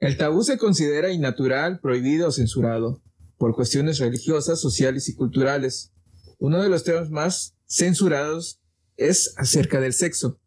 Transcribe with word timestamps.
El 0.00 0.16
tabú 0.16 0.42
se 0.42 0.56
considera 0.56 1.12
innatural, 1.12 1.78
prohibido 1.78 2.28
o 2.28 2.32
censurado 2.32 3.02
por 3.36 3.54
cuestiones 3.54 3.98
religiosas, 3.98 4.58
sociales 4.58 5.10
y 5.10 5.14
culturales. 5.14 5.92
Uno 6.38 6.62
de 6.62 6.70
los 6.70 6.84
temas 6.84 7.10
más 7.10 7.54
censurados 7.66 8.60
es 8.96 9.34
acerca 9.36 9.78
del 9.78 9.92
sexo. 9.92 10.40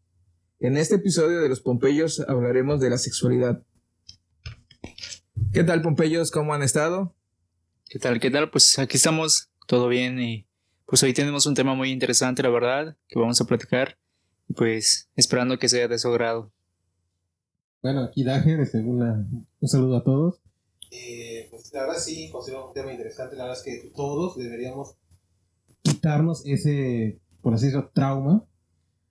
En 0.58 0.76
este 0.76 0.96
episodio 0.96 1.40
de 1.40 1.48
los 1.48 1.60
Pompeyos 1.60 2.18
hablaremos 2.26 2.80
de 2.80 2.90
la 2.90 2.98
sexualidad. 2.98 3.62
¿Qué 5.52 5.62
tal, 5.62 5.82
Pompeyos? 5.82 6.32
¿Cómo 6.32 6.52
han 6.52 6.64
estado? 6.64 7.14
¿Qué 7.88 8.00
tal? 8.00 8.18
¿Qué 8.18 8.32
tal? 8.32 8.50
Pues 8.50 8.80
aquí 8.80 8.96
estamos, 8.96 9.50
todo 9.68 9.86
bien 9.86 10.20
y 10.20 10.48
pues 10.86 11.00
hoy 11.04 11.12
tenemos 11.12 11.46
un 11.46 11.54
tema 11.54 11.76
muy 11.76 11.92
interesante, 11.92 12.42
la 12.42 12.50
verdad, 12.50 12.96
que 13.06 13.20
vamos 13.20 13.40
a 13.40 13.44
platicar 13.44 13.98
pues 14.56 15.10
esperando 15.14 15.58
que 15.58 15.68
sea 15.68 15.86
de 15.86 15.98
su 15.98 16.08
agrado. 16.08 16.53
Bueno, 17.84 18.00
aquí 18.00 18.24
Dager, 18.24 18.60
un 18.60 19.68
saludo 19.68 19.98
a 19.98 20.02
todos. 20.02 20.40
Eh, 20.90 21.48
pues 21.50 21.70
la 21.70 21.82
verdad 21.82 21.98
sí, 21.98 22.30
considero 22.30 22.68
un 22.68 22.72
tema 22.72 22.90
interesante. 22.90 23.36
La 23.36 23.44
verdad 23.44 23.58
es 23.58 23.62
que 23.62 23.90
todos 23.94 24.38
deberíamos 24.38 24.96
quitarnos 25.82 26.46
ese, 26.46 27.20
por 27.42 27.52
así 27.52 27.66
decirlo, 27.66 27.90
trauma 27.92 28.46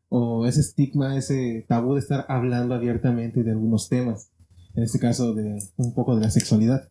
o 0.09 0.47
ese 0.47 0.61
estigma, 0.61 1.15
ese 1.15 1.67
tabú 1.67 1.93
de 1.93 1.99
estar 1.99 2.25
hablando 2.29 2.73
abiertamente 2.73 3.43
de 3.43 3.51
algunos 3.51 3.89
temas. 3.89 4.31
En 4.73 4.81
este 4.81 4.97
caso, 4.97 5.35
de 5.35 5.59
un 5.77 5.93
poco 5.93 6.15
de 6.15 6.21
la 6.21 6.31
sexualidad. 6.31 6.89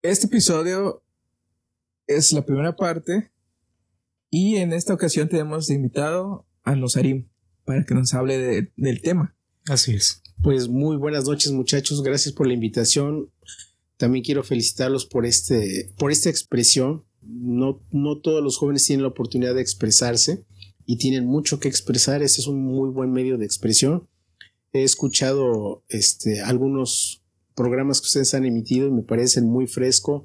Este 0.00 0.28
episodio 0.28 1.02
es 2.06 2.32
la 2.32 2.46
primera 2.46 2.74
parte 2.74 3.30
y 4.30 4.56
en 4.56 4.72
esta 4.72 4.94
ocasión 4.94 5.28
tenemos 5.28 5.68
invitado 5.68 6.46
a 6.64 6.74
Nosarim 6.74 7.28
para 7.66 7.84
que 7.84 7.92
nos 7.92 8.14
hable 8.14 8.38
de, 8.38 8.72
del 8.76 9.02
tema. 9.02 9.36
Así 9.66 9.94
es. 9.94 10.22
Pues 10.42 10.68
muy 10.68 10.96
buenas 10.96 11.24
noches 11.24 11.50
muchachos, 11.50 12.00
gracias 12.02 12.32
por 12.32 12.46
la 12.46 12.54
invitación. 12.54 13.28
También 13.96 14.24
quiero 14.24 14.44
felicitarlos 14.44 15.04
por, 15.04 15.26
este, 15.26 15.92
por 15.98 16.12
esta 16.12 16.30
expresión. 16.30 17.04
No, 17.22 17.82
no 17.90 18.20
todos 18.20 18.42
los 18.42 18.56
jóvenes 18.56 18.84
tienen 18.84 19.02
la 19.02 19.08
oportunidad 19.08 19.56
de 19.56 19.62
expresarse 19.62 20.44
y 20.86 20.96
tienen 20.96 21.26
mucho 21.26 21.58
que 21.58 21.66
expresar. 21.66 22.22
Este 22.22 22.40
es 22.40 22.46
un 22.46 22.62
muy 22.62 22.88
buen 22.90 23.10
medio 23.10 23.36
de 23.36 23.46
expresión. 23.46 24.08
He 24.72 24.84
escuchado 24.84 25.82
este, 25.88 26.40
algunos 26.40 27.24
programas 27.56 28.00
que 28.00 28.06
ustedes 28.06 28.32
han 28.34 28.44
emitido 28.44 28.86
y 28.86 28.92
me 28.92 29.02
parecen 29.02 29.44
muy 29.48 29.66
fresco, 29.66 30.24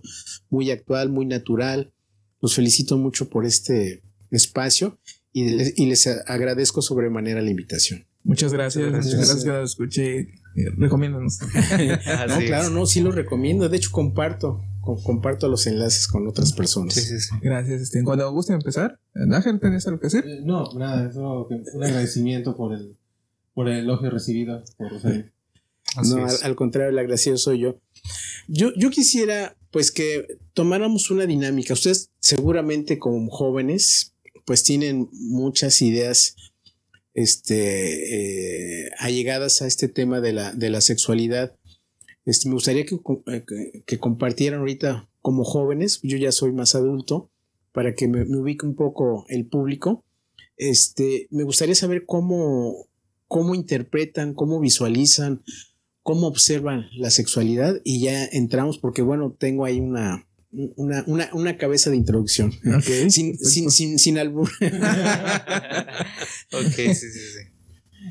muy 0.49 0.69
actual, 0.69 1.09
muy 1.09 1.25
natural. 1.25 1.91
Los 2.39 2.53
felicito 2.53 2.99
mucho 2.99 3.29
por 3.29 3.47
este 3.47 4.03
espacio 4.29 4.99
y 5.31 5.49
les, 5.49 5.79
y 5.79 5.87
les 5.87 6.05
agradezco 6.05 6.83
sobremanera 6.83 7.41
la 7.41 7.49
invitación. 7.49 8.05
Muchas 8.23 8.53
gracias. 8.53 8.89
Muchas 8.91 9.15
gracias 9.15 9.45
nos 9.45 9.71
escuché. 9.71 10.29
Recomiéndanos. 10.77 11.39
no, 12.27 12.37
claro, 12.39 12.69
no, 12.69 12.85
sí 12.85 13.01
lo 13.01 13.11
recomiendo. 13.11 13.67
De 13.67 13.77
hecho, 13.77 13.91
comparto. 13.91 14.61
comparto 14.81 15.49
los 15.49 15.67
enlaces 15.67 16.07
con 16.07 16.27
otras 16.27 16.53
personas. 16.53 16.93
Sí, 16.93 17.01
sí, 17.01 17.19
sí. 17.19 17.35
Gracias, 17.41 17.81
este. 17.81 18.03
Cuando 18.03 18.31
guste 18.31 18.53
empezar, 18.53 18.99
Ángel, 19.13 19.59
¿tenés 19.59 19.85
algo 19.87 19.99
que 19.99 20.07
hacer? 20.07 20.25
Eh, 20.25 20.41
no, 20.43 20.71
nada, 20.77 21.09
eso, 21.09 21.47
un 21.47 21.83
agradecimiento 21.83 22.55
por 22.55 22.73
el, 22.73 22.97
por 23.53 23.67
el 23.67 23.79
elogio 23.79 24.09
recibido 24.09 24.63
por 24.77 24.91
Rosario. 24.91 25.25
No, 26.05 26.25
al, 26.25 26.35
al, 26.41 26.55
contrario, 26.55 26.89
el 26.89 26.99
agradecido 26.99 27.37
soy 27.37 27.59
yo. 27.59 27.79
Yo, 28.47 28.71
yo 28.77 28.89
quisiera, 28.89 29.57
pues, 29.69 29.91
que 29.91 30.39
tomáramos 30.53 31.11
una 31.11 31.25
dinámica. 31.25 31.73
Ustedes, 31.73 32.09
seguramente, 32.19 32.99
como 32.99 33.29
jóvenes, 33.29 34.13
pues 34.45 34.63
tienen 34.63 35.09
muchas 35.11 35.81
ideas 35.81 36.35
este, 37.13 38.85
eh, 38.85 38.91
allegadas 38.99 39.61
a 39.61 39.67
este 39.67 39.87
tema 39.87 40.21
de 40.21 40.33
la, 40.33 40.51
de 40.53 40.69
la 40.69 40.81
sexualidad. 40.81 41.55
Este, 42.25 42.47
me 42.47 42.55
gustaría 42.55 42.85
que, 42.85 42.97
que, 43.45 43.83
que, 43.85 43.99
compartieran 43.99 44.61
ahorita 44.61 45.09
como 45.21 45.43
jóvenes, 45.43 45.99
yo 46.03 46.17
ya 46.17 46.31
soy 46.31 46.51
más 46.53 46.75
adulto, 46.75 47.29
para 47.71 47.95
que 47.95 48.07
me, 48.07 48.25
me, 48.25 48.37
ubique 48.37 48.65
un 48.65 48.75
poco 48.75 49.25
el 49.29 49.45
público. 49.45 50.03
Este, 50.57 51.27
me 51.31 51.43
gustaría 51.43 51.75
saber 51.75 52.05
cómo, 52.05 52.87
cómo 53.27 53.55
interpretan, 53.55 54.33
cómo 54.33 54.59
visualizan, 54.59 55.43
cómo 56.03 56.27
observan 56.27 56.87
la 56.95 57.09
sexualidad 57.09 57.79
y 57.83 58.01
ya 58.01 58.25
entramos 58.25 58.77
porque 58.77 59.01
bueno, 59.01 59.35
tengo 59.37 59.65
ahí 59.65 59.79
una, 59.79 60.27
una, 60.75 61.03
una, 61.07 61.29
una, 61.33 61.57
cabeza 61.57 61.89
de 61.89 61.97
introducción. 61.97 62.53
Okay, 62.77 63.09
sin, 63.09 63.37
sin, 63.37 63.71
sin, 63.71 63.97
sin, 63.99 64.17
albur. 64.17 64.49
ok, 66.51 66.75
sí, 66.75 66.95
sí, 66.95 67.09
sí. 67.09 67.39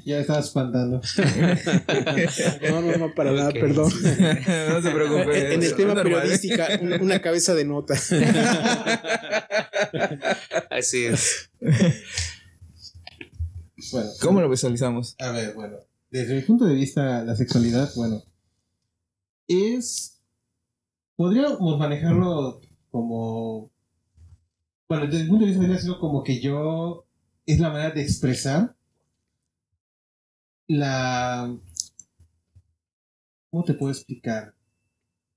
Ya 0.04 0.16
me 0.16 0.22
estaba 0.22 0.40
espantando. 0.40 1.00
no, 2.70 2.80
no, 2.80 2.96
no, 2.96 3.14
para 3.14 3.30
okay. 3.30 3.42
nada, 3.42 3.52
perdón. 3.52 3.92
no 3.92 4.82
se 4.82 4.90
preocupe. 4.90 5.54
En 5.54 5.62
el 5.62 5.76
tema 5.76 5.94
periodística, 6.02 6.80
una, 6.80 6.96
una 6.96 7.22
cabeza 7.22 7.54
de 7.54 7.64
nota. 7.64 7.94
Así 10.70 11.04
es. 11.04 11.50
Bueno, 13.92 14.10
¿Cómo 14.20 14.40
lo 14.40 14.48
visualizamos? 14.48 15.14
A 15.18 15.30
ver, 15.30 15.54
bueno, 15.54 15.76
desde 16.10 16.34
mi 16.34 16.40
punto 16.42 16.64
de 16.64 16.74
vista, 16.74 17.22
la 17.24 17.36
sexualidad, 17.36 17.90
bueno, 17.94 18.24
es 19.46 20.11
podríamos 21.16 21.78
manejarlo 21.78 22.60
como. 22.90 23.70
Bueno, 24.88 25.06
desde 25.06 25.22
el 25.22 25.28
punto 25.28 25.46
de 25.46 25.52
vista 25.52 25.92
de 25.92 25.98
como 25.98 26.22
que 26.22 26.40
yo. 26.40 27.06
Es 27.44 27.58
la 27.58 27.70
manera 27.70 27.90
de 27.90 28.02
expresar 28.02 28.76
la. 30.68 31.58
¿Cómo 33.50 33.64
te 33.64 33.74
puedo 33.74 33.92
explicar? 33.92 34.54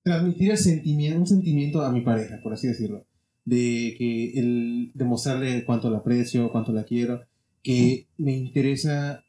Transmitir 0.03 0.51
el 0.51 0.57
sentimiento, 0.57 1.19
un 1.19 1.27
sentimiento 1.27 1.81
a 1.81 1.91
mi 1.91 2.01
pareja, 2.01 2.39
por 2.43 2.53
así 2.53 2.67
decirlo. 2.67 3.05
De 3.43 3.95
que 3.97 4.39
el 4.39 4.91
demostrarle 4.93 5.65
cuánto 5.65 5.89
la 5.89 5.97
aprecio, 5.97 6.51
cuánto 6.51 6.71
la 6.71 6.83
quiero, 6.83 7.25
que 7.63 8.07
me 8.17 8.37
interesa 8.37 9.23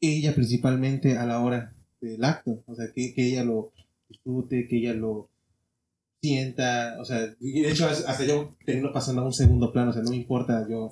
ella 0.00 0.34
principalmente 0.34 1.18
a 1.18 1.26
la 1.26 1.40
hora 1.40 1.74
del 2.00 2.24
acto, 2.24 2.64
o 2.66 2.74
sea, 2.74 2.86
que, 2.92 3.14
que 3.14 3.28
ella 3.28 3.44
lo 3.44 3.72
disfrute, 4.08 4.66
que 4.66 4.78
ella 4.78 4.94
lo, 4.94 5.28
sienta, 6.22 6.96
o 7.00 7.04
sea, 7.04 7.18
de 7.18 7.68
hecho 7.68 7.86
hasta 7.88 8.24
yo 8.24 8.54
termino 8.64 8.92
pasando 8.92 9.22
a 9.22 9.24
un 9.26 9.32
segundo 9.32 9.72
plano, 9.72 9.90
o 9.90 9.92
sea, 9.92 10.02
no 10.02 10.10
me 10.10 10.16
importa, 10.16 10.64
yo 10.70 10.90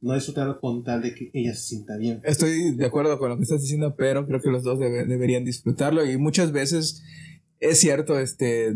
no 0.00 0.14
disfrutar 0.14 0.58
con 0.58 0.82
tal 0.82 1.02
de 1.02 1.14
que 1.14 1.30
ella 1.34 1.54
se 1.54 1.60
sienta 1.60 1.98
bien. 1.98 2.22
Estoy 2.24 2.74
de 2.74 2.86
acuerdo 2.86 3.18
con 3.18 3.28
lo 3.28 3.36
que 3.36 3.42
estás 3.42 3.60
diciendo, 3.60 3.94
pero 3.94 4.26
creo 4.26 4.40
que 4.40 4.48
los 4.50 4.62
dos 4.62 4.78
debe, 4.78 5.04
deberían 5.04 5.44
disfrutarlo 5.44 6.10
y 6.10 6.16
muchas 6.16 6.52
veces 6.52 7.02
es 7.60 7.78
cierto, 7.78 8.18
este, 8.18 8.74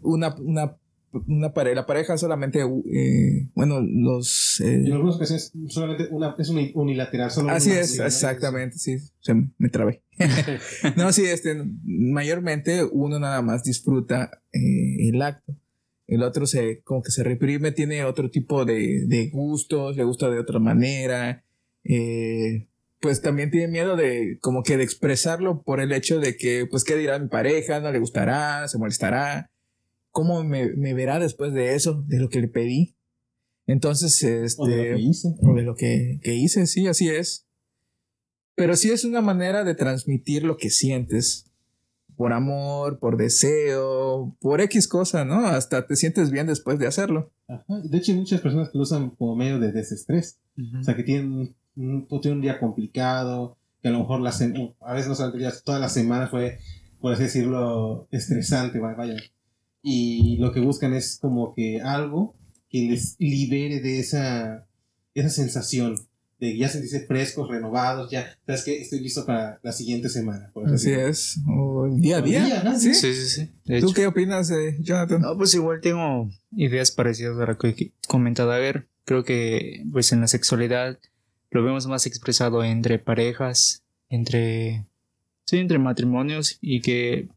una, 0.00 0.34
una, 0.36 0.78
una 1.26 1.52
pareja, 1.52 1.76
la 1.76 1.86
pareja 1.86 2.16
solamente, 2.16 2.60
eh, 2.60 3.48
bueno, 3.54 3.80
los... 3.80 4.60
Eh, 4.60 4.74
en 4.74 4.92
algunos 4.92 5.18
casos 5.18 5.52
solamente 5.68 6.08
una, 6.10 6.34
es 6.38 6.50
unilateral. 6.74 7.30
Solo 7.30 7.50
así 7.50 7.70
una, 7.70 7.80
es, 7.80 7.98
exactamente, 7.98 8.78
sí, 8.78 8.98
se 9.20 9.34
me 9.34 9.68
trabé. 9.68 10.02
no, 10.96 11.12
sí, 11.12 11.24
este, 11.24 11.62
mayormente 11.84 12.84
uno 12.84 13.18
nada 13.18 13.42
más 13.42 13.62
disfruta 13.62 14.30
eh, 14.52 15.08
el 15.08 15.20
acto. 15.22 15.56
El 16.06 16.22
otro 16.22 16.46
se, 16.46 16.82
como 16.82 17.02
que 17.02 17.10
se 17.10 17.22
reprime, 17.22 17.72
tiene 17.72 18.04
otro 18.04 18.30
tipo 18.30 18.64
de, 18.64 19.06
de 19.06 19.30
gustos, 19.30 19.96
le 19.96 20.04
gusta 20.04 20.30
de 20.30 20.38
otra 20.38 20.58
manera. 20.58 21.44
Eh, 21.84 22.68
pues 23.00 23.20
también 23.20 23.50
tiene 23.50 23.68
miedo 23.68 23.96
de, 23.96 24.38
como 24.40 24.62
que 24.62 24.76
de 24.76 24.84
expresarlo 24.84 25.62
por 25.62 25.80
el 25.80 25.92
hecho 25.92 26.20
de 26.20 26.36
que, 26.36 26.66
pues, 26.70 26.84
¿qué 26.84 26.96
dirá 26.96 27.18
mi 27.18 27.28
pareja? 27.28 27.80
¿No 27.80 27.90
le 27.90 27.98
gustará? 27.98 28.68
¿Se 28.68 28.78
molestará? 28.78 29.50
¿Cómo 30.12 30.44
me, 30.44 30.70
me 30.76 30.94
verá 30.94 31.18
después 31.18 31.52
de 31.52 31.74
eso, 31.74 32.04
de 32.06 32.20
lo 32.20 32.28
que 32.28 32.40
le 32.40 32.48
pedí? 32.48 32.94
Entonces, 33.66 34.22
este. 34.22 34.62
O 34.62 34.66
de 34.66 34.90
lo 34.90 34.96
que 34.96 35.02
hice. 35.02 35.28
o 35.40 35.54
de 35.54 35.62
lo 35.62 35.74
que, 35.74 36.20
que 36.22 36.34
hice, 36.34 36.66
sí, 36.66 36.86
así 36.86 37.08
es. 37.08 37.46
Pero 38.54 38.76
sí 38.76 38.90
es 38.90 39.04
una 39.04 39.20
manera 39.22 39.64
de 39.64 39.74
transmitir 39.74 40.44
lo 40.44 40.56
que 40.56 40.70
sientes. 40.70 41.46
Por 42.16 42.34
amor, 42.34 42.98
por 42.98 43.16
deseo, 43.16 44.36
por 44.40 44.60
X 44.60 44.86
cosa, 44.86 45.24
¿no? 45.24 45.46
Hasta 45.46 45.86
te 45.86 45.96
sientes 45.96 46.30
bien 46.30 46.46
después 46.46 46.78
de 46.78 46.86
hacerlo. 46.86 47.32
Ajá. 47.48 47.80
De 47.82 47.96
hecho, 47.98 48.12
hay 48.12 48.18
muchas 48.18 48.40
personas 48.42 48.68
que 48.68 48.76
lo 48.78 48.82
usan 48.82 49.10
como 49.10 49.34
medio 49.34 49.58
de 49.58 49.72
desestrés. 49.72 50.38
O 50.78 50.82
sea, 50.84 50.94
que 50.94 51.02
tienen 51.04 51.54
un, 51.74 52.06
tienen 52.20 52.36
un 52.36 52.40
día 52.42 52.60
complicado, 52.60 53.56
que 53.80 53.88
a 53.88 53.92
lo 53.92 54.00
mejor 54.00 54.20
la 54.20 54.30
a 54.80 54.92
veces 54.94 55.08
no 55.08 55.62
toda 55.64 55.78
la 55.78 55.88
semana 55.88 56.28
fue, 56.28 56.58
por 57.00 57.14
así 57.14 57.22
decirlo, 57.24 58.06
estresante, 58.10 58.78
va- 58.78 58.94
vaya. 58.94 59.16
Y 59.82 60.36
lo 60.38 60.52
que 60.52 60.60
buscan 60.60 60.94
es 60.94 61.18
como 61.20 61.54
que 61.54 61.80
algo 61.80 62.34
que 62.68 62.82
les 62.82 63.16
libere 63.18 63.80
de 63.80 63.98
esa, 63.98 64.66
esa 65.14 65.28
sensación 65.28 65.96
de 66.38 66.56
ya 66.56 66.68
sentirse 66.68 67.06
frescos, 67.06 67.48
renovados, 67.48 68.10
ya, 68.10 68.36
sabes 68.44 68.64
que 68.64 68.80
estoy 68.80 68.98
listo 69.00 69.24
para 69.24 69.60
la 69.62 69.70
siguiente 69.70 70.08
semana. 70.08 70.50
por 70.52 70.66
Así 70.66 70.90
decirlo. 70.90 71.08
es. 71.08 71.38
O 71.46 71.86
el 71.86 72.00
día 72.00 72.16
a 72.16 72.20
día. 72.22 72.44
día, 72.44 72.62
¿no? 72.64 72.78
¿Sí? 72.78 72.94
Sí, 72.94 73.14
sí, 73.14 73.46
¿Tú 73.64 73.72
hecho. 73.72 73.92
qué 73.94 74.06
opinas, 74.08 74.50
eh, 74.50 74.76
Jonathan? 74.80 75.20
No, 75.20 75.36
pues 75.36 75.54
igual 75.54 75.80
tengo 75.80 76.28
ideas 76.56 76.90
parecidas 76.90 77.38
a 77.38 77.46
lo 77.46 77.58
que 77.58 77.92
comenta 78.08 78.44
Dager. 78.44 78.88
Creo 79.04 79.22
que 79.22 79.84
pues 79.92 80.10
en 80.12 80.20
la 80.20 80.26
sexualidad 80.26 80.98
lo 81.50 81.62
vemos 81.62 81.86
más 81.86 82.06
expresado 82.06 82.64
entre 82.64 82.98
parejas, 82.98 83.84
entre 84.08 84.86
sí, 85.44 85.58
entre 85.58 85.78
matrimonios 85.78 86.58
y 86.60 86.80
que 86.80 87.28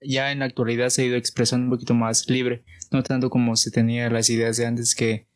ya 0.00 0.32
en 0.32 0.38
la 0.40 0.44
actualidad 0.46 0.88
se 0.90 1.02
ha 1.02 1.04
ido 1.06 1.16
expresando 1.16 1.64
un 1.64 1.70
poquito 1.70 1.94
más 1.94 2.28
libre, 2.28 2.64
no 2.90 3.02
tanto 3.02 3.30
como 3.30 3.56
se 3.56 3.70
tenía 3.70 4.08
las 4.10 4.30
ideas 4.30 4.56
de 4.56 4.66
antes 4.66 4.94
que 4.94 5.26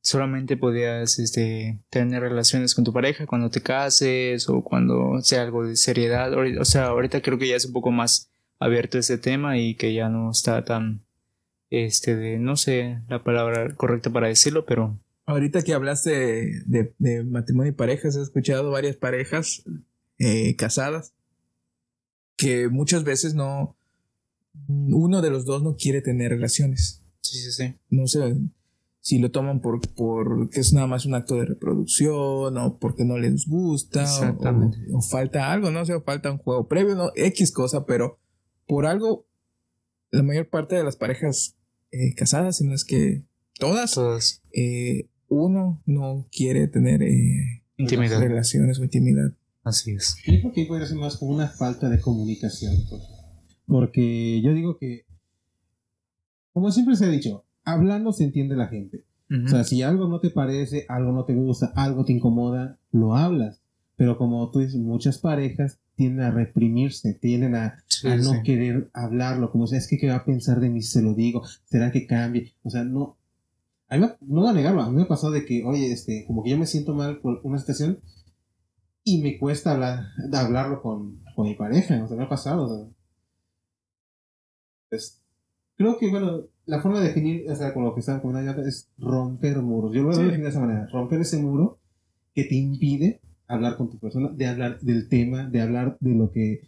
solamente 0.00 0.56
podías 0.56 1.18
este, 1.18 1.80
tener 1.90 2.22
relaciones 2.22 2.74
con 2.74 2.84
tu 2.84 2.92
pareja 2.92 3.26
cuando 3.26 3.50
te 3.50 3.60
cases 3.60 4.48
o 4.48 4.62
cuando 4.62 5.20
sea 5.22 5.42
algo 5.42 5.66
de 5.66 5.74
seriedad. 5.76 6.32
O 6.60 6.64
sea, 6.64 6.86
ahorita 6.86 7.20
creo 7.22 7.38
que 7.38 7.48
ya 7.48 7.56
es 7.56 7.64
un 7.64 7.72
poco 7.72 7.90
más 7.90 8.30
abierto 8.60 8.98
ese 8.98 9.18
tema 9.18 9.58
y 9.58 9.74
que 9.74 9.92
ya 9.92 10.08
no 10.08 10.30
está 10.30 10.64
tan 10.64 11.02
este 11.70 12.14
de 12.16 12.38
no 12.38 12.56
sé 12.56 13.00
la 13.08 13.24
palabra 13.24 13.74
correcta 13.74 14.08
para 14.10 14.28
decirlo 14.28 14.64
pero 14.64 14.96
Ahorita 15.28 15.62
que 15.62 15.74
hablaste 15.74 16.10
de, 16.10 16.62
de- 16.66 16.94
de 16.98 17.24
matrimonio 17.24 17.72
y 17.72 17.74
parejas, 17.74 18.14
he 18.16 18.22
escuchado 18.22 18.70
varias 18.70 18.94
parejas 18.94 19.64
eh, 20.20 20.54
casadas 20.54 21.12
que 22.36 22.68
muchas 22.68 23.02
veces 23.02 23.34
no, 23.34 23.75
uno 24.68 25.22
de 25.22 25.30
los 25.30 25.44
dos 25.44 25.62
no 25.62 25.76
quiere 25.76 26.00
tener 26.02 26.30
relaciones. 26.30 27.02
sí 27.22 27.38
sí 27.38 27.52
sí 27.52 27.74
No 27.90 28.06
sé 28.06 28.36
si 29.00 29.18
lo 29.20 29.30
toman 29.30 29.60
por, 29.60 29.80
por 29.94 30.50
que 30.50 30.58
es 30.60 30.72
nada 30.72 30.86
más 30.88 31.06
un 31.06 31.14
acto 31.14 31.36
de 31.36 31.44
reproducción 31.44 32.56
o 32.58 32.78
porque 32.80 33.04
no 33.04 33.18
les 33.18 33.46
gusta 33.46 34.00
o- 34.00 34.02
Exactamente. 34.02 34.78
o, 34.92 34.98
o 34.98 35.02
falta 35.02 35.52
algo, 35.52 35.70
no 35.70 35.84
sé, 35.84 35.94
o 35.94 36.02
falta 36.02 36.32
un 36.32 36.38
juego 36.38 36.66
previo, 36.66 36.94
no, 36.96 37.12
X 37.14 37.52
cosa, 37.52 37.86
pero 37.86 38.18
por 38.66 38.84
algo 38.86 39.26
la 40.10 40.22
mayor 40.24 40.48
parte 40.48 40.74
de 40.76 40.82
las 40.84 40.96
parejas 40.96 41.56
eh, 41.92 42.14
casadas, 42.14 42.56
si 42.56 42.64
no 42.66 42.74
es 42.74 42.84
que 42.84 43.22
todas, 43.58 43.92
todas 43.94 44.42
eh, 44.52 45.08
uno 45.28 45.80
no 45.86 46.26
quiere 46.32 46.66
tener 46.68 47.02
eh, 47.02 47.62
intimidad 47.76 48.20
relaciones 48.20 48.78
o 48.80 48.84
intimidad. 48.84 49.32
así 49.62 49.92
es 49.92 50.16
Yo 50.26 50.40
creo 50.40 50.52
que 50.52 50.66
podría 50.66 50.86
ser 50.88 50.96
más 50.96 51.16
como 51.16 51.32
una 51.34 51.48
falta 51.48 51.88
de 51.88 52.00
comunicación. 52.00 52.74
pues. 52.90 53.02
Porque 53.66 54.40
yo 54.42 54.52
digo 54.54 54.78
que, 54.78 55.04
como 56.52 56.70
siempre 56.70 56.96
se 56.96 57.04
ha 57.06 57.08
dicho, 57.08 57.44
hablando 57.64 58.12
se 58.12 58.24
entiende 58.24 58.56
la 58.56 58.68
gente. 58.68 59.04
O 59.44 59.48
sea, 59.48 59.64
si 59.64 59.82
algo 59.82 60.06
no 60.06 60.20
te 60.20 60.30
parece, 60.30 60.86
algo 60.88 61.10
no 61.10 61.24
te 61.24 61.34
gusta, 61.34 61.72
algo 61.74 62.04
te 62.04 62.12
incomoda, 62.12 62.78
lo 62.92 63.16
hablas. 63.16 63.60
Pero 63.96 64.18
como 64.18 64.48
tú 64.50 64.60
dices, 64.60 64.76
muchas 64.76 65.18
parejas 65.18 65.80
tienden 65.96 66.26
a 66.26 66.30
reprimirse, 66.30 67.14
tienden 67.14 67.56
a, 67.56 67.82
Sí, 67.88 68.06
a 68.06 68.16
no 68.16 68.34
sí. 68.34 68.42
querer 68.44 68.88
hablarlo. 68.92 69.50
Como 69.50 69.66
sea, 69.66 69.78
es 69.78 69.88
que 69.88 69.98
qué 69.98 70.08
va 70.10 70.16
a 70.16 70.24
pensar 70.24 70.60
de 70.60 70.68
mí 70.70 70.80
si 70.82 70.92
se 70.92 71.02
lo 71.02 71.14
digo, 71.14 71.42
será 71.64 71.90
que 71.90 72.06
cambie. 72.06 72.54
O 72.62 72.70
sea, 72.70 72.84
no. 72.84 73.16
A 73.88 73.96
mí 73.96 74.02
me- 74.02 74.12
no 74.20 74.42
voy 74.42 74.50
a 74.50 74.52
negarlo, 74.52 74.82
a 74.82 74.90
mí 74.90 74.96
me 74.96 75.02
ha 75.02 75.08
pasado 75.08 75.32
de 75.32 75.44
que, 75.44 75.64
oye, 75.64 75.90
este, 75.92 76.24
como 76.26 76.44
que 76.44 76.50
yo 76.50 76.58
me 76.58 76.66
siento 76.66 76.94
mal 76.94 77.18
por 77.18 77.40
una 77.42 77.58
situación 77.58 77.98
y 79.02 79.22
me 79.22 79.38
cuesta 79.38 79.72
hablar, 79.72 80.04
hablarlo 80.32 80.82
con, 80.82 81.20
con 81.34 81.46
mi 81.48 81.54
pareja. 81.54 82.02
O 82.04 82.06
sea, 82.06 82.16
me 82.16 82.24
ha 82.24 82.28
pasado. 82.28 82.64
o 82.64 82.68
sea. 82.68 82.86
Pues, 84.90 85.22
creo 85.76 85.98
que, 85.98 86.08
bueno, 86.10 86.42
la 86.66 86.80
forma 86.80 87.00
de 87.00 87.08
definir, 87.08 87.50
o 87.50 87.54
sea, 87.56 87.72
con 87.74 87.84
lo 87.84 87.94
que 87.94 88.00
estaba 88.00 88.20
comentando 88.22 88.62
es 88.66 88.88
romper 88.98 89.58
muros. 89.62 89.94
Yo 89.94 90.02
lo 90.02 90.08
voy 90.08 90.16
a 90.16 90.22
definir 90.22 90.42
de 90.44 90.50
esa 90.50 90.60
manera. 90.60 90.86
Romper 90.92 91.20
ese 91.20 91.38
muro 91.38 91.78
que 92.34 92.44
te 92.44 92.54
impide 92.54 93.20
hablar 93.48 93.76
con 93.76 93.90
tu 93.90 93.98
persona, 93.98 94.30
de 94.32 94.46
hablar 94.46 94.80
del 94.80 95.08
tema, 95.08 95.48
de 95.48 95.60
hablar 95.60 95.96
de 96.00 96.14
lo 96.14 96.30
que 96.32 96.60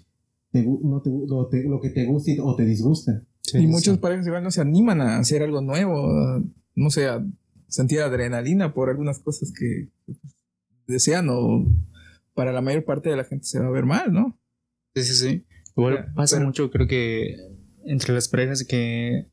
te, 0.52 0.62
no 0.64 1.00
te, 1.02 1.10
lo, 1.10 1.46
te- 1.48 1.64
lo 1.64 1.80
que 1.80 1.90
te 1.90 2.06
gusta 2.06 2.32
o 2.42 2.54
te 2.56 2.64
disgusta. 2.64 3.22
Sí, 3.42 3.58
y 3.58 3.60
sí, 3.62 3.66
muchas 3.66 3.94
sí. 3.96 4.00
parejas 4.00 4.26
igual 4.26 4.42
no 4.44 4.50
se 4.50 4.60
animan 4.60 5.00
a 5.00 5.18
hacer 5.18 5.42
algo 5.42 5.60
nuevo, 5.60 6.08
a, 6.10 6.42
no 6.76 6.90
sé, 6.90 7.06
a 7.08 7.24
sentir 7.66 8.00
adrenalina 8.00 8.72
por 8.72 8.88
algunas 8.90 9.18
cosas 9.18 9.52
que 9.52 9.88
desean 10.86 11.28
o 11.30 11.66
para 12.34 12.52
la 12.52 12.60
mayor 12.62 12.84
parte 12.84 13.10
de 13.10 13.16
la 13.16 13.24
gente 13.24 13.44
se 13.46 13.58
va 13.58 13.66
a 13.66 13.70
ver 13.70 13.84
mal, 13.84 14.12
¿no? 14.12 14.38
Sí, 14.94 15.02
sí, 15.02 15.14
sí. 15.14 15.44
Igual 15.76 16.12
pasa 16.14 16.36
pero- 16.36 16.46
mucho, 16.46 16.70
creo 16.70 16.86
que 16.86 17.36
entre 17.88 18.14
las 18.14 18.28
parejas 18.28 18.64
que 18.64 19.26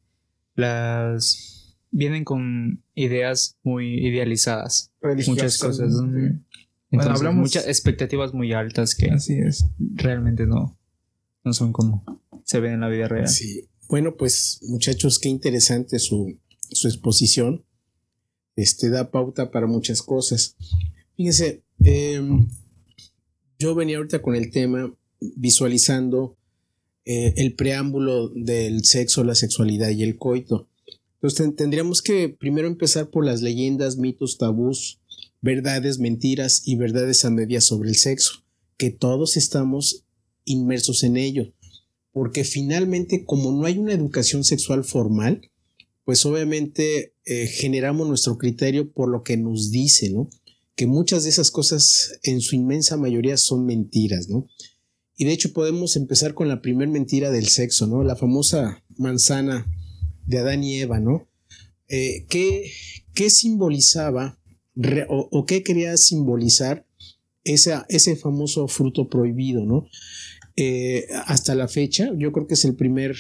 las 0.55 1.77
vienen 1.91 2.23
con 2.23 2.83
ideas 2.93 3.57
muy 3.63 4.05
idealizadas, 4.05 4.91
muchas 5.27 5.57
cosas. 5.57 5.93
sí. 5.93 6.39
Entonces, 6.91 7.19
hablamos- 7.21 7.41
muchas 7.41 7.67
expectativas 7.67 8.33
muy 8.33 8.53
altas 8.53 8.95
que 8.95 9.09
Así 9.11 9.33
es. 9.33 9.65
realmente 9.95 10.45
no, 10.45 10.77
no 11.43 11.53
son 11.53 11.73
como 11.73 12.21
se 12.45 12.59
ven 12.59 12.73
en 12.73 12.79
la 12.81 12.87
vida 12.89 13.07
real. 13.07 13.27
Sí. 13.27 13.67
Bueno, 13.89 14.15
pues 14.15 14.59
muchachos, 14.69 15.19
qué 15.19 15.27
interesante 15.29 15.99
su, 15.99 16.39
su 16.71 16.87
exposición. 16.87 17.65
Este 18.55 18.89
da 18.89 19.11
pauta 19.11 19.51
para 19.51 19.67
muchas 19.67 20.01
cosas. 20.01 20.55
Fíjense, 21.17 21.63
eh, 21.83 22.21
yo 23.59 23.75
venía 23.75 23.97
ahorita 23.97 24.21
con 24.21 24.35
el 24.35 24.49
tema 24.51 24.93
visualizando 25.19 26.37
eh, 27.05 27.33
el 27.37 27.53
preámbulo 27.55 28.29
del 28.29 28.83
sexo, 28.85 29.23
la 29.23 29.35
sexualidad 29.35 29.89
y 29.89 30.03
el 30.03 30.17
coito. 30.17 30.67
Entonces 31.15 31.37
ten- 31.39 31.55
tendríamos 31.55 32.01
que 32.01 32.29
primero 32.29 32.67
empezar 32.67 33.09
por 33.09 33.25
las 33.25 33.41
leyendas, 33.41 33.97
mitos, 33.97 34.37
tabús, 34.37 34.99
verdades, 35.41 35.99
mentiras 35.99 36.63
y 36.65 36.75
verdades 36.75 37.23
a 37.25 37.29
medias 37.29 37.63
sobre 37.65 37.89
el 37.89 37.95
sexo, 37.95 38.43
que 38.77 38.89
todos 38.91 39.38
estamos 39.38 40.03
inmersos 40.45 41.03
en 41.03 41.17
ello 41.17 41.51
porque 42.12 42.45
finalmente 42.45 43.25
como 43.25 43.51
no 43.51 43.65
hay 43.65 43.77
una 43.77 43.91
educación 43.91 44.45
sexual 44.45 44.85
formal, 44.85 45.51
pues 46.05 46.25
obviamente 46.25 47.13
eh, 47.25 47.45
generamos 47.47 48.07
nuestro 48.07 48.38
criterio 48.38 48.89
por 48.89 49.09
lo 49.09 49.21
que 49.21 49.35
nos 49.35 49.69
dice, 49.69 50.09
¿no? 50.12 50.29
Que 50.77 50.88
muchas 50.88 51.24
de 51.25 51.29
esas 51.31 51.51
cosas 51.51 52.17
en 52.24 52.39
su 52.39 52.55
inmensa 52.55 52.95
mayoría 52.95 53.35
son 53.35 53.65
mentiras, 53.65 54.29
¿no? 54.29 54.47
Y 55.17 55.25
de 55.25 55.31
hecho 55.31 55.53
podemos 55.53 55.95
empezar 55.95 56.34
con 56.34 56.50
la 56.50 56.62
primer 56.62 56.89
mentira 56.89 57.31
del 57.31 57.48
sexo, 57.48 57.88
¿no? 57.88 58.03
La 58.03 58.15
famosa 58.15 58.84
manzana 58.98 59.65
de 60.25 60.39
Adán 60.39 60.63
y 60.63 60.79
Eva, 60.79 61.00
¿no? 61.00 61.27
Eh, 61.88 62.25
¿qué, 62.29 62.72
qué 63.13 63.29
simbolizaba 63.29 64.39
o, 65.07 65.45
qué 65.45 65.63
quería 65.63 65.95
simbolizar 65.95 66.86
ese 67.43 68.15
famoso 68.15 68.67
fruto 68.67 69.07
prohibido, 69.07 69.65
¿no? 69.65 69.88
Eh, 70.57 71.07
hasta 71.25 71.55
la 71.55 71.67
fecha, 71.67 72.12
yo 72.17 72.31
creo 72.31 72.48
que 72.48 72.55
es 72.55 72.65
el 72.65 72.75
primer 72.75 73.15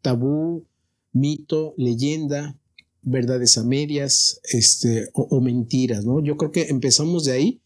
tabú, 0.00 0.66
mito, 1.12 1.74
leyenda, 1.76 2.58
verdades 3.02 3.58
a 3.58 3.64
medias, 3.64 4.40
este, 4.44 5.08
o, 5.12 5.22
o 5.30 5.40
mentiras, 5.40 6.04
¿no? 6.04 6.22
Yo 6.22 6.36
creo 6.36 6.52
que 6.52 6.68
empezamos 6.68 7.24
de 7.24 7.32
ahí 7.32 7.60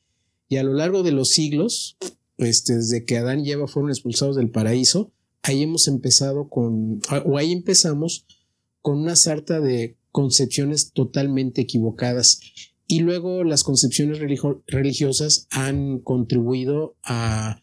y 0.48 0.56
a 0.56 0.62
lo 0.62 0.72
largo 0.72 1.02
de 1.02 1.12
los 1.12 1.28
siglos, 1.30 1.98
este, 2.38 2.76
desde 2.76 3.04
que 3.04 3.18
Adán 3.18 3.44
y 3.44 3.50
Eva 3.50 3.66
fueron 3.68 3.90
expulsados 3.90 4.36
del 4.36 4.50
paraíso, 4.50 5.12
ahí 5.42 5.62
hemos 5.62 5.86
empezado 5.88 6.48
con, 6.48 7.00
o 7.24 7.36
ahí 7.38 7.52
empezamos 7.52 8.26
con 8.80 8.98
una 8.98 9.16
sarta 9.16 9.60
de 9.60 9.96
concepciones 10.12 10.92
totalmente 10.92 11.60
equivocadas. 11.60 12.40
Y 12.86 13.00
luego 13.00 13.44
las 13.44 13.64
concepciones 13.64 14.18
religio- 14.18 14.62
religiosas 14.66 15.46
han 15.50 15.98
contribuido 15.98 16.96
a 17.02 17.62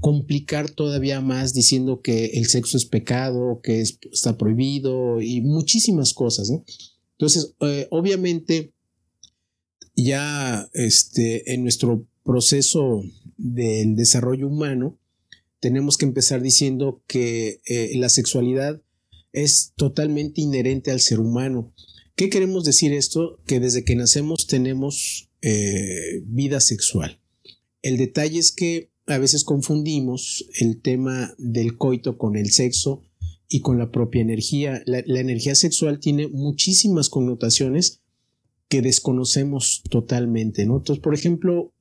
complicar 0.00 0.68
todavía 0.70 1.22
más 1.22 1.54
diciendo 1.54 2.02
que 2.02 2.26
el 2.34 2.46
sexo 2.46 2.76
es 2.76 2.84
pecado, 2.84 3.60
que 3.62 3.80
es- 3.80 3.98
está 4.12 4.36
prohibido 4.36 5.22
y 5.22 5.40
muchísimas 5.40 6.12
cosas, 6.12 6.50
¿no? 6.50 6.62
Entonces, 7.12 7.54
eh, 7.60 7.88
obviamente, 7.90 8.74
ya 9.94 10.68
este, 10.74 11.54
en 11.54 11.62
nuestro 11.62 12.06
proceso 12.24 13.02
del 13.36 13.96
desarrollo 13.96 14.48
humano, 14.48 14.98
tenemos 15.60 15.96
que 15.96 16.06
empezar 16.06 16.42
diciendo 16.42 17.02
que 17.06 17.60
eh, 17.66 17.92
la 17.96 18.08
sexualidad 18.08 18.82
es 19.32 19.72
totalmente 19.76 20.40
inherente 20.40 20.90
al 20.90 21.00
ser 21.00 21.20
humano. 21.20 21.72
¿Qué 22.14 22.30
queremos 22.30 22.64
decir 22.64 22.92
esto? 22.92 23.38
Que 23.46 23.60
desde 23.60 23.84
que 23.84 23.96
nacemos 23.96 24.46
tenemos 24.46 25.28
eh, 25.42 26.22
vida 26.24 26.60
sexual. 26.60 27.20
El 27.82 27.98
detalle 27.98 28.38
es 28.38 28.52
que 28.52 28.90
a 29.06 29.18
veces 29.18 29.44
confundimos 29.44 30.46
el 30.58 30.80
tema 30.80 31.34
del 31.38 31.76
coito 31.76 32.18
con 32.18 32.36
el 32.36 32.50
sexo 32.50 33.02
y 33.48 33.60
con 33.60 33.78
la 33.78 33.90
propia 33.90 34.22
energía. 34.22 34.82
La, 34.86 34.98
energía 34.98 35.54
sexual 35.54 36.00
tiene 36.00 36.26
muchísimas 36.28 37.08
connotaciones 37.08 38.00
que 38.68 38.82
desconocemos 38.82 39.82
totalmente. 39.90 40.62
Entonces, 40.62 40.98
por 40.98 41.14
ejemplo, 41.14 41.72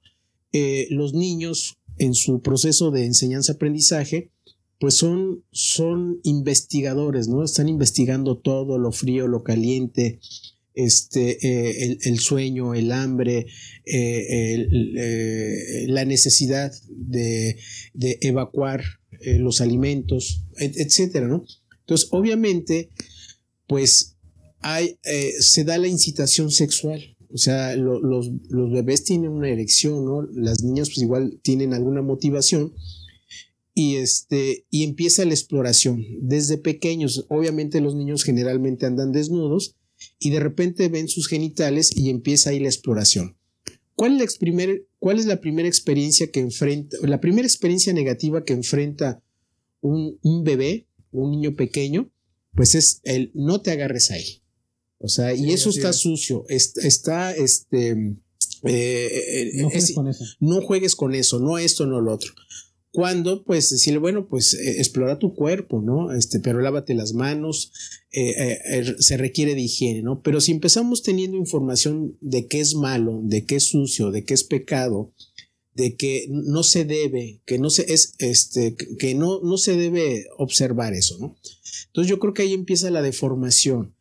eh, 0.58 0.88
los 0.90 1.14
niños 1.14 1.80
en 1.98 2.14
su 2.14 2.42
proceso 2.42 2.90
de 2.90 3.04
enseñanza-aprendizaje, 3.04 4.32
pues 4.80 4.94
son, 4.94 5.44
son 5.52 6.22
investigadores, 6.24 7.28
¿no? 7.28 7.44
Están 7.44 7.68
investigando 7.68 8.38
todo, 8.38 8.80
lo 8.80 8.94
frío, 8.94 9.28
lo 9.28 9.44
caliente, 9.44 10.22
este, 10.74 11.46
eh, 11.46 11.98
el, 12.02 12.20
sueño, 12.20 12.74
el 12.74 12.94
hambre, 12.94 13.48
eh, 13.86 15.86
la 15.90 16.06
necesidad 16.06 16.72
de, 16.88 17.58
evacuar 17.94 18.82
los 19.26 19.60
alimentos, 19.60 20.46
etcétera, 20.56 21.28
¿no? 21.28 21.44
Entonces, 21.82 22.08
obviamente, 22.12 22.92
pues 23.68 24.16
hay, 24.62 25.00
se 25.38 25.66
da 25.66 25.78
la 25.78 25.90
incitación 25.90 26.50
sexual. 26.50 27.15
O 27.32 27.38
sea, 27.38 27.76
los, 27.76 28.32
bebés 28.50 29.04
tienen 29.04 29.32
una 29.32 29.50
erección, 29.50 30.06
¿no? 30.06 30.22
Las 30.34 30.64
niñas, 30.64 30.90
pues 30.90 31.00
igual 31.00 31.40
tienen 31.42 31.74
alguna 31.74 32.02
motivación 32.02 32.74
y 33.74 33.96
este 33.98 34.66
y 34.70 34.84
empieza 34.84 35.26
la 35.26 35.34
exploración 35.34 36.02
desde 36.22 36.58
pequeños 36.58 37.26
obviamente 37.28 37.82
los 37.82 37.94
niños 37.94 38.24
generalmente 38.24 38.86
andan 38.86 39.12
desnudos 39.12 39.76
y 40.18 40.30
de 40.30 40.40
repente 40.40 40.88
ven 40.88 41.10
sus 41.10 41.28
genitales 41.28 41.92
y 41.94 42.10
empieza 42.10 42.52
ahí 42.52 42.62
la 42.62 42.70
exploración 42.70 43.36
¿Cuál 43.96 44.20
es, 44.20 44.38
la 44.42 44.76
¿Cuál 45.00 45.20
es 45.20 45.26
la 45.26 45.40
primera 45.40 45.68
experiencia 45.68 46.30
que 46.30 46.42
enfrenta, 46.42 46.98
la 47.04 47.22
primera 47.22 47.48
experiencia 47.48 47.94
negativa 47.94 48.44
que 48.44 48.54
enfrenta 48.54 49.24
un, 49.80 50.20
un 50.22 50.44
bebé, 50.44 50.88
un 51.12 51.32
niño 51.32 51.56
pequeño? 51.56 52.12
Pues 52.54 52.76
es 52.76 53.00
el 53.04 53.32
no 53.34 53.62
te 53.62 53.72
agarres 53.72 54.12
ahí. 54.12 54.42
O 55.06 55.10
sea, 55.10 55.34
y 55.34 55.52
eso 55.52 55.70
está 55.70 55.94
sucio, 55.94 56.46
está, 56.50 57.32
este, 57.34 58.16
eh, 58.64 59.52
no, 59.56 59.70
juegues 59.70 59.94
con 59.94 60.08
eso. 60.08 60.26
no 60.40 60.62
juegues 60.62 60.96
con 60.96 61.16
eso, 61.16 61.40
no 61.40 61.58
esto, 61.58 61.86
no 61.86 62.02
lo 62.02 62.14
otro 62.14 62.34
cuando 62.96 63.44
pues 63.44 63.70
decirle, 63.70 64.00
bueno, 64.00 64.26
pues 64.30 64.54
eh, 64.54 64.78
explora 64.78 65.20
tu 65.20 65.36
cuerpo, 65.36 65.82
¿no? 65.82 66.14
Este, 66.14 66.40
pero 66.40 66.62
lávate 66.62 66.94
las 66.94 67.14
manos, 67.14 67.74
eh, 68.14 68.30
eh, 68.30 68.60
er, 68.64 68.96
se 69.04 69.18
requiere 69.18 69.54
de 69.54 69.62
higiene, 69.62 70.02
¿no? 70.02 70.22
Pero 70.22 70.40
si 70.40 70.54
empezamos 70.54 71.04
teniendo 71.04 71.36
información 71.36 72.18
de 72.22 72.48
qué 72.48 72.62
es 72.62 72.74
malo, 72.74 73.20
de 73.22 73.44
qué 73.44 73.58
es 73.58 73.66
sucio, 73.66 74.12
de 74.12 74.24
qué 74.24 74.34
es 74.34 74.46
pecado, 74.46 75.14
de 75.74 75.98
que 75.98 76.28
no 76.30 76.64
se 76.64 76.86
debe, 76.86 77.42
que 77.46 77.60
no 77.60 77.70
se 77.70 77.94
es, 77.94 78.16
este, 78.20 78.78
que 78.98 79.14
no, 79.14 79.42
no 79.44 79.58
se 79.58 79.76
debe 79.76 80.28
observar 80.38 80.94
eso, 80.94 81.18
¿no? 81.20 81.36
Entonces 81.88 82.10
yo 82.10 82.18
creo 82.20 82.34
que 82.34 82.44
ahí 82.44 82.54
empieza 82.54 82.90
la 82.92 83.02
deformación. 83.02 83.94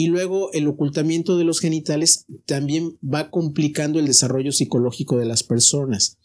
Y 0.00 0.06
luego 0.06 0.50
el 0.54 0.66
ocultamiento 0.66 1.36
de 1.36 1.44
los 1.44 1.60
genitales 1.60 2.24
también 2.46 2.96
va 3.04 3.30
complicando 3.30 3.98
el 3.98 4.06
desarrollo 4.06 4.50
psicológico 4.50 5.18
de 5.18 5.26
las 5.26 5.42
personas. 5.42 6.16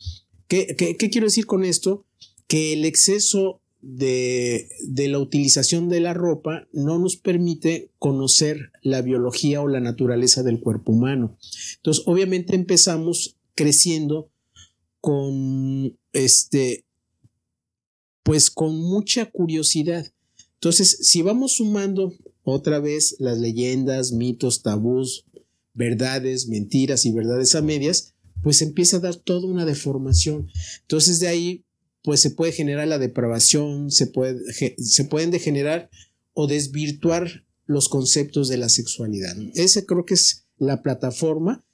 ¿Qué, 0.47 0.77
qué, 0.77 0.95
quiero 0.95 1.27
decir 1.27 1.45
con 1.45 1.65
esto? 1.65 2.05
que 2.47 2.71
el 2.71 2.85
exceso 2.85 3.59
de, 3.81 4.69
la 5.09 5.19
utilización 5.19 5.89
de 5.89 5.99
la 5.99 6.13
ropa 6.13 6.69
no 6.71 6.99
nos 6.99 7.17
permite 7.17 7.91
conocer 7.99 8.71
la 8.81 9.01
biología 9.01 9.61
o 9.61 9.67
la 9.67 9.81
naturaleza 9.81 10.41
del 10.41 10.61
cuerpo 10.61 10.93
humano. 10.93 11.37
Entonces, 11.75 12.03
obviamente 12.07 12.55
empezamos 12.55 13.35
creciendo 13.55 14.29
con 15.01 15.97
este, 16.13 16.85
pues 18.23 18.49
con 18.49 18.77
mucha 18.77 19.25
curiosidad. 19.25 20.13
Entonces, 20.53 20.97
si 21.01 21.23
vamos 21.23 21.57
sumando 21.57 22.13
otra 22.45 22.79
vez 22.79 23.15
las 23.19 23.39
leyendas, 23.39 24.13
mitos, 24.13 24.61
tabús, 24.61 25.25
verdades, 25.73 26.47
mentiras 26.47 27.05
y 27.05 27.11
verdades 27.11 27.55
a 27.55 27.61
medias, 27.61 28.13
pues 28.41 28.61
empieza 28.61 28.97
a 28.97 29.01
dar 29.01 29.15
toda 29.15 29.47
una 29.47 29.65
deformación. 29.65 30.47
Entonces, 30.81 31.19
de 31.19 31.27
ahí 31.27 31.65
pues 32.03 32.21
se 32.21 32.29
puede 32.29 32.51
generar 32.51 32.87
la 32.87 32.99
depravación, 32.99 33.89
se, 33.89 34.05
puede, 34.05 34.39
se 34.77 35.05
pueden 35.05 35.31
degenerar 35.31 35.89
o 36.33 36.45
desvirtuar 36.45 37.43
los 37.65 37.89
conceptos 37.89 38.47
de 38.47 38.57
la 38.57 38.69
sexualidad. 38.69 39.35
Esa 39.55 39.83
creo 39.85 40.05
que 40.05 40.13
es 40.13 40.45
la 40.57 40.83
plataforma 40.83 41.65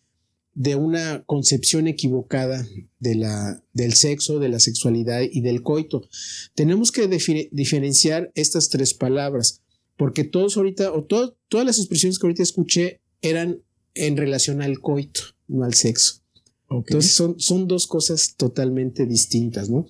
de 0.54 0.76
una 0.76 1.24
concepción 1.26 1.88
equivocada 1.88 2.66
de 3.00 3.16
la, 3.16 3.64
del 3.74 3.94
sexo, 3.94 4.40
de 4.40 4.50
la 4.50 4.60
sexualidad 4.60 5.22
y 5.22 5.42
del 5.42 5.64
coito. 5.64 6.08
Tenemos 6.56 6.92
que 6.92 7.08
diferenciar 7.52 8.32
estas 8.36 8.70
tres 8.70 8.94
palabras, 8.94 9.62
porque 10.02 10.24
todos 10.24 10.58
ahorita, 10.58 10.92
o 10.94 11.04
todas 11.04 11.36
las 11.64 11.78
expresiones 11.78 12.18
que 12.18 12.26
ahorita 12.26 12.42
escuché 12.42 13.02
eran 13.22 13.62
en 13.94 14.18
relación 14.18 14.64
al 14.64 14.80
coito, 14.80 15.22
no 15.48 15.64
al 15.64 15.76
sexo. 15.76 16.24
Entonces 16.72 17.12
son, 17.12 17.40
son 17.40 17.68
dos 17.68 17.86
cosas 17.86 18.34
totalmente 18.36 19.06
distintas, 19.06 19.70
¿no? 19.70 19.86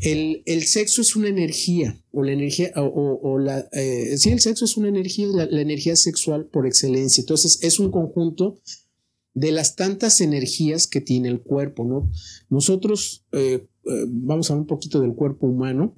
El, 0.00 0.42
el 0.46 0.64
sexo 0.64 1.00
es 1.00 1.14
una 1.14 1.28
energía, 1.28 1.96
o 2.10 2.24
la 2.24 2.32
energía, 2.32 2.72
o, 2.74 3.20
o, 3.22 3.38
la, 3.38 3.68
eh, 3.70 4.18
sí, 4.18 4.30
el 4.30 4.40
sexo 4.40 4.64
es 4.64 4.76
una 4.76 4.88
energía, 4.88 5.28
la, 5.28 5.60
energía 5.60 5.94
sexual 5.94 6.46
por 6.46 6.66
excelencia. 6.66 7.20
Entonces 7.20 7.60
es 7.62 7.78
un 7.78 7.92
conjunto 7.92 8.60
de 9.32 9.52
las 9.52 9.76
tantas 9.76 10.20
energías 10.20 10.88
que 10.88 11.00
tiene 11.00 11.28
el 11.28 11.40
cuerpo, 11.40 11.84
¿no? 11.84 12.10
Nosotros, 12.50 13.24
eh, 13.30 13.64
eh, 13.84 13.90
vamos 14.08 14.50
a 14.50 14.54
hablar 14.54 14.62
un 14.62 14.66
poquito 14.66 15.00
del 15.00 15.14
cuerpo 15.14 15.46
humano, 15.46 15.94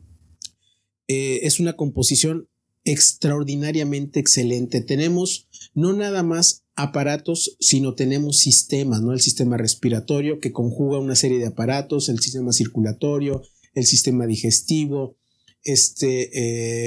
es 1.10 1.58
una 1.58 1.74
composición 1.74 2.46
extraordinariamente 2.92 4.18
excelente. 4.18 4.80
Tenemos 4.80 5.48
no 5.74 5.92
nada 5.92 6.22
más 6.22 6.64
aparatos, 6.74 7.56
sino 7.60 7.94
tenemos 7.94 8.38
sistemas, 8.38 9.02
¿no? 9.02 9.12
El 9.12 9.20
sistema 9.20 9.56
respiratorio 9.56 10.40
que 10.40 10.52
conjuga 10.52 10.98
una 10.98 11.14
serie 11.14 11.38
de 11.38 11.46
aparatos, 11.46 12.08
el 12.08 12.18
sistema 12.20 12.52
circulatorio, 12.52 13.42
el 13.74 13.84
sistema 13.84 14.26
digestivo, 14.26 15.16
este, 15.64 16.30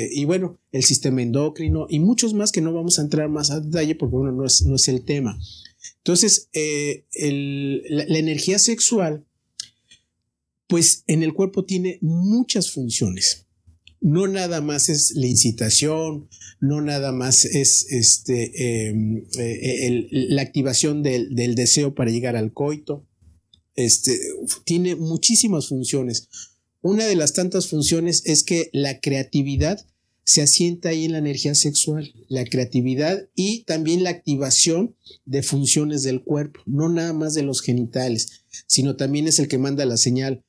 eh, 0.05 0.09
y 0.11 0.25
bueno, 0.25 0.59
el 0.71 0.83
sistema 0.83 1.21
endocrino 1.21 1.85
y 1.89 1.99
muchos 1.99 2.33
más 2.33 2.51
que 2.51 2.61
no 2.61 2.73
vamos 2.73 2.97
a 2.97 3.03
entrar 3.03 3.29
más 3.29 3.51
a 3.51 3.59
detalle 3.59 3.95
porque 3.95 4.15
bueno, 4.15 4.31
no 4.31 4.45
es, 4.45 4.65
no 4.65 4.75
es 4.75 4.87
el 4.87 5.03
tema. 5.05 5.37
Entonces, 5.97 6.49
eh, 6.53 7.05
la 7.89 8.17
energía 8.17 8.57
sexual, 8.57 9.25
pues 10.67 11.03
en 11.05 11.21
el 11.21 11.33
cuerpo 11.33 11.63
tiene 11.65 11.99
muchas 12.01 12.71
funciones 12.71 13.45
no 14.01 14.27
nada 14.27 14.61
más 14.61 14.89
es 14.89 15.13
la 15.15 15.27
incitación, 15.27 16.27
no 16.59 16.81
nada 16.81 17.11
más 17.11 17.45
es 17.45 17.85
este, 17.91 18.87
em, 18.89 19.25
eh, 19.37 20.07
la 20.11 20.41
activación 20.41 21.03
del, 21.03 21.55
deseo 21.55 21.93
para 21.93 22.11
llegar 22.11 22.35
al 22.35 22.51
coito. 22.51 23.07
Este, 23.75 24.19
tiene 24.65 24.95
muchísimas 24.95 25.67
funciones. 25.67 26.27
Una 26.81 27.05
de 27.05 27.15
las 27.15 27.33
tantas 27.33 27.67
funciones 27.67 28.23
es 28.25 28.43
que 28.43 28.69
la 28.73 28.99
creatividad 28.99 29.85
se 30.23 30.41
asienta 30.41 30.89
ahí 30.89 31.05
en 31.05 31.13
la 31.13 31.17
energía 31.19 31.55
sexual, 31.55 32.11
la 32.27 32.45
creatividad 32.45 33.29
y 33.35 33.63
también 33.63 34.03
la 34.03 34.09
activación 34.09 34.95
de 35.25 35.43
funciones 35.43 36.03
del 36.03 36.23
cuerpo, 36.23 36.61
no 36.65 36.89
nada 36.89 37.13
más 37.13 37.33
de 37.33 37.43
los 37.43 37.61
genitales, 37.61 38.43
sino 38.67 38.95
también 38.95 39.27
es 39.27 39.39
el 39.39 39.47
que 39.47 39.57
manda 39.57 39.85
la 39.85 39.97
señal 39.97 40.43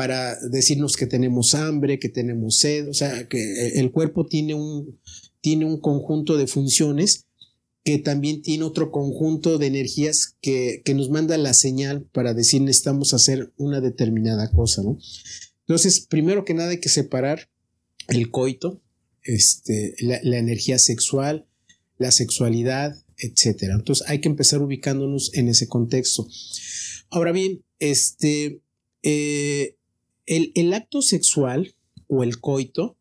para 0.00 0.34
decirnos 0.48 0.96
que 0.96 1.04
tenemos 1.04 1.54
hambre, 1.54 1.98
que 1.98 2.08
tenemos 2.08 2.56
sed, 2.56 2.88
o 2.88 2.94
sea, 2.94 3.28
que 3.28 3.78
el 3.78 3.90
cuerpo 3.90 4.24
tiene 4.24 4.54
un, 4.54 4.98
tiene 5.42 5.66
un 5.66 5.78
conjunto 5.78 6.38
de 6.38 6.46
funciones 6.46 7.26
que 7.84 7.98
también 7.98 8.40
tiene 8.40 8.64
otro 8.64 8.92
conjunto 8.92 9.58
de 9.58 9.66
energías 9.66 10.38
que, 10.40 10.80
que, 10.86 10.94
nos 10.94 11.10
manda 11.10 11.36
la 11.36 11.52
señal 11.52 12.08
para 12.12 12.32
decir 12.32 12.62
necesitamos 12.62 13.12
hacer 13.12 13.52
una 13.58 13.82
determinada 13.82 14.50
cosa, 14.50 14.82
¿no? 14.82 14.96
Entonces, 15.66 16.06
primero 16.08 16.46
que 16.46 16.54
nada 16.54 16.70
hay 16.70 16.80
que 16.80 16.88
separar 16.88 17.50
el 18.08 18.30
coito, 18.30 18.80
este, 19.22 19.96
la, 20.00 20.18
la 20.22 20.38
energía 20.38 20.78
sexual, 20.78 21.46
la 21.98 22.10
sexualidad, 22.10 22.96
etcétera. 23.18 23.74
Entonces 23.74 24.08
hay 24.08 24.22
que 24.22 24.30
empezar 24.30 24.62
ubicándonos 24.62 25.34
en 25.34 25.50
ese 25.50 25.68
contexto. 25.68 26.26
Ahora 27.10 27.32
bien, 27.32 27.62
este, 27.80 28.62
eh, 29.02 29.76
el, 30.30 30.72
acto 30.72 31.02
sexual 31.02 31.74
o 32.06 32.22
el 32.22 32.38
coito, 32.38 32.96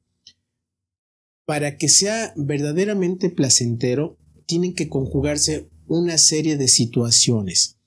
para 1.46 1.78
que 1.78 1.90
sea 1.90 2.34
verdaderamente 2.36 3.30
placentero, 3.30 4.18
tienen 4.46 4.74
que 4.74 4.90
conjugarse 4.90 5.70
una 5.88 6.18
serie 6.18 6.58
de 6.58 6.68
situaciones 6.68 7.78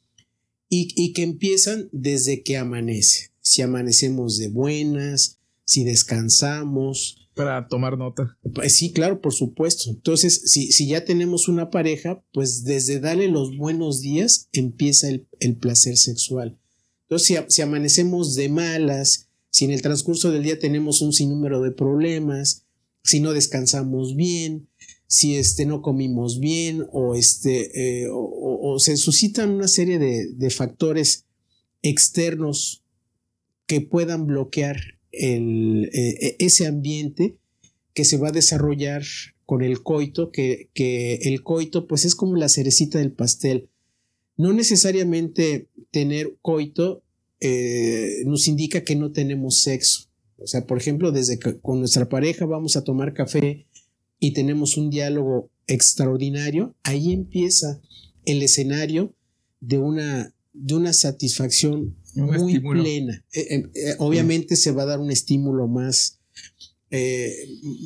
y, 0.68 1.12
que 1.12 1.22
empiezan 1.22 1.88
desde 1.92 2.42
que 2.42 2.56
amanece. 2.56 3.30
Si 3.40 3.62
amanecemos 3.62 4.38
de 4.38 4.49
buenas, 4.49 5.38
si 5.64 5.84
descansamos, 5.84 7.28
Para 7.34 7.66
tomar 7.66 7.99
nota. 7.99 8.38
Pues 8.54 8.75
sí, 8.75 8.92
claro, 8.92 9.20
por 9.20 9.32
supuesto. 9.32 9.90
Entonces, 9.90 10.42
si, 10.46 10.70
si 10.70 10.87
ya 10.87 11.04
tenemos 11.04 11.49
una 11.49 11.70
pareja, 11.70 12.22
pues 12.32 12.64
desde 12.64 13.00
darle 13.00 13.28
los 13.28 13.56
buenos 13.56 14.00
días 14.00 14.49
empieza 14.52 15.08
el, 15.08 15.26
el 15.40 15.56
placer 15.56 15.96
sexual. 15.96 16.58
Entonces, 17.08 17.26
si, 17.26 17.54
si, 17.54 17.62
amanecemos 17.62 18.34
de 18.34 18.49
malas, 18.49 19.28
si 19.52 19.66
en 19.66 19.71
el 19.71 19.82
transcurso 19.82 20.32
del 20.32 20.42
día 20.42 20.59
tenemos 20.59 21.02
un 21.02 21.12
sinnúmero 21.12 21.61
de 21.61 21.71
problemas, 21.73 22.64
si 23.04 23.21
no 23.21 23.32
descansamos 23.35 24.16
bien, 24.16 24.68
si 25.06 25.37
este, 25.37 25.66
no 25.66 25.82
comimos 25.82 26.40
bien 26.40 26.87
o, 26.90 27.14
este, 27.14 28.04
eh, 28.04 28.09
o, 28.11 28.78
se 28.78 28.97
suscitan 28.97 29.50
una 29.50 29.68
serie 29.68 29.99
de, 29.99 30.32
de 30.32 30.50
factores 30.50 31.26
externos 31.82 32.82
que 33.66 33.82
puedan 33.82 34.26
bloquear 34.26 34.80
el, 35.11 35.90
eh, 35.92 36.37
ese 36.38 36.66
ambiente 36.66 37.37
que 37.92 38.06
se 38.06 38.16
va 38.16 38.28
a 38.28 38.32
desarrollar 38.32 39.02
con 39.44 39.62
el 39.62 39.82
coito, 39.82 40.32
que, 40.32 40.71
que, 40.73 41.16
el 41.25 41.42
coito 41.42 41.87
pues 41.87 42.06
es 42.06 42.14
como 42.14 42.37
la 42.37 42.49
cerecita 42.49 42.99
del 42.99 43.12
pastel. 43.12 43.68
No 44.38 44.54
necesariamente 44.54 45.68
tener 45.90 46.38
coito 46.40 47.02
eh, 47.44 48.22
nos 48.25 48.46
indica 48.46 48.84
que 48.84 48.94
no 48.94 49.11
tenemos 49.11 49.62
sexo. 49.62 50.08
O 50.38 50.46
sea, 50.46 50.64
por 50.64 50.78
ejemplo, 50.78 51.11
desde 51.11 51.40
que 51.40 51.58
con 51.58 51.80
nuestra 51.80 52.08
pareja 52.08 52.46
vamos 52.46 52.76
a 52.76 52.84
tomar 52.84 53.14
café 53.14 53.66
y 54.20 54.32
tenemos 54.32 54.76
un 54.76 54.90
diálogo 54.90 55.50
extraordinario, 55.66 56.76
ahí 56.84 57.12
empieza 57.12 57.80
el 58.25 58.42
escenario 58.42 59.12
de 59.61 59.78
una, 59.78 60.32
de 60.52 60.75
una 60.75 60.92
satisfacción 60.92 61.96
un 62.14 62.26
muy 62.26 62.54
estímulo. 62.54 62.82
plena. 62.84 63.25
Eh, 63.32 63.64
eh, 63.75 63.94
obviamente 63.99 64.54
se 64.54 64.70
va 64.70 64.84
a 64.84 64.87
dar 64.87 65.00
un 65.00 65.11
estímulo 65.11 65.66
más, 65.66 66.20
eh, 66.92 67.34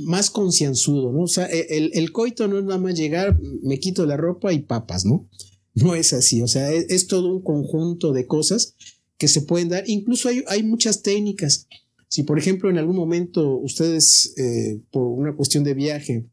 más 0.04 0.28
concienzudo, 0.28 1.12
¿no? 1.12 1.22
O 1.22 1.28
sea, 1.28 1.46
el, 1.46 1.92
el, 1.94 2.12
coito 2.12 2.46
no 2.46 2.58
es 2.58 2.64
nada 2.64 2.78
más 2.78 2.94
llegar, 2.94 3.40
me 3.62 3.78
quito 3.80 4.04
la 4.04 4.18
ropa 4.18 4.52
y 4.52 4.58
papas, 4.58 5.06
¿no? 5.06 5.30
No 5.74 5.94
es 5.94 6.12
así, 6.12 6.42
o 6.42 6.48
sea, 6.48 6.72
es, 6.72 6.86
es 6.90 7.06
todo 7.06 7.34
un 7.34 7.42
conjunto 7.42 8.12
de 8.12 8.26
cosas 8.26 8.74
que 9.18 9.28
se 9.28 9.42
pueden 9.42 9.68
dar. 9.68 9.84
Incluso 9.86 10.28
hay, 10.28 10.44
hay 10.48 10.62
muchas 10.62 11.02
técnicas. 11.02 11.66
Si, 12.08 12.22
por 12.22 12.38
ejemplo, 12.38 12.70
en 12.70 12.78
algún 12.78 12.96
momento 12.96 13.58
ustedes, 13.58 14.34
eh, 14.36 14.80
por 14.90 15.06
una 15.06 15.34
cuestión 15.34 15.64
de 15.64 15.74
viaje, 15.74 16.26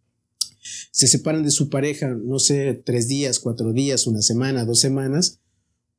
se 0.91 1.07
separan 1.07 1.43
de 1.43 1.51
su 1.51 1.69
pareja, 1.69 2.09
no 2.09 2.39
sé, 2.39 2.81
tres 2.85 3.07
días, 3.07 3.39
cuatro 3.39 3.73
días, 3.73 4.07
una 4.07 4.21
semana, 4.21 4.65
dos 4.65 4.79
semanas, 4.79 5.39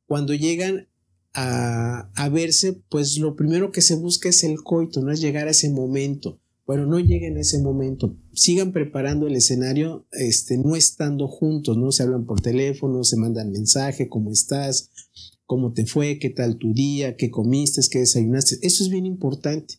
cuando 0.07 0.35
llegan 0.35 0.89
a, 1.35 2.11
a, 2.15 2.29
verse, 2.29 2.81
pues 2.89 3.19
lo 3.19 3.35
primero 3.35 3.73
que 3.73 3.83
se 3.83 3.97
busca 3.97 4.29
es 4.29 4.45
el 4.45 4.63
coito, 4.63 5.01
no 5.01 5.11
es 5.11 5.21
llegar 5.21 5.49
a 5.49 5.51
ese 5.51 5.69
momento. 5.71 6.41
Bueno, 6.67 6.87
no 6.87 6.99
lleguen 6.99 7.37
a 7.37 7.41
ese 7.41 7.59
momento, 7.59 8.17
sigan 8.33 8.73
preparando 8.73 9.27
el 9.27 9.37
escenario, 9.37 10.07
este, 10.13 10.57
no 10.57 10.77
estando 10.77 11.29
juntos, 11.29 11.77
¿no? 11.77 11.93
Se 11.93 12.05
hablan 12.05 12.25
por 12.25 12.41
teléfono, 12.41 13.05
se 13.05 13.19
mandan 13.19 13.53
mensaje, 13.53 14.09
¿cómo 14.09 14.33
estás? 14.33 14.91
¿Cómo 15.47 15.73
te 15.73 15.87
fue? 15.87 16.19
¿Qué 16.19 16.31
tal 16.31 16.57
tu 16.57 16.73
día? 16.73 17.17
¿Qué 17.17 17.31
comiste? 17.31 17.81
¿Qué 17.91 18.01
desayunaste? 18.01 18.57
Eso 18.63 18.85
es 18.85 18.91
bien 18.91 19.07
importante, 19.07 19.75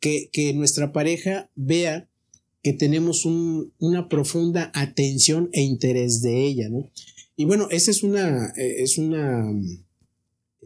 que, 0.00 0.30
que 0.32 0.52
nuestra 0.54 0.92
pareja 0.92 1.50
vea 1.54 2.08
que 2.62 2.72
tenemos 2.72 3.24
un, 3.24 3.72
una 3.78 4.08
profunda 4.08 4.72
atención 4.74 5.48
e 5.52 5.62
interés 5.62 6.20
de 6.22 6.46
ella, 6.46 6.68
¿no? 6.68 6.90
Y 7.36 7.44
bueno, 7.44 7.68
esa 7.70 7.90
es 7.90 8.02
una, 8.02 8.52
eh, 8.56 8.82
es 8.82 8.98
una, 8.98 9.52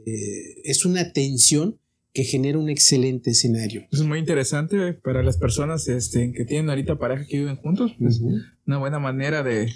eh, 0.06 0.60
es 0.64 0.84
una 0.86 1.12
tensión 1.12 1.78
que 2.14 2.24
genera 2.24 2.58
un 2.58 2.70
excelente 2.70 3.30
escenario. 3.32 3.86
Es 3.92 4.02
muy 4.02 4.18
interesante 4.18 4.94
para 4.94 5.22
las 5.22 5.36
personas 5.36 5.88
este, 5.88 6.32
que 6.32 6.44
tienen 6.44 6.70
ahorita 6.70 6.98
pareja 6.98 7.26
que 7.26 7.38
viven 7.38 7.56
juntos, 7.56 7.92
pues 7.98 8.20
uh 8.20 8.30
-huh. 8.30 8.42
una 8.66 8.78
buena 8.78 8.98
manera 8.98 9.42
de, 9.42 9.70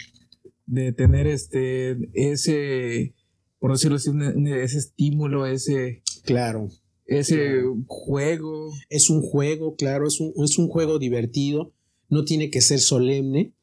de, 0.67 0.93
tener 0.93 1.27
este, 1.27 1.97
ese, 2.15 3.15
por 3.65 3.73
decirlo 3.73 3.97
así, 3.97 4.11
ese 4.63 4.77
estímulo, 4.77 5.47
ese... 5.47 6.03
Claro. 6.27 6.69
Ese 7.07 7.37
claro. 7.37 7.83
juego. 7.87 8.71
Es 8.91 9.09
un 9.09 9.23
juego, 9.23 9.75
claro, 9.75 10.07
es 10.07 10.21
un, 10.21 10.35
es 10.45 10.59
un 10.59 10.69
juego 10.69 10.99
divertido, 10.99 11.73
no 12.11 12.27
tiene 12.27 12.51
que 12.51 12.61
ser 12.61 12.79
solemne, 12.79 13.55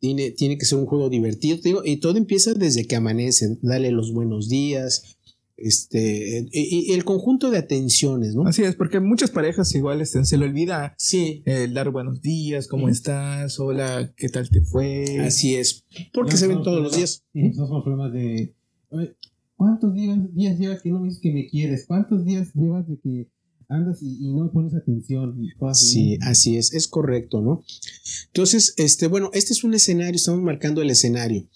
tiene, 0.00 0.32
tiene 0.32 0.58
que 0.58 0.66
ser 0.66 0.76
un 0.76 0.84
juego 0.84 1.08
divertido, 1.08 1.56
digo, 1.64 1.80
y 1.82 1.96
todo 1.96 2.18
empieza 2.18 2.52
desde 2.52 2.86
que 2.86 2.96
amanece, 2.96 3.56
dale 3.62 3.90
los 3.90 4.12
buenos 4.12 4.50
días, 4.50 5.16
este, 5.56 6.46
y, 6.52 6.90
y, 6.90 6.92
el 6.92 7.06
conjunto 7.06 7.50
de 7.50 7.56
atenciones, 7.56 8.34
¿no? 8.34 8.46
Así 8.46 8.64
es, 8.64 8.76
porque 8.76 9.00
muchas 9.00 9.30
parejas 9.30 9.74
igual 9.74 10.02
este, 10.02 10.26
se 10.26 10.36
le 10.36 10.44
olvida 10.44 10.94
sí. 10.98 11.42
el 11.46 11.72
dar 11.72 11.88
buenos 11.90 12.20
días, 12.20 12.68
¿cómo 12.68 12.90
estás? 12.90 13.58
Hola, 13.58 14.12
¿qué 14.14 14.28
tal 14.28 14.50
te 14.50 14.60
fue? 14.60 15.20
Así 15.20 15.54
es, 15.54 15.86
porque 16.12 16.32
no, 16.32 16.36
se 16.36 16.46
ven 16.48 16.58
no, 16.58 16.62
todos 16.64 16.82
los 16.82 16.94
días. 16.94 17.24
No 17.32 17.66
son 17.66 17.82
problemas 17.82 18.12
de, 18.12 18.52
¿cuántos 19.58 19.92
días, 19.92 20.16
días 20.34 20.58
llevas 20.58 20.80
que 20.80 20.90
no 20.90 21.00
me 21.00 21.08
dices 21.08 21.20
que 21.20 21.32
me 21.32 21.46
quieres? 21.48 21.84
¿Cuántos 21.86 22.24
días 22.24 22.48
llevas 22.54 22.88
de 22.88 22.98
que 23.00 23.28
andas 23.68 24.00
y, 24.00 24.24
y 24.24 24.32
no 24.32 24.50
pones 24.50 24.72
atención? 24.72 25.36
Sí, 25.74 26.16
así 26.22 26.56
es, 26.56 26.72
es 26.72 26.88
correcto, 26.88 27.42
¿no? 27.42 27.62
Entonces, 28.28 28.72
este, 28.78 29.08
bueno, 29.08 29.30
este 29.34 29.52
es 29.52 29.64
un 29.64 29.74
escenario, 29.74 30.14
estamos 30.14 30.40
marcando 30.40 30.80
el 30.80 30.90
escenario. 30.90 31.46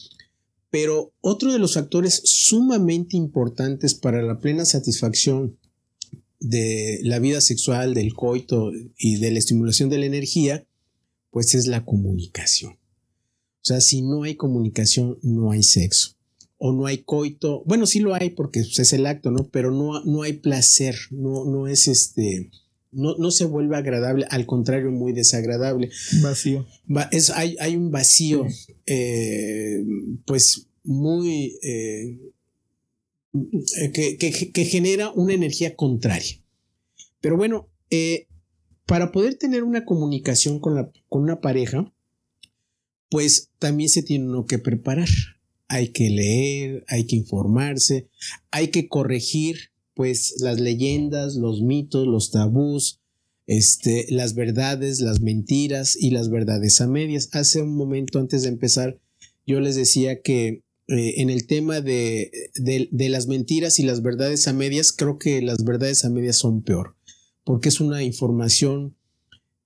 Pero 0.69 1.15
otro 1.21 1.53
de 1.53 1.59
los 1.59 1.75
factores 1.75 2.21
sumamente 2.25 3.17
importantes 3.17 3.95
para 3.95 4.21
la 4.23 4.41
plena 4.41 4.65
satisfacción 4.65 5.57
de 6.41 6.99
la 7.05 7.21
vida 7.21 7.41
sexual, 7.41 7.95
del 7.95 8.15
coito 8.15 8.73
y 8.99 9.17
de 9.17 9.31
la 9.31 9.38
estimulación 9.38 9.91
de 9.91 9.99
la 9.99 10.07
energía, 10.07 10.67
pues 11.31 11.55
es 11.55 11.67
la 11.67 11.85
comunicación. 11.85 12.73
O 12.73 13.65
sea, 13.65 13.81
si 13.81 14.03
no 14.03 14.25
hay 14.25 14.35
comunicación, 14.35 15.19
no 15.23 15.53
hay 15.53 15.62
sexo. 15.62 16.17
O 16.64 16.72
no 16.72 16.87
hay 16.87 16.98
coito. 16.98 17.64
Bueno, 17.66 17.87
sí 17.87 17.98
lo 17.98 18.14
hay 18.14 18.31
porque 18.31 18.61
es 18.61 18.92
el 18.92 19.07
acto, 19.07 19.33
¿no? 19.33 19.48
Pero 19.48 19.72
no, 19.72 20.05
no 20.05 20.22
hay 20.22 20.35
placer, 20.35 20.94
no, 21.11 21.44
no 21.44 21.66
es 21.66 21.88
este. 21.88 22.53
No, 22.92 23.16
no, 23.18 23.33
se 23.33 23.46
vuelve 23.46 23.77
agradable, 23.77 24.27
al 24.31 24.46
contrario, 24.46 24.92
muy 24.92 25.12
desagradable. 25.12 25.90
Vacío. 26.22 26.64
Va, 26.88 27.09
es, 27.11 27.31
hay, 27.31 27.57
hay, 27.59 27.75
un 27.75 27.90
vacío, 27.90 28.46
eh, 28.87 29.83
pues, 30.25 30.68
muy. 30.85 31.59
Eh, 31.64 32.20
que, 33.92 34.16
que, 34.16 34.53
que, 34.53 34.64
genera 34.64 35.11
una 35.11 35.33
energía 35.33 35.75
contraria. 35.75 36.38
Pero 37.20 37.37
bueno, 37.37 37.70
eh, 37.90 38.29
para 38.87 39.11
poder 39.11 39.35
tener 39.35 39.64
una 39.64 39.85
comunicación 39.85 40.61
con, 40.61 40.77
la, 40.77 40.92
con 41.09 41.22
una 41.22 41.40
pareja, 41.40 41.92
pues 43.11 43.51
también 43.59 43.88
se 43.88 44.05
tiene 44.05 44.27
uno 44.27 44.46
que 44.46 44.61
preparar. 44.61 45.09
Hay 45.73 45.89
que 45.89 46.11
leer, 46.11 46.85
hay 46.89 47.07
que 47.07 47.17
informarse, 47.17 48.09
hay 48.51 48.69
que 48.69 48.89
corregir 48.89 49.57
pues 49.95 50.35
las 50.41 50.61
leyendas, 50.61 51.35
los 51.35 51.63
mitos, 51.63 52.07
los 52.07 52.31
tabús, 52.31 53.01
este, 53.47 54.07
las 54.11 54.35
verdades, 54.35 55.01
las 55.01 55.23
mentiras 55.23 55.97
y 55.99 56.11
las 56.11 56.29
verdades 56.29 56.81
a 56.83 56.87
medias. 56.87 57.31
Hace 57.33 57.63
un 57.63 57.75
momento 57.75 58.19
antes 58.19 58.43
de 58.43 58.51
empezar, 58.51 59.01
yo 59.47 59.61
les 59.61 59.75
decía 59.75 60.21
que 60.21 60.63
eh, 60.89 61.15
en 61.23 61.31
el 61.31 61.47
tema 61.47 61.81
de, 61.81 62.31
de, 62.55 62.89
de, 62.91 63.09
las 63.09 63.27
mentiras 63.27 63.79
y 63.79 63.83
las 63.83 64.03
verdades 64.03 64.47
a 64.49 64.53
medias, 64.53 64.93
creo 64.93 65.19
que 65.19 65.41
las 65.41 65.65
verdades 65.65 66.05
a 66.05 66.11
medias 66.11 66.37
son 66.37 66.63
peor, 66.63 66.97
porque 67.45 67.71
es 67.71 67.81
una 67.81 68.03
información 68.03 68.95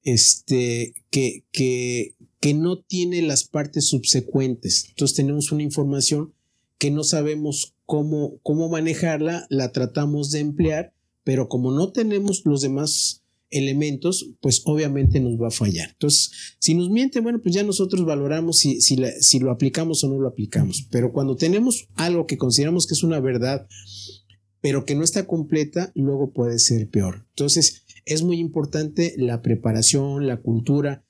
este, 0.06 0.94
que, 1.10 1.44
que, 1.50 2.14
que 2.46 2.54
no 2.54 2.78
tiene 2.78 3.22
las 3.22 3.42
partes 3.42 3.88
subsecuentes. 3.88 4.86
Entonces 4.90 5.16
tenemos 5.16 5.50
una 5.50 5.64
información 5.64 6.32
que 6.78 6.92
no 6.92 7.02
sabemos 7.02 7.74
cómo, 7.86 8.38
cómo 8.44 8.68
manejarla, 8.68 9.48
la 9.50 9.72
tratamos 9.72 10.30
de 10.30 10.38
emplear, 10.38 10.94
pero 11.24 11.48
como 11.48 11.72
no 11.72 11.90
tenemos 11.90 12.42
los 12.44 12.60
demás 12.60 13.24
elementos, 13.50 14.30
pues 14.40 14.62
obviamente 14.64 15.18
nos 15.18 15.42
va 15.42 15.48
a 15.48 15.50
fallar. 15.50 15.90
Entonces, 15.90 16.30
si 16.60 16.76
nos 16.76 16.88
miente, 16.88 17.18
bueno, 17.18 17.42
pues 17.42 17.52
ya 17.52 17.64
nosotros 17.64 18.04
valoramos 18.04 18.58
si, 18.58 18.80
si, 18.80 18.94
lo 19.40 19.50
aplicamos 19.50 20.04
o 20.04 20.08
no 20.08 20.20
lo 20.20 20.28
aplicamos. 20.28 20.86
Pero 20.92 21.12
cuando 21.12 21.34
tenemos 21.34 21.88
algo 21.96 22.28
que 22.28 22.38
consideramos 22.38 22.86
que 22.86 22.94
es 22.94 23.02
una 23.02 23.18
verdad, 23.18 23.66
pero 24.60 24.84
que 24.84 24.94
no 24.94 25.02
está 25.02 25.26
completa, 25.26 25.90
luego 25.96 26.32
puede 26.32 26.60
ser 26.60 26.88
peor. 26.90 27.26
Entonces, 27.30 27.82
es 28.04 28.22
muy 28.22 28.38
importante 28.38 29.14
la 29.16 29.42
preparación, 29.42 30.28
la 30.28 30.36
cultura. 30.36 31.05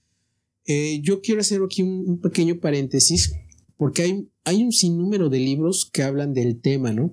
Eh, 0.66 1.00
yo 1.02 1.20
quiero 1.20 1.40
hacer 1.40 1.60
aquí 1.64 1.82
un, 1.82 2.08
un 2.08 2.20
pequeño 2.20 2.58
paréntesis 2.58 3.32
porque 3.76 4.02
hay, 4.02 4.28
hay 4.44 4.62
un 4.62 4.72
sinnúmero 4.72 5.28
de 5.28 5.38
libros 5.38 5.88
que 5.92 6.02
hablan 6.02 6.32
del 6.34 6.60
tema, 6.60 6.92
¿no? 6.92 7.12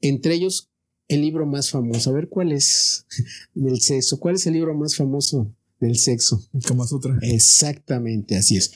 Entre 0.00 0.34
ellos, 0.34 0.70
el 1.08 1.22
libro 1.22 1.46
más 1.46 1.70
famoso. 1.70 2.10
A 2.10 2.12
ver, 2.12 2.28
¿cuál 2.28 2.52
es 2.52 3.06
del 3.54 3.80
sexo? 3.80 4.18
¿Cuál 4.18 4.36
es 4.36 4.46
el 4.46 4.54
libro 4.54 4.74
más 4.74 4.96
famoso 4.96 5.54
del 5.80 5.96
sexo? 5.96 6.44
Como 6.66 6.82
otra. 6.82 7.18
Exactamente, 7.22 8.36
así 8.36 8.56
es. 8.56 8.72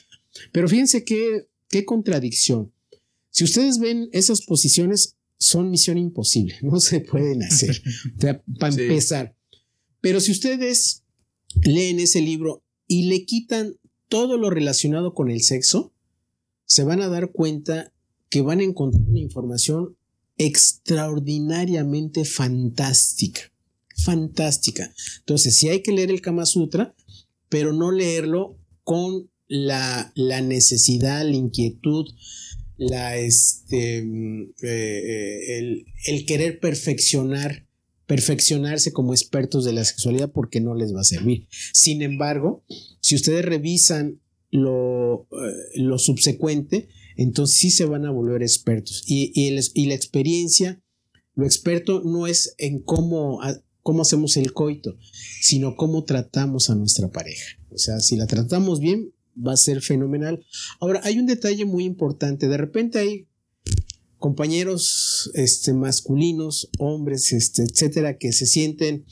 Pero 0.51 0.67
fíjense 0.69 1.03
qué, 1.03 1.47
qué 1.69 1.83
contradicción. 1.85 2.71
Si 3.29 3.43
ustedes 3.43 3.79
ven 3.79 4.09
esas 4.13 4.41
posiciones, 4.41 5.15
son 5.37 5.69
misión 5.69 5.97
imposible, 5.97 6.55
no 6.61 6.79
se 6.79 7.01
pueden 7.01 7.43
hacer. 7.43 7.81
o 8.17 8.21
sea, 8.21 8.41
para 8.59 8.71
sí. 8.71 8.81
empezar. 8.81 9.35
Pero 9.99 10.21
si 10.21 10.31
ustedes 10.31 11.03
leen 11.63 11.99
ese 11.99 12.21
libro 12.21 12.63
y 12.87 13.03
le 13.03 13.25
quitan 13.25 13.75
todo 14.09 14.37
lo 14.37 14.49
relacionado 14.49 15.13
con 15.13 15.29
el 15.29 15.41
sexo, 15.41 15.93
se 16.65 16.83
van 16.83 17.01
a 17.01 17.07
dar 17.07 17.31
cuenta 17.31 17.93
que 18.29 18.41
van 18.41 18.59
a 18.59 18.63
encontrar 18.63 19.03
una 19.07 19.19
información 19.19 19.95
extraordinariamente 20.37 22.25
fantástica. 22.25 23.51
Fantástica. 24.03 24.93
Entonces, 25.19 25.57
sí 25.57 25.69
hay 25.69 25.81
que 25.81 25.91
leer 25.91 26.11
el 26.11 26.21
Kama 26.21 26.45
Sutra, 26.45 26.95
pero 27.49 27.73
no 27.73 27.91
leerlo 27.91 28.57
con 28.83 29.29
la, 29.47 30.11
la 30.15 30.41
necesidad, 30.41 31.23
la 31.25 31.35
inquietud, 31.35 32.07
la, 32.77 33.17
este, 33.17 34.03
mm, 34.03 34.53
eh, 34.61 35.57
el, 35.57 35.85
el 36.05 36.25
querer 36.25 36.59
perfeccionar 36.59 37.66
perfeccionarse 38.07 38.93
como 38.93 39.13
expertos 39.13 39.65
de 39.65 39.73
la 39.73 39.83
sexualidad 39.83 40.31
porque 40.31 40.61
no 40.61 40.73
les 40.73 40.95
va 40.95 41.01
a 41.01 41.05
servir. 41.05 41.47
Sin 41.73 42.01
embargo, 42.01 42.63
si 43.01 43.15
ustedes 43.15 43.45
revisan 43.45 44.21
lo, 44.49 45.27
eh, 45.31 45.53
lo 45.75 45.99
subsecuente, 45.99 46.87
entonces 47.17 47.57
sí 47.57 47.69
se 47.69 47.85
van 47.85 48.05
a 48.05 48.11
volver 48.11 48.41
expertos. 48.41 49.03
Y, 49.07 49.33
y, 49.35 49.85
la 49.85 49.93
experiencia, 49.93 50.81
lo 51.35 51.45
experto 51.45 52.01
no 52.03 52.27
es 52.27 52.55
en 52.57 52.81
cómo, 52.81 53.41
cómo 53.83 54.03
hacemos 54.03 54.37
el 54.37 54.53
coito, 54.53 54.97
sino 55.41 55.75
cómo 55.75 56.05
tratamos 56.05 56.69
a 56.69 56.75
nuestra 56.75 57.11
pareja. 57.11 57.57
O 57.71 57.77
sea, 57.77 57.99
si 57.99 58.15
la 58.15 58.27
tratamos 58.27 58.79
bien, 58.79 59.11
va 59.35 59.53
a 59.53 59.57
ser 59.57 59.81
fenomenal. 59.81 60.45
Ahora, 60.79 61.01
hay 61.03 61.19
un 61.19 61.25
detalle 61.25 61.65
muy 61.65 61.83
importante. 61.83 62.47
De 62.47 62.57
repente 62.57 62.99
hay 62.99 63.27
compañeros 64.17 65.31
este, 65.33 65.73
masculinos, 65.73 66.69
hombres, 66.79 67.31
este, 67.33 67.63
etcétera, 67.63 68.17
que 68.17 68.33
se 68.33 68.45
sienten 68.45 69.05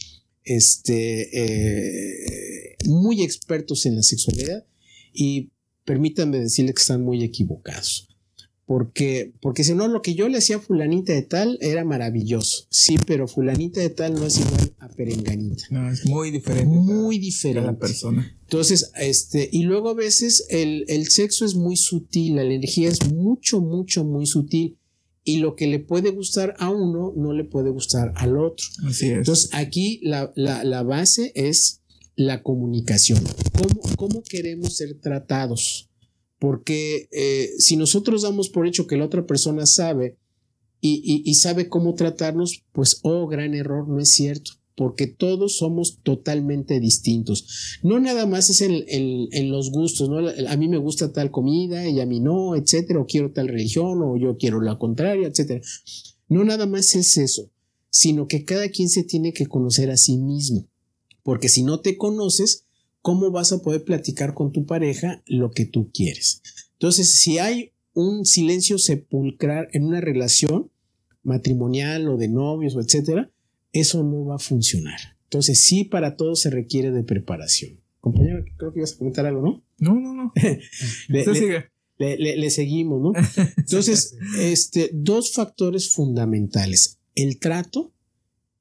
este, 0.43 1.29
eh, 1.33 2.77
muy 2.85 3.23
expertos 3.23 3.85
en 3.85 3.95
la 3.95 4.03
sexualidad 4.03 4.65
y 5.13 5.51
permítanme 5.85 6.39
decirles 6.39 6.75
que 6.75 6.81
están 6.81 7.03
muy 7.03 7.23
equivocados. 7.23 8.09
Porque, 8.67 9.31
porque 9.41 9.63
si 9.63 9.75
no, 9.75 9.87
lo 9.87 10.01
que 10.01 10.15
yo 10.15 10.27
le 10.27 10.39
hacía 10.39 10.55
a 10.55 10.59
fulanita 10.59 11.13
de 11.13 11.21
tal 11.21 11.59
era 11.61 11.85
maravilloso. 11.85 12.65
Sí, 12.71 12.97
pero 13.05 13.27
fulanita 13.27 13.79
de 13.79 13.91
tal 13.91 14.15
no 14.15 14.25
es 14.25 14.39
igual 14.39 14.73
a 14.79 14.89
perenganita. 14.89 15.65
No, 15.69 15.91
es 15.91 16.03
muy 16.07 16.31
diferente. 16.31 16.65
Muy 16.65 17.19
diferente. 17.19 17.67
la 17.67 17.77
persona. 17.77 18.35
Entonces, 18.41 18.91
este, 18.99 19.47
y 19.51 19.63
luego 19.63 19.89
a 19.89 19.93
veces 19.93 20.47
el, 20.49 20.85
el 20.87 21.09
sexo 21.09 21.45
es 21.45 21.53
muy 21.53 21.77
sutil, 21.77 22.37
la 22.37 22.41
energía 22.41 22.89
es 22.89 23.07
mucho, 23.13 23.61
mucho, 23.61 24.03
muy 24.03 24.25
sutil 24.25 24.79
y 25.25 25.37
lo 25.37 25.55
que 25.55 25.67
le 25.67 25.79
puede 25.79 26.11
gustar 26.11 26.55
a 26.59 26.69
uno 26.69 27.11
no 27.17 27.33
le 27.33 27.43
puede 27.43 27.71
gustar 27.71 28.13
al 28.15 28.37
otro. 28.37 28.65
Así 28.87 29.07
es. 29.07 29.17
Entonces 29.17 29.49
aquí 29.53 29.99
la, 30.03 30.31
base 30.83 31.31
es 31.35 31.81
la 32.15 32.43
comunicación. 32.43 33.21
¿Cómo, 33.57 33.95
¿Cómo, 33.97 34.23
queremos 34.23 34.77
ser 34.77 34.99
tratados? 35.01 35.89
Porque 36.39 37.09
eh, 37.11 37.49
si 37.57 37.75
nosotros 37.75 38.21
damos 38.21 38.49
por 38.49 38.67
hecho 38.67 38.85
que 38.87 38.97
la 38.97 39.05
otra 39.05 39.25
persona 39.25 39.65
sabe 39.65 40.17
y, 40.79 41.23
y 41.25 41.33
sabe 41.33 41.67
cómo 41.67 41.95
tratarnos, 41.95 42.63
pues, 42.71 42.99
oh, 43.01 43.27
gran 43.27 43.55
error, 43.55 43.87
no 43.87 43.99
es 43.99 44.11
cierto 44.11 44.51
porque 44.75 45.07
todos 45.07 45.57
somos 45.57 45.99
totalmente 46.03 46.79
distintos. 46.79 47.79
No 47.81 47.99
nada 47.99 48.25
más 48.25 48.49
es 48.49 48.61
en, 48.61 49.49
los 49.49 49.71
gustos, 49.71 50.09
¿no? 50.09 50.27
A 50.27 50.57
mí 50.57 50.67
me 50.67 50.77
gusta 50.77 51.13
tal 51.13 51.31
comida 51.31 51.87
y 51.87 51.99
a 52.01 52.05
mí 52.05 52.19
no, 52.19 52.55
etcétera, 52.55 52.99
o 52.99 53.05
quiero 53.05 53.31
tal 53.31 53.47
religión, 53.47 54.01
o 54.03 54.17
yo 54.17 54.37
quiero 54.37 54.61
la 54.61 54.77
contraria, 54.77 55.27
etcétera. 55.27 55.61
No 56.27 56.43
nada 56.43 56.65
más 56.65 56.95
es 56.95 57.17
eso, 57.17 57.49
sino 57.89 58.27
que 58.27 58.43
cada 58.43 58.67
quien 58.69 58.89
se 58.89 59.03
tiene 59.03 59.31
que 59.31 59.45
conocer 59.45 59.89
a 59.89 59.97
sí 59.97 60.17
mismo, 60.17 60.67
porque 61.23 61.47
si 61.47 61.63
no 61.63 61.79
te 61.79 61.97
conoces, 61.97 62.65
¿cómo 63.01 63.31
vas 63.31 63.53
a 63.53 63.61
poder 63.61 63.85
platicar 63.85 64.33
con 64.33 64.51
tu 64.51 64.65
pareja 64.65 65.23
lo 65.25 65.51
que 65.51 65.65
tú 65.65 65.89
quieres? 65.93 66.41
Entonces, 66.73 67.19
si 67.19 67.37
hay 67.37 67.71
un 67.93 68.25
silencio 68.25 68.77
sepulcral 68.77 69.69
en 69.71 69.85
una 69.85 70.01
relación 70.01 70.69
matrimonial 71.23 72.09
o 72.09 72.17
de 72.17 72.27
novios 72.27 72.75
o 72.75 72.81
etcétera, 72.81 73.31
eso 73.75 74.03
no 74.03 74.25
va 74.25 74.35
a 74.35 74.39
funcionar. 74.39 74.97
Entonces, 75.23 75.61
sí, 75.63 75.83
para 75.83 76.15
todo 76.15 76.35
se 76.35 76.49
requiere 76.49 76.91
de 76.91 77.03
preparación. 77.03 77.81
Compañero, 77.99 78.43
creo 78.57 78.71
que 78.71 78.79
ibas 78.79 78.93
a 78.93 78.97
comentar 78.97 79.25
algo, 79.25 79.41
¿no? 79.41 79.63
No, 79.79 79.99
no, 79.99 80.13
no. 80.13 80.33
le, 81.97 82.37
le, 82.37 82.49
seguimos, 82.49 83.01
¿no? 83.01 83.11
Entonces, 83.57 84.15
este, 84.39 84.91
dos 84.93 85.33
factores 85.33 85.89
fundamentales, 85.89 86.99
el 87.15 87.37
trato 87.37 87.91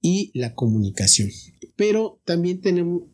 y 0.00 0.32
la 0.34 0.54
comunicación. 0.54 1.30
Pero 1.76 2.20
también 2.24 2.60
tenemos, 2.60 3.04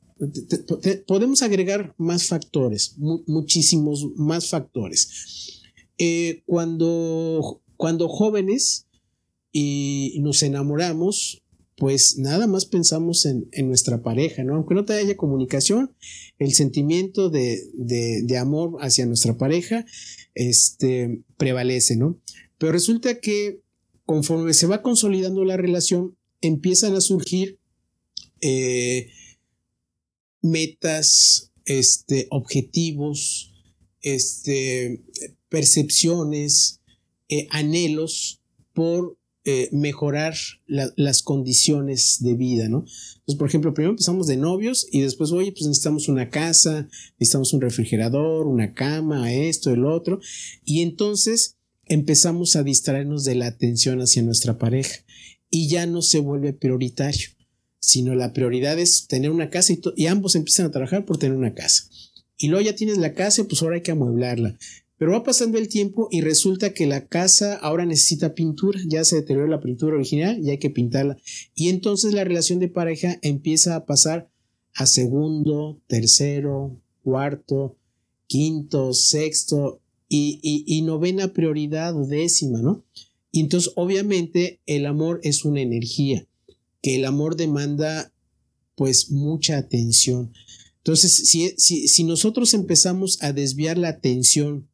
podemos 1.06 1.42
agregar 1.42 1.94
más 1.98 2.28
factores, 2.28 2.94
muchísimos 2.98 4.06
más 4.16 4.48
factores. 4.48 5.60
Eh, 5.98 6.42
cuando, 6.46 7.60
cuando 7.76 8.08
jóvenes 8.08 8.86
y 9.52 10.18
nos 10.22 10.42
enamoramos, 10.42 11.42
pues 11.80 12.18
nada 12.18 12.46
más 12.46 12.66
pensamos 12.66 13.24
en, 13.24 13.48
nuestra 13.66 14.02
pareja, 14.02 14.44
¿no? 14.44 14.54
Aunque 14.54 14.74
no 14.74 14.84
te 14.84 14.92
haya 14.92 15.16
comunicación, 15.16 15.96
el 16.38 16.52
sentimiento 16.52 17.30
de, 17.30 18.36
amor 18.38 18.76
hacia 18.82 19.06
nuestra 19.06 19.38
pareja 19.38 19.86
este, 20.34 21.22
prevalece, 21.38 21.96
¿no? 21.96 22.20
Pero 22.58 22.72
resulta 22.72 23.18
que 23.18 23.62
conforme 24.04 24.52
se 24.52 24.66
va 24.66 24.82
consolidando 24.82 25.42
la 25.46 25.56
relación, 25.56 26.18
empiezan 26.42 26.94
a 26.96 27.00
surgir 27.00 27.58
eh, 28.42 29.08
metas, 30.42 31.50
este, 31.64 32.26
objetivos, 32.28 33.54
este, 34.02 35.02
percepciones, 35.48 36.82
eh, 37.30 37.46
anhelos 37.48 38.42
por 38.74 39.16
eh, 39.52 39.68
mejorar 39.72 40.34
las 40.68 41.22
condiciones 41.24 42.18
de 42.20 42.34
vida, 42.34 42.68
¿no? 42.68 42.84
Entonces, 42.84 43.34
por 43.36 43.48
ejemplo, 43.48 43.74
primero 43.74 43.90
empezamos 43.90 44.28
de 44.28 44.36
novios 44.36 44.86
y 44.92 45.00
después, 45.00 45.32
oye, 45.32 45.50
pues 45.50 45.66
necesitamos 45.66 46.08
una 46.08 46.30
casa, 46.30 46.88
necesitamos 47.18 47.52
un 47.52 47.60
refrigerador, 47.60 48.46
una 48.46 48.74
cama, 48.74 49.32
esto, 49.32 49.72
el 49.72 49.84
otro, 49.84 50.20
y 50.64 50.82
entonces 50.82 51.56
empezamos 51.86 52.54
a 52.54 52.62
distraernos 52.62 53.24
de 53.24 53.34
la 53.34 53.48
atención 53.48 54.00
hacia 54.00 54.22
nuestra 54.22 54.56
pareja 54.56 55.00
y 55.50 55.68
ya 55.68 55.84
no 55.86 56.00
se 56.00 56.20
vuelve 56.20 56.52
prioritario, 56.52 57.30
sino 57.80 58.14
la 58.14 58.32
prioridad 58.32 58.78
es 58.78 59.08
tener 59.08 59.32
una 59.32 59.50
casa 59.50 59.72
y, 59.72 59.80
y 59.96 60.06
ambos 60.06 60.36
empiezan 60.36 60.66
a 60.66 60.70
trabajar 60.70 61.04
por 61.04 61.18
tener 61.18 61.36
una 61.36 61.54
casa. 61.54 61.90
Y 62.38 62.46
luego 62.46 62.64
ya 62.64 62.76
tienes 62.76 62.98
la 62.98 63.14
casa, 63.14 63.42
pues 63.48 63.60
ahora 63.62 63.74
hay 63.74 63.82
que 63.82 63.90
amueblarla. 63.90 64.56
Pero 65.00 65.12
va 65.12 65.24
pasando 65.24 65.56
el 65.56 65.68
tiempo 65.68 66.08
y 66.10 66.20
resulta 66.20 66.74
que 66.74 66.86
la 66.86 67.06
casa 67.06 67.54
ahora 67.54 67.86
necesita 67.86 68.34
pintura, 68.34 68.78
ya 68.86 69.02
se 69.02 69.16
deterioró 69.16 69.48
la 69.48 69.62
pintura 69.62 69.96
original 69.96 70.38
y 70.44 70.50
hay 70.50 70.58
que 70.58 70.68
pintarla. 70.68 71.16
Y 71.54 71.70
entonces 71.70 72.12
la 72.12 72.22
relación 72.22 72.58
de 72.58 72.68
pareja 72.68 73.18
empieza 73.22 73.76
a 73.76 73.86
pasar 73.86 74.30
a 74.74 74.84
segundo, 74.84 75.80
tercero, 75.86 76.78
cuarto, 77.02 77.78
quinto, 78.26 78.92
sexto 78.92 79.80
y, 80.06 80.38
y, 80.42 80.82
novena 80.82 81.32
prioridad 81.32 81.96
o 81.96 82.06
décima, 82.06 82.60
¿no? 82.60 82.84
Y 83.32 83.40
entonces 83.40 83.72
obviamente 83.76 84.60
el 84.66 84.84
amor 84.84 85.20
es 85.22 85.46
una 85.46 85.62
energía, 85.62 86.28
que 86.82 86.96
el 86.96 87.06
amor 87.06 87.36
demanda 87.36 88.12
pues 88.74 89.10
mucha 89.10 89.56
atención. 89.56 90.34
Entonces, 90.76 91.26
si, 91.26 91.54
si, 91.56 91.88
si 91.88 92.04
nosotros 92.04 92.52
empezamos 92.52 93.22
a 93.22 93.32
desviar 93.32 93.78
la 93.78 93.88
atención 93.88 94.68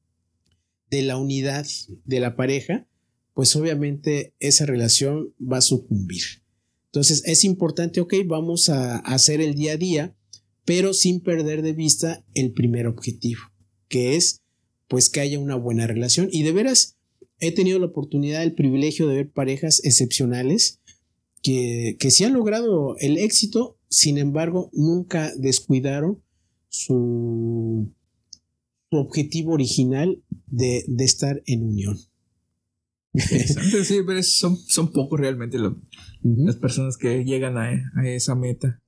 de 0.97 1.03
la 1.03 1.19
unidad 1.19 1.67
de 2.05 2.21
la 2.21 2.37
pareja, 2.37 2.87
pues 3.35 3.55
obviamente 3.55 4.35
esa 4.41 4.65
relación 4.65 5.35
va 5.41 5.59
a 5.59 5.63
sucumbir. 5.63 6.23
Entonces 6.87 7.23
es 7.27 7.45
importante, 7.45 8.01
ok, 8.01 8.15
vamos 8.25 8.71
a 8.71 8.97
hacer 8.99 9.43
el 9.43 9.55
día 9.55 9.73
a 9.73 9.77
día, 9.77 10.17
pero 10.65 10.95
sin 10.95 11.21
perder 11.21 11.61
de 11.61 11.75
vista 11.75 12.25
el 12.35 12.53
primer 12.53 12.87
objetivo, 12.87 13.41
que 13.89 14.17
es 14.17 14.41
pues 14.89 15.11
que 15.11 15.21
haya 15.21 15.39
una 15.39 15.57
buena 15.57 15.87
relación. 15.87 16.29
Y 16.33 16.45
de 16.45 16.53
veras, 16.53 16.97
he 17.39 17.53
tenido 17.53 17.79
la 17.79 17.87
oportunidad, 17.87 18.43
el 18.43 18.55
privilegio 18.55 19.07
de 19.07 19.17
ver 19.17 19.31
parejas 19.31 19.85
excepcionales 19.85 20.81
que, 21.43 21.97
que 21.99 22.11
sí 22.11 22.25
han 22.25 22.33
logrado 22.33 22.97
el 23.01 23.19
éxito, 23.19 23.77
sin 23.91 24.17
embargo, 24.17 24.71
nunca 24.73 25.33
descuidaron 25.37 26.23
su, 26.69 27.93
su 27.93 27.96
objetivo 28.99 29.53
original 29.53 30.23
de, 30.47 30.85
estar 30.99 31.43
en 31.47 31.65
unión. 31.65 31.99
sí, 33.15 34.01
pero 34.07 34.23
son, 34.23 34.57
son 34.57 34.93
pocos 34.93 35.19
realmente 35.19 35.59
las 36.23 36.57
personas 36.57 36.97
que 36.97 37.25
llegan 37.25 37.57
a, 37.57 37.71
esa 38.05 38.35
meta. 38.35 38.81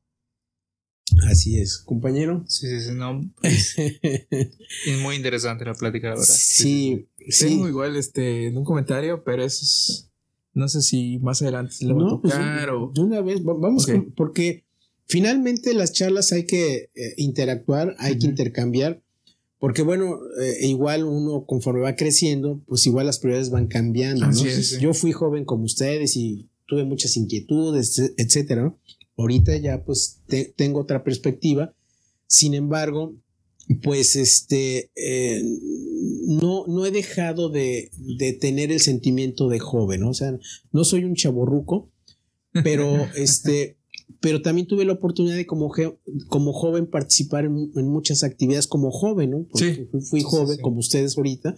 Así 1.26 1.58
es, 1.58 1.78
compañero. 1.78 2.44
Sí, 2.46 2.68
sí, 2.68 2.80
sí, 2.80 2.90
no. 2.94 3.20
Pues, 3.40 3.74
es 4.30 5.00
muy 5.00 5.16
interesante 5.16 5.64
la 5.64 5.74
plática, 5.74 6.10
¿verdad? 6.10 6.24
Sí, 6.24 7.08
sí. 7.28 7.46
Tengo 7.46 7.68
igual 7.68 7.96
este, 7.96 8.50
un 8.54 8.64
comentario, 8.64 9.24
pero 9.24 9.42
es. 9.42 10.10
No 10.52 10.68
sé 10.68 10.82
si 10.82 11.18
más 11.20 11.40
adelante 11.40 11.72
se 11.72 11.86
lo 11.86 11.94
voy 11.94 12.04
a 12.12 12.20
pues, 12.20 12.34
tocar 12.34 12.70
o. 12.70 12.92
De 12.94 13.00
una 13.00 13.20
vez, 13.22 13.42
vamos, 13.42 13.86
porque 14.16 14.64
finalmente 15.06 15.74
las 15.74 15.92
charlas 15.92 16.32
hay 16.32 16.44
que 16.44 16.90
eh, 16.94 17.14
interactuar, 17.16 17.96
hay 17.98 18.18
que 18.18 18.26
intercambiar, 18.26 19.02
porque 19.58 19.82
bueno, 19.82 20.18
eh, 20.40 20.66
igual 20.66 21.04
uno 21.04 21.44
conforme 21.46 21.80
va 21.80 21.96
creciendo, 21.96 22.60
pues 22.66 22.86
igual 22.86 23.06
las 23.06 23.18
prioridades 23.18 23.50
van 23.50 23.66
cambiando. 23.66 24.26
¿no? 24.26 24.32
Yo 24.80 24.94
fui 24.94 25.12
joven 25.12 25.44
como 25.44 25.64
ustedes 25.64 26.16
y 26.16 26.48
tuve 26.66 26.84
muchas 26.84 27.16
inquietudes, 27.16 27.98
etcétera. 28.16 28.62
¿no? 28.62 28.78
Ahorita 29.16 29.56
ya 29.56 29.84
pues 29.84 30.20
te- 30.26 30.52
tengo 30.56 30.80
otra 30.80 31.02
perspectiva. 31.02 31.74
Sin 32.26 32.54
embargo, 32.54 33.14
pues 33.82 34.16
este, 34.16 34.90
eh, 34.94 35.42
no, 36.26 36.64
no 36.66 36.84
he 36.86 36.90
dejado 36.90 37.48
de, 37.48 37.90
de 37.96 38.32
tener 38.34 38.70
el 38.70 38.80
sentimiento 38.80 39.48
de 39.48 39.58
joven, 39.58 40.02
¿no? 40.02 40.10
O 40.10 40.14
sea, 40.14 40.38
no 40.72 40.84
soy 40.84 41.04
un 41.04 41.14
chaborruco, 41.14 41.90
pero 42.52 43.08
este, 43.16 43.77
pero 44.20 44.42
también 44.42 44.66
tuve 44.66 44.84
la 44.84 44.94
oportunidad 44.94 45.36
de 45.36 45.46
como, 45.46 45.72
como 46.28 46.52
joven 46.52 46.86
participar 46.86 47.44
en, 47.44 47.70
en 47.76 47.88
muchas 47.88 48.24
actividades 48.24 48.66
como 48.66 48.90
joven, 48.90 49.30
¿no? 49.30 49.46
Porque 49.50 49.74
Sí. 49.74 49.88
fui, 49.90 50.00
fui 50.00 50.20
Sí, 50.20 50.26
sí, 50.26 50.30
joven 50.30 50.58
como 50.60 50.78
ustedes 50.78 51.16
ahorita, 51.16 51.56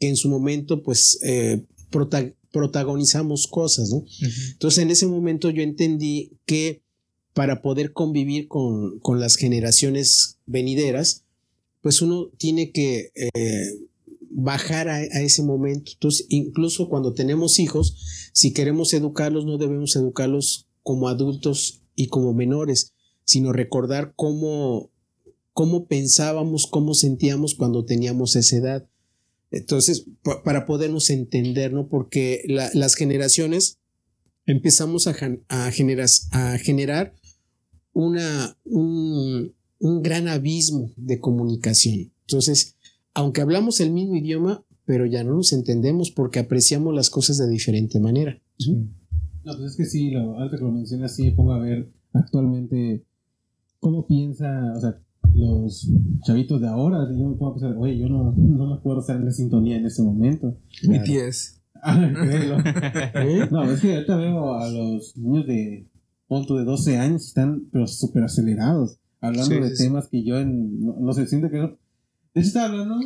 que 0.00 0.08
en 0.08 0.16
su 0.16 0.28
momento 0.28 0.82
pues 0.82 1.18
eh, 1.22 1.64
prota- 1.90 2.34
protagonizamos 2.52 3.46
cosas, 3.46 3.90
¿no? 3.90 4.04
Entonces 4.52 4.82
en 4.82 4.90
ese 4.90 5.06
momento 5.06 5.50
yo 5.50 5.62
entendí 5.62 6.32
que 6.46 6.82
para 7.34 7.62
poder 7.62 7.92
convivir 7.92 8.48
con, 8.48 8.98
con 9.00 9.20
las 9.20 9.36
generaciones 9.36 10.38
venideras, 10.46 11.24
pues 11.82 12.02
uno 12.02 12.30
tiene 12.36 12.72
que 12.72 13.12
eh, 13.14 13.70
bajar 14.30 14.88
a, 14.88 14.96
a 14.96 15.20
ese 15.22 15.42
momento. 15.42 15.92
Entonces, 15.94 16.26
incluso 16.28 16.88
cuando 16.88 17.14
tenemos 17.14 17.58
hijos, 17.58 17.96
si 18.32 18.52
queremos 18.52 18.92
educarlos, 18.92 19.44
no 19.46 19.56
debemos 19.58 19.94
educarlos 19.96 20.66
como 20.88 21.08
adultos 21.08 21.82
y 21.94 22.06
como 22.06 22.32
menores, 22.32 22.94
sino 23.24 23.52
recordar 23.52 24.14
cómo, 24.16 24.90
cómo 25.52 25.86
pensábamos, 25.86 26.66
cómo 26.66 26.94
sentíamos 26.94 27.54
cuando 27.54 27.84
teníamos 27.84 28.36
esa 28.36 28.56
edad. 28.56 28.88
Entonces, 29.50 30.06
pa- 30.22 30.42
para 30.42 30.64
podernos 30.64 31.10
entender, 31.10 31.74
¿no? 31.74 31.88
Porque 31.88 32.42
la- 32.48 32.70
las 32.72 32.94
generaciones 32.94 33.80
empezamos 34.46 35.06
a, 35.08 35.14
a, 35.50 35.70
generar 36.58 37.12
una, 37.92 38.56
un, 38.64 39.52
un 39.78 40.02
gran 40.02 40.26
abismo 40.26 40.90
de 40.96 41.20
comunicación. 41.20 42.10
Entonces, 42.22 42.76
aunque 43.12 43.42
hablamos 43.42 43.80
el 43.80 43.90
mismo 43.90 44.16
idioma, 44.16 44.64
pero 44.86 45.04
ya 45.04 45.22
no 45.22 45.34
nos 45.34 45.52
entendemos 45.52 46.10
porque 46.10 46.38
apreciamos 46.38 46.94
las 46.94 47.10
cosas 47.10 47.36
de 47.36 47.46
diferente 47.46 48.00
manera. 48.00 48.40
No, 49.48 49.56
pues 49.56 49.70
es 49.70 49.76
que 49.78 49.84
sí, 49.86 50.10
lo, 50.10 50.36
ahorita 50.36 50.58
que 50.58 50.64
lo 50.64 50.72
mencionas, 50.72 51.14
sí 51.16 51.24
me 51.24 51.32
pongo 51.32 51.52
a 51.54 51.58
ver 51.58 51.90
actualmente 52.12 53.06
cómo 53.80 54.06
piensa, 54.06 54.74
o 54.76 54.80
sea, 54.80 55.00
los 55.34 55.90
chavitos 56.22 56.60
de 56.60 56.68
ahora. 56.68 57.08
Yo 57.10 57.28
me 57.28 57.36
pongo 57.36 57.52
a 57.52 57.54
pensar, 57.54 57.74
oye, 57.78 57.96
yo 57.96 58.10
no, 58.10 58.34
no 58.36 58.66
me 58.66 58.74
acuerdo 58.74 59.00
estar 59.00 59.16
en 59.16 59.24
la 59.24 59.30
sintonía 59.30 59.78
en 59.78 59.86
ese 59.86 60.02
momento. 60.02 60.58
BTS. 60.82 61.62
Ah. 61.82 61.98
¿Eh? 63.14 63.48
No, 63.50 63.64
es 63.70 63.80
que 63.80 63.94
ahorita 63.94 64.16
veo 64.16 64.54
a 64.54 64.68
los 64.68 65.16
niños 65.16 65.46
de 65.46 65.88
punto 66.26 66.56
de 66.56 66.64
12 66.64 66.98
años 66.98 67.26
están 67.26 67.68
pero 67.72 67.86
súper 67.86 68.24
acelerados, 68.24 68.98
hablando 69.22 69.54
Sí, 69.54 69.60
de 69.60 69.70
sí, 69.70 69.76
sí. 69.76 69.84
temas 69.84 70.08
que 70.08 70.24
yo 70.24 70.38
en, 70.38 70.84
no, 70.84 70.96
no 71.00 71.12
sé, 71.14 71.26
siento 71.26 71.48
que 71.48 71.56
no. 71.56 71.68
De 72.34 72.40
hecho 72.40 72.48
estaba 72.48 72.66
hablando, 72.66 72.96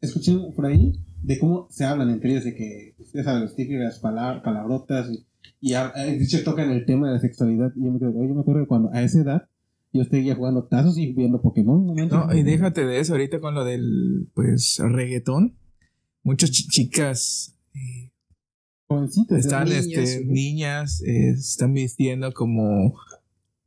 escuché 0.00 0.36
por 0.56 0.66
ahí, 0.66 0.92
de 1.22 1.38
cómo 1.38 1.68
se 1.70 1.84
hablan 1.84 2.10
entre 2.10 2.32
ellos, 2.32 2.44
de 2.44 2.56
que, 2.56 2.96
ustedes 2.98 3.26
saben, 3.26 3.42
las 3.42 3.54
típicas 3.54 4.00
palabras, 4.00 4.42
palabrotas, 4.42 5.08
y, 5.12 5.24
y 5.66 5.72
ha- 5.74 5.92
eh, 5.96 6.18
de 6.18 6.24
hecho 6.24 6.44
tocan 6.44 6.70
el 6.70 6.84
tema 6.84 7.08
de 7.08 7.14
la 7.14 7.20
sexualidad, 7.20 7.72
y 7.74 7.84
yo 7.84 7.92
me 7.92 7.98
quedo, 7.98 8.10
oye, 8.16 8.28
yo 8.28 8.34
me 8.34 8.40
acuerdo 8.42 8.60
que 8.62 8.66
cuando 8.68 8.90
a 8.92 9.02
esa 9.02 9.20
edad 9.20 9.48
yo 9.92 10.04
seguía 10.04 10.34
jugando 10.34 10.64
tazos 10.64 10.98
y 10.98 11.12
viendo 11.12 11.40
Pokémon. 11.40 11.86
No, 11.86 11.94
No, 12.26 12.34
y 12.36 12.42
déjate 12.42 12.84
de 12.84 12.98
eso 13.00 13.12
ahorita 13.14 13.40
con 13.40 13.54
lo 13.54 13.64
del, 13.64 14.28
pues, 14.34 14.78
reggaetón. 14.80 15.56
Muchas 16.22 16.50
chi- 16.50 16.66
chicas 16.68 17.56
eh, 17.74 18.10
Jovencitos. 18.88 19.38
están, 19.38 19.68
niñas, 19.68 19.86
este, 19.86 20.24
niñas, 20.26 21.02
eh, 21.06 21.30
están 21.30 21.72
vistiendo 21.72 22.32
como 22.32 22.94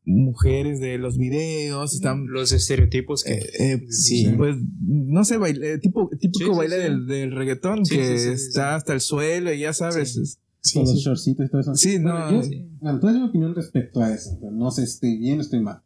mujeres 0.05 0.79
de 0.79 0.97
los 0.97 1.17
videos, 1.17 1.93
están, 1.95 2.27
Los 2.27 2.51
estereotipos 2.51 3.23
que. 3.23 3.33
eh, 3.33 3.49
eh, 3.59 3.85
Sí. 3.89 4.31
pues, 4.37 4.55
no 4.85 5.23
sé, 5.25 5.37
baile, 5.37 5.77
tipo, 5.79 6.09
típico 6.19 6.39
Sí, 6.39 6.51
sí, 6.51 6.57
baile 6.57 6.75
sí. 6.77 6.81
Del, 6.83 7.07
del 7.07 7.31
reggaetón 7.31 7.85
Sí, 7.85 7.95
que 7.95 8.05
sí, 8.05 8.17
sí, 8.17 8.37
sí, 8.37 8.47
está 8.49 8.75
hasta 8.75 8.93
el 8.93 9.01
suelo 9.01 9.51
y 9.53 9.59
ya 9.59 9.73
sabes. 9.73 10.39
Sí. 10.69 10.79
es- 10.79 10.85
Sí, 10.85 10.85
con 10.85 10.95
los 10.95 11.03
shortcitos 11.03 11.45
y 11.45 11.49
todo 11.49 11.61
eso. 11.61 11.75
Sí, 11.75 11.97
Bueno, 11.99 12.19
no, 12.19 12.31
yo- 12.31 12.43
sí. 12.43 12.67
Bueno, 12.79 12.99
toda 12.99 13.13
mi 13.13 13.23
opinión 13.23 13.55
respecto 13.55 14.01
a 14.01 14.13
eso. 14.13 14.37
No 14.51 14.71
sé 14.71 14.85
si 14.85 14.93
estoy 14.93 15.17
bien 15.17 15.39
o 15.39 15.41
estoy 15.41 15.61
mal. 15.61 15.81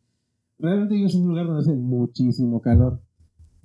Realmente 0.60 1.00
yo 1.00 1.10
soy 1.10 1.22
un 1.22 1.30
lugar 1.30 1.48
donde 1.48 1.62
hace 1.62 1.74
muchísimo 1.74 2.62
calor. 2.62 3.02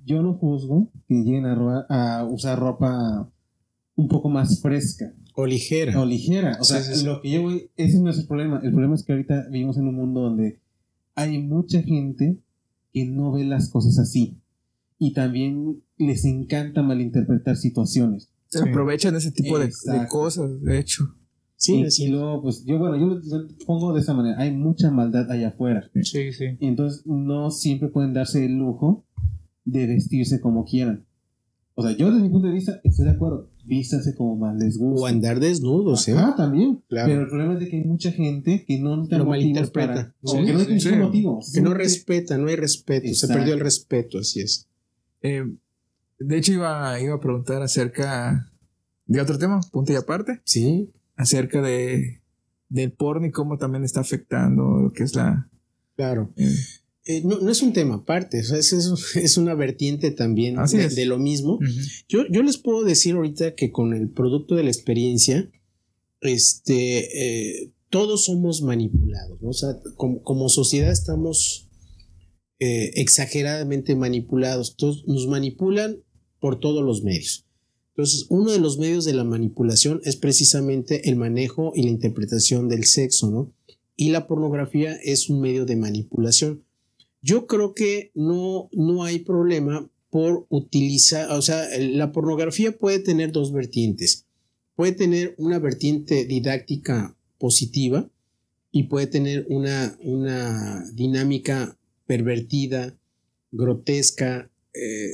Yo 0.05 0.21
no 0.23 0.33
juzgo 0.35 0.89
que 1.07 1.15
lleguen 1.15 1.45
a, 1.45 1.85
a 1.89 2.25
usar 2.25 2.57
ropa 2.59 3.29
un 3.95 4.07
poco 4.07 4.29
más 4.29 4.61
fresca 4.61 5.13
O 5.35 5.45
ligera. 5.45 5.99
o 5.99 6.05
ligera. 6.05 6.57
O 6.59 6.63
sea, 6.63 6.81
Sí, 6.81 6.93
sí, 6.93 6.99
sí. 7.01 7.05
lo 7.05 7.21
que 7.21 7.29
yo 7.31 7.41
voy, 7.41 7.69
ese 7.77 7.99
no 7.99 8.09
es 8.09 8.17
el 8.17 8.25
problema. 8.27 8.59
El 8.63 8.71
problema 8.71 8.95
es 8.95 9.03
que 9.03 9.11
ahorita 9.11 9.47
vivimos 9.51 9.77
en 9.77 9.87
un 9.87 9.95
mundo 9.95 10.21
donde 10.21 10.59
hay 11.15 11.41
mucha 11.43 11.81
gente 11.81 12.37
que 12.93 13.05
no 13.05 13.31
ve 13.31 13.43
las 13.43 13.69
cosas 13.69 13.99
así. 13.99 14.37
Y 14.97 15.13
también 15.13 15.81
les 15.97 16.25
encanta 16.25 16.81
malinterpretar 16.81 17.55
situaciones. 17.57 18.29
Se 18.49 18.59
aprovechan 18.69 19.15
ese 19.15 19.31
tipo 19.31 19.57
de, 19.59 19.67
de 19.67 20.07
cosas, 20.09 20.61
de 20.61 20.79
hecho. 20.79 21.13
Sí, 21.59 21.79
y, 21.79 21.83
así. 21.85 22.05
y 22.05 22.07
luego, 22.09 22.41
pues 22.43 22.63
yo, 22.65 22.77
bueno, 22.77 22.97
yo 22.97 23.07
lo 23.37 23.47
pongo 23.65 23.91
de 23.93 24.01
esa 24.01 24.13
manera. 24.13 24.39
Hay 24.39 24.51
mucha 24.55 24.91
maldad 24.91 25.29
allá 25.31 25.49
afuera. 25.49 25.89
Sí, 26.03 26.31
sí. 26.31 26.45
Y 26.59 26.67
entonces 26.67 27.05
no 27.07 27.49
siempre 27.49 27.89
pueden 27.89 28.13
darse 28.13 28.45
el 28.45 28.57
lujo 28.57 29.05
de 29.65 29.87
vestirse 29.87 30.39
como 30.39 30.65
quieran. 30.65 31.05
O 31.73 31.81
sea, 31.83 31.95
yo 31.97 32.07
desde 32.11 32.21
mi 32.23 32.29
punto 32.29 32.47
de 32.47 32.53
vista 32.53 32.79
estoy 32.83 33.05
de 33.05 33.11
acuerdo. 33.11 33.49
Vístanse 33.65 34.15
como 34.15 34.35
más 34.35 34.55
les 34.57 34.77
gusta. 34.77 35.01
O 35.01 35.05
andar 35.07 35.39
desnudos, 35.39 36.07
¿eh? 36.07 36.13
Ah, 36.15 36.33
también. 36.37 36.81
Claro. 36.87 37.07
Pero 37.09 37.21
el 37.23 37.27
problema 37.27 37.53
es 37.55 37.59
de 37.59 37.69
que 37.69 37.77
hay 37.77 37.83
mucha 37.83 38.11
gente 38.11 38.63
que 38.65 38.79
no 38.79 38.95
Lo 39.09 39.25
malinterpreta. 39.25 39.93
para- 39.93 40.15
Sí, 40.23 40.37
o 40.37 40.45
que 40.45 40.53
no 40.53 40.59
sí, 40.59 40.67
necesita 40.67 40.95
sí. 40.95 41.01
motivos. 41.01 41.51
Que 41.53 41.61
no 41.61 41.73
respeta, 41.73 42.37
no 42.37 42.47
hay 42.47 42.55
respeto. 42.55 43.03
Se 43.07 43.09
Exacto. 43.09 43.35
perdió 43.35 43.53
el 43.55 43.59
respeto, 43.59 44.19
así 44.19 44.41
es. 44.41 44.67
Eh, 45.21 45.43
de 46.19 46.37
hecho, 46.37 46.53
iba, 46.53 46.99
iba 46.99 47.15
a 47.15 47.19
preguntar 47.19 47.61
acerca 47.61 48.51
de 49.05 49.21
otro 49.21 49.37
tema, 49.37 49.59
punto 49.71 49.93
y 49.93 49.95
aparte, 49.95 50.41
Sí, 50.43 50.91
acerca 51.15 51.61
de 51.61 52.21
del 52.69 52.91
porno 52.91 53.25
y 53.27 53.31
cómo 53.31 53.57
también 53.57 53.83
está 53.85 54.01
afectando 54.01 54.63
lo 54.81 54.91
que 54.91 55.03
es 55.03 55.15
la... 55.15 55.49
claro. 55.95 56.33
eh, 56.35 56.53
Eh, 57.05 57.21
no, 57.23 57.39
no 57.39 57.49
es 57.49 57.61
un 57.61 57.71
tema 57.71 57.95
aparte, 57.95 58.39
es, 58.39 58.51
es- 58.51 59.15
es 59.15 59.37
una 59.37 59.53
vertiente 59.55 60.11
también 60.11 60.57
de, 60.95 61.05
lo 61.05 61.17
mismo. 61.17 61.59
Yo, 62.09 62.23
yo 62.29 62.43
les 62.43 62.57
puedo 62.57 62.83
decir 62.83 63.15
ahorita 63.15 63.55
que 63.55 63.71
con 63.71 63.93
el 63.93 64.09
producto 64.09 64.55
de 64.55 64.63
la 64.63 64.69
experiencia, 64.69 65.49
este, 66.19 67.61
eh, 67.61 67.71
todos 67.89 68.25
somos 68.25 68.61
manipulados, 68.61 69.41
¿no? 69.41 69.49
O 69.49 69.53
sea, 69.53 69.69
como, 69.95 70.21
como 70.21 70.49
sociedad 70.49 70.91
estamos 70.91 71.69
eh, 72.59 72.91
exageradamente 72.95 73.95
manipulados. 73.95 74.75
Todos 74.75 75.05
nos 75.07 75.27
manipulan 75.27 75.97
por 76.39 76.59
todos 76.59 76.83
los 76.83 77.03
medios. 77.03 77.45
Entonces, 77.89 78.27
uno 78.29 78.51
de 78.51 78.59
los 78.59 78.77
medios 78.77 79.05
de 79.05 79.13
la 79.13 79.23
manipulación 79.23 80.01
es 80.03 80.17
precisamente 80.17 81.09
el 81.09 81.15
manejo 81.15 81.71
y 81.75 81.83
la 81.83 81.89
interpretación 81.89 82.69
del 82.69 82.85
sexo, 82.85 83.31
¿no? 83.31 83.51
Y 83.95 84.09
la 84.09 84.27
pornografía 84.27 84.95
es 84.95 85.29
un 85.29 85.41
medio 85.41 85.65
de 85.65 85.75
manipulación. 85.75 86.63
Yo 87.23 87.47
creo 87.47 87.73
que 87.73 88.11
no, 88.13 88.69
no 88.71 89.03
hay 89.03 89.19
problema 89.19 89.89
por 90.11 90.45
utilizar, 90.49 91.31
o 91.31 91.41
sea, 91.41 91.67
la 91.79 92.11
pornografía 92.11 92.77
puede 92.77 92.99
tener 92.99 93.31
dos 93.31 93.51
vertientes. 93.51 94.27
Puede 94.75 94.91
tener 94.91 95.33
una 95.39 95.57
vertiente 95.57 96.25
didáctica 96.25 97.17
positiva 97.39 98.09
y 98.71 98.83
puede 98.83 99.07
tener 99.07 99.47
una, 99.49 99.97
una 100.03 100.85
dinámica 100.93 101.79
pervertida, 102.05 102.95
grotesca, 103.51 104.51
eh, 104.73 105.09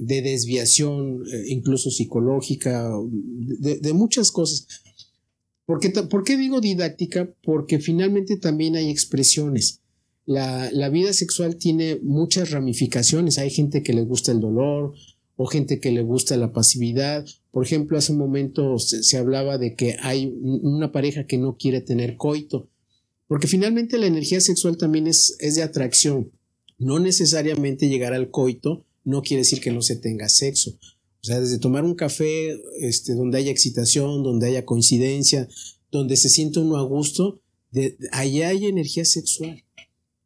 de 0.00 0.22
desviación, 0.22 1.22
eh, 1.32 1.44
incluso 1.48 1.90
psicológica, 1.90 2.90
de, 3.10 3.92
muchas 3.92 4.30
cosas. 4.30 4.66
¿Por 5.66 5.80
qué, 5.80 5.88
ta- 5.90 6.08
¿Por 6.08 6.24
qué 6.24 6.36
digo 6.36 6.60
didáctica? 6.60 7.28
Porque 7.42 7.78
finalmente 7.80 8.36
también 8.36 8.76
hay 8.76 8.88
expresiones. 8.90 9.80
La, 10.24 10.70
la 10.72 10.88
vida 10.88 11.12
sexual 11.12 11.56
tiene 11.56 11.98
muchas 12.02 12.50
ramificaciones. 12.50 13.38
Hay 13.38 13.50
gente 13.50 13.82
que 13.82 13.92
le 13.92 14.02
gusta 14.02 14.32
el 14.32 14.40
dolor 14.40 14.94
o 15.36 15.46
gente 15.46 15.78
que 15.80 15.90
le 15.92 16.02
gusta 16.02 16.36
la 16.36 16.52
pasividad. 16.52 17.26
Por 17.50 17.64
ejemplo, 17.64 17.98
hace 17.98 18.12
un 18.12 18.18
momento 18.18 18.78
se, 18.78 19.02
se 19.02 19.18
hablaba 19.18 19.58
de 19.58 19.74
que 19.74 19.96
hay 20.00 20.26
un- 20.26 20.60
una 20.62 20.90
pareja 20.92 21.26
que 21.26 21.36
no 21.38 21.56
quiere 21.58 21.80
tener 21.80 22.16
coito, 22.16 22.68
porque 23.28 23.46
finalmente 23.48 23.98
la 23.98 24.06
energía 24.06 24.40
sexual 24.40 24.76
también 24.78 25.06
es, 25.08 25.36
es 25.40 25.56
de 25.56 25.62
atracción. 25.62 26.30
No 26.78 26.98
necesariamente 27.00 27.88
llegar 27.88 28.14
al 28.14 28.30
coito 28.30 28.85
no 29.06 29.22
quiere 29.22 29.42
decir 29.42 29.60
que 29.60 29.70
no 29.70 29.80
se 29.80 29.96
tenga 29.96 30.28
sexo. 30.28 30.76
O 31.22 31.24
sea, 31.26 31.40
desde 31.40 31.58
tomar 31.58 31.84
un 31.84 31.94
café 31.94 32.56
este, 32.80 33.14
donde 33.14 33.38
haya 33.38 33.50
excitación, 33.50 34.22
donde 34.22 34.48
haya 34.48 34.66
coincidencia, 34.66 35.48
donde 35.90 36.16
se 36.16 36.28
siente 36.28 36.60
uno 36.60 36.76
a 36.76 36.82
gusto, 36.82 37.40
de, 37.70 37.96
allá 38.12 38.48
hay 38.48 38.66
energía 38.66 39.04
sexual. 39.04 39.62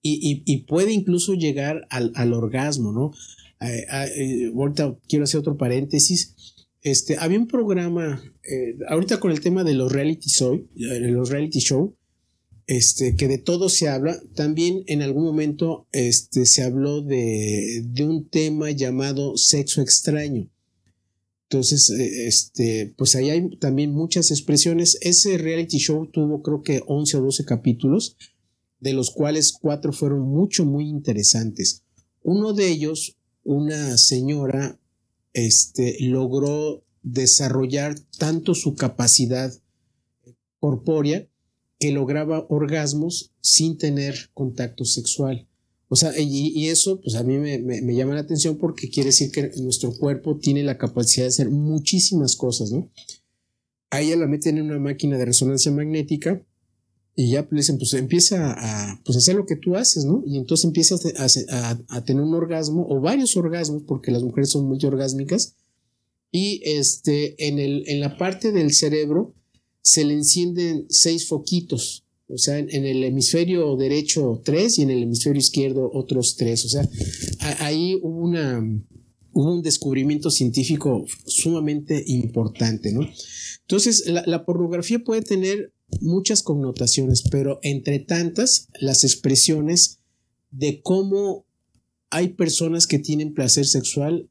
y, 0.03 0.57
puede 0.65 0.93
incluso 0.93 1.35
llegar 1.35 1.87
al, 1.91 2.33
orgasmo, 2.33 2.91
¿no? 2.91 3.13
Eh, 3.61 3.87
eh, 4.17 4.53
ahorita 4.57 4.99
quiero 5.07 5.25
hacer 5.25 5.41
otro 5.41 5.59
paréntesis. 5.59 6.35
Este, 6.81 7.19
había 7.19 7.39
un 7.39 7.47
programa, 7.47 8.23
eh, 8.43 8.77
ahorita 8.89 9.21
con 9.21 9.31
el 9.31 9.41
tema 9.41 9.63
de 9.63 9.75
los 9.75 9.93
reality 9.93 10.31
show, 10.31 10.67
los 10.75 11.29
reality 11.29 11.61
show, 11.61 11.95
este, 12.71 13.17
que 13.17 13.27
de 13.27 13.39
todo 13.39 13.69
se 13.69 13.89
habla. 13.89 14.23
También 14.37 14.85
en 14.87 15.03
algún 15.03 15.25
momento 15.25 15.89
este, 15.91 16.47
se 16.47 16.63
habló 16.63 17.03
de, 17.03 17.85
un 17.99 18.29
tema 18.29 18.71
llamado 18.71 19.37
sexo 19.37 19.83
extraño. 19.83 20.49
Entonces, 21.49 21.91
este, 21.91 22.95
pues 22.97 23.17
ahí 23.17 23.29
hay 23.29 23.57
también 23.57 23.91
muchas 23.91 24.31
expresiones. 24.31 24.99
Ese 25.01 25.37
reality 25.37 25.79
show 25.79 26.07
tuvo 26.07 26.43
creo 26.43 26.63
que 26.63 26.81
11 26.87 27.17
o 27.17 27.23
12 27.23 27.45
capítulos 27.45 28.17
de 28.79 28.93
los 28.93 29.11
cuales 29.11 29.53
cuatro 29.53 29.93
fueron 29.93 30.21
mucho, 30.21 30.65
muy 30.65 30.89
interesantes. 30.89 31.83
Uno 32.23 32.53
de 32.53 32.69
ellos, 32.69 33.17
una 33.43 33.99
señora, 33.99 34.79
este, 35.33 35.97
logró 36.03 36.85
desarrollar 37.03 37.99
tanto 38.17 38.55
su 38.55 38.77
capacidad 38.77 39.53
corpórea 40.61 41.27
que 41.81 41.91
lograba 41.91 42.47
orgasmos 42.51 43.33
sin 43.41 43.79
tener 43.79 44.31
contacto 44.35 44.85
sexual. 44.85 45.49
O 45.89 45.97
sea, 45.97 46.13
y, 46.17 46.69
eso 46.69 47.01
pues 47.01 47.17
a 47.17 47.25
mí 47.25 47.39
me, 47.39 47.95
llama 47.97 48.15
la 48.15 48.21
atención 48.21 48.59
porque 48.59 48.91
quiere 48.91 49.09
decir 49.09 49.33
que 49.33 49.51
nuestro 49.61 49.93
cuerpo 49.93 50.37
tiene 50.37 50.63
la 50.63 50.79
capacidad 50.79 51.25
de 51.25 51.31
hacer 51.31 51.51
muchísimas 51.51 52.37
cosas, 52.37 52.71
¿no? 52.71 52.89
A 53.91 54.01
ella 54.01 54.15
la 54.15 54.29
meten 54.29 54.59
en 54.59 54.67
una 54.67 54.79
máquina 54.79 55.19
de 55.19 55.25
resonancia 55.25 55.73
magnética 55.73 56.45
y 57.17 57.31
ya 57.31 57.49
le 57.51 57.57
dicen, 57.57 57.79
pues 57.79 57.95
empieza 57.95 58.53
a 58.57 59.01
pues, 59.05 59.17
hacer 59.17 59.35
lo 59.35 59.47
que 59.47 59.57
tú 59.57 59.75
haces, 59.75 60.05
¿no? 60.05 60.23
Y 60.27 60.37
entonces 60.37 60.67
empiezas 60.67 61.03
a, 61.89 62.05
tener 62.05 62.23
un 62.23 62.35
orgasmo 62.35 62.87
o 62.89 63.01
varios 63.01 63.37
orgasmos, 63.37 63.83
porque 63.83 64.13
las 64.13 64.23
mujeres 64.23 64.51
son 64.51 64.67
multiorgásmicas. 64.67 65.57
Y 66.31 66.63
este, 66.65 67.49
en, 67.49 67.59
el, 67.59 67.85
en 67.89 68.01
la 68.01 68.17
parte 68.17 68.53
del 68.53 68.73
cerebro 68.73 69.35
se 69.83 70.05
le 70.05 70.15
encienden 70.15 70.87
seis 70.89 71.27
foquitos. 71.29 72.05
O 72.29 72.39
sea, 72.39 72.59
en, 72.59 72.69
el 72.71 73.03
hemisferio 73.03 73.77
derecho 73.77 74.41
tres 74.45 74.79
y 74.79 74.83
en 74.83 74.91
el 74.91 75.03
hemisferio 75.03 75.41
izquierdo 75.41 75.91
otros 75.93 76.37
tres. 76.37 76.65
O 76.65 76.69
sea, 76.69 76.89
ahí 77.59 77.99
hubo, 78.01 78.21
una, 78.21 78.61
hubo 79.33 79.53
un 79.53 79.63
descubrimiento 79.63 80.31
científico 80.31 81.05
sumamente 81.27 82.05
importante, 82.07 82.93
¿no? 82.93 83.09
Entonces, 83.63 84.07
la, 84.07 84.23
la 84.27 84.45
pornografía 84.45 85.01
puede 85.01 85.23
tener 85.23 85.73
muchas 86.01 86.45
connotaciones, 86.45 87.25
pero 87.31 87.59
entre 87.63 87.99
tantas, 87.99 88.69
las 88.81 89.03
expresiones 89.03 89.99
de 90.53 90.83
cómo 90.83 91.47
hay 92.11 92.29
personas 92.29 92.87
que 92.87 92.99
tienen 92.99 93.35
placer 93.35 93.67
sexual 93.67 94.29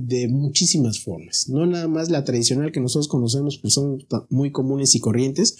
de 0.00 0.28
muchísimas 0.28 1.00
formas, 1.00 1.48
no 1.48 1.66
nada 1.66 1.88
más 1.88 2.08
la 2.08 2.22
tradicional 2.22 2.70
que 2.70 2.78
nosotros 2.78 3.08
conocemos, 3.08 3.58
pues 3.58 3.74
son 3.74 3.98
muy 4.30 4.52
comunes 4.52 4.94
y 4.94 5.00
corrientes, 5.00 5.56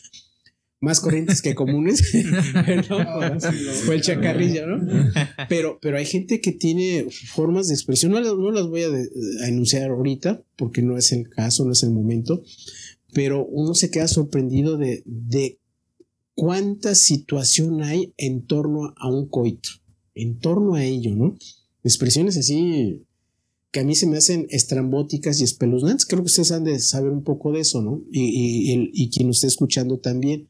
más 0.79 1.01
corrientes 1.01 1.43
que 1.43 1.57
comunes, 1.57 2.15
o 3.89 3.93
el 3.93 4.01
chacarrillo, 4.01 4.69
¿no? 4.69 4.87
Pero, 5.49 5.81
pero 5.83 5.99
hay 5.99 6.07
gente 6.07 6.41
que 6.41 6.53
tiene 6.53 7.09
formas 7.11 7.67
de 7.67 7.75
expresión, 7.75 8.13
no, 8.13 8.21
no 8.21 8.53
las 8.53 8.69
voy 8.69 8.83
a, 8.83 8.91
a, 9.43 9.49
enunciar 9.49 9.91
ahorita 9.91 10.41
porque 10.55 10.83
no 10.83 10.97
es 10.97 11.11
el 11.11 11.29
caso, 11.29 11.65
no 11.65 11.73
es 11.73 11.83
el 11.83 11.91
momento, 11.91 12.45
pero 13.13 13.45
uno 13.45 13.75
se 13.75 13.91
queda 13.91 14.07
sorprendido 14.07 14.77
de, 14.77 15.03
de 15.05 15.59
cuánta 16.37 16.95
situación 16.95 17.83
hay 17.83 18.15
en 18.17 18.47
torno 18.47 18.95
a 18.99 19.09
un 19.11 19.27
coito, 19.27 19.71
en 20.15 20.39
torno 20.39 20.77
a 20.77 20.85
ello, 20.85 21.17
¿no? 21.17 21.37
Expresiones 21.83 22.37
así 22.37 23.05
que 23.71 23.81
a 23.81 23.85
mí 23.85 23.95
se 23.95 24.07
me 24.07 24.17
hacen 24.17 24.47
estrambóticas 24.51 25.41
y 25.41 25.45
espeluznantes. 25.45 26.07
Creo 26.07 26.23
que 26.23 26.27
ustedes 26.27 26.53
han 26.53 26.65
de 26.65 26.79
saber 26.79 27.11
un 27.11 27.23
poco 27.23 27.53
de 27.53 27.61
eso, 27.61 27.83
¿no? 27.83 28.03
Y, 28.11 28.23
y, 28.23 28.91
y 28.93 29.11
quien 29.11 29.29
lo 29.29 29.33
esté 29.33 29.47
escuchando 29.47 29.99
también. 29.99 30.49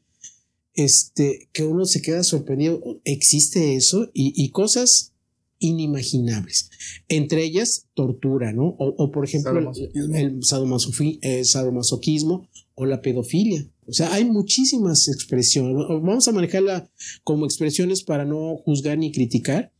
Este, 0.75 1.49
que 1.51 1.63
uno 1.63 1.85
se 1.85 2.01
queda 2.01 2.23
sorprendido, 2.23 2.81
existe 3.03 3.75
eso 3.75 4.09
y, 4.13 4.31
y 4.41 4.51
cosas 4.51 5.13
inimaginables. 5.59 6.69
Entre 7.07 7.43
ellas, 7.43 7.85
tortura, 7.93 8.53
¿no? 8.53 8.75
O, 8.79 9.11
por 9.11 9.25
ejemplo, 9.25 9.71
el, 10.13 10.43
sadomasoquismo 10.43 12.47
o 12.75 12.85
la 12.85 13.01
pedofilia. 13.01 13.67
O 13.85 13.93
sea, 13.93 14.13
hay 14.13 14.25
muchísimas 14.25 15.07
expresiones. 15.07 15.75
Vamos 15.87 16.27
a 16.27 16.31
manejarla 16.31 16.89
como 17.23 17.45
expresiones 17.45 18.03
para 18.03 18.25
no 18.25 18.57
juzgar 18.57 18.97
ni 18.97 19.11
criticar, 19.11 19.71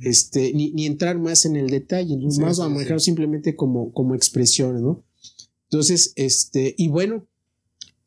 este, 0.00 0.52
ni, 0.52 0.72
ni, 0.72 0.86
entrar 0.86 1.18
más 1.18 1.44
en 1.44 1.56
el 1.56 1.68
detalle. 1.68 2.16
Más 2.16 2.38
vamos 2.38 2.60
a 2.60 2.68
manejarlo 2.68 3.00
simplemente 3.00 3.56
como, 3.56 3.92
como 3.92 4.14
expresiones, 4.14 4.82
¿no? 4.82 5.04
Entonces, 5.64 6.12
este, 6.16 6.74
y 6.76 6.88
bueno, 6.88 7.26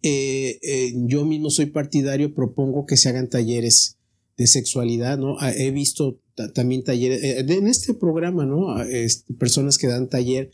eh, 0.01 0.59
eh, 0.61 0.93
yo 1.07 1.25
mismo 1.25 1.49
soy 1.49 1.65
partidario, 1.67 2.33
propongo 2.33 2.85
que 2.85 2.95
se 2.95 3.09
hagan 3.09 3.29
talleres 3.29 3.97
de 4.37 4.47
sexualidad, 4.47 5.17
¿no? 5.17 5.37
Ah, 5.39 5.51
he 5.51 5.71
visto 5.71 6.19
también 6.53 6.83
talleres, 6.83 7.23
eh, 7.23 7.39
en 7.39 7.67
este 7.67 7.93
programa, 7.93 8.45
¿no? 8.45 8.81
Este, 8.83 9.33
personas 9.33 9.77
que 9.77 9.87
dan 9.87 10.09
taller 10.09 10.51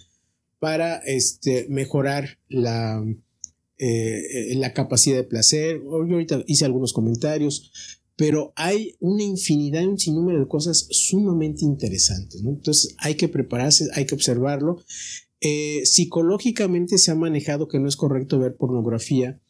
para 0.60 0.98
este, 0.98 1.66
mejorar 1.70 2.38
la, 2.48 3.04
eh, 3.78 4.54
la 4.56 4.74
capacidad 4.74 5.18
de 5.18 5.24
placer. 5.24 5.82
Yo 5.82 6.14
ahorita 6.14 6.44
hice 6.46 6.66
algunos 6.66 6.94
comentarios, 6.94 7.72
pero 8.22 8.54
hay 8.56 8.98
una 9.00 9.24
infinidad, 9.24 9.84
un 9.84 9.98
sinnúmero 9.98 10.42
de 10.42 10.48
cosas 10.48 10.86
sumamente 10.92 11.66
interesantes, 11.66 12.44
¿no? 12.44 12.52
Entonces 12.52 12.94
hay 13.00 13.16
que 13.16 13.28
prepararse, 13.28 13.90
hay 13.96 14.06
que 14.06 14.14
observarlo. 14.14 14.80
Eh, 15.40 15.82
psicológicamente 15.86 17.00
se 17.00 17.10
ha 17.10 17.16
manejado 17.16 17.68
que 17.68 17.80
no 17.80 17.88
es 17.88 17.96
correcto 17.96 18.38
ver 18.38 18.56
pornografía 18.58 19.42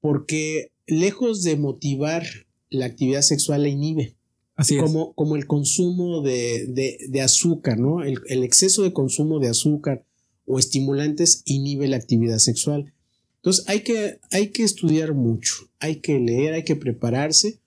porque 0.00 0.70
lejos 0.86 1.42
de 1.42 1.56
motivar 1.56 2.24
la 2.70 2.86
actividad 2.86 3.22
sexual 3.22 3.64
la 3.64 3.70
inhibe. 3.70 4.14
Así 4.54 4.76
como, 4.76 5.12
como 5.14 5.34
el 5.34 5.48
consumo 5.48 6.22
de, 6.22 6.98
de, 7.08 7.20
azúcar, 7.22 7.76
¿no? 7.76 8.04
El, 8.04 8.20
el, 8.28 8.44
exceso 8.44 8.84
de 8.84 8.92
consumo 8.92 9.40
de 9.40 9.48
azúcar 9.48 10.04
o 10.46 10.60
estimulantes 10.60 11.42
inhibe 11.44 11.88
la 11.88 11.96
actividad 11.96 12.38
sexual. 12.38 12.92
Entonces 13.38 13.64
hay 13.66 13.80
que, 13.80 14.20
hay 14.30 14.50
que 14.50 14.62
estudiar 14.62 15.12
mucho, 15.12 15.68
hay 15.80 15.96
que 15.96 16.20
leer, 16.20 16.54
hay 16.54 16.62
que 16.62 16.76
prepararse, 16.76 17.58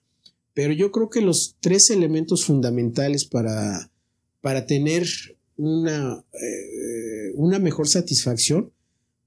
pero 0.60 0.74
yo 0.74 0.92
creo 0.92 1.08
que 1.08 1.22
los 1.22 1.56
tres 1.60 1.88
elementos 1.88 2.44
fundamentales 2.44 3.24
para, 3.24 3.90
para 4.42 4.66
tener 4.66 5.06
una, 5.56 6.22
eh, 6.34 7.32
una 7.34 7.58
mejor 7.58 7.88
satisfacción, 7.88 8.70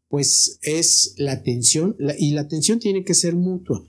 pues 0.10 0.60
es 0.62 1.16
la 1.18 1.32
atención, 1.32 1.96
y 2.20 2.34
la 2.34 2.42
atención 2.42 2.78
tiene 2.78 3.04
que 3.04 3.16
ser 3.16 3.34
mutua. 3.36 3.84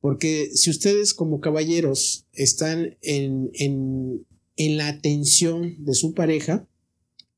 Porque 0.00 0.48
si 0.54 0.70
ustedes 0.70 1.12
como 1.12 1.40
caballeros 1.40 2.24
están 2.32 2.96
en, 3.02 3.50
en, 3.52 4.24
en 4.56 4.76
la 4.78 4.88
atención 4.88 5.84
de 5.84 5.92
su 5.92 6.14
pareja 6.14 6.66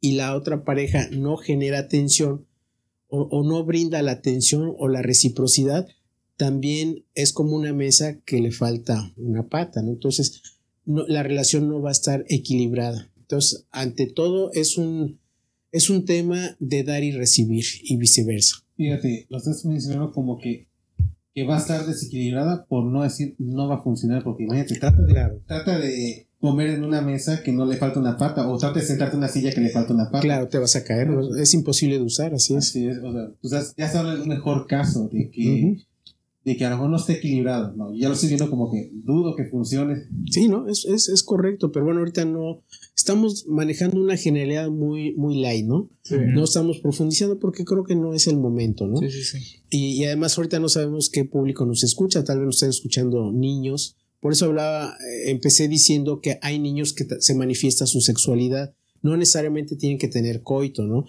y 0.01 0.13
la 0.13 0.37
otra 0.37 0.63
pareja 0.63 1.09
no 1.11 1.37
genera 1.37 1.81
atención 1.81 2.47
o, 3.09 3.43
no 3.43 3.65
brinda 3.65 4.01
la 4.01 4.13
atención 4.13 4.73
o 4.79 4.87
la 4.87 5.03
reciprocidad, 5.03 5.89
también 6.41 7.05
es 7.15 7.35
como 7.35 7.55
una 7.55 7.75
mesa 7.75 8.19
que 8.25 8.41
le 8.41 8.51
falta 8.51 9.13
una 9.19 9.51
pata, 9.51 9.83
¿no? 9.83 9.91
Entonces, 9.91 10.41
la 10.87 11.23
relación 11.23 11.69
no 11.69 11.83
va 11.83 11.91
a 11.91 11.93
estar 11.93 12.25
equilibrada. 12.31 13.11
Entonces, 13.19 13.67
ante 13.71 14.07
todo, 14.07 14.51
es 14.55 14.79
un, 14.79 15.21
es 15.71 15.91
un 15.91 16.07
tema 16.07 16.57
de 16.59 16.83
dar 16.83 17.05
y 17.05 17.13
recibir 17.13 17.67
y 17.83 17.99
viceversa. 17.99 18.65
Fíjate, 18.75 19.27
lo 19.29 19.37
estás 19.37 19.67
mencionando 19.67 20.13
como 20.13 20.39
que 20.39 20.67
que 21.35 21.45
va 21.45 21.57
a 21.57 21.61
estar 21.61 21.87
desequilibrada 21.87 22.65
por 22.65 22.85
no 22.87 23.03
decir 23.03 23.37
no 23.39 23.69
va 23.69 23.77
a 23.77 23.83
funcionar, 23.83 24.25
porque 24.25 24.45
imagínate, 24.45 24.77
trata 24.81 25.03
de, 25.03 25.41
trata 25.47 25.79
de 25.79 26.27
comer 26.41 26.71
en 26.71 26.85
una 26.85 27.03
mesa 27.03 27.43
que 27.43 27.53
no 27.53 27.67
le 27.67 27.77
falta 27.77 28.01
una 28.01 28.17
pata, 28.17 28.49
o 28.49 28.57
trata 28.57 28.81
de 28.81 28.87
sentarte 28.87 29.15
en 29.15 29.19
una 29.19 29.29
silla 29.29 29.53
que 29.53 29.61
le 29.61 29.71
falta 29.71 29.93
una 29.93 30.07
pata. 30.07 30.23
Claro, 30.23 30.49
te 30.49 30.59
vas 30.59 30.75
a 30.75 30.85
caer, 30.85 31.11
es 31.39 31.53
imposible 31.53 31.97
de 31.97 32.03
usar, 32.03 32.33
así 32.33 32.55
es. 32.55 32.71
Así 32.71 32.89
es, 32.89 32.99
o 32.99 33.49
sea, 33.49 33.63
ya 33.77 33.89
se 33.89 33.99
habla 33.99 34.15
de 34.17 34.23
un 34.23 34.29
mejor 34.29 34.67
caso, 34.67 35.09
de 35.13 35.31
que 35.31 35.77
de 36.51 36.57
que 36.57 36.65
a 36.65 36.71
lo 36.71 36.77
mejor 36.77 36.91
no 36.91 36.97
esté 36.97 37.15
equilibrado, 37.15 37.75
¿no? 37.77 37.95
Ya 37.95 38.09
lo 38.09 38.15
estoy 38.15 38.29
viendo 38.29 38.51
como 38.51 38.71
que 38.71 38.91
dudo 38.93 39.37
que 39.37 39.45
funcione. 39.45 40.07
Sí, 40.31 40.49
¿no? 40.49 40.69
Es, 40.69 40.85
es, 40.85 41.09
es 41.09 41.23
correcto, 41.23 41.71
pero 41.71 41.85
bueno, 41.85 42.01
ahorita 42.01 42.25
no, 42.25 42.63
estamos 42.97 43.47
manejando 43.47 44.01
una 44.01 44.17
generalidad 44.17 44.69
muy, 44.69 45.15
muy 45.15 45.41
light, 45.41 45.67
¿no? 45.67 45.91
No 46.11 46.45
estamos 46.45 46.81
profundizando 46.81 47.39
porque 47.39 47.65
creo 47.65 47.85
que 47.85 47.95
no 47.95 48.15
es 48.15 48.27
el 48.27 48.37
momento, 48.37 48.87
¿no? 48.89 48.97
Sí, 48.99 49.11
sí, 49.11 49.23
sí. 49.23 49.39
Y, 49.71 50.01
y, 50.01 50.05
además 50.05 50.37
ahorita 50.37 50.59
no 50.59 50.69
sabemos 50.69 51.09
qué 51.09 51.25
público 51.25 51.65
nos 51.67 51.85
escucha, 51.85 52.25
tal 52.25 52.39
vez 52.39 52.47
nos 52.47 52.57
estén 52.57 52.71
escuchando 52.71 53.31
niños, 53.33 53.97
por 54.21 54.33
eso 54.33 54.47
hablaba, 54.47 54.97
eh, 55.01 55.31
empecé 55.31 55.69
diciendo 55.69 56.21
que 56.21 56.39
hay 56.43 56.59
niños 56.59 56.93
que 56.93 57.07
se 57.21 57.35
manifiesta 57.35 57.87
su 57.87 58.01
sexualidad, 58.01 58.75
no 59.03 59.17
necesariamente 59.17 59.77
tienen 59.77 59.99
que 59.99 60.09
tener 60.09 60.43
coito, 60.43 60.85
¿no? 60.85 61.07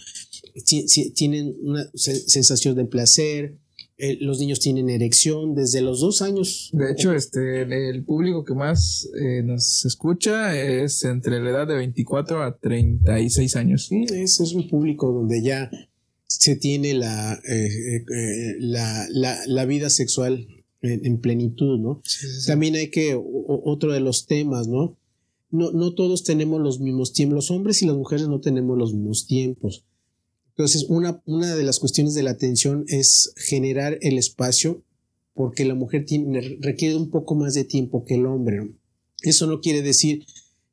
tienen 1.15 1.55
una 1.61 1.89
sensación 1.93 2.75
de 2.75 2.85
placer, 2.85 3.57
eh, 4.01 4.17
los 4.19 4.39
niños 4.39 4.59
tienen 4.59 4.89
erección 4.89 5.53
desde 5.55 5.81
los 5.81 5.99
dos 6.01 6.21
años. 6.21 6.69
De 6.73 6.91
hecho, 6.91 7.13
este, 7.13 7.61
el 7.89 8.03
público 8.03 8.43
que 8.43 8.53
más 8.55 9.07
eh, 9.21 9.43
nos 9.43 9.85
escucha 9.85 10.57
es 10.59 11.03
entre 11.03 11.39
la 11.41 11.51
edad 11.51 11.67
de 11.67 11.75
24 11.75 12.43
a 12.43 12.57
36 12.57 13.55
años. 13.55 13.85
Sí, 13.87 14.03
ese 14.09 14.43
es 14.43 14.53
un 14.53 14.67
público 14.69 15.11
donde 15.11 15.41
ya 15.43 15.69
se 16.27 16.55
tiene 16.55 16.93
la, 16.93 17.33
eh, 17.47 17.67
eh, 17.97 18.55
la, 18.59 19.05
la, 19.11 19.37
la, 19.47 19.65
vida 19.65 19.89
sexual 19.89 20.47
en, 20.81 21.05
en 21.05 21.19
plenitud, 21.19 21.79
¿no? 21.79 22.01
Sí, 22.03 22.25
sí, 22.27 22.41
sí. 22.41 22.47
También 22.47 22.75
hay 22.75 22.89
que, 22.89 23.15
o- 23.15 23.61
otro 23.65 23.93
de 23.93 23.99
los 23.99 24.25
temas, 24.25 24.67
¿no? 24.67 24.97
No, 25.51 25.71
no 25.73 25.93
todos 25.93 26.23
tenemos 26.23 26.61
los 26.61 26.79
mismos 26.79 27.11
tiempos, 27.13 27.35
los 27.35 27.51
hombres 27.51 27.81
y 27.81 27.85
las 27.85 27.97
mujeres 27.97 28.27
no 28.29 28.39
tenemos 28.39 28.77
los 28.77 28.93
mismos 28.93 29.27
tiempos. 29.27 29.85
Entonces, 30.61 30.85
una, 30.89 31.19
una 31.25 31.55
de 31.55 31.63
las 31.63 31.79
cuestiones 31.79 32.13
de 32.13 32.21
la 32.21 32.29
atención 32.29 32.85
es 32.87 33.33
generar 33.35 33.97
el 34.01 34.19
espacio 34.19 34.83
porque 35.33 35.65
la 35.65 35.73
mujer 35.73 36.05
requiere 36.59 36.95
un 36.95 37.09
poco 37.09 37.33
más 37.33 37.55
de 37.55 37.63
tiempo 37.63 38.05
que 38.05 38.13
el 38.13 38.27
hombre. 38.27 38.69
Eso 39.23 39.47
no 39.47 39.59
quiere 39.59 39.81
decir 39.81 40.23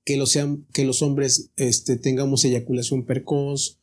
que, 0.04 0.18
lo 0.18 0.26
sean, 0.26 0.66
que 0.74 0.84
los 0.84 1.00
hombres 1.00 1.52
este, 1.56 1.96
tengamos 1.96 2.44
eyaculación 2.44 3.06
precoz 3.06 3.78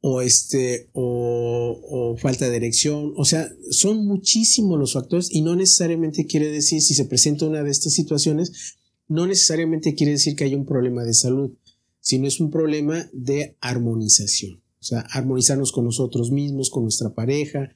o, 0.00 0.22
este, 0.22 0.90
o, 0.92 1.80
o 1.82 2.16
falta 2.18 2.48
de 2.48 2.56
erección. 2.56 3.12
O 3.16 3.24
sea, 3.24 3.50
son 3.72 4.06
muchísimos 4.06 4.78
los 4.78 4.92
factores 4.92 5.28
y 5.32 5.42
no 5.42 5.56
necesariamente 5.56 6.26
quiere 6.26 6.52
decir, 6.52 6.80
si 6.82 6.94
se 6.94 7.06
presenta 7.06 7.46
una 7.46 7.64
de 7.64 7.72
estas 7.72 7.94
situaciones, 7.94 8.76
no 9.08 9.26
necesariamente 9.26 9.96
quiere 9.96 10.12
decir 10.12 10.36
que 10.36 10.44
haya 10.44 10.56
un 10.56 10.66
problema 10.66 11.02
de 11.02 11.14
salud, 11.14 11.50
sino 11.98 12.28
es 12.28 12.38
un 12.38 12.52
problema 12.52 13.10
de 13.12 13.56
armonización. 13.60 14.62
O 14.80 14.84
sea, 14.84 15.00
armonizarnos 15.10 15.72
con 15.72 15.84
nosotros 15.84 16.30
mismos, 16.30 16.70
con 16.70 16.84
nuestra 16.84 17.14
pareja, 17.14 17.74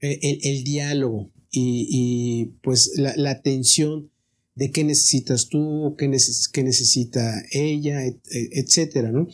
eh, 0.00 0.38
el, 0.42 0.64
diálogo 0.64 1.30
y, 1.50 2.52
pues 2.62 2.92
la, 2.96 3.30
atención 3.30 4.10
de 4.54 4.70
qué 4.70 4.82
necesitas 4.82 5.48
tú, 5.48 5.94
qué, 5.98 6.08
neces 6.08 6.48
qué 6.48 6.62
necesita 6.62 7.42
ella, 7.52 8.06
et, 8.06 8.18
etcétera, 8.30 9.12
¿no? 9.12 9.28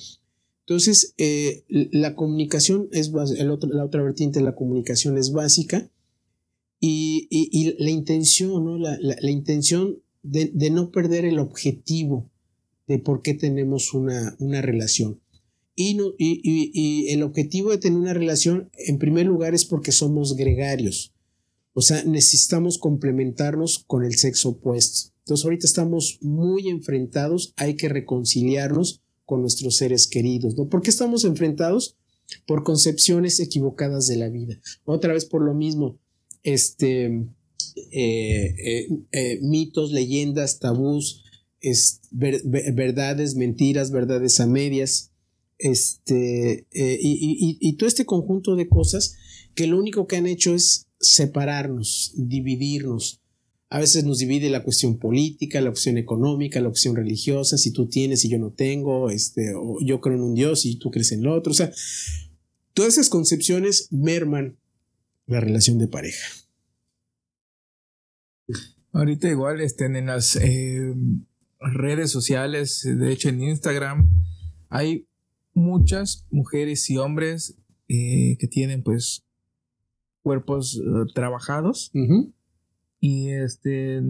Entonces, 0.66 1.14
eh, 1.18 1.64
la 1.68 2.16
comunicación 2.16 2.88
es 2.90 3.12
la 3.12 3.84
otra 3.84 4.02
vertiente 4.02 4.40
de 4.40 4.44
la 4.44 4.56
comunicación 4.56 5.16
es 5.16 5.30
básica 5.30 5.88
y, 6.80 7.28
y, 7.30 7.76
la 7.78 7.90
intención, 7.90 8.64
¿no? 8.64 8.76
La 8.76 9.30
intención 9.30 10.02
de, 10.24 10.50
de, 10.52 10.70
no 10.70 10.90
perder 10.90 11.24
el 11.24 11.38
objetivo 11.38 12.28
de 12.88 12.98
por 12.98 13.22
qué 13.22 13.34
tenemos 13.34 13.94
una, 13.94 14.34
una 14.40 14.60
relación. 14.62 15.20
Y, 15.78 17.12
el 17.12 17.22
objetivo 17.22 17.70
de 17.70 17.78
tener 17.78 17.98
una 17.98 18.14
relación, 18.14 18.70
en 18.78 18.98
primer 18.98 19.26
lugar, 19.26 19.54
es 19.54 19.66
porque 19.66 19.92
somos 19.92 20.34
gregarios. 20.34 21.12
O 21.74 21.82
sea, 21.82 22.02
necesitamos 22.04 22.78
complementarnos 22.78 23.84
con 23.86 24.02
el 24.02 24.16
sexo 24.16 24.50
opuesto. 24.50 25.10
Entonces, 25.18 25.44
ahorita 25.44 25.66
estamos 25.66 26.18
muy 26.22 26.68
enfrentados, 26.68 27.52
hay 27.56 27.76
que 27.76 27.90
reconciliarnos 27.90 29.02
con 29.26 29.42
nuestros 29.42 29.76
seres 29.76 30.06
queridos, 30.06 30.56
¿no? 30.56 30.68
¿Por 30.68 30.80
qué 30.80 30.88
estamos 30.88 31.24
enfrentados? 31.24 31.96
Por 32.46 32.64
concepciones 32.64 33.38
equivocadas 33.40 34.06
de 34.06 34.16
la 34.16 34.30
vida. 34.30 34.58
Otra 34.84 35.12
vez 35.12 35.26
por 35.26 35.42
lo 35.42 35.52
mismo, 35.52 35.98
este, 36.42 37.06
eh, 37.92 38.54
eh, 38.64 38.88
eh, 39.12 39.38
mitos, 39.42 39.92
leyendas, 39.92 40.58
tabús, 40.60 41.24
es, 41.60 42.00
ver, 42.10 42.40
verdades, 42.44 43.34
mentiras, 43.34 43.90
verdades 43.90 44.40
a 44.40 44.46
medias, 44.46 45.10
este, 45.58 46.66
eh, 46.72 46.98
y, 47.00 47.58
y, 47.58 47.58
y, 47.60 47.76
todo 47.76 47.88
este 47.88 48.04
conjunto 48.04 48.56
de 48.56 48.68
cosas 48.68 49.16
que 49.54 49.66
lo 49.66 49.78
único 49.78 50.06
que 50.06 50.16
han 50.16 50.26
hecho 50.26 50.54
es 50.54 50.88
separarnos, 51.00 52.12
dividirnos. 52.16 53.22
A 53.68 53.80
veces 53.80 54.04
nos 54.04 54.18
divide 54.18 54.48
la 54.48 54.62
cuestión 54.62 54.98
política, 54.98 55.60
la 55.60 55.70
cuestión 55.70 55.98
económica, 55.98 56.60
la 56.60 56.68
cuestión 56.68 56.94
religiosa, 56.94 57.58
si 57.58 57.72
tú 57.72 57.88
tienes 57.88 58.24
y 58.24 58.28
yo 58.28 58.38
no 58.38 58.52
tengo, 58.52 59.10
este, 59.10 59.54
o 59.54 59.78
yo 59.84 60.00
creo 60.00 60.16
en 60.16 60.22
un 60.22 60.34
Dios 60.34 60.64
y 60.66 60.76
tú 60.76 60.90
crees 60.90 61.10
en 61.12 61.20
el 61.20 61.28
otro. 61.28 61.50
O 61.50 61.54
sea, 61.54 61.72
todas 62.74 62.92
esas 62.92 63.08
concepciones 63.08 63.88
merman 63.90 64.56
la 65.26 65.40
relación 65.40 65.78
de 65.78 65.88
pareja. 65.88 66.26
Ahorita 68.92 69.28
igual 69.28 69.60
estén 69.60 69.96
en 69.96 70.06
las 70.06 70.36
eh, 70.36 70.94
redes 71.58 72.10
sociales, 72.10 72.82
de 72.84 73.12
hecho 73.12 73.28
en 73.28 73.42
Instagram, 73.42 74.08
hay 74.68 75.06
muchas 75.56 76.26
mujeres 76.30 76.88
y 76.90 76.98
hombres 76.98 77.56
eh, 77.88 78.36
que 78.38 78.46
tienen 78.46 78.82
pues 78.82 79.24
cuerpos 80.22 80.76
uh, 80.76 81.06
trabajados 81.14 81.90
uh 81.94 81.98
-huh. 81.98 82.32
y 83.00 83.30
este 83.30 84.02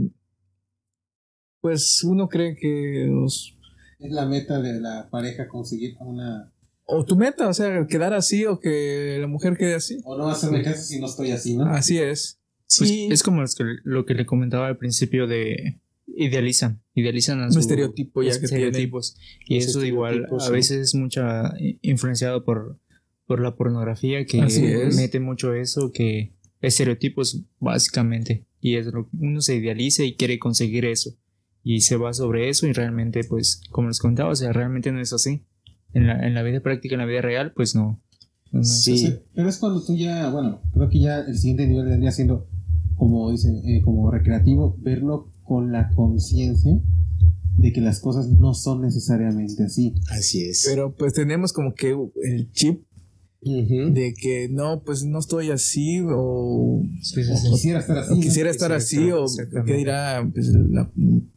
pues 1.61 2.03
uno 2.05 2.29
cree 2.29 2.57
que 2.57 3.11
os... 3.11 3.57
es 3.99 4.13
la 4.13 4.27
meta 4.27 4.61
de 4.61 4.81
la 4.81 5.09
pareja 5.11 5.49
conseguir 5.49 5.97
una 6.01 6.53
o 6.89 7.05
tu 7.05 7.17
meta, 7.17 7.49
o 7.49 7.53
sea, 7.53 7.85
quedar 7.89 8.15
así 8.15 8.47
o 8.47 8.61
que 8.61 9.19
la 9.21 9.27
mujer 9.27 9.57
quede 9.57 9.75
así. 9.75 9.99
O 10.05 10.17
no 10.17 10.29
hacerme 10.29 10.63
caso 10.63 10.83
si 10.83 11.01
no 11.01 11.07
estoy 11.07 11.33
así, 11.33 11.57
¿no? 11.57 11.67
Así 11.67 11.99
es. 11.99 12.39
Pues 12.79 12.89
sí. 12.89 13.09
Es 13.11 13.25
como 13.25 13.43
lo 13.83 14.07
que 14.07 14.15
le 14.15 14.25
comentaba 14.25 14.69
al 14.69 14.79
principio 14.79 15.27
de 15.27 15.81
idealizan, 16.07 16.83
idealizan 16.95 17.41
a 17.43 17.47
un 17.47 17.53
su, 17.53 17.59
estereotipo 17.59 18.23
ya 18.23 18.39
que 18.39 18.47
estereotipos. 18.47 19.17
Y 19.47 19.57
eso 19.59 19.85
igual 19.85 20.27
a 20.39 20.51
veces 20.51 20.79
es 20.79 20.95
mucha 20.95 21.55
influenciado 21.83 22.45
por 22.45 22.79
por 23.27 23.41
la 23.41 23.57
pornografía 23.57 24.25
que 24.25 24.41
mete 24.97 25.19
mucho 25.19 25.53
eso 25.53 25.91
que 25.93 26.33
estereotipos 26.61 27.43
básicamente. 27.59 28.47
Y 28.61 28.77
es 28.77 28.87
lo 28.87 29.09
uno 29.19 29.41
se 29.41 29.57
idealiza 29.57 30.05
y 30.05 30.15
quiere 30.15 30.39
conseguir 30.39 30.85
eso. 30.85 31.11
Y 31.63 31.81
se 31.81 31.97
va 31.97 32.13
sobre 32.13 32.49
eso 32.49 32.67
y 32.67 32.73
realmente 32.73 33.25
pues 33.25 33.61
como 33.71 33.89
les 33.89 33.99
contaba 33.99 34.31
o 34.31 34.37
sea 34.37 34.53
realmente 34.53 34.93
no 34.93 35.01
es 35.01 35.13
así. 35.13 35.45
En 35.93 36.07
la, 36.07 36.27
en 36.27 36.35
la 36.35 36.43
vida 36.43 36.61
práctica 36.61 36.95
en 36.95 37.01
la 37.01 37.07
vida 37.07 37.23
real 37.23 37.53
pues 37.55 37.75
no, 37.75 38.03
no 38.53 38.63
sí. 38.63 39.07
Así. 39.07 39.19
pero 39.35 39.49
es 39.49 39.57
cuando 39.57 39.83
tú 39.83 39.97
ya 39.97 40.29
bueno 40.31 40.61
creo 40.75 40.89
que 40.91 41.01
ya 41.01 41.21
el 41.21 41.39
siguiente 41.39 41.67
nivel 41.67 41.87
vendría 41.87 42.11
siendo 42.11 42.47
como 42.97 43.31
dicen 43.31 43.63
eh, 43.65 43.81
como 43.83 44.11
recreativo 44.11 44.77
verlo 44.81 45.33
con 45.47 45.73
la 45.73 45.91
conciencia 45.95 46.79
de 47.57 47.73
que 47.73 47.81
las 47.81 48.01
cosas 48.01 48.29
no 48.29 48.55
son 48.55 48.83
necesariamente 48.83 49.65
así. 49.65 49.95
Así 50.11 50.45
es. 50.45 50.67
Pero 50.69 50.95
pues 50.95 51.15
tenemos 51.15 51.53
como 51.53 51.75
que 51.75 51.97
el 52.23 52.51
chip 52.53 52.83
uh 53.41 53.49
-huh. 53.49 53.93
de 53.93 54.15
que 54.15 54.49
no, 54.51 54.83
pues 54.85 55.05
no 55.05 55.19
estoy 55.19 55.51
así 55.51 56.01
o, 56.07 56.83
sí, 57.01 57.25
sí, 57.25 57.37
sí. 57.37 57.49
o 57.49 57.53
quisiera 57.53 57.81
estar 57.81 57.99
así. 57.99 58.13
O 58.13 58.21
quisiera 58.21 58.51
estar 58.51 58.73
así 58.73 59.11
o 59.11 59.25
qué 59.65 59.75
dirá 59.75 60.29
pues, 60.33 60.49
la 60.49 60.93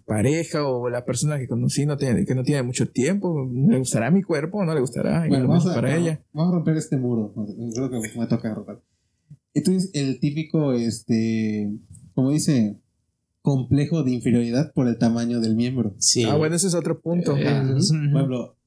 pareja 0.05 0.67
o 0.67 0.89
la 0.89 1.05
persona 1.05 1.37
que 1.39 1.47
conocí 1.47 1.85
no 1.85 1.95
tiene, 1.95 2.25
que 2.25 2.35
no 2.35 2.43
tiene 2.43 2.63
mucho 2.63 2.89
tiempo. 2.89 3.49
¿Le 3.69 3.77
gustará 3.77 4.11
mi 4.11 4.23
cuerpo 4.23 4.57
o 4.57 4.65
no 4.65 4.73
le 4.73 4.81
gustará? 4.81 5.25
Bueno, 5.27 5.47
vamos 5.47 5.67
a, 5.67 5.73
para 5.73 5.89
vamos, 5.89 6.03
ella. 6.07 6.25
Vamos 6.33 6.51
a 6.51 6.55
romper 6.55 6.77
este 6.77 6.97
muro. 6.97 7.33
Creo 7.73 7.89
que 7.89 8.19
me 8.19 8.27
toca 8.27 8.53
romper. 8.53 8.81
Entonces, 9.53 9.91
el 9.93 10.19
típico, 10.19 10.73
este, 10.73 11.71
como 12.13 12.31
dice, 12.31 12.77
complejo 13.41 14.03
de 14.03 14.11
inferioridad 14.11 14.73
por 14.73 14.87
el 14.87 14.97
tamaño 14.97 15.39
del 15.39 15.55
miembro. 15.55 15.95
Sí. 15.99 16.23
Ah, 16.23 16.35
bueno, 16.35 16.55
ese 16.55 16.67
es 16.67 16.73
otro 16.73 17.01
punto. 17.01 17.35
Eh, 17.37 17.43
uh 17.43 17.75
-huh. 17.75 18.09
Ejemplo, 18.09 18.57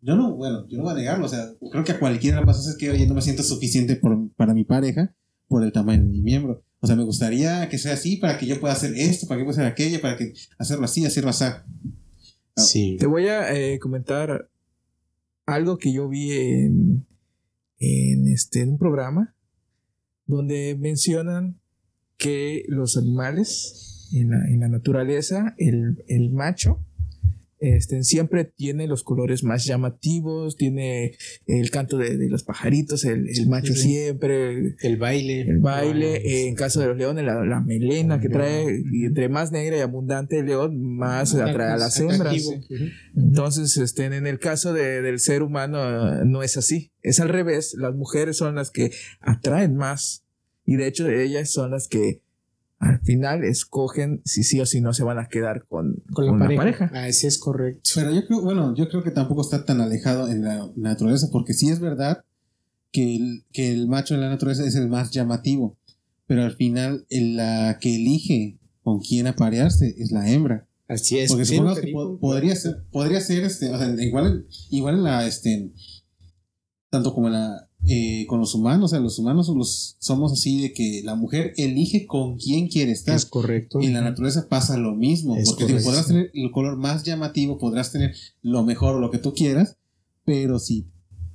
yo 0.00 0.16
no, 0.16 0.34
bueno, 0.34 0.66
yo 0.68 0.78
no 0.78 0.84
voy 0.84 0.92
a 0.92 0.96
negarlo, 0.96 1.26
o 1.26 1.28
sea, 1.28 1.52
creo 1.70 1.84
que 1.84 1.92
a 1.92 1.98
cualquiera 1.98 2.40
le 2.40 2.46
pasa 2.46 2.68
es 2.68 2.76
que 2.76 2.90
oye, 2.90 3.06
no 3.06 3.14
me 3.14 3.22
siento 3.22 3.42
suficiente 3.42 3.96
por, 3.96 4.30
para 4.34 4.52
mi 4.52 4.64
pareja 4.64 5.14
por 5.46 5.62
el 5.62 5.70
tamaño 5.72 6.02
de 6.02 6.08
mi 6.08 6.22
miembro. 6.22 6.64
O 6.80 6.86
sea, 6.86 6.96
me 6.96 7.04
gustaría 7.04 7.68
que 7.68 7.78
sea 7.78 7.92
así 7.94 8.16
para 8.16 8.38
que 8.38 8.46
yo 8.46 8.58
pueda 8.58 8.74
hacer 8.74 8.92
esto, 8.96 9.28
para 9.28 9.38
que 9.38 9.44
pueda 9.44 9.60
hacer 9.60 9.70
aquello, 9.70 10.00
para 10.00 10.16
que 10.16 10.32
hacerlo 10.58 10.84
así, 10.84 11.04
hacerlo 11.04 11.30
así. 11.30 11.44
Sí. 12.56 12.96
Te 12.98 13.06
voy 13.06 13.28
a 13.28 13.54
eh, 13.54 13.78
comentar 13.78 14.50
algo 15.46 15.78
que 15.78 15.92
yo 15.92 16.08
vi 16.08 16.32
en, 16.32 17.06
en, 17.78 18.28
este, 18.28 18.62
en 18.62 18.70
un 18.70 18.78
programa 18.78 19.36
donde 20.26 20.76
mencionan 20.78 21.60
que 22.16 22.64
los 22.66 22.96
animales 22.96 23.91
en 24.20 24.30
la, 24.30 24.44
en 24.46 24.60
la 24.60 24.68
naturaleza, 24.68 25.54
el, 25.58 26.04
el 26.08 26.30
macho, 26.30 26.84
este, 27.62 28.02
siempre 28.02 28.44
tiene 28.44 28.88
los 28.88 29.04
colores 29.04 29.44
más 29.44 29.64
llamativos, 29.64 30.56
tiene 30.56 31.14
el 31.46 31.70
canto 31.70 31.96
de, 31.96 32.16
de 32.16 32.28
los 32.28 32.42
pajaritos, 32.42 33.04
el, 33.04 33.28
el 33.28 33.48
macho 33.48 33.72
sí, 33.72 33.82
siempre. 33.82 34.74
El 34.80 34.96
baile. 34.96 35.42
El 35.42 35.58
baile. 35.58 36.16
Eh, 36.16 36.48
en 36.48 36.56
caso 36.56 36.80
de 36.80 36.88
los 36.88 36.96
leones, 36.96 37.24
la, 37.24 37.44
la 37.44 37.60
melena 37.60 38.20
que 38.20 38.28
trae, 38.28 38.82
y 38.90 39.04
entre 39.04 39.28
más 39.28 39.52
negra 39.52 39.76
y 39.76 39.80
abundante 39.80 40.40
el 40.40 40.46
león, 40.46 40.82
más 40.96 41.36
atrae 41.36 41.70
a 41.70 41.76
las 41.76 42.00
hembras. 42.00 42.34
Entonces, 43.14 43.76
este, 43.76 44.06
en 44.06 44.26
el 44.26 44.40
caso 44.40 44.72
de, 44.72 45.00
del 45.00 45.20
ser 45.20 45.44
humano, 45.44 46.24
no 46.24 46.42
es 46.42 46.56
así. 46.56 46.90
Es 47.00 47.20
al 47.20 47.28
revés. 47.28 47.76
Las 47.78 47.94
mujeres 47.94 48.38
son 48.38 48.56
las 48.56 48.72
que 48.72 48.90
atraen 49.20 49.76
más. 49.76 50.24
Y 50.66 50.74
de 50.74 50.88
hecho, 50.88 51.08
ellas 51.08 51.52
son 51.52 51.70
las 51.70 51.86
que 51.86 52.22
al 52.82 53.00
final 53.00 53.44
escogen 53.44 54.20
si 54.24 54.42
sí 54.42 54.60
o 54.60 54.66
si 54.66 54.80
no 54.80 54.92
se 54.92 55.04
van 55.04 55.18
a 55.18 55.28
quedar 55.28 55.64
con, 55.66 56.02
con, 56.12 56.24
la, 56.26 56.30
con 56.32 56.38
pareja. 56.40 56.56
la, 56.56 56.90
pareja. 56.90 56.90
Ah, 57.06 57.12
sí 57.12 57.26
es 57.26 57.38
correcto. 57.38 57.88
Pero 57.94 58.12
yo 58.12 58.26
creo, 58.26 58.42
bueno, 58.42 58.74
yo 58.76 58.88
creo 58.88 59.02
que 59.02 59.10
tampoco 59.12 59.40
está 59.42 59.64
tan 59.64 59.80
alejado 59.80 60.28
en 60.28 60.42
la 60.44 60.68
naturaleza, 60.76 61.28
porque 61.32 61.54
sí 61.54 61.68
es 61.70 61.78
verdad 61.80 62.24
que 62.90 63.16
el, 63.16 63.44
que 63.52 63.72
el 63.72 63.88
macho 63.88 64.14
en 64.14 64.20
la 64.20 64.28
naturaleza 64.28 64.66
es 64.66 64.74
el 64.74 64.88
más 64.88 65.10
llamativo. 65.12 65.78
pero 66.26 66.42
al 66.44 66.56
final 66.56 67.04
el- 67.10 67.36
la 67.36 67.78
que 67.80 67.94
elige 67.96 68.58
con 68.82 69.00
quién 69.00 69.26
aparearse 69.26 69.94
es 69.98 70.10
la 70.12 70.28
hembra. 70.30 70.66
Así 70.88 71.18
es. 71.18 71.30
Porque 71.30 71.56
lo 71.58 71.74
que 71.74 71.92
po- 71.92 72.18
podría 72.18 72.56
ser, 72.56 72.84
podría 72.90 73.20
ser 73.20 73.44
este, 73.44 73.70
o 73.70 73.78
sea, 73.78 73.88
igual, 74.02 74.46
igual 74.70 74.94
en 74.96 75.02
la, 75.04 75.26
este, 75.26 75.72
tanto 76.90 77.14
como 77.14 77.28
en 77.28 77.34
la, 77.34 77.68
eh, 77.86 78.26
con 78.28 78.38
los 78.40 78.54
humanos, 78.54 78.84
o 78.84 78.88
sea, 78.94 79.00
los 79.00 79.18
humanos 79.18 79.48
los, 79.48 79.96
somos 79.98 80.32
así 80.32 80.62
de 80.62 80.72
que 80.72 81.02
la 81.04 81.14
mujer 81.16 81.52
elige 81.56 82.06
con 82.06 82.36
quién 82.38 82.68
quiere 82.68 82.92
estar. 82.92 83.16
Es 83.16 83.26
correcto. 83.26 83.80
En 83.80 83.92
la 83.92 84.00
naturaleza 84.02 84.48
pasa 84.48 84.76
lo 84.76 84.94
mismo, 84.94 85.36
Es 85.36 85.48
porque 85.48 85.64
correcto. 85.64 85.84
podrás 85.84 86.06
tener 86.06 86.30
el 86.34 86.50
color 86.52 86.76
más 86.76 87.02
llamativo, 87.04 87.58
podrás 87.58 87.90
tener 87.92 88.14
lo 88.42 88.62
mejor 88.64 88.96
o 88.96 89.00
lo 89.00 89.10
que 89.10 89.18
tú 89.18 89.32
quieras, 89.34 89.76
pero 90.24 90.58
si 90.58 90.86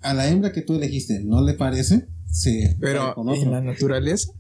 a 0.02 0.14
la 0.14 0.30
hembra 0.30 0.54
que 0.54 0.62
tú 0.62 0.76
elegiste 0.76 1.22
no 1.24 1.44
le 1.44 1.54
parece, 1.54 2.08
se 2.32 2.78
Pero 2.80 3.14
con 3.16 3.30
en 3.30 3.40
otro. 3.40 3.52
la 3.52 3.62
naturaleza, 3.62 4.32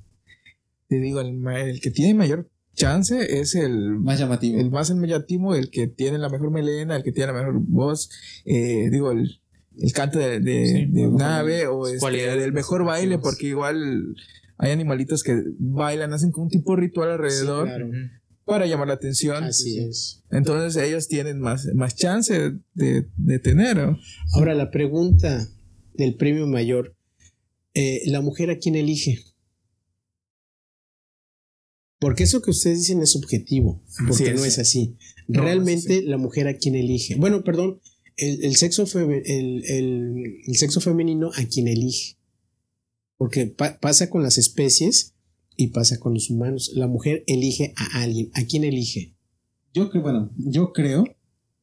te 0.88 0.99
digo, 0.99 1.20
el, 1.20 1.34
ma- 1.34 1.60
el 1.60 1.82
que 1.82 1.91
tiene 1.91 2.14
mayor 2.14 2.49
chance 2.74 3.39
es 3.41 3.55
el 3.55 3.97
más 3.99 4.20
llamativo. 4.20 4.60
el 4.60 4.70
más 4.72 4.89
llamativo, 4.89 5.55
el 5.55 5.70
que 5.72 5.88
tiene 5.88 6.18
la 6.20 6.30
mejor 6.30 6.51
melena, 6.51 6.95
el 6.95 7.03
que 7.03 7.12
tiene 7.12 7.34
la 7.34 7.39
mejor 7.39 7.60
voz, 7.60 8.10
eh, 8.45 8.89
digo, 8.91 9.12
el, 9.12 9.41
el 9.80 9.91
canto 9.93 10.19
de, 10.19 10.39
de, 10.39 10.65
Sí, 10.65 10.86
de 10.86 11.01
bueno, 11.07 11.15
un 11.15 11.21
ave 11.21 11.67
o 11.67 11.88
este, 11.88 12.36
del 12.38 12.53
mejor 12.53 12.84
baile, 12.86 13.17
porque 13.19 13.47
igual 13.47 14.15
hay 14.57 14.71
animalitos 14.71 15.23
que 15.23 15.41
bailan, 15.59 16.13
hacen 16.13 16.32
como 16.32 16.45
un 16.45 16.49
tipo 16.51 16.75
de 16.75 16.82
ritual 16.82 17.11
alrededor 17.11 17.67
Sí, 17.67 17.73
claro. 17.75 17.89
para 18.45 18.65
llamar 18.65 18.88
la 18.88 18.95
atención. 18.95 19.43
Así 19.43 19.80
es. 19.80 20.23
Entonces 20.32 20.82
ellos 20.84 21.07
tienen 21.07 21.39
más, 21.39 21.67
más 21.75 21.95
chance 21.95 22.53
de, 22.73 23.07
de 23.17 23.39
tener. 23.39 23.78
Ahora, 24.34 24.55
la 24.55 24.71
pregunta 24.71 25.47
del 25.93 26.15
premio 26.15 26.47
mayor: 26.47 26.95
eh, 27.73 28.01
¿la 28.07 28.21
mujer 28.21 28.49
a 28.49 28.57
quién 28.57 28.75
elige? 28.75 29.19
Porque 31.99 32.23
eso 32.23 32.41
que 32.41 32.51
ustedes 32.51 32.80
dicen 32.80 33.01
es 33.01 33.11
subjetivo, 33.11 33.84
porque 34.07 34.25
Sí, 34.25 34.32
no 34.34 34.41
sí. 34.41 34.47
es 34.47 34.59
así. 34.59 34.97
No, 35.28 35.41
Realmente, 35.41 36.03
la 36.03 36.17
mujer 36.17 36.47
a 36.47 36.55
quién 36.55 36.75
elige. 36.75 37.15
Bueno, 37.15 37.43
perdón, 37.43 37.80
el, 38.18 38.43
el 38.43 38.55
sexo, 38.55 38.84
el, 38.99 39.63
el- 39.65 40.41
el 40.45 40.55
sexo 40.55 40.82
femenino 40.82 41.32
a 41.36 41.45
quien 41.45 41.68
elige. 41.68 42.18
Porque 43.18 43.47
pa- 43.47 43.80
pasa 43.80 44.09
con 44.09 44.22
las 44.24 44.38
especies 44.38 45.13
y 45.55 45.68
pasa 45.68 45.99
con 45.99 46.13
los 46.13 46.30
humanos. 46.30 46.72
La 46.76 46.88
mujer 46.88 47.24
elige 47.28 47.74
a 47.76 48.01
alguien. 48.01 48.30
¿A 48.34 48.43
quién 48.45 48.63
elige? 48.63 49.15
Yo 49.74 49.89
creo, 49.89 50.03
bueno, 50.03 50.32
yo 50.38 50.72
creo 50.74 51.03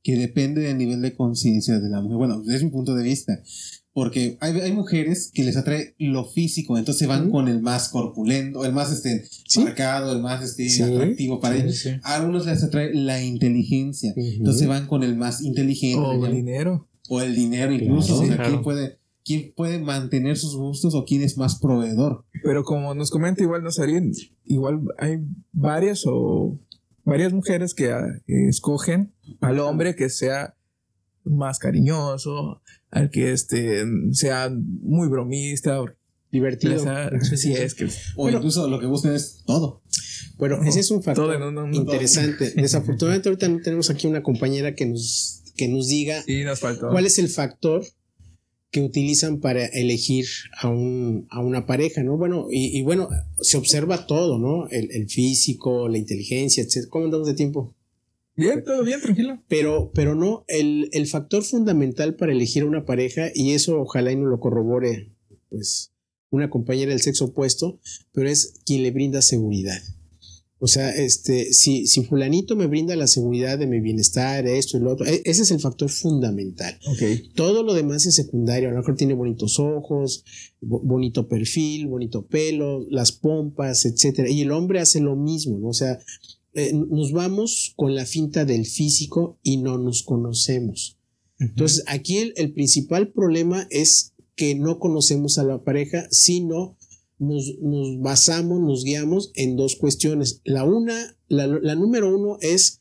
que 0.02 0.16
depende 0.16 0.62
del 0.62 0.78
nivel 0.78 1.00
de 1.00 1.14
conciencia 1.14 1.78
de 1.78 1.88
la 1.88 2.00
mujer. 2.00 2.16
Bueno, 2.18 2.42
desde 2.42 2.64
mi 2.66 2.70
punto 2.70 2.94
de 2.94 3.02
vista. 3.04 3.42
Porque 3.94 4.36
hay, 4.40 4.58
hay 4.60 4.72
mujeres 4.72 5.30
que 5.32 5.44
les 5.44 5.56
atrae 5.56 5.94
lo 5.98 6.24
físico, 6.24 6.76
entonces 6.76 7.06
van 7.06 7.30
con 7.30 7.46
el 7.46 7.62
más 7.62 7.88
corpulento, 7.88 8.64
el 8.64 8.72
más 8.72 8.90
este, 8.92 9.24
Sí. 9.46 9.60
marcado, 9.60 10.12
el 10.12 10.20
más 10.20 10.42
este, 10.42 10.68
Sí. 10.68 10.82
atractivo 10.82 11.38
para 11.40 11.56
ellos. 11.56 11.86
A 12.02 12.16
algunos 12.16 12.44
les 12.44 12.62
atrae 12.64 12.92
la 12.92 13.22
inteligencia, 13.22 14.12
entonces 14.16 14.66
van 14.66 14.88
con 14.88 15.04
el 15.04 15.14
más 15.16 15.42
inteligente. 15.42 16.00
O 16.04 16.26
el 16.26 16.32
dinero. 16.34 16.88
o 17.08 17.20
el 17.20 17.34
dinero 17.36 17.72
incluso. 17.72 18.18
Claro, 18.18 18.22
o 18.22 18.26
sea, 18.26 18.36
claro. 18.36 18.50
¿quién, 18.50 18.62
puede, 18.62 18.98
¿quién 19.24 19.52
puede 19.54 19.78
mantener 19.78 20.36
sus 20.38 20.56
gustos 20.56 20.94
o 20.96 21.04
quién 21.04 21.22
es 21.22 21.36
más 21.38 21.60
proveedor? 21.60 22.24
Pero 22.42 22.64
como 22.64 22.94
nos 22.94 23.10
comenta 23.10 23.42
igual 23.44 23.62
Nazarín, 23.62 24.12
igual 24.44 24.80
hay 24.98 25.18
varias 25.52 26.02
o 26.06 26.58
varias 27.04 27.32
mujeres 27.32 27.74
que, 27.74 27.92
ah, 27.92 28.06
que 28.26 28.48
escogen 28.48 29.12
al 29.40 29.60
hombre 29.60 29.94
que 29.94 30.08
sea 30.08 30.56
más 31.24 31.58
cariñoso, 31.58 32.60
al 32.90 33.10
que 33.10 33.32
este 33.32 33.84
sea 34.12 34.50
muy 34.82 35.08
bromista, 35.08 35.80
o 35.82 35.86
Divertido. 36.30 36.84
así 37.20 37.52
es 37.54 37.74
que 37.74 37.84
O 37.84 38.22
Bueno. 38.22 38.38
incluso 38.38 38.68
lo 38.68 38.80
que 38.80 38.86
buscan 38.86 39.14
es 39.14 39.42
todo. 39.46 39.82
Bueno, 40.36 40.62
ese 40.64 40.80
es 40.80 40.90
un 40.90 41.02
factor 41.02 41.36
todo 41.38 41.48
uno- 41.48 41.72
interesante. 41.72 42.50
Desafortunadamente 42.56 43.28
ahorita 43.28 43.48
no 43.48 43.60
tenemos 43.60 43.88
aquí 43.90 44.06
una 44.08 44.22
compañera 44.22 44.74
que 44.74 44.84
nos, 44.86 45.42
que 45.56 45.68
nos 45.68 45.86
diga 45.88 46.22
Sí, 46.22 46.42
nos 46.44 46.58
faltó. 46.60 46.88
cuál 46.90 47.06
es 47.06 47.18
el 47.18 47.28
factor 47.28 47.84
que 48.72 48.80
utilizan 48.82 49.38
para 49.38 49.64
elegir 49.66 50.26
a, 50.60 50.68
un, 50.68 51.28
a 51.30 51.38
una 51.38 51.64
pareja, 51.64 52.02
¿no? 52.02 52.16
Bueno, 52.16 52.48
y, 52.50 52.76
y 52.76 52.82
bueno, 52.82 53.08
se 53.40 53.56
observa 53.56 54.04
todo, 54.08 54.36
¿no? 54.40 54.68
El, 54.68 54.90
el 54.90 55.08
físico, 55.08 55.88
la 55.88 55.96
inteligencia, 55.98 56.64
etc. 56.64 56.88
¿Cómo 56.90 57.04
andamos 57.04 57.28
de 57.28 57.34
tiempo? 57.34 57.72
Bien, 58.36 58.64
todo 58.64 58.82
bien, 58.82 59.00
tranquilo. 59.00 59.40
Pero, 59.48 59.92
pero 59.94 60.14
no, 60.14 60.44
el, 60.48 60.88
el 60.92 61.06
factor 61.06 61.44
fundamental 61.44 62.16
para 62.16 62.32
elegir 62.32 62.62
a 62.64 62.66
una 62.66 62.84
pareja, 62.84 63.28
y 63.34 63.52
eso 63.52 63.80
ojalá 63.80 64.10
y 64.12 64.16
no 64.16 64.26
lo 64.26 64.40
corrobore, 64.40 65.12
pues, 65.50 65.92
una 66.30 66.50
compañera 66.50 66.90
del 66.90 67.00
sexo 67.00 67.26
opuesto, 67.26 67.78
pero 68.12 68.28
es 68.28 68.54
quien 68.66 68.82
le 68.82 68.90
brinda 68.90 69.22
seguridad. 69.22 69.80
O 70.58 70.66
sea, 70.66 70.90
este, 70.90 71.52
si, 71.52 71.86
si 71.86 72.04
fulanito 72.04 72.56
me 72.56 72.66
brinda 72.66 72.96
la 72.96 73.06
seguridad 73.06 73.58
de 73.58 73.66
mi 73.66 73.80
bienestar, 73.80 74.46
esto 74.46 74.78
y 74.78 74.80
lo 74.80 74.92
otro, 74.92 75.04
e- 75.04 75.20
ese 75.26 75.42
es 75.42 75.50
el 75.50 75.60
factor 75.60 75.90
fundamental. 75.90 76.78
Ok. 76.86 77.02
Todo 77.34 77.62
lo 77.62 77.74
demás 77.74 78.06
es 78.06 78.14
secundario. 78.14 78.68
A 78.68 78.72
lo 78.72 78.78
mejor 78.78 78.96
tiene 78.96 79.12
bonitos 79.12 79.58
ojos, 79.58 80.24
bo- 80.62 80.80
bonito 80.80 81.28
perfil, 81.28 81.88
bonito 81.88 82.24
pelo, 82.26 82.86
las 82.88 83.12
pompas, 83.12 83.84
etcétera. 83.84 84.30
Y 84.30 84.40
el 84.40 84.52
hombre 84.52 84.80
hace 84.80 85.00
lo 85.00 85.16
mismo, 85.16 85.58
¿no? 85.58 85.68
O 85.68 85.74
sea, 85.74 85.98
eh, 86.54 86.72
nos 86.72 87.12
vamos 87.12 87.72
con 87.76 87.94
la 87.94 88.06
finta 88.06 88.44
del 88.44 88.66
físico 88.66 89.38
y 89.42 89.58
no 89.58 89.78
nos 89.78 90.02
conocemos. 90.02 90.98
Entonces, 91.38 91.84
aquí 91.86 92.18
el, 92.18 92.32
el 92.36 92.52
principal 92.52 93.12
problema 93.12 93.66
es 93.70 94.14
que 94.36 94.54
no 94.54 94.78
conocemos 94.78 95.38
a 95.38 95.44
la 95.44 95.62
pareja, 95.62 96.06
sino 96.10 96.76
nos, 97.18 97.58
nos 97.60 98.00
basamos, 98.00 98.60
nos 98.60 98.84
guiamos 98.84 99.30
en 99.34 99.56
dos 99.56 99.76
cuestiones. 99.76 100.40
La 100.44 100.64
una, 100.64 101.16
la, 101.28 101.46
la 101.46 101.74
número 101.74 102.14
uno 102.16 102.38
es 102.40 102.80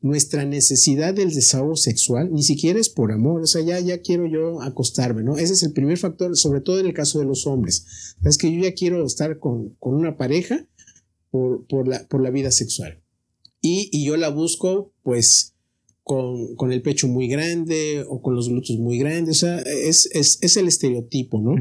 nuestra 0.00 0.46
necesidad 0.46 1.12
del 1.14 1.34
desahogo 1.34 1.76
sexual, 1.76 2.32
ni 2.32 2.42
siquiera 2.42 2.80
es 2.80 2.88
por 2.88 3.12
amor, 3.12 3.42
o 3.42 3.46
sea, 3.46 3.60
ya, 3.62 3.78
ya 3.80 4.00
quiero 4.00 4.26
yo 4.26 4.62
acostarme, 4.62 5.22
¿no? 5.22 5.36
Ese 5.36 5.52
es 5.52 5.62
el 5.62 5.72
primer 5.72 5.98
factor, 5.98 6.36
sobre 6.36 6.62
todo 6.62 6.80
en 6.80 6.86
el 6.86 6.94
caso 6.94 7.18
de 7.18 7.26
los 7.26 7.46
hombres. 7.46 8.16
Es 8.24 8.38
que 8.38 8.50
yo 8.50 8.62
ya 8.62 8.72
quiero 8.72 9.04
estar 9.04 9.38
con, 9.38 9.76
con 9.78 9.94
una 9.94 10.16
pareja 10.16 10.66
por, 11.30 11.66
por, 11.66 11.86
la, 11.86 12.06
por 12.08 12.22
la 12.22 12.30
vida 12.30 12.50
sexual. 12.50 13.03
Y, 13.66 13.88
y 13.92 14.04
yo 14.04 14.16
la 14.18 14.28
busco, 14.28 14.92
pues, 15.02 15.54
con, 16.02 16.54
con 16.56 16.70
el 16.70 16.82
pecho 16.82 17.08
muy 17.08 17.28
grande 17.28 18.04
o 18.08 18.20
con 18.20 18.34
los 18.34 18.50
glúteos 18.50 18.78
muy 18.78 18.98
grandes, 18.98 19.38
o 19.38 19.40
sea, 19.46 19.58
es, 19.60 20.06
es, 20.12 20.38
es 20.42 20.56
el 20.58 20.68
estereotipo, 20.68 21.40
¿no? 21.40 21.54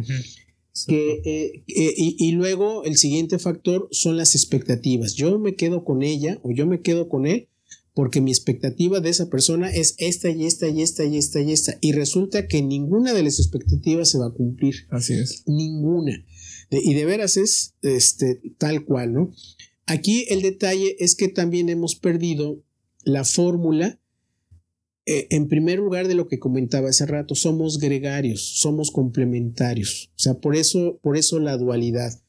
que, 0.87 1.21
eh, 1.23 1.63
eh, 1.67 1.93
y, 1.95 2.15
y 2.19 2.31
luego 2.31 2.83
el 2.83 2.97
siguiente 2.97 3.39
factor 3.39 3.87
son 3.91 4.17
las 4.17 4.35
expectativas. 4.35 5.13
Yo 5.13 5.39
me 5.39 5.55
quedo 5.55 5.85
con 5.85 6.01
ella 6.03 6.39
o 6.43 6.51
yo 6.51 6.65
me 6.67 6.81
quedo 6.81 7.07
con 7.07 7.25
él 7.25 7.47
porque 7.93 8.21
mi 8.21 8.31
expectativa 8.31 8.99
de 8.99 9.09
esa 9.09 9.29
persona 9.29 9.69
es 9.71 9.93
esta 9.99 10.31
y 10.31 10.45
esta 10.45 10.67
y 10.67 10.81
esta 10.81 11.05
y 11.05 11.17
esta 11.17 11.39
y 11.41 11.51
esta. 11.51 11.77
Y 11.79 11.91
resulta 11.93 12.47
que 12.47 12.63
ninguna 12.63 13.13
de 13.13 13.21
las 13.23 13.39
expectativas 13.39 14.09
se 14.09 14.17
va 14.17 14.25
a 14.27 14.33
cumplir. 14.33 14.87
Así 14.89 15.13
es. 15.13 15.43
Ninguna. 15.45 16.25
De- 16.71 16.81
y 16.83 16.95
de 16.95 17.05
veras 17.05 17.37
es 17.37 17.75
este, 17.83 18.41
tal 18.57 18.83
cual, 18.83 19.13
¿no? 19.13 19.31
Aquí 19.85 20.25
el 20.29 20.41
detalle 20.41 20.95
es 20.99 21.15
que 21.15 21.27
también 21.27 21.69
hemos 21.69 21.95
perdido 21.95 22.61
la 23.03 23.23
fórmula. 23.23 23.99
eh, 25.05 25.27
en 25.31 25.49
primer 25.49 25.79
lugar 25.79 26.07
de 26.07 26.15
lo 26.15 26.27
que 26.27 26.39
comentaba 26.39 26.89
hace 26.89 27.05
rato, 27.05 27.35
somos 27.35 27.77
gregarios, 27.79 28.41
somos 28.41 28.89
complementarios. 28.91 30.11
O 30.15 30.19
sea, 30.19 30.35
por 30.35 30.55
eso, 30.55 30.99
por 31.01 31.17
eso 31.17 31.39
la 31.39 31.57
dualidad. 31.57 32.21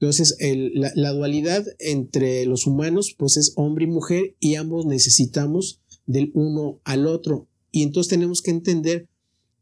Entonces, 0.00 0.36
la 0.40 1.10
dualidad 1.12 1.64
entre 1.78 2.44
los 2.44 2.66
humanos, 2.66 3.14
pues 3.16 3.38
es 3.38 3.52
hombre 3.56 3.84
y 3.84 3.88
mujer, 3.88 4.36
y 4.40 4.56
ambos 4.56 4.84
necesitamos 4.84 5.80
del 6.06 6.32
uno 6.34 6.80
al 6.84 7.06
otro. 7.06 7.48
Y 7.72 7.82
entonces 7.82 8.10
tenemos 8.10 8.42
que 8.42 8.50
entender 8.50 9.08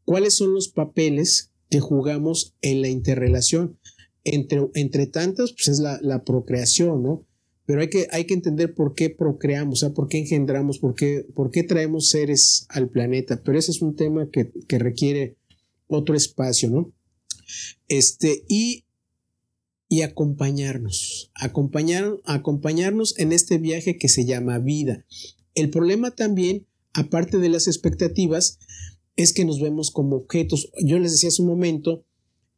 cuáles 0.03 0.33
son 0.33 0.53
los 0.53 0.67
papeles 0.67 1.51
que 1.69 1.79
jugamos 1.79 2.53
en 2.61 2.81
la 2.81 2.89
interrelación. 2.89 3.77
Entre, 4.25 4.67
entre 4.73 5.07
tantas, 5.07 5.53
pues 5.53 5.69
es 5.69 5.79
la, 5.79 5.99
la 6.01 6.25
procreación, 6.25 7.03
¿no? 7.03 7.25
Pero 7.65 7.81
hay 7.81 7.89
que, 7.89 8.07
hay 8.11 8.25
que 8.25 8.35
entender 8.35 8.75
por 8.75 8.93
qué 8.93 9.09
procreamos, 9.09 9.79
o 9.79 9.87
sea, 9.87 9.93
por 9.93 10.07
qué 10.07 10.19
engendramos, 10.19 10.79
por 10.79 10.93
qué, 10.93 11.25
por 11.33 11.51
qué 11.51 11.63
traemos 11.63 12.09
seres 12.09 12.65
al 12.69 12.89
planeta. 12.89 13.41
Pero 13.43 13.57
ese 13.57 13.71
es 13.71 13.81
un 13.81 13.95
tema 13.95 14.29
que, 14.31 14.51
que 14.67 14.79
requiere 14.79 15.35
otro 15.87 16.15
espacio, 16.15 16.69
¿no? 16.69 16.93
Este, 17.87 18.43
y, 18.47 18.85
y 19.87 20.01
acompañarnos, 20.01 21.31
acompañar, 21.35 22.19
acompañarnos 22.25 23.17
en 23.17 23.31
este 23.31 23.57
viaje 23.57 23.97
que 23.97 24.09
se 24.09 24.25
llama 24.25 24.59
vida. 24.59 25.05
El 25.53 25.69
problema 25.69 26.11
también, 26.11 26.67
aparte 26.93 27.37
de 27.37 27.49
las 27.49 27.67
expectativas, 27.67 28.59
es 29.15 29.33
que 29.33 29.45
nos 29.45 29.61
vemos 29.61 29.91
como 29.91 30.17
objetos. 30.17 30.71
Yo 30.83 30.99
les 30.99 31.13
decía 31.13 31.29
hace 31.29 31.41
un 31.41 31.47
momento 31.47 32.03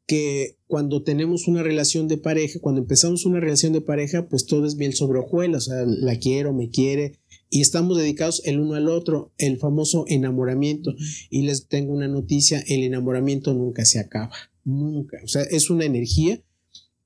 que 0.07 0.57
cuando 0.67 1.03
tenemos 1.03 1.47
una 1.47 1.61
relación 1.61 2.07
de 2.07 2.17
pareja, 2.17 2.59
cuando 2.59 2.81
empezamos 2.81 3.25
una 3.25 3.41
relación 3.41 3.73
de 3.73 3.81
pareja, 3.81 4.27
pues 4.29 4.45
todo 4.45 4.65
es 4.65 4.75
miel 4.75 4.93
sobre 4.93 5.19
hojuelas, 5.19 5.67
o 5.67 5.71
sea, 5.71 5.83
la 5.85 6.17
quiero, 6.17 6.53
me 6.53 6.69
quiere, 6.69 7.19
y 7.49 7.61
estamos 7.61 7.97
dedicados 7.97 8.41
el 8.45 8.59
uno 8.59 8.75
al 8.75 8.89
otro, 8.89 9.31
el 9.37 9.57
famoso 9.57 10.05
enamoramiento. 10.07 10.95
Y 11.29 11.43
les 11.43 11.67
tengo 11.67 11.93
una 11.93 12.07
noticia, 12.07 12.63
el 12.67 12.83
enamoramiento 12.83 13.53
nunca 13.53 13.85
se 13.85 13.99
acaba, 13.99 14.31
nunca. 14.63 15.17
O 15.23 15.27
sea, 15.27 15.43
es 15.43 15.69
una 15.69 15.85
energía 15.85 16.41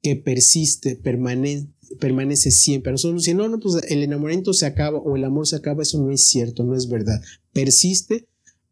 que 0.02 0.16
persiste, 0.16 0.96
permanente, 0.96 1.72
permanece 2.00 2.52
siempre. 2.52 2.92
Nosotros 2.92 3.16
nos 3.16 3.24
dicen, 3.24 3.38
no, 3.38 3.50
no, 3.50 3.60
pues 3.60 3.84
el 3.90 4.02
enamoramiento 4.02 4.54
se 4.54 4.66
acaba 4.66 5.00
o 5.00 5.16
el 5.16 5.24
amor 5.24 5.48
se 5.48 5.56
acaba, 5.56 5.84
eso 5.84 6.02
no 6.02 6.12
es 6.12 6.26
cierto, 6.26 6.64
no 6.64 6.76
es 6.76 6.88
verdad. 6.88 7.22
Persiste 7.54 8.28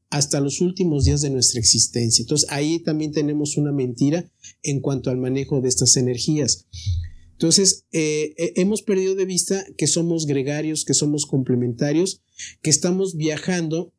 hasta 0.10 0.40
los 0.40 0.62
últimos 0.62 1.06
días 1.06 1.22
de 1.22 1.30
nuestra 1.30 1.60
existencia. 1.60 2.24
Entonces 2.24 2.50
ahí 2.52 2.80
también 2.80 3.12
tenemos 3.12 3.58
una 3.58 3.72
mentira 3.72 4.30
en 4.64 4.80
cuanto 4.80 5.10
al 5.10 5.18
manejo 5.18 5.62
de 5.62 5.70
estas 5.70 5.98
energías. 5.98 6.68
Entonces, 7.40 7.86
eh, 7.94 8.34
eh, 8.38 8.54
hemos 8.58 8.82
perdido 8.82 9.16
de 9.16 9.24
vista 9.24 9.66
que 9.78 9.88
somos 9.88 10.26
gregarios, 10.26 10.84
que 10.84 10.94
somos 10.94 11.26
complementarios, 11.26 12.22
que 12.62 12.70
estamos 12.70 13.16
viajando 13.16 13.94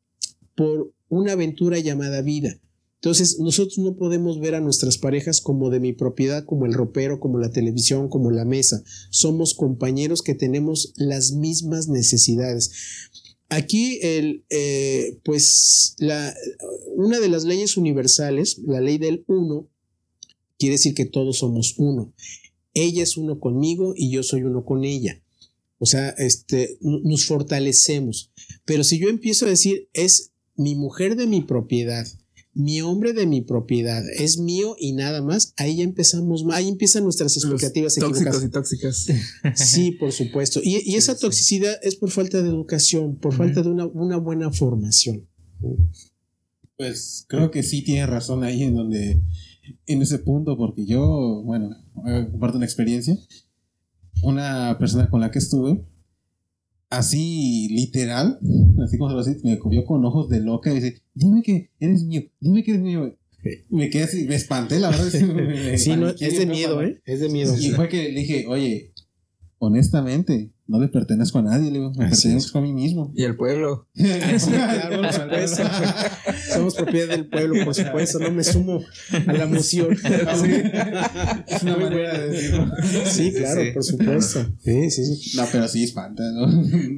por 0.55 0.93
una 1.09 1.31
aventura 1.31 1.79
llamada 1.79 2.21
vida. 2.21 2.59
Entonces, 3.01 3.39
nosotros 3.39 3.79
no 3.79 3.95
podemos 3.95 4.39
ver 4.39 4.53
a 4.53 4.61
nuestras 4.61 4.99
parejas 4.99 5.41
como 5.41 5.71
de 5.71 5.79
mi 5.79 5.91
propiedad, 5.91 6.45
como 6.45 6.67
el 6.67 6.73
ropero, 6.73 7.19
como 7.19 7.39
la 7.39 7.49
televisión, 7.49 8.09
como 8.09 8.29
la 8.29 8.45
mesa. 8.45 8.83
Somos 9.09 9.55
compañeros 9.55 10.21
que 10.21 10.35
tenemos 10.35 10.93
las 10.97 11.31
mismas 11.31 11.87
necesidades. 11.87 12.69
Aquí, 13.53 13.99
el, 14.01 14.45
eh, 14.49 15.19
pues, 15.25 15.95
la, 15.97 16.33
una 16.95 17.19
de 17.19 17.27
las 17.27 17.43
leyes 17.43 17.75
universales, 17.75 18.59
la 18.65 18.79
ley 18.79 18.97
del 18.97 19.25
uno, 19.27 19.67
quiere 20.57 20.75
decir 20.75 20.93
que 20.93 21.03
todos 21.03 21.39
somos 21.39 21.75
uno. 21.77 22.13
Ella 22.73 23.03
es 23.03 23.17
uno 23.17 23.41
conmigo 23.41 23.93
y 23.93 24.09
yo 24.09 24.23
soy 24.23 24.43
uno 24.43 24.63
con 24.63 24.85
ella. 24.85 25.21
O 25.79 25.85
sea, 25.85 26.11
este, 26.11 26.77
nos 26.79 27.25
fortalecemos. 27.25 28.31
Pero 28.63 28.85
si 28.85 28.99
yo 28.99 29.09
empiezo 29.09 29.47
a 29.47 29.49
decir, 29.49 29.89
es 29.91 30.31
mi 30.55 30.75
mujer 30.75 31.17
de 31.17 31.27
mi 31.27 31.41
propiedad, 31.41 32.07
mi 32.53 32.81
hombre 32.81 33.13
de 33.13 33.25
mi 33.25 33.41
propiedad, 33.41 34.03
es 34.17 34.37
mío 34.37 34.75
y 34.77 34.93
nada 34.93 35.21
más, 35.21 35.53
ahí 35.57 35.77
ya 35.77 35.83
empezamos, 35.83 36.45
ahí 36.51 36.67
empiezan 36.67 37.03
nuestras 37.03 37.37
expectativas 37.37 37.95
tóxicos 37.95 38.43
y 38.43 38.49
tóxicas. 38.49 39.07
Sí, 39.55 39.91
por 39.91 40.11
supuesto. 40.11 40.59
Y, 40.63 40.95
esa 40.95 41.17
toxicidad 41.17 41.75
es 41.81 41.95
por 41.95 42.11
falta 42.11 42.41
de 42.41 42.49
educación, 42.49 43.15
por 43.17 43.33
falta 43.33 43.61
de 43.61 43.69
una, 43.69 43.85
una, 43.85 44.17
buena 44.17 44.51
formación. 44.51 45.27
Pues 46.77 47.25
creo 47.27 47.51
que 47.51 47.63
sí 47.63 47.83
tiene 47.83 48.05
razón 48.05 48.43
ahí 48.43 48.63
en 48.63 48.75
donde, 48.75 49.21
en 49.85 50.01
ese 50.01 50.19
punto, 50.19 50.57
porque 50.57 50.85
yo, 50.85 51.41
bueno, 51.45 51.69
comparto 52.31 52.57
una 52.57 52.65
experiencia. 52.65 53.17
Una 54.23 54.77
persona 54.77 55.09
con 55.09 55.21
la 55.21 55.31
que 55.31 55.39
estuve, 55.39 55.83
así 56.91 57.69
literal, 57.69 58.37
así 58.83 58.97
como 58.97 59.09
se 59.09 59.15
lo 59.15 59.23
dice, 59.23 59.47
me 59.47 59.57
cogió 59.57 59.85
con 59.85 60.05
ojos 60.05 60.29
de 60.29 60.41
loca 60.41 60.71
y 60.71 60.75
dice, 60.75 61.01
dime 61.13 61.41
que 61.41 61.71
eres 61.79 62.03
mío, 62.03 62.23
dime 62.39 62.63
que 62.63 62.71
eres 62.71 62.83
mío. 62.83 63.17
Me 63.69 63.89
quedé 63.89 64.03
así, 64.03 64.27
me 64.27 64.35
espanté, 64.35 64.79
la 64.79 64.91
verdad. 64.91 65.09
sí, 65.77 65.95
no, 65.95 66.09
es 66.09 66.37
de 66.37 66.45
miedo, 66.45 66.83
¿eh? 66.83 67.01
Es 67.05 67.21
de 67.21 67.29
miedo. 67.29 67.55
Y 67.57 67.71
fue 67.71 67.89
que 67.89 68.09
le 68.09 68.19
dije, 68.19 68.45
oye, 68.47 68.93
honestamente, 69.57 70.51
no 70.71 70.79
le 70.79 70.87
pertenezco 70.87 71.39
a 71.39 71.41
nadie, 71.41 71.69
le 71.69 71.79
digo, 71.79 71.91
me 71.97 72.07
pertenezco 72.07 72.57
a 72.57 72.61
mí 72.61 72.71
mismo. 72.71 73.11
Y 73.13 73.25
el 73.25 73.35
pueblo. 73.35 73.89
Somos 76.53 76.75
propiedad 76.75 77.09
del 77.09 77.27
pueblo, 77.27 77.65
por 77.65 77.75
supuesto. 77.75 78.19
No 78.19 78.31
me 78.31 78.41
sumo 78.41 78.81
a 79.11 79.33
la 79.33 79.43
emoción. 79.43 79.91
es 81.47 81.63
una 81.63 81.75
manera 81.75 82.17
de 82.17 82.29
decirlo. 82.29 82.71
Sí, 83.05 83.33
claro, 83.33 83.61
por 83.73 83.83
supuesto. 83.83 84.45
Sí, 84.63 84.89
sí, 84.91 85.15
sí. 85.17 85.37
No, 85.37 85.43
pero 85.51 85.67
sí 85.67 85.83
espanta, 85.83 86.23
¿no? 86.31 86.47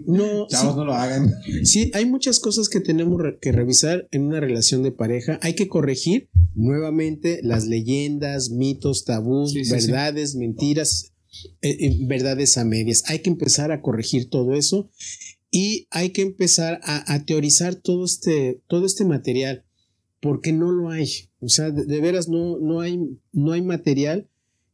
No. 0.05 0.45
Chavos, 0.49 0.75
no 0.75 0.85
lo 0.85 0.93
hagan. 0.93 1.33
Sí, 1.63 1.89
hay 1.95 2.05
muchas 2.05 2.39
cosas 2.39 2.69
que 2.69 2.79
tenemos 2.79 3.19
que 3.41 3.51
revisar 3.51 4.07
en 4.11 4.25
una 4.27 4.39
relación 4.39 4.83
de 4.83 4.91
pareja. 4.91 5.39
Hay 5.41 5.55
que 5.55 5.67
corregir 5.67 6.29
nuevamente 6.53 7.39
las 7.41 7.65
leyendas, 7.65 8.51
mitos, 8.51 9.03
tabús, 9.03 9.55
verdades, 9.71 10.35
mentiras 10.35 11.12
eh, 11.61 11.77
eh, 11.79 11.97
verdades 12.01 12.57
a 12.57 12.65
medias. 12.65 13.03
Hay 13.07 13.19
que 13.19 13.29
empezar 13.29 13.71
a 13.71 13.81
corregir 13.81 14.29
todo 14.29 14.53
eso 14.53 14.89
y 15.49 15.87
hay 15.91 16.11
que 16.11 16.21
empezar 16.21 16.79
a, 16.83 17.25
teorizar 17.25 17.75
todo 17.75 18.05
este, 18.05 18.61
todo 18.67 18.85
este 18.85 19.05
material 19.05 19.63
porque 20.19 20.51
no 20.53 20.71
lo 20.71 20.89
hay. 20.89 21.29
O 21.39 21.49
sea, 21.49 21.71
de, 21.71 22.01
veras 22.01 22.27
no, 22.27 22.57
no, 22.59 22.81
hay, 22.81 22.99
no 23.31 23.51
hay 23.51 23.61
material 23.61 24.27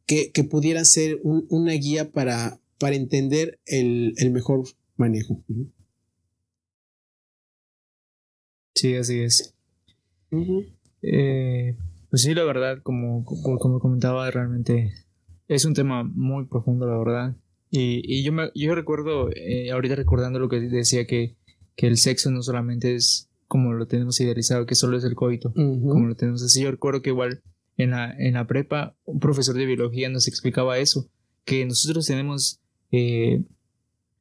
que, 0.05 0.31
pudiera 0.49 0.83
ser 0.85 1.19
una 1.23 1.73
guía 1.73 2.11
para, 2.11 2.59
para 2.77 2.95
entender 2.95 3.59
el, 3.65 4.15
mejor 4.31 4.63
manejo. 4.95 5.43
Sí, 8.73 8.95
así 8.95 9.19
es. 9.19 9.53
Eh, 11.01 11.75
pues 12.09 12.21
sí, 12.21 12.33
la 12.33 12.43
verdad, 12.43 12.79
como, 12.81 13.25
como 13.25 13.79
comentaba, 13.79 14.29
realmente 14.31 14.93
es 15.49 15.65
un 15.65 15.73
tema 15.73 16.03
muy 16.03 16.45
profundo, 16.45 16.87
la 16.87 16.97
verdad. 16.97 17.35
Y, 17.69 18.01
y 18.05 18.23
yo, 18.23 18.31
me, 18.31 18.51
yo 18.55 18.73
recuerdo, 18.75 19.29
eh, 19.35 19.71
ahorita 19.71 19.95
recordando 19.95 20.39
lo 20.39 20.47
que 20.47 20.61
decía, 20.61 21.05
que, 21.05 21.35
que 21.75 21.87
el 21.87 21.97
sexo 21.97 22.31
no 22.31 22.41
solamente 22.41 22.95
es 22.95 23.29
como 23.47 23.73
lo 23.73 23.87
tenemos 23.87 24.21
idealizado, 24.21 24.67
que 24.67 24.75
solo 24.75 24.95
es 24.95 25.03
el 25.03 25.15
coito, 25.15 25.51
como 25.53 26.05
lo 26.05 26.15
tenemos 26.15 26.43
así. 26.43 26.61
Yo 26.61 26.69
recuerdo 26.69 27.01
que 27.01 27.09
igual 27.09 27.41
en 27.77 27.91
la, 27.91 28.15
en 28.15 28.35
la 28.35 28.45
prepa, 28.45 28.95
un 29.05 29.19
profesor 29.19 29.55
de 29.55 29.65
biología 29.65 30.07
nos 30.07 30.27
explicaba 30.27 30.77
eso, 30.77 31.09
que 31.45 31.65
nosotros 31.65 32.05
tenemos 32.05 32.61
eh, 32.91 33.43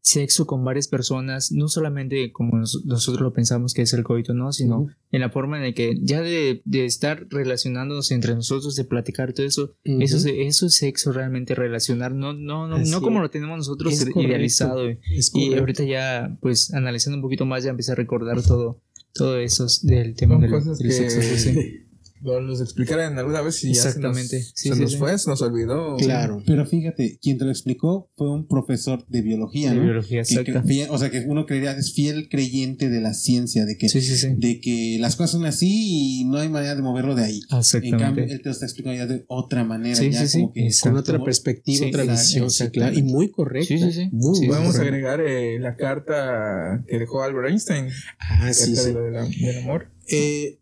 sexo 0.00 0.46
con 0.46 0.64
varias 0.64 0.88
personas, 0.88 1.52
no 1.52 1.68
solamente 1.68 2.32
como 2.32 2.58
nosotros 2.58 3.20
lo 3.20 3.32
pensamos 3.32 3.74
que 3.74 3.82
es 3.82 3.92
el 3.92 4.04
coito, 4.04 4.34
¿no? 4.34 4.52
Sino 4.52 4.86
en 5.10 5.20
la 5.20 5.30
forma 5.30 5.58
en 5.58 5.64
la 5.64 5.72
que 5.72 5.98
ya 6.00 6.20
de, 6.20 6.62
estar 6.72 7.26
relacionándonos 7.28 8.10
entre 8.10 8.34
nosotros, 8.34 8.76
de 8.76 8.84
platicar 8.84 9.32
todo 9.32 9.46
eso, 9.46 9.74
eso, 9.84 10.16
eso 10.28 10.66
es 10.66 10.74
sexo 10.74 11.12
realmente, 11.12 11.54
relacionar, 11.54 12.14
no, 12.14 12.32
no, 12.32 12.68
no, 12.68 12.78
no 12.78 13.00
como 13.00 13.20
lo 13.20 13.30
tenemos 13.30 13.58
nosotros 13.58 14.06
idealizado. 14.16 14.88
y 15.34 15.54
ahorita 15.54 15.84
ya, 15.84 16.38
pues, 16.40 16.72
analizando 16.72 17.16
un 17.18 17.22
poquito 17.22 17.46
más, 17.46 17.64
ya 17.64 17.70
empecé 17.70 17.92
a 17.92 17.96
recordar 17.96 18.42
todo, 18.42 18.80
todo 19.14 19.38
eso 19.38 19.66
del 19.82 20.14
tema 20.14 20.38
del, 20.38 20.62
sexo 20.92 21.20
los 22.22 22.60
explicaran 22.60 23.18
alguna 23.18 23.40
vez 23.40 23.62
y 23.64 23.70
Exactamente. 23.70 24.40
ya 24.40 24.74
se 24.74 24.80
nos, 24.80 24.96
fue, 24.96 25.18
se 25.18 25.30
nos 25.30 25.42
olvidó. 25.42 25.96
Claro. 25.96 26.42
Pero 26.46 26.66
fíjate, 26.66 27.18
quien 27.20 27.38
te 27.38 27.44
lo 27.44 27.50
explicó 27.50 28.10
fue 28.16 28.30
un 28.30 28.46
profesor 28.46 29.06
de 29.08 29.22
biología, 29.22 29.72
¿no? 29.72 29.80
De 29.80 29.86
biología, 29.86 30.20
exacto. 30.20 30.62
o 30.90 30.98
sea, 30.98 31.10
que 31.10 31.24
uno 31.26 31.46
creería, 31.46 31.72
es 31.72 31.92
fiel 31.92 32.28
creyente 32.28 32.88
de 32.88 33.00
la 33.00 33.14
ciencia, 33.14 33.64
de 33.64 33.76
que, 33.76 33.88
de 33.88 34.60
que 34.60 34.98
las 35.00 35.16
cosas 35.16 35.32
son 35.32 35.46
así 35.46 36.20
y 36.20 36.24
no 36.24 36.38
hay 36.38 36.48
manera 36.48 36.74
de 36.74 36.82
moverlo 36.82 37.14
de 37.14 37.24
ahí. 37.24 37.40
Exactamente. 37.56 37.88
En 37.88 37.98
cambio, 37.98 38.24
él 38.24 38.38
te 38.42 38.48
lo 38.48 38.52
está 38.52 38.66
explicando 38.66 38.98
ya 38.98 39.06
de 39.06 39.24
otra 39.28 39.64
manera, 39.64 40.00
ya 40.02 40.30
como 40.30 40.52
que 40.52 40.68
con 40.82 40.96
otra 40.96 41.22
perspectiva, 41.22 41.86
otra 41.86 42.04
visión, 42.04 42.48
claro, 42.72 42.98
y 42.98 43.02
muy 43.02 43.30
correcta. 43.30 43.68
Sí, 43.68 43.78
sí, 43.78 43.92
sí. 43.92 44.08
Muy 44.12 44.46
Podemos 44.46 44.78
agregar 44.78 45.20
eh, 45.20 45.58
la 45.58 45.76
carta 45.76 46.84
que 46.86 46.98
dejó 46.98 47.22
Albert 47.22 47.48
Einstein. 47.48 47.88
Ah, 48.18 48.52
sí, 48.52 48.74
sí. 48.74 48.92
del 48.92 49.58
amor. 49.58 49.90
Eh, 50.08 50.58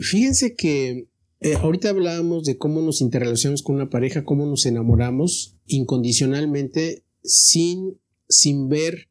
fíjense 0.00 0.54
que 0.54 1.08
eh, 1.40 1.54
ahorita 1.54 1.90
hablábamos 1.90 2.44
de 2.44 2.56
cómo 2.56 2.80
nos 2.80 3.00
interrelacionamos 3.00 3.62
con 3.62 3.76
una 3.76 3.90
pareja, 3.90 4.24
cómo 4.24 4.46
nos 4.46 4.64
enamoramos 4.66 5.56
incondicionalmente 5.66 7.04
sin, 7.22 7.98
sin 8.28 8.68
ver 8.68 9.08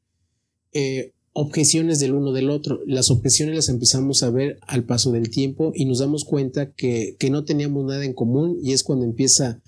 eh, 0.74 1.14
objeciones 1.34 2.00
del 2.00 2.14
uno 2.16 2.34
del 2.34 2.50
otro. 2.50 2.82
Las 2.88 3.12
objeciones 3.12 3.56
las 3.56 3.70
empezamos 3.70 4.24
a 4.24 4.32
ver 4.32 4.58
al 4.62 4.86
paso 4.86 5.12
del 5.12 5.30
tiempo 5.30 5.72
y 5.76 5.86
nos 5.86 6.00
damos 6.00 6.26
cuenta 6.26 6.72
que, 6.72 7.16
no 7.30 7.46
teníamos 7.46 7.86
nada 7.86 8.04
en 8.04 8.14
común 8.14 8.58
y 8.62 8.74
es 8.74 8.84
cuando 8.84 9.06
empieza 9.06 9.62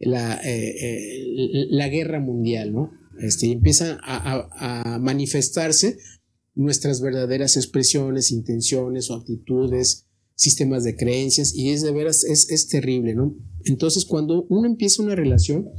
la, 0.00 0.40
eh, 0.44 1.66
la 1.70 1.88
guerra 1.88 2.18
mundial, 2.18 2.72
¿no? 2.72 2.90
Este, 3.20 3.52
empieza 3.52 4.00
a 4.02 4.98
manifestarse 5.00 5.98
nuestras 6.54 7.00
verdaderas 7.00 7.56
expresiones, 7.56 8.30
intenciones 8.30 9.10
o 9.10 9.14
actitudes, 9.14 10.06
sistemas 10.34 10.84
de 10.84 10.96
creencias, 10.96 11.54
y 11.54 11.70
es 11.70 11.82
de 11.82 11.92
veras, 11.92 12.24
es, 12.24 12.50
es 12.50 12.68
terrible, 12.68 13.14
¿no? 13.14 13.34
Entonces, 13.64 14.04
cuando 14.04 14.44
uno 14.48 14.66
empieza 14.66 15.02
una 15.02 15.14
relación, 15.14 15.70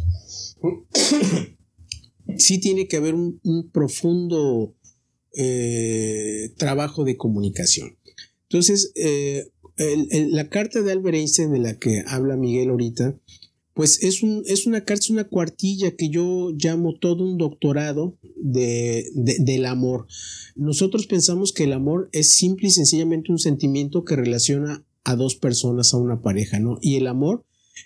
sí 2.37 2.59
tiene 2.59 2.87
que 2.87 2.97
haber 2.97 3.15
un, 3.15 3.39
profundo 3.71 4.75
eh, 5.35 6.53
trabajo 6.57 7.03
de 7.03 7.17
comunicación. 7.17 7.97
Entonces, 8.43 8.91
eh, 8.95 9.49
la 9.77 10.49
carta 10.49 10.81
de 10.81 10.91
Albert 10.91 11.17
de 11.17 11.59
la 11.59 11.79
que 11.79 12.03
habla 12.07 12.37
Miguel 12.37 12.69
ahorita, 12.69 13.19
pues 13.73 14.03
es, 14.03 14.21
un, 14.21 14.43
es 14.45 14.67
una 14.67 14.85
carta, 14.85 15.07
una 15.09 15.23
cuartilla 15.23 15.95
que 15.95 16.09
yo 16.09 16.51
llamo 16.55 16.95
todo 16.99 17.23
un 17.23 17.37
doctorado 17.37 18.17
de, 18.35 19.05
del 19.13 19.65
amor. 19.65 20.05
Nosotros 20.55 21.07
pensamos 21.07 21.53
que 21.53 21.63
el 21.63 21.73
amor 21.73 22.09
es 22.11 22.35
simple 22.35 22.67
y 22.67 22.71
sencillamente 22.71 23.31
un 23.31 23.39
sentimiento 23.39 24.05
que 24.05 24.15
relaciona 24.15 24.85
a 25.03 25.15
dos 25.15 25.35
personas, 25.35 25.93
a 25.93 25.97
una 25.97 26.21
pareja, 26.21 26.59
¿no? 26.59 26.77
Y 26.81 26.95
el 26.95 27.07
amor 27.07 27.45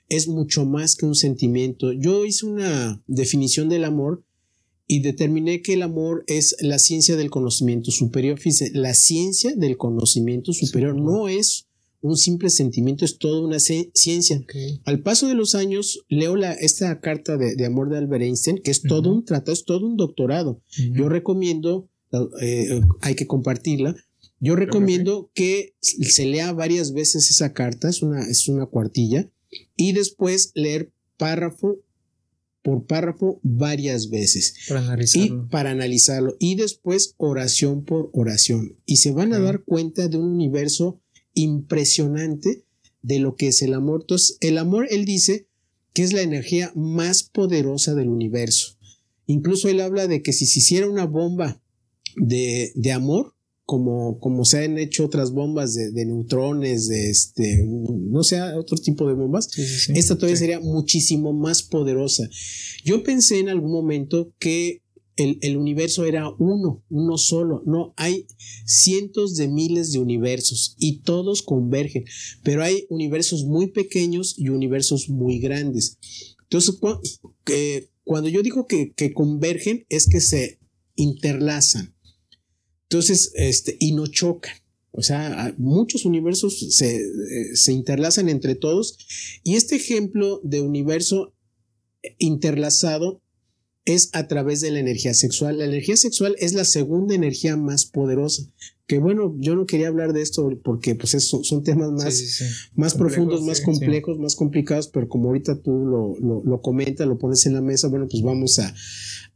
es 0.09 0.27
mucho 0.27 0.65
más 0.65 0.95
que 0.95 1.05
un 1.05 1.15
sentimiento. 1.15 1.93
Yo 1.93 2.25
hice 2.25 2.45
una 2.45 3.01
definición 3.07 3.69
del 3.69 3.85
amor 3.85 4.23
y 4.87 5.01
determiné 5.01 5.61
que 5.61 5.73
el 5.73 5.83
amor 5.83 6.23
es 6.27 6.55
la 6.59 6.79
ciencia 6.79 7.15
del 7.15 7.29
conocimiento 7.29 7.91
superior. 7.91 8.39
Fíjense, 8.39 8.71
la 8.73 8.93
ciencia 8.93 9.53
del 9.55 9.77
conocimiento 9.77 10.53
superior 10.53 10.95
no 10.95 11.27
es 11.27 11.66
un 12.01 12.17
simple 12.17 12.49
sentimiento, 12.49 13.05
es 13.05 13.17
toda 13.17 13.41
una 13.41 13.59
ciencia. 13.59 14.43
Al 14.85 15.01
paso 15.01 15.27
de 15.27 15.33
los 15.33 15.55
años, 15.55 16.05
leo 16.09 16.35
la, 16.35 16.53
esta 16.53 16.99
carta 16.99 17.37
de, 17.37 17.65
amor 17.65 17.89
de 17.89 17.97
Albert 17.97 18.23
Einstein, 18.23 18.59
que 18.59 18.71
es 18.71 18.81
todo 18.81 19.11
un 19.11 19.25
tratado, 19.25 19.53
es 19.53 19.65
todo 19.65 19.85
un 19.85 19.97
doctorado. 19.97 20.61
Yo 20.93 21.09
recomiendo, 21.09 21.89
eh, 22.41 22.81
hay 23.01 23.15
que 23.15 23.27
compartirla, 23.27 23.95
yo 24.39 24.55
recomiendo 24.55 25.31
que 25.33 25.73
se 25.81 26.25
lea 26.25 26.53
varias 26.53 26.93
veces 26.93 27.31
esa 27.31 27.53
carta, 27.53 27.89
es 27.89 28.03
una, 28.03 28.27
es 28.27 28.47
una 28.47 28.67
cuartilla, 28.67 29.29
y 29.75 29.93
después 29.93 30.51
leer 30.53 30.91
párrafo 31.17 31.79
por 32.67 32.85
párrafo 32.85 33.39
varias 33.43 34.09
veces. 34.09 34.53
Para 34.67 34.81
analizarlo. 34.81 35.45
Y 35.45 35.49
para 35.49 35.71
analizarlo. 35.71 36.35
Y 36.37 36.55
después 36.55 37.15
oración 37.15 37.85
por 37.85 38.09
oración. 38.11 38.75
Y 38.85 38.97
se 38.97 39.13
van 39.13 39.31
a 39.31 39.39
dar 39.39 39.63
cuenta 39.63 40.09
de 40.09 40.17
un 40.17 40.25
universo 40.33 40.99
impresionante 41.37 42.63
de 43.01 43.19
lo 43.19 43.35
que 43.35 43.47
es 43.47 43.61
el 43.61 43.73
amor. 43.73 44.01
Entonces, 44.01 44.37
el 44.41 44.57
amor, 44.57 44.87
él 44.89 45.05
dice 45.05 45.47
que 45.93 46.03
es 46.03 46.13
la 46.13 46.21
energía 46.21 46.71
más 46.75 47.23
poderosa 47.23 47.95
del 47.95 48.09
universo. 48.09 48.77
Incluso 49.25 49.69
él 49.69 49.81
habla 49.81 50.07
de 50.07 50.21
que 50.21 50.33
si 50.33 50.45
se 50.45 50.59
hiciera 50.59 50.89
una 50.89 51.05
bomba 51.05 51.61
de, 52.15 52.71
de 52.75 52.91
amor, 52.91 53.33
como, 53.67 54.17
como 54.19 54.45
se 54.45 54.63
han 54.63 54.77
hecho 54.77 55.03
otras 55.03 55.31
bombas 55.31 55.75
de, 55.75 56.05
neutrones, 56.05 56.87
de 56.87 57.09
este, 57.09 57.65
no 57.67 58.23
sé, 58.23 58.41
otro 58.41 58.77
tipo 58.77 59.05
de 59.09 59.13
bombas, 59.13 59.49
esta 59.89 60.15
todavía 60.15 60.37
sería 60.37 60.61
muchísimo 60.61 61.33
más 61.33 61.63
poderosa. 61.63 62.29
Yo 62.85 63.03
pensé 63.03 63.39
en 63.39 63.49
algún 63.49 63.73
momento 63.73 64.31
que 64.39 64.83
el, 65.17 65.57
universo 65.57 66.05
era 66.05 66.29
uno, 66.37 66.83
uno 66.89 67.17
solo. 67.17 67.63
No, 67.65 67.93
hay 67.97 68.27
cientos 68.65 69.35
de 69.35 69.47
miles 69.47 69.91
de 69.91 69.99
universos 69.99 70.75
y 70.79 70.99
todos 70.99 71.41
convergen, 71.41 72.05
pero 72.43 72.63
hay 72.63 72.85
universos 72.89 73.45
muy 73.45 73.67
pequeños 73.67 74.35
y 74.37 74.49
universos 74.49 75.09
muy 75.09 75.39
grandes. 75.39 75.97
Entonces, 76.43 76.77
cuando 78.03 78.29
yo 78.29 78.41
digo 78.43 78.67
que, 78.67 78.93
que 78.93 79.13
convergen 79.13 79.85
es 79.89 80.07
que 80.07 80.21
se 80.21 80.59
interlazan. 80.95 81.95
Entonces, 82.83 83.31
este, 83.35 83.75
y 83.79 83.91
no 83.91 84.07
chocan. 84.07 84.55
O 84.91 85.01
sea, 85.01 85.53
muchos 85.57 86.05
universos 86.05 86.57
se, 86.75 86.95
eh, 86.95 87.55
se 87.55 87.73
interlazan 87.73 88.29
entre 88.29 88.55
todos. 88.55 88.97
Y 89.43 89.55
este 89.55 89.75
ejemplo 89.75 90.39
de 90.43 90.61
universo 90.61 91.35
interlazado 92.17 93.21
es 93.87 94.09
a 94.11 94.27
través 94.27 94.59
de 94.59 94.69
la 94.69 94.79
energía 94.79 95.13
sexual. 95.13 95.57
La 95.57 95.65
energía 95.65 95.95
sexual 95.95 96.35
es 96.39 96.51
la 96.51 96.65
segunda 96.65 97.15
energía 97.15 97.55
más 97.55 97.85
poderosa. 97.85 98.43
Que 98.85 98.99
bueno, 98.99 99.33
yo 99.39 99.55
no 99.55 99.65
quería 99.65 99.87
hablar 99.87 100.11
de 100.11 100.21
esto 100.21 100.49
porque 100.61 100.93
pues 100.95 101.11
son 101.21 101.63
temas 101.63 101.91
más, 101.91 102.69
más 102.75 102.95
profundos, 102.95 103.41
más 103.43 103.61
complejos, 103.61 104.19
más 104.19 104.35
complicados, 104.35 104.89
pero 104.89 105.07
como 105.07 105.29
ahorita 105.29 105.61
tú 105.61 105.85
lo, 105.85 106.15
lo, 106.19 106.43
lo 106.43 106.61
comentas, 106.61 107.07
lo 107.07 107.17
pones 107.17 107.45
en 107.45 107.53
la 107.53 107.61
mesa, 107.61 107.87
bueno, 107.87 108.07
pues 108.09 108.23
vamos 108.23 108.59
a, 108.59 108.73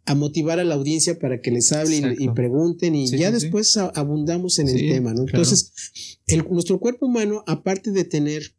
a 0.06 0.16
motivar 0.16 0.60
a 0.60 0.66
la 0.66 0.76
audiencia 0.76 1.18
para 1.18 1.42
que 1.42 1.52
les 1.52 1.72
hable 1.72 2.16
y, 2.18 2.30
pregunten 2.30 2.96
y 2.96 3.08
ya 3.08 3.32
después 3.32 3.78
abundamos 3.78 4.60
en 4.60 4.68
el 4.68 4.78
tema, 4.78 5.14
¿no? 5.14 5.22
Entonces, 5.22 6.20
el, 6.28 6.46
nuestro 6.50 6.80
cuerpo 6.80 7.06
humano, 7.06 7.44
aparte 7.48 7.92
de 7.92 8.04
tener 8.04 8.54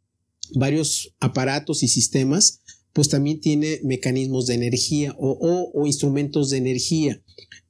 varios 0.55 1.13
aparatos 1.19 1.83
y 1.83 1.87
sistemas, 1.87 2.62
pues 2.93 3.09
también 3.09 3.41
tiene 3.41 3.79
mecanismos 3.83 4.45
de 4.45 4.53
energía 4.53 5.15
o, 5.17 5.85
instrumentos 5.85 6.51
de 6.51 6.57
energía. 6.57 7.21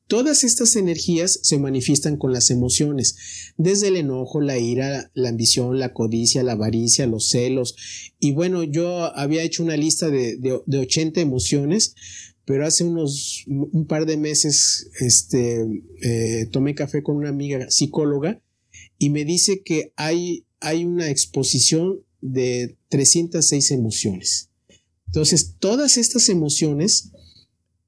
Todas 0.07 0.43
estas 0.43 0.75
energías 0.75 1.39
se 1.41 1.57
manifiestan 1.57 2.17
con 2.17 2.33
las 2.33 2.51
emociones, 2.51 3.15
desde 3.57 3.87
el 3.87 3.95
enojo, 3.95 4.41
la 4.41 4.59
ira, 4.59 5.09
la 5.13 5.29
ambición, 5.29 5.79
la 5.79 5.93
codicia, 5.93 6.43
la 6.43 6.51
avaricia, 6.51 7.07
los 7.07 7.29
celos. 7.29 7.75
Y 8.19 8.33
bueno, 8.33 8.63
yo 8.63 9.15
había 9.17 9.43
hecho 9.43 9.63
una 9.63 9.77
lista 9.77 10.09
de, 10.09 10.37
de, 10.37 10.59
de 10.65 10.77
80 10.77 11.21
emociones, 11.21 11.95
pero 12.45 12.65
hace 12.65 12.83
unos 12.83 13.45
un 13.47 13.87
par 13.87 14.05
de 14.05 14.17
meses 14.17 14.89
este, 14.99 15.65
eh, 16.01 16.47
tomé 16.51 16.75
café 16.75 17.01
con 17.01 17.15
una 17.15 17.29
amiga 17.29 17.69
psicóloga 17.69 18.41
y 18.97 19.09
me 19.09 19.23
dice 19.23 19.63
que 19.63 19.93
hay, 19.95 20.45
hay 20.59 20.83
una 20.83 21.09
exposición 21.09 22.01
de 22.21 22.77
306 22.89 23.71
emociones. 23.71 24.49
Entonces, 25.13 25.57
todas 25.59 25.97
estas 25.97 26.27
emociones 26.27 27.11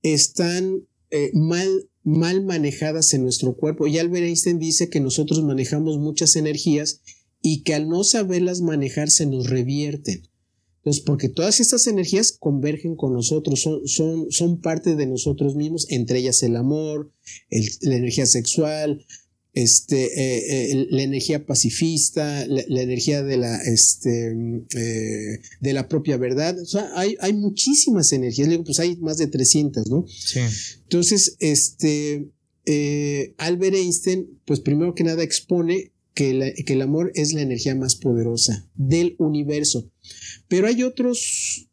están 0.03 0.85
eh, 1.09 1.31
mal, 1.33 1.89
mal 2.03 2.45
manejadas 2.45 3.15
en 3.15 3.23
nuestro 3.23 3.55
cuerpo. 3.55 3.87
Y 3.87 3.97
Albert 3.97 4.25
Einstein 4.25 4.59
dice 4.59 4.91
que 4.91 4.99
nosotros 4.99 5.43
manejamos 5.43 5.97
muchas 5.97 6.35
energías 6.35 7.01
y 7.41 7.63
que 7.63 7.73
al 7.73 7.89
no 7.89 8.03
saberlas 8.03 8.61
manejar 8.61 9.09
se 9.09 9.25
nos 9.25 9.49
revierten. 9.49 10.29
Entonces, 10.77 11.01
porque 11.03 11.27
todas 11.27 11.59
estas 11.59 11.87
energías 11.87 12.31
convergen 12.31 12.95
con 12.95 13.13
nosotros, 13.13 13.59
son, 13.59 13.87
son, 13.87 14.31
son 14.31 14.61
parte 14.61 14.95
de 14.95 15.07
nosotros 15.07 15.55
mismos, 15.55 15.87
entre 15.89 16.19
ellas 16.19 16.43
el 16.43 16.55
amor, 16.55 17.11
la 17.49 17.95
energía 17.95 18.27
sexual, 18.27 19.03
este, 19.55 20.03
eh, 20.03 20.71
eh, 20.71 20.87
la 20.89 21.01
energía 21.01 21.45
pacifista, 21.45 22.45
la, 22.45 22.81
energía 22.81 23.23
de 23.23 23.37
la, 23.37 23.55
este, 23.63 24.35
eh, 24.75 25.39
de 25.61 25.73
la 25.73 25.87
propia 25.87 26.17
verdad. 26.17 26.59
O 26.59 26.65
sea, 26.65 26.91
hay, 26.93 27.15
hay 27.21 27.31
muchísimas 27.31 28.11
energías. 28.11 28.49
Digo, 28.49 28.65
pues 28.65 28.79
hay 28.81 28.97
más 28.97 29.17
de 29.17 29.27
300, 29.27 29.89
¿no? 29.89 30.05
Sí. 30.09 30.41
Entonces, 30.83 31.37
este, 31.39 32.27
Albert 33.37 33.77
Einstein, 33.77 34.41
pues 34.43 34.59
primero 34.59 34.93
que 34.93 35.05
nada 35.05 35.23
expone 35.23 35.93
que, 36.13 36.53
que 36.65 36.73
el 36.73 36.81
amor 36.81 37.13
es 37.15 37.31
la 37.31 37.41
energía 37.41 37.75
más 37.75 37.95
poderosa 37.95 38.69
del 38.75 39.15
universo. 39.19 39.89
Pero 40.49 40.67
hay 40.67 40.83
otros 40.83 41.69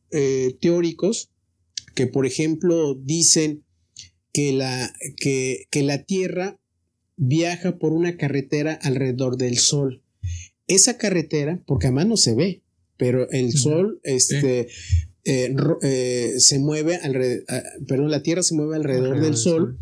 teóricos 0.61 1.33
que, 1.97 2.07
por 2.07 2.27
ejemplo, 2.27 2.95
dicen 2.95 3.65
que 4.33 4.53
la, 4.53 4.93
que, 5.17 5.67
la 5.75 6.05
Tierra 6.05 6.59
viaja 7.25 7.79
por 7.79 7.93
una 7.93 8.17
carretera 8.17 8.75
alrededor 8.83 9.37
del 9.37 9.59
Sol. 9.59 10.03
Esa 10.67 10.99
carretera, 10.99 11.63
porque 11.67 11.87
además 11.87 12.07
no 12.07 12.17
se 12.17 12.35
ve, 12.35 12.63
pero 12.97 13.31
el 13.31 13.53
Sol 13.53 14.01
este, 14.03 14.69
eh, 15.25 15.55
eh, 15.83 16.35
se 16.39 16.59
mueve 16.59 16.97
alrededor, 16.97 17.45
perdón, 17.87 18.11
la 18.11 18.23
Tierra 18.23 18.43
se 18.43 18.55
mueve 18.55 18.77
alrededor, 18.77 19.21
del 19.21 19.37
Sol, 19.37 19.79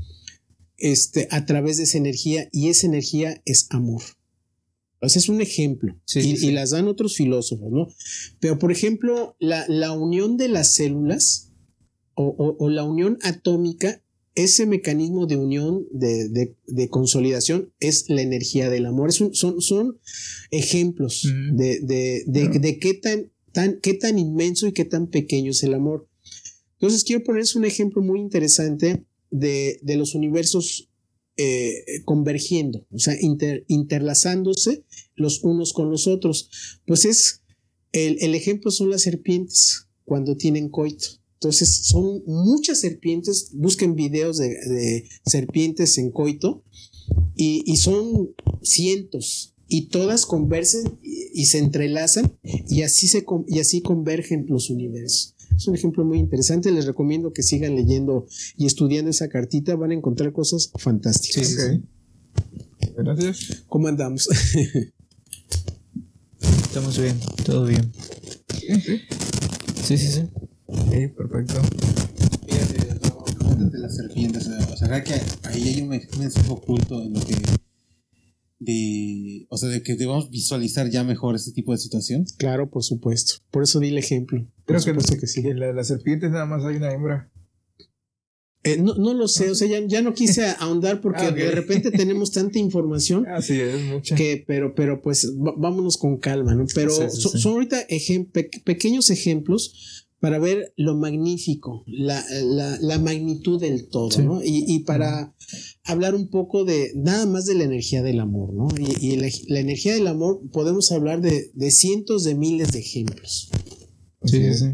Este, 0.77 1.29
a 1.31 1.47
través 1.47 1.77
de 1.77 1.85
esa 1.85 1.99
energía 1.99 2.49
y 2.53 2.69
esa 2.69 2.87
energía 2.87 3.41
es 3.45 3.67
amor. 3.71 4.03
O 5.03 5.09
sea, 5.09 5.21
es 5.21 5.29
un 5.31 5.41
ejemplo. 5.41 5.97
y, 6.15 6.51
las 6.51 6.71
dan 6.71 6.89
otros 6.89 7.17
filósofos, 7.17 7.73
¿no? 7.73 7.89
Pero, 8.39 8.59
por 8.59 8.71
ejemplo, 8.71 9.35
la, 9.39 9.93
unión 9.93 10.37
de 10.37 10.49
las 10.49 10.75
células 10.75 11.53
o, 12.15 12.69
la 12.69 12.85
unión 12.85 13.19
atómica, 13.23 14.03
ese 14.35 14.67
mecanismo 14.67 15.27
de 15.27 15.37
unión, 15.37 15.87
de, 15.91 16.89
consolidación, 16.89 17.73
es 17.81 18.09
la 18.09 18.23
energía 18.23 18.71
del 18.71 18.87
amor. 18.87 19.13
son, 19.13 19.35
son 19.35 19.99
ejemplos 20.51 21.27
de, 21.53 22.79
qué, 22.81 22.95
tan, 22.95 23.33
tan, 23.53 23.81
qué 23.81 23.95
tan 23.95 24.19
inmenso 24.19 24.67
y 24.67 24.73
qué 24.73 24.85
tan 24.85 25.09
pequeño 25.09 25.51
es 25.51 25.63
el 25.63 25.75
amor. 25.75 26.09
Entonces, 26.81 27.05
quiero 27.05 27.23
ponerles 27.25 27.57
un 27.57 27.65
ejemplo 27.65 28.03
muy 28.03 28.21
interesante 28.21 29.05
de, 29.31 29.81
los 29.97 30.15
universos 30.15 30.89
eh, 31.37 31.85
convergiendo, 32.05 32.87
o 32.91 32.99
sea, 32.99 33.17
interlazándose 33.69 34.85
los 35.15 35.43
unos 35.43 35.73
con 35.73 35.91
los 35.91 36.07
otros. 36.07 36.51
Pues 36.87 37.05
es, 37.05 37.43
el, 37.93 38.35
ejemplo 38.35 38.71
son 38.71 38.91
las 38.91 39.03
serpientes 39.03 39.87
cuando 40.05 40.37
tienen 40.37 40.69
coito. 40.69 41.20
Entonces 41.43 41.87
son 41.87 42.23
muchas 42.27 42.81
serpientes, 42.81 43.53
busquen 43.55 43.95
videos 43.95 44.37
de, 44.37 45.09
serpientes 45.25 45.97
en 45.97 46.11
coito 46.11 46.63
y, 47.35 47.77
son 47.79 48.35
cientos 48.61 49.55
y 49.67 49.89
todas 49.89 50.27
conversan 50.27 50.99
y, 51.03 51.47
se 51.47 51.57
entrelazan 51.57 52.37
y 52.43 52.83
así, 52.83 53.09
se, 53.09 53.25
y 53.49 53.59
así 53.59 53.81
convergen 53.81 54.45
los 54.51 54.69
universos. 54.69 55.35
Es 55.57 55.67
un 55.67 55.75
ejemplo 55.75 56.05
muy 56.05 56.19
interesante. 56.19 56.71
Les 56.73 56.85
recomiendo 56.85 57.33
que 57.33 57.43
sigan 57.43 57.75
leyendo 57.75 58.27
y 58.59 58.67
estudiando 58.67 59.11
esa 59.11 59.31
cartita. 59.31 59.77
Van 59.77 59.93
a 59.93 59.95
encontrar 59.95 60.35
cosas 60.35 60.71
fantásticas. 60.77 61.49
Sí, 61.49 61.83
Gracias. 62.99 63.65
¿Cómo 63.67 63.89
andamos? 63.89 64.29
Estamos 66.65 66.99
bien, 66.99 67.19
todo 67.47 67.65
bien. 67.65 67.91
Sí, 69.83 69.97
sí, 69.97 70.07
sí. 70.07 70.23
Sí, 70.91 71.09
perfecto. 71.09 71.55
Fíjate, 72.47 73.69
de 73.71 73.79
las 73.79 73.97
serpientes. 73.97 74.49
O 74.73 74.77
sea, 74.77 75.03
que 75.05 75.15
ahí 75.45 75.63
hay 75.69 75.83
un 75.83 75.89
mensaje 75.89 76.51
oculto 76.51 77.03
en 77.03 77.13
lo 77.15 77.21
que 77.21 77.35
de, 78.59 79.47
o 79.49 79.57
sea, 79.57 79.71
de 79.71 79.83
que 79.83 79.95
debemos 79.95 80.31
visualizar 80.31 80.91
ya 80.91 81.03
mejor 81.03 81.35
este 81.35 81.53
tipo 81.53 81.73
de 81.73 81.79
situación. 81.79 82.25
Claro, 82.37 82.69
por 82.71 82.83
supuesto. 82.85 83.35
Por 83.51 83.63
eso 83.63 83.81
di 83.81 83.89
el 83.89 83.99
ejemplo. 83.99 84.47
Creo 84.67 84.81
que, 84.83 84.93
que 85.19 85.27
sí. 85.27 85.41
en 85.47 85.59
las 85.77 85.89
serpientes 85.89 86.31
nada 86.31 86.47
más 86.47 86.65
hay 86.65 86.77
una 86.77 86.93
hembra. 86.93 87.31
Eh, 88.63 88.77
no, 88.77 88.95
no 88.97 89.15
lo 89.15 89.27
sé, 89.27 89.51
o 89.51 89.55
sea, 89.55 89.67
ya, 89.67 89.81
ya 89.87 90.03
no 90.03 90.13
quise 90.13 90.45
ahondar 90.59 91.01
porque 91.01 91.23
Ah, 91.23 91.29
ok. 91.31 91.35
de 91.37 91.51
repente 91.53 91.91
tenemos 91.91 92.31
tanta 92.31 92.59
información 92.59 93.27
Así 93.27 93.59
es, 93.59 93.83
mucha. 93.87 94.15
que, 94.15 94.45
pero, 94.47 94.75
pero 94.75 95.01
pues 95.01 95.33
vámonos 95.57 95.97
con 95.97 96.19
calma, 96.19 96.55
¿no? 96.55 96.67
Pero 96.75 96.91
Sí, 96.91 97.03
sí, 97.09 97.21
son, 97.23 97.41
son 97.41 97.53
ahorita 97.55 97.89
ejem- 97.89 98.31
pe- 98.31 98.51
pequeños 98.63 99.09
ejemplos 99.09 100.00
para 100.21 100.39
ver 100.39 100.73
lo 100.77 100.97
magnífico, 100.97 101.83
la, 101.87 102.23
la, 102.43 102.79
la 102.81 102.99
magnitud 102.99 103.61
del 103.61 103.89
todo, 103.89 104.11
Sí. 104.11 104.23
¿no? 104.23 104.43
Y, 104.43 104.65
y 104.67 104.81
para 104.81 105.35
hablar 105.85 106.15
un 106.15 106.29
poco 106.29 106.65
de 106.65 106.93
nada 106.95 107.27
más 107.27 107.47
de 107.47 107.55
la 107.55 107.65
energía 107.65 108.03
del 108.03 108.21
amor, 108.21 108.53
¿no? 108.55 108.69
Y, 108.79 109.13
y 109.13 109.17
la, 109.17 109.29
la 109.49 109.61
energía 109.61 109.95
del 109.95 110.07
amor 110.07 110.41
podemos 110.53 110.93
hablar 110.93 111.21
de, 111.23 111.51
de 111.55 111.71
cientos 111.71 112.25
de 112.25 112.35
miles 112.35 112.73
de 112.73 112.81
ejemplos. 112.81 113.51
Sí, 114.25 114.53
sí. 114.55 114.67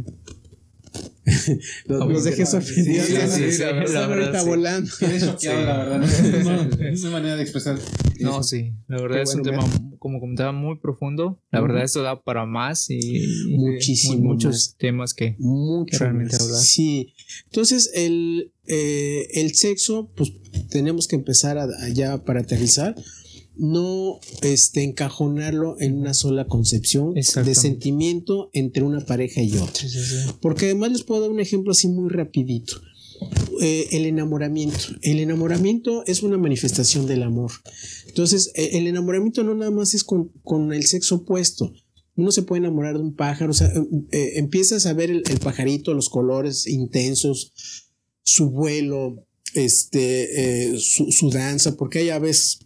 Los, 1.86 2.08
los 2.08 2.24
dejé 2.24 2.46
sorprendidos. 2.46 3.06
Sí, 3.06 3.14
sí, 3.16 3.28
sí, 3.30 3.52
sí, 3.52 3.62
la 3.62 4.06
verdad, 4.06 4.42
sí. 4.42 4.48
volando. 4.48 4.90
Quedé 4.98 5.20
choqueado, 5.20 5.60
Sí. 5.60 5.66
la 5.66 5.76
verdad. 5.78 5.98
No, 6.78 6.84
es 6.86 7.00
una 7.02 7.10
manera 7.10 7.36
de 7.36 7.42
expresar. 7.42 7.78
No, 8.20 8.42
sí, 8.42 8.72
la 8.88 9.00
verdad 9.02 9.16
Qué 9.16 9.22
es 9.22 9.34
un 9.34 9.42
tema, 9.42 9.64
como 9.98 10.20
comentaba, 10.20 10.52
muy 10.52 10.78
profundo. 10.78 11.40
La 11.50 11.60
verdad, 11.60 11.82
esto 11.84 12.02
da 12.02 12.22
para 12.22 12.46
más 12.46 12.88
y 12.90 13.20
Muchísimo 13.56 14.16
mu- 14.18 14.32
muchos 14.34 14.52
más. 14.52 14.76
temas 14.78 15.14
que. 15.14 15.36
Mucho 15.38 15.90
que 15.90 15.98
realmente 15.98 16.32
más. 16.36 16.42
hablar. 16.42 16.60
Sí. 16.60 17.12
Entonces, 17.46 17.90
el, 17.94 18.52
eh, 18.66 19.26
el 19.34 19.54
sexo, 19.54 20.12
pues 20.16 20.32
tenemos 20.70 21.08
que 21.08 21.16
empezar 21.16 21.58
a, 21.58 21.64
a 21.64 21.88
ya 21.88 22.24
para 22.24 22.40
aterrizar, 22.40 22.94
no 23.56 24.20
este, 24.42 24.82
encajonarlo 24.82 25.76
en 25.80 25.98
una 25.98 26.14
sola 26.14 26.46
concepción 26.46 27.14
de 27.14 27.54
sentimiento 27.54 28.50
entre 28.52 28.82
una 28.82 29.04
pareja 29.04 29.42
y 29.42 29.56
otra. 29.56 29.74
Sí, 29.74 29.88
sí, 29.88 30.00
sí. 30.02 30.16
Porque 30.40 30.66
además 30.66 30.92
les 30.92 31.02
puedo 31.02 31.22
dar 31.22 31.30
un 31.30 31.40
ejemplo 31.40 31.72
así 31.72 31.88
muy 31.88 32.10
rapidito. 32.10 32.80
Eh, 33.62 33.88
el 33.92 34.04
enamoramiento. 34.04 34.78
El 35.00 35.20
enamoramiento 35.20 36.04
es 36.06 36.22
una 36.22 36.36
manifestación 36.36 37.06
del 37.06 37.22
amor. 37.22 37.50
Entonces, 38.06 38.52
eh, 38.54 38.70
el 38.74 38.86
enamoramiento 38.86 39.42
no 39.42 39.54
nada 39.54 39.70
más 39.70 39.94
es 39.94 40.04
con, 40.04 40.30
con 40.44 40.72
el 40.74 40.84
sexo 40.84 41.16
opuesto. 41.16 41.72
Uno 42.16 42.32
se 42.32 42.42
puede 42.42 42.60
enamorar 42.60 42.94
de 42.94 43.00
un 43.00 43.14
pájaro, 43.14 43.50
o 43.50 43.54
sea, 43.54 43.68
eh, 43.68 43.86
eh, 44.12 44.32
empiezas 44.36 44.86
a 44.86 44.92
ver 44.92 45.10
el, 45.10 45.22
el 45.30 45.38
pajarito, 45.38 45.94
los 45.94 46.08
colores 46.08 46.66
intensos, 46.66 47.52
su 48.22 48.50
vuelo, 48.50 49.26
este, 49.54 50.72
eh, 50.72 50.78
su, 50.78 51.10
su 51.10 51.30
danza, 51.30 51.76
porque 51.76 52.00
hay 52.00 52.10
aves 52.10 52.65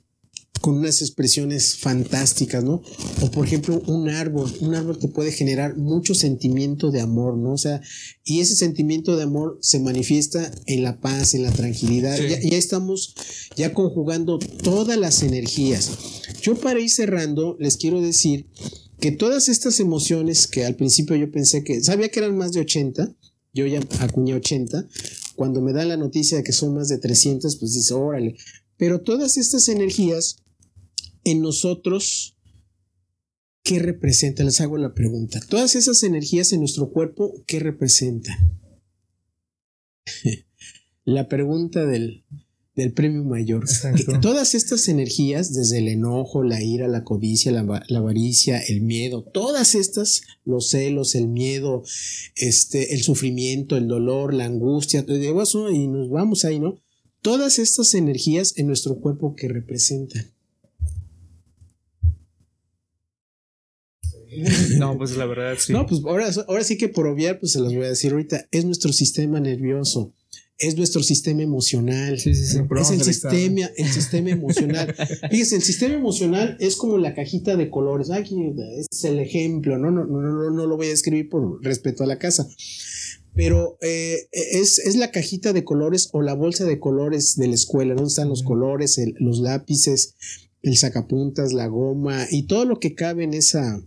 con 0.61 0.77
unas 0.77 1.01
expresiones 1.01 1.77
fantásticas, 1.77 2.63
¿no? 2.63 2.83
O 3.23 3.31
por 3.31 3.47
ejemplo, 3.47 3.83
un 3.87 4.09
árbol, 4.09 4.53
un 4.61 4.75
árbol 4.75 4.99
que 4.99 5.09
puede 5.09 5.33
generar 5.33 5.77
mucho 5.77 6.15
sentimiento 6.15 6.91
de 6.91 7.01
amor, 7.01 7.37
¿no? 7.37 7.53
O 7.53 7.59
sea, 7.59 7.81
y 8.25 8.41
ese 8.41 8.57
sentimiento 8.57 9.17
de 9.17 9.23
amor 9.23 9.59
se 9.63 9.81
manifiesta 9.81 10.51
en 10.67 10.83
la 10.83 11.01
paz, 11.01 11.35
en 11.35 11.43
la 11.45 11.53
tranquilidad. 11.53 12.17
Sí. 12.17 12.29
Ya, 12.29 12.41
ya 12.41 12.59
estamos 12.59 13.15
ya 13.57 13.73
conjugando 13.73 14.39
todas 14.39 14.99
las 14.99 15.23
energías. 15.23 15.91
Yo 16.43 16.57
para 16.57 16.81
ir 16.81 16.91
cerrando, 16.91 17.57
les 17.59 17.77
quiero 17.77 18.01
decir 18.01 18.47
que 19.01 19.13
todas 19.13 19.49
estas 19.49 19.81
emociones 19.81 20.47
que 20.47 20.67
al 20.67 20.77
principio 20.77 21.17
yo 21.17 21.31
pensé 21.31 21.65
que, 21.65 21.83
sabía 21.83 22.11
que 22.11 22.21
eran 22.21 22.37
más 22.37 22.53
de 22.53 22.61
80, 22.61 23.15
yo 23.55 23.67
ya 23.67 23.81
acuñé 23.99 24.35
80, 24.35 24.87
cuando 25.35 25.63
me 25.63 25.73
dan 25.73 25.89
la 25.89 25.97
noticia 25.97 26.37
de 26.37 26.45
que 26.45 26.53
son 26.53 26.75
más 26.75 26.89
de 26.89 26.99
300, 26.99 27.57
pues 27.57 27.73
dice, 27.73 27.95
órale, 27.95 28.37
pero 28.77 29.01
todas 29.01 29.37
estas 29.37 29.69
energías 29.69 30.37
en 31.25 31.43
nosotros, 31.43 32.37
¿qué 33.63 33.79
representan? 33.79 34.47
Les 34.47 34.61
hago 34.61 34.79
la 34.79 34.95
pregunta. 34.95 35.41
Todas 35.49 35.75
esas 35.77 36.03
energías 36.03 36.53
en 36.53 36.61
nuestro 36.61 36.91
cuerpo, 36.91 37.43
¿qué 37.47 37.59
representan? 37.61 38.61
la 41.05 41.29
pregunta 41.29 41.87
del, 41.87 42.25
del 42.75 42.93
premio 42.93 43.25
mayor. 43.25 43.67
Todas 44.23 44.55
estas 44.55 44.89
energías, 44.89 45.53
desde 45.55 45.79
el 45.79 45.89
enojo, 45.89 46.43
la 46.43 46.63
ira, 46.63 46.89
la 46.89 47.05
codicia, 47.05 47.53
la, 47.53 47.63
va- 47.63 47.83
la 47.89 47.99
avaricia, 47.99 48.59
el 48.61 48.81
miedo, 48.83 49.25
todas 49.25 49.75
estas, 49.75 50.23
los 50.45 50.71
celos, 50.71 51.15
el 51.15 51.29
miedo, 51.29 51.83
este, 52.37 52.95
el 52.95 53.03
sufrimiento, 53.03 53.77
el 53.77 53.89
dolor, 53.89 54.35
la 54.35 54.45
angustia, 54.47 55.05
y 55.09 55.89
nos 55.89 56.11
vamos 56.11 56.45
ahí, 56.45 56.61
¿no? 56.61 56.81
Todas 57.23 57.59
estas 57.59 57.93
energías 57.95 58.55
en 58.57 58.67
nuestro 58.67 58.99
cuerpo 58.99 59.35
que 59.37 59.49
representan. 59.49 60.33
No, 64.79 64.97
pues 64.99 65.17
la 65.17 65.27
verdad, 65.27 65.55
sí. 65.59 65.73
No, 65.73 65.87
pues 65.87 66.01
ahora, 66.05 66.31
ahora 66.49 66.65
sí 66.65 66.77
que 66.79 66.89
por 66.89 67.07
obviar, 67.07 67.39
pues 67.41 67.53
se 67.53 67.61
los 67.61 67.75
voy 67.75 67.85
a 67.85 67.89
decir 67.89 68.13
ahorita, 68.13 68.47
es 68.51 68.65
nuestro 68.65 68.93
sistema 68.93 69.41
nervioso, 69.41 70.15
es 70.59 70.77
nuestro 70.77 71.03
sistema 71.03 71.43
emocional. 71.43 72.19
Sí, 72.19 72.35
sí, 72.35 72.47
sí. 72.47 72.59
Es 72.83 72.91
el 72.91 72.99
sistema, 73.15 73.71
el 73.77 73.89
sistema 73.89 74.31
emocional. 74.31 74.95
Fíjese, 75.31 75.57
el 75.57 75.63
sistema 75.63 75.95
emocional 75.95 76.57
es 76.61 76.77
como 76.77 76.99
la 76.99 77.15
cajita 77.15 77.57
de 77.57 77.71
colores. 77.71 78.11
Aquí 78.11 78.37
es 78.77 79.05
el 79.05 79.19
ejemplo, 79.19 79.79
¿no? 79.79 79.91
No, 79.91 80.05
no, 80.05 80.21
no, 80.21 80.51
no 80.51 80.67
lo 80.67 80.77
voy 80.77 80.89
a 80.89 80.93
escribir 80.93 81.29
por 81.31 81.63
respeto 81.65 82.05
a 82.05 82.07
la 82.07 82.19
casa. 82.19 82.47
Pero 83.35 83.79
eh, 83.81 84.29
es, 84.33 84.79
es 84.81 84.97
la 84.97 85.11
cajita 85.13 85.53
de 85.53 85.65
colores 85.65 86.11
o 86.13 86.21
la 86.21 86.35
bolsa 86.35 86.65
de 86.65 86.79
colores 86.81 87.37
de 87.37 87.47
la 87.49 87.55
escuela, 87.55 87.95
donde 87.95 88.09
están 88.09 88.29
los 88.29 88.43
colores, 88.43 88.99
el- 88.99 89.15
los 89.19 89.39
lápices, 89.39 90.15
el 90.63 90.77
sacapuntas, 90.77 91.53
la 91.53 91.69
goma 91.69 92.27
y 92.31 92.43
todo 92.49 92.65
lo 92.67 92.81
que 92.81 92.95
cabe 92.95 93.25
en 93.25 93.33
esa, 93.35 93.81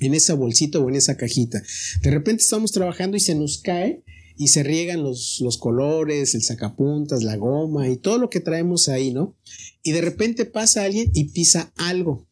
en 0.00 0.14
esa 0.14 0.34
bolsita 0.34 0.78
o 0.78 0.88
en 0.88 0.96
esa 0.96 1.16
cajita. 1.16 1.62
De 2.02 2.10
repente 2.10 2.42
estamos 2.42 2.72
trabajando 2.72 3.16
y 3.16 3.20
se 3.20 3.34
nos 3.34 3.58
cae 3.58 4.02
y 4.36 4.48
se 4.48 4.62
riegan 4.62 5.02
los, 5.02 5.40
los 5.40 5.58
colores, 5.58 6.34
el 6.34 6.42
sacapuntas, 6.42 7.22
la 7.24 7.36
goma 7.36 7.88
y 7.88 7.96
todo 7.96 8.18
lo 8.18 8.30
que 8.30 8.40
traemos 8.40 8.88
ahí, 8.88 9.12
¿no? 9.12 9.36
Y 9.82 9.92
de 9.92 10.00
repente 10.00 10.44
pasa 10.44 10.84
alguien 10.84 11.10
y 11.12 11.24
pisa 11.30 11.72
algo. 11.76 12.28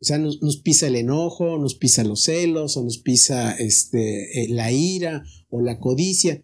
O 0.00 0.04
sea, 0.04 0.16
nos, 0.16 0.38
pisa 0.56 0.86
el 0.86 0.96
enojo, 0.96 1.58
nos 1.58 1.74
pisa 1.74 2.04
los 2.04 2.22
celos, 2.22 2.76
o 2.78 2.84
nos 2.84 2.96
pisa 2.98 3.52
este, 3.52 4.44
eh, 4.44 4.48
la 4.48 4.72
ira 4.72 5.24
o 5.50 5.60
la 5.60 5.78
codicia. 5.78 6.42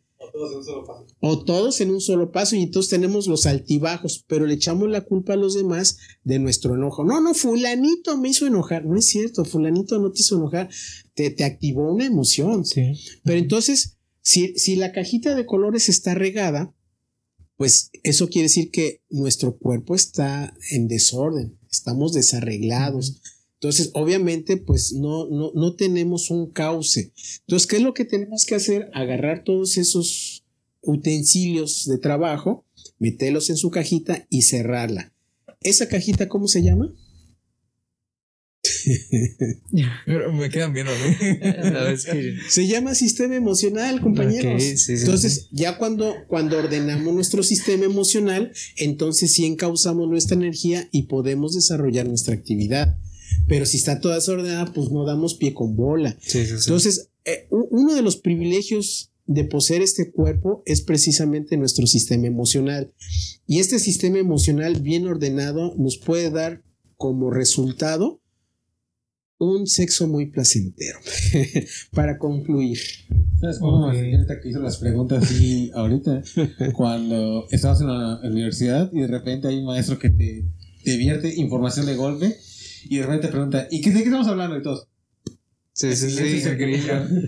O 1.20 1.44
todos 1.44 1.80
en 1.80 1.90
un 1.90 2.00
solo 2.00 2.32
paso 2.32 2.56
y 2.56 2.62
entonces 2.62 2.90
tenemos 2.90 3.26
los 3.26 3.46
altibajos, 3.46 4.24
pero 4.26 4.46
le 4.46 4.54
echamos 4.54 4.88
la 4.88 5.02
culpa 5.02 5.32
a 5.32 5.36
los 5.36 5.54
demás 5.54 5.98
de 6.24 6.38
nuestro 6.38 6.74
enojo. 6.74 7.04
No, 7.04 7.20
no, 7.20 7.34
fulanito 7.34 8.16
me 8.16 8.28
hizo 8.28 8.46
enojar. 8.46 8.84
No 8.84 8.98
es 8.98 9.06
cierto, 9.06 9.44
fulanito 9.44 9.98
no 9.98 10.12
te 10.12 10.20
hizo 10.20 10.36
enojar, 10.36 10.68
te, 11.14 11.30
te 11.30 11.44
activó 11.44 11.92
una 11.92 12.06
emoción. 12.06 12.64
Sí. 12.64 12.92
Pero 13.24 13.38
entonces, 13.38 13.96
si, 14.22 14.58
si 14.58 14.76
la 14.76 14.92
cajita 14.92 15.34
de 15.34 15.46
colores 15.46 15.88
está 15.88 16.14
regada, 16.14 16.74
pues 17.56 17.90
eso 18.02 18.28
quiere 18.28 18.44
decir 18.44 18.70
que 18.70 19.02
nuestro 19.08 19.56
cuerpo 19.56 19.94
está 19.94 20.54
en 20.70 20.88
desorden, 20.88 21.58
estamos 21.70 22.12
desarreglados. 22.12 23.20
Entonces, 23.60 23.90
obviamente, 23.94 24.58
pues 24.58 24.92
no, 24.92 25.28
no, 25.28 25.50
no 25.54 25.74
tenemos 25.74 26.30
un 26.30 26.50
cauce. 26.50 27.12
Entonces, 27.40 27.66
¿qué 27.66 27.76
es 27.76 27.82
lo 27.82 27.94
que 27.94 28.04
tenemos 28.04 28.44
que 28.44 28.54
hacer? 28.54 28.90
Agarrar 28.92 29.44
todos 29.44 29.78
esos 29.78 30.44
utensilios 30.82 31.86
de 31.86 31.98
trabajo, 31.98 32.66
meterlos 32.98 33.48
en 33.50 33.56
su 33.56 33.70
cajita 33.70 34.26
y 34.28 34.42
cerrarla. 34.42 35.12
¿Esa 35.62 35.88
cajita 35.88 36.28
cómo 36.28 36.48
se 36.48 36.62
llama? 36.62 36.92
Pero 40.06 40.32
Me 40.32 40.50
quedan 40.50 40.72
viendo, 40.72 40.92
¿no? 40.92 41.96
Se 42.48 42.66
llama 42.66 42.94
sistema 42.94 43.36
emocional, 43.36 44.00
compañeros. 44.00 44.54
Ok, 44.54 44.60
sí, 44.60 44.76
sí, 44.76 44.92
entonces, 44.92 45.34
sí. 45.34 45.48
ya 45.52 45.78
cuando, 45.78 46.14
cuando 46.28 46.58
ordenamos 46.58 47.14
nuestro 47.14 47.42
sistema 47.42 47.84
emocional, 47.84 48.52
entonces 48.76 49.32
sí 49.32 49.44
encauzamos 49.44 50.08
nuestra 50.08 50.36
energía 50.36 50.88
y 50.92 51.04
podemos 51.04 51.54
desarrollar 51.54 52.06
nuestra 52.06 52.34
actividad. 52.34 52.96
Pero 53.48 53.66
si 53.66 53.76
está 53.76 54.00
toda 54.00 54.16
desordenada, 54.16 54.72
pues 54.72 54.90
no 54.90 55.04
damos 55.04 55.34
pie 55.34 55.54
con 55.54 55.76
bola. 55.76 56.16
Sí, 56.20 56.46
sí, 56.46 56.58
sí. 56.58 56.64
Entonces, 56.66 57.10
eh, 57.24 57.46
uno 57.50 57.94
de 57.94 58.02
los 58.02 58.16
privilegios 58.16 59.12
de 59.26 59.44
poseer 59.44 59.82
este 59.82 60.12
cuerpo 60.12 60.62
es 60.66 60.82
precisamente 60.82 61.56
nuestro 61.56 61.86
sistema 61.86 62.26
emocional. 62.26 62.92
Y 63.46 63.58
este 63.58 63.78
sistema 63.78 64.18
emocional 64.18 64.80
bien 64.80 65.06
ordenado 65.06 65.74
nos 65.76 65.98
puede 65.98 66.30
dar 66.30 66.62
como 66.96 67.30
resultado 67.30 68.20
un 69.38 69.66
sexo 69.66 70.08
muy 70.08 70.26
placentero. 70.26 70.98
Para 71.92 72.18
concluir. 72.18 72.78
¿Sabes 73.40 73.58
cómo 73.58 73.88
me 73.88 74.14
ahorita 74.14 74.40
que 74.40 74.48
hizo 74.48 74.60
las 74.60 74.78
preguntas 74.78 75.24
así 75.24 75.70
ahorita? 75.74 76.22
Cuando 76.72 77.46
estabas 77.50 77.80
en 77.80 77.88
la 77.88 78.20
universidad 78.24 78.90
y 78.92 79.00
de 79.00 79.08
repente 79.08 79.48
hay 79.48 79.58
un 79.58 79.66
maestro 79.66 79.98
que 79.98 80.10
te, 80.10 80.46
te 80.84 80.96
vierte 80.96 81.34
información 81.34 81.86
de 81.86 81.96
golpe 81.96 82.36
y 82.88 82.98
de 82.98 83.02
repente 83.02 83.26
te 83.26 83.32
pregunta, 83.32 83.66
¿y 83.70 83.80
de 83.82 83.92
qué 83.92 84.04
estamos 84.04 84.28
hablando? 84.28 84.56
Y 84.56 84.62
todos. 84.62 84.88
Sí, 85.78 85.94
sí, 85.94 86.08
"Silencio 86.10 86.50
sí. 86.52 86.56
grilla". 86.56 87.06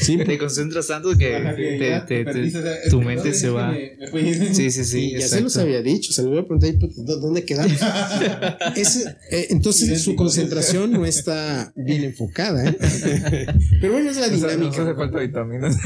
Sí, 0.00 0.16
Te 0.18 0.36
concentras 0.38 0.86
tanto 0.88 1.16
que 1.16 1.36
Ajá, 1.36 1.54
que 1.54 1.62
te- 1.62 1.78
te- 1.78 2.00
te- 2.00 2.24
perdiste, 2.24 2.58
o 2.58 2.62
sea, 2.62 2.74
tu 2.90 2.98
mente 3.00 3.22
¿dónde 3.30 3.34
se 3.38 3.50
va. 3.50 3.70
me- 3.70 3.96
me 3.98 4.08
fui? 4.08 4.34
Sí, 4.52 4.70
sí, 4.72 4.84
sí. 4.84 5.00
y 5.14 5.18
ya 5.20 5.28
se 5.28 5.40
los 5.40 5.56
había 5.56 5.80
dicho, 5.82 6.12
se 6.12 6.22
los 6.22 6.30
voy 6.32 6.40
a 6.40 6.46
preguntar 6.46 6.74
pues, 6.80 6.96
¿dó- 7.04 7.20
¿dónde 7.20 7.44
quedamos? 7.44 7.78
Ese, 8.76 9.16
eh, 9.30 9.46
entonces 9.50 9.86
su 9.86 9.92
Idéntico. 10.10 10.16
concentración 10.16 10.92
no 10.92 11.06
está 11.06 11.72
bien 11.76 12.02
enfocada, 12.04 12.68
¿eh? 12.68 12.76
Pero 13.80 13.92
bueno, 13.92 14.10
es 14.10 14.16
la 14.16 14.26
O 14.26 14.28
sea, 14.30 14.36
nos 14.38 14.50
dinámica. 14.56 14.82
hace 14.82 14.94
falta 14.94 15.18
vitaminas. 15.20 15.76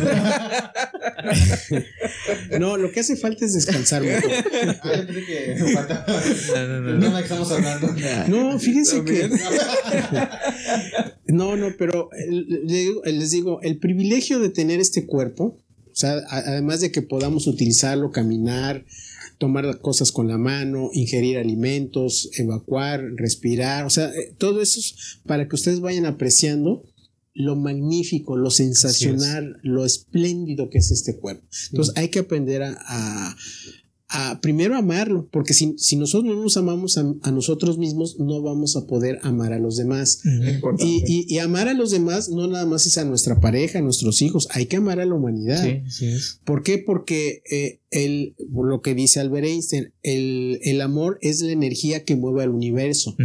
No, 2.58 2.76
lo 2.76 2.90
que 2.92 3.00
hace 3.00 3.16
falta 3.16 3.44
es 3.44 3.54
descansar. 3.54 4.02
Ah, 4.02 4.20
yo 4.96 5.06
pensé 5.06 5.24
que 5.26 5.56
me 5.62 5.72
faltaba. 5.72 6.06
No, 6.54 6.80
no, 6.80 7.10
no, 7.10 7.18
estamos 7.18 7.50
hablando. 7.52 7.94
No, 8.28 8.58
fíjense 8.58 9.04
que. 9.04 9.30
No, 11.32 11.56
no, 11.56 11.68
pero 11.78 12.08
les 13.04 13.30
digo, 13.30 13.60
el 13.62 13.78
privilegio 13.78 14.38
de 14.38 14.50
tener 14.50 14.80
este 14.80 15.06
cuerpo, 15.06 15.58
o 15.90 15.94
sea, 15.94 16.18
además 16.28 16.80
de 16.80 16.90
que 16.90 17.02
podamos 17.02 17.46
utilizarlo, 17.46 18.10
caminar, 18.12 18.84
tomar 19.38 19.80
cosas 19.80 20.12
con 20.12 20.28
la 20.28 20.38
mano, 20.38 20.90
ingerir 20.92 21.36
alimentos, 21.38 22.30
evacuar, 22.38 23.02
respirar, 23.16 23.84
o 23.84 23.90
sea, 23.90 24.06
eh, 24.10 24.34
todo 24.38 24.62
eso 24.62 24.78
es 24.80 25.18
para 25.26 25.48
que 25.48 25.56
ustedes 25.56 25.80
vayan 25.80 26.06
apreciando 26.06 26.84
lo 27.34 27.56
magnífico, 27.56 28.36
lo 28.36 28.50
sensacional, 28.50 29.56
lo 29.62 29.84
espléndido 29.86 30.68
que 30.70 30.78
es 30.78 30.90
este 30.90 31.16
cuerpo. 31.16 31.42
Entonces 31.70 31.94
hay 31.96 32.08
que 32.08 32.18
aprender 32.20 32.62
a, 32.62 32.76
a- 32.86 33.36
a 34.14 34.40
primero 34.40 34.76
amarlo, 34.76 35.26
porque 35.32 35.54
si, 35.54 35.74
si 35.78 35.96
nosotros 35.96 36.34
no 36.36 36.42
nos 36.42 36.56
amamos 36.56 36.98
a, 36.98 37.04
a 37.22 37.30
nosotros 37.32 37.78
mismos, 37.78 38.18
no 38.20 38.42
vamos 38.42 38.76
a 38.76 38.86
poder 38.86 39.18
amar 39.22 39.52
a 39.52 39.58
los 39.58 39.76
demás. 39.76 40.20
Y, 40.78 41.02
y- 41.06 41.26
y 41.28 41.38
amar 41.38 41.68
a 41.68 41.74
los 41.74 41.90
demás 41.90 42.28
no 42.28 42.46
nada 42.46 42.66
más 42.66 42.86
es 42.86 42.98
a 42.98 43.04
nuestra 43.04 43.40
pareja, 43.40 43.78
a 43.78 43.82
nuestros 43.82 44.20
hijos, 44.22 44.48
hay 44.50 44.66
que 44.66 44.76
amar 44.76 45.00
a 45.00 45.06
la 45.06 45.14
humanidad. 45.14 45.64
Sí, 45.64 45.82
sí 45.90 46.06
es. 46.06 46.40
¿Por 46.44 46.62
qué? 46.62 46.78
Porque 46.78 47.42
eh, 47.50 47.80
el, 47.90 48.34
lo 48.52 48.82
que 48.82 48.94
dice 48.94 49.20
Albert 49.20 49.46
Einstein, 49.46 49.92
el, 50.02 50.58
el 50.62 50.80
amor 50.80 51.18
es 51.22 51.40
la 51.40 51.52
energía 51.52 52.04
que 52.04 52.16
mueve 52.16 52.42
al 52.42 52.50
universo 52.50 53.16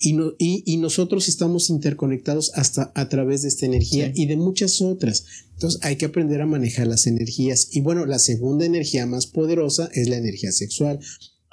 y, 0.00 0.12
no, 0.14 0.32
y, 0.38 0.62
y 0.66 0.76
nosotros 0.78 1.28
estamos 1.28 1.70
interconectados 1.70 2.52
hasta 2.54 2.90
a 2.94 3.08
través 3.08 3.42
de 3.42 3.48
esta 3.48 3.66
energía 3.66 4.06
Sí. 4.14 4.22
y 4.22 4.26
de 4.26 4.36
muchas 4.36 4.80
otras. 4.80 5.24
Entonces 5.62 5.80
hay 5.84 5.94
que 5.94 6.06
aprender 6.06 6.40
a 6.40 6.46
manejar 6.46 6.88
las 6.88 7.06
energías. 7.06 7.68
Y 7.70 7.82
bueno, 7.82 8.04
la 8.04 8.18
segunda 8.18 8.66
energía 8.66 9.06
más 9.06 9.28
poderosa 9.28 9.88
es 9.94 10.08
la 10.08 10.16
energía 10.16 10.50
sexual. 10.50 10.98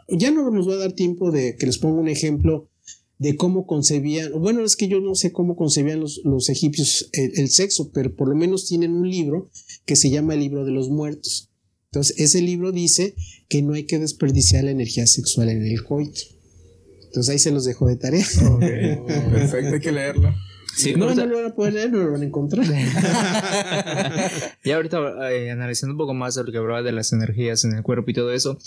Ya 0.08 0.32
no 0.32 0.50
nos 0.50 0.68
va 0.68 0.74
a 0.74 0.78
dar 0.78 0.94
tiempo 0.94 1.30
de 1.30 1.56
que 1.58 1.68
les 1.68 1.78
ponga 1.78 2.02
un 2.02 2.08
ejemplo 2.08 2.72
de 3.20 3.36
cómo 3.36 3.68
concebían, 3.68 4.32
bueno, 4.42 4.66
es 4.66 4.76
que 4.76 4.88
yo 4.88 5.00
no 5.00 5.14
sé 5.14 5.32
cómo 5.32 5.56
concebían 5.56 6.00
los, 6.00 6.22
los 6.24 6.50
egipcios 6.50 7.10
el, 7.14 7.34
el 7.36 7.50
sexo, 7.50 7.92
pero 7.92 8.16
por 8.16 8.30
lo 8.30 8.36
menos 8.36 8.66
tienen 8.66 8.94
un 8.94 9.08
libro 9.08 9.52
que 9.86 9.96
se 9.96 10.10
llama 10.10 10.34
el 10.34 10.40
libro 10.40 10.66
de 10.66 10.72
los 10.72 10.90
muertos. 10.90 11.52
Entonces, 11.92 12.18
ese 12.18 12.42
libro 12.42 12.72
dice 12.72 13.14
que 13.48 13.62
no 13.62 13.76
hay 13.76 13.84
que 13.84 14.00
desperdiciar 14.00 14.64
la 14.64 14.72
energía 14.72 15.06
sexual 15.06 15.50
en 15.50 15.64
el 15.64 15.84
coito. 15.84 16.22
Entonces 17.04 17.30
ahí 17.30 17.40
se 17.40 17.52
los 17.52 17.66
dejo 17.66 17.88
de 17.88 17.96
tarea. 17.96 18.26
Ok, 18.48 18.60
Perfecto, 19.08 19.76
hay 19.76 19.80
que 19.80 19.92
leerlo. 19.92 20.34
Sí, 20.76 20.94
no, 20.96 21.06
ahorita- 21.06 21.26
no 21.26 21.32
lo 21.32 21.38
van 21.42 21.52
a 21.52 21.56
poder 21.56 21.74
leer, 21.74 21.92
no 21.92 21.98
lo 22.04 22.12
van 22.14 22.22
a 22.22 22.26
encontrar. 22.26 22.66
y 24.64 24.72
ahorita 24.72 25.32
eh, 25.32 25.52
analizando 25.52 25.94
un 25.94 25.98
poco 25.98 26.14
más 26.14 26.36
de 26.36 26.44
lo 26.44 26.52
que 26.52 26.58
hablaba 26.58 26.82
de 26.82 26.92
las 26.92 27.12
energías 27.14 27.64
en 27.66 27.74
el 27.76 27.84
cuerpo 27.84 28.10
y 28.12 28.14
todo 28.14 28.32
eso, 28.34 28.58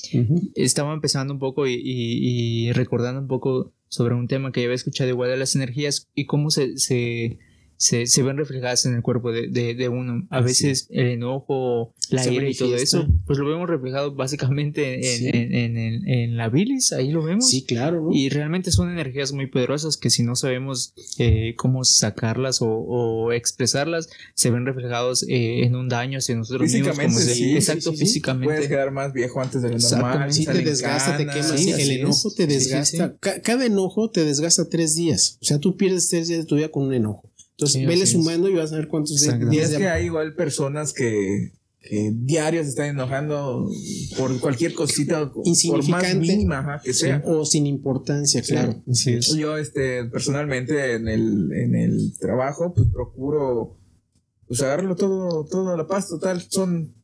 estaba 0.55 0.93
empezando 0.93 1.33
un 1.35 1.41
poco 1.41 1.67
y, 1.67 1.75
y- 1.75 2.69
y 2.69 2.73
recordando 2.73 3.21
un 3.21 3.29
poco 3.29 3.73
sobre 3.89 4.15
un 4.15 4.29
tema 4.29 4.53
que 4.53 4.61
ya 4.61 4.67
había 4.67 4.75
escuchado 4.77 5.11
igual 5.11 5.31
de 5.31 5.37
las 5.37 5.55
energías 5.55 6.09
y 6.15 6.27
cómo 6.27 6.51
se, 6.51 6.77
se, 6.79 7.39
se, 7.83 8.07
se 8.07 8.23
ven 8.23 8.37
reflejadas 8.37 8.87
en 8.87 8.95
el 8.95 9.03
cuerpo 9.03 9.33
de, 9.33 9.49
de, 9.49 9.75
de 9.75 9.89
uno. 9.89 10.25
A 10.31 10.39
Así 10.39 10.45
veces 10.47 10.87
el 10.91 11.07
enojo, 11.09 11.93
la 12.11 12.25
ira 12.27 12.49
y 12.49 12.55
todo 12.55 12.77
eso, 12.77 13.09
pues 13.27 13.41
lo 13.41 13.49
vemos 13.49 13.69
reflejado 13.69 14.15
básicamente 14.15 14.95
en, 14.99 15.03
Sí. 15.19 15.27
en, 15.33 15.53
en, 15.55 15.77
en- 15.77 16.09
en 16.09 16.37
la 16.37 16.49
bilis, 16.49 16.93
ahí 16.93 17.11
lo 17.11 17.25
vemos. 17.25 17.49
Sí, 17.51 17.65
claro, 17.65 18.03
¿no? 18.03 18.11
Y 18.13 18.29
realmente 18.29 18.71
son 18.71 18.91
energías 18.91 19.33
muy 19.33 19.47
poderosas 19.49 19.97
que 19.97 20.11
si 20.11 20.23
no 20.23 20.37
sabemos 20.37 20.95
eh, 21.19 21.55
cómo 21.57 21.83
sacarlas 21.85 22.63
o, 22.63 22.69
o 22.69 23.33
expresarlas, 23.33 24.09
se 24.35 24.51
ven 24.51 24.65
reflejados 24.65 25.25
eh, 25.29 25.65
en 25.65 25.75
un 25.75 25.89
daño 25.89 26.19
hacia 26.19 26.37
nosotros 26.37 26.71
mismos. 26.71 26.89
Físicamente, 26.91 27.23
se- 27.23 27.35
sí, 27.35 27.55
exacto, 27.57 27.91
sí, 27.91 27.91
sí, 27.91 27.97
sí. 27.97 28.05
físicamente. 28.05 28.47
Puedes 28.55 28.69
quedar 28.69 28.93
más 28.93 29.13
viejo 29.13 29.41
antes 29.41 29.61
de 29.63 29.71
lo 29.71 29.79
normal. 29.79 30.33
Sí, 30.33 30.45
te 30.47 30.53
desgasta, 30.63 31.17
te 31.17 31.27
canas. 31.27 31.47
quema. 31.47 31.59
sí, 31.59 31.65
Sí, 31.65 31.73
así 31.73 31.83
el 31.83 31.91
es. 31.91 31.99
enojo 31.99 32.31
te 32.31 32.45
Sí, 32.45 32.49
sí, 32.51 32.55
desgasta. 32.59 33.17
Cada 33.43 33.67
enojo 33.67 34.11
te 34.11 34.25
desgasta 34.25 34.69
tres 34.69 34.95
días. 34.95 35.39
O 35.43 35.45
sea, 35.45 35.59
tú 35.59 35.77
pierdes 35.77 36.09
tres 36.09 36.29
días 36.29 36.41
de 36.41 36.47
tu 36.47 36.55
vida 36.57 36.69
con 36.69 36.85
un 36.87 36.95
enojo. 36.95 37.29
Entonces, 37.63 37.81
Sí, 37.81 37.87
vele 37.87 38.03
es. 38.05 38.11
sumando 38.11 38.49
y 38.49 38.55
vas 38.55 38.73
a 38.73 38.77
ver 38.77 38.89
cuántos 38.89 39.23
Exacto. 39.23 39.47
Y 39.47 39.51
días 39.51 39.71
es 39.71 39.79
que 39.79 39.89
hay 39.89 40.07
igual 40.07 40.35
personas 40.35 40.93
que, 40.93 41.53
que 41.81 42.13
diarios 42.15 42.65
se 42.65 42.71
están 42.71 42.87
enojando 42.91 43.69
por 44.17 44.39
cualquier 44.41 44.75
cosita, 44.75 45.33
por 45.33 45.37
más 45.39 45.47
Insignificante. 45.47 46.15
mínima 46.19 46.59
ajá, 46.61 46.81
que 46.85 46.93
sea. 46.93 47.23
o 47.25 47.45
sin 47.45 47.67
importancia, 47.67 48.43
claro. 48.43 48.83
Yo, 49.37 49.57
este, 49.59 50.05
personalmente 50.07 50.95
en 50.95 51.09
el, 51.09 51.53
en 51.53 51.75
el 51.75 52.13
trabajo, 52.19 52.73
pues 52.75 52.89
procuro 52.93 53.79
pues 54.47 54.61
agarrarlo 54.63 54.97
todo, 54.97 55.45
todo 55.47 55.71
a 55.73 55.77
la 55.77 55.87
paz, 55.87 56.09
total, 56.09 56.43
son 56.51 56.95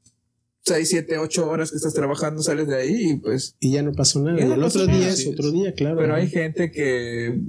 6, 0.65 0.87
7, 0.89 1.17
8 1.19 1.49
horas 1.49 1.71
que 1.71 1.77
estás 1.77 1.95
trabajando, 1.95 2.43
sales 2.43 2.67
de 2.69 2.77
ahí 2.77 3.11
y 3.13 3.17
pues, 3.17 3.57
Y 3.59 3.73
ya 3.73 3.83
no 3.83 3.93
pasó 3.93 4.21
nada. 4.23 4.45
No 4.45 4.55
el 4.55 4.61
pasó 4.61 4.81
otro 4.81 4.87
nada, 4.93 4.99
día 4.99 5.09
es 5.09 5.27
otro 5.27 5.51
día, 5.51 5.73
claro. 5.73 5.97
pero 5.97 6.15
hay 6.15 6.29
gente 6.29 6.71
que 6.71 7.41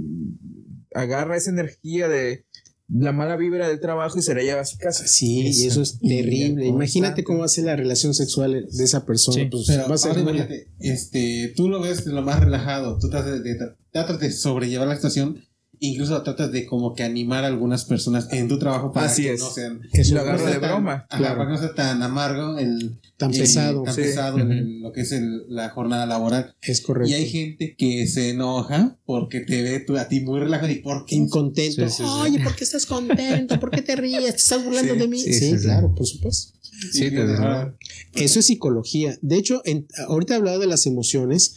agarra 0.93 1.35
esa 1.35 1.49
energía 1.51 2.07
de 2.07 2.45
la 2.91 3.11
mala 3.11 3.35
vibra 3.35 3.67
del 3.67 3.79
trabajo 3.79 4.17
y 4.17 4.21
se 4.21 4.33
la 4.33 4.41
lleva 4.41 4.61
a 4.61 4.65
su 4.65 4.77
casa. 4.77 5.07
Sí, 5.07 5.41
y 5.53 5.65
eso 5.67 5.81
es 5.81 5.99
terrible. 5.99 6.65
Imagínate 6.67 7.23
cómo 7.23 7.39
va 7.39 7.45
a 7.45 7.49
ser 7.49 7.65
la 7.65 7.75
relación 7.75 8.13
sexual 8.13 8.67
de 8.71 8.83
esa 8.83 9.05
persona. 9.05 9.43
Sí. 9.43 9.45
Pues, 9.49 9.65
Pero 9.67 9.87
va 9.87 9.95
a 9.95 9.97
ser 9.97 10.17
imagínate, 10.17 10.67
este, 10.79 11.53
tú 11.55 11.69
lo 11.69 11.81
ves 11.81 12.05
de 12.05 12.11
lo 12.13 12.21
más 12.21 12.39
relajado, 12.39 12.97
tú 12.99 13.09
tratas 13.09 13.43
de, 13.43 13.53
de- 13.53 13.73
tratas 13.91 14.19
de 14.19 14.31
sobrellevar 14.31 14.87
la 14.87 14.95
situación, 14.95 15.43
incluso 15.79 16.21
tratas 16.23 16.51
de 16.51 16.65
como 16.65 16.93
que 16.93 17.03
animar 17.03 17.43
a 17.43 17.47
algunas 17.47 17.85
personas 17.85 18.27
en 18.31 18.47
tu 18.47 18.59
trabajo 18.59 18.91
para 18.91 19.07
Así 19.07 19.23
que 19.23 19.33
es. 19.33 19.39
no 19.39 19.49
sean 19.49 19.79
no 19.81 20.13
lo 20.15 20.19
agarro 20.21 20.45
de 20.45 20.51
tan- 20.53 20.61
broma. 20.61 21.05
ajá, 21.09 21.17
Claro. 21.17 21.37
para 21.37 21.49
que 21.49 21.53
no 21.55 21.59
sea 21.59 21.73
tan 21.75 22.01
amargo 22.03 22.57
el 22.57 22.99
Tan 23.17 23.33
el- 23.33 23.39
pesado. 23.39 23.83
tan 23.83 23.93
sí. 23.95 24.01
pesado 24.01 24.37
el- 24.37 24.81
lo 24.81 24.91
que 24.91 25.01
es 25.01 25.11
el- 25.11 25.43
la 25.49 25.69
jornada 25.69 26.05
laboral. 26.05 26.55
Es 26.61 26.81
correcto. 26.81 27.09
Y 27.09 27.13
hay 27.13 27.29
gente 27.29 27.75
que 27.77 28.07
se 28.07 28.29
enoja 28.31 28.97
porque 29.05 29.39
te 29.41 29.61
ve 29.61 29.79
tú- 29.79 29.97
a 29.97 30.07
ti 30.07 30.19
muy 30.21 30.39
relajado 30.39 30.71
y 30.71 30.75
por 30.79 31.05
qué 31.05 31.15
Incontento. 31.15 31.87
Sí, 31.87 31.97
sí, 31.97 32.03
sí. 32.03 32.03
Oye, 32.03 32.39
¿por 32.43 32.55
qué 32.55 32.63
estás 32.63 32.85
contento? 32.85 33.59
¿Por 33.59 33.71
qué 33.71 33.81
te 33.81 33.95
ríes? 33.95 34.21
¿Te 34.23 34.29
estás 34.37 34.63
burlando 34.63 34.93
Sí, 34.93 34.99
de 34.99 35.07
mí? 35.07 35.19
sí, 35.19 35.33
Sí, 35.33 35.39
sí, 35.51 35.57
sí. 35.57 35.63
claro, 35.65 35.93
por 35.95 36.05
supuesto. 36.07 36.53
Sí, 36.91 37.09
te 37.11 38.23
Eso 38.23 38.39
es 38.39 38.45
psicología. 38.45 39.17
De 39.21 39.37
hecho, 39.37 39.61
en- 39.65 39.87
ahorita 40.07 40.33
he 40.33 40.37
hablado 40.37 40.59
de 40.59 40.67
las 40.67 40.85
emociones, 40.85 41.55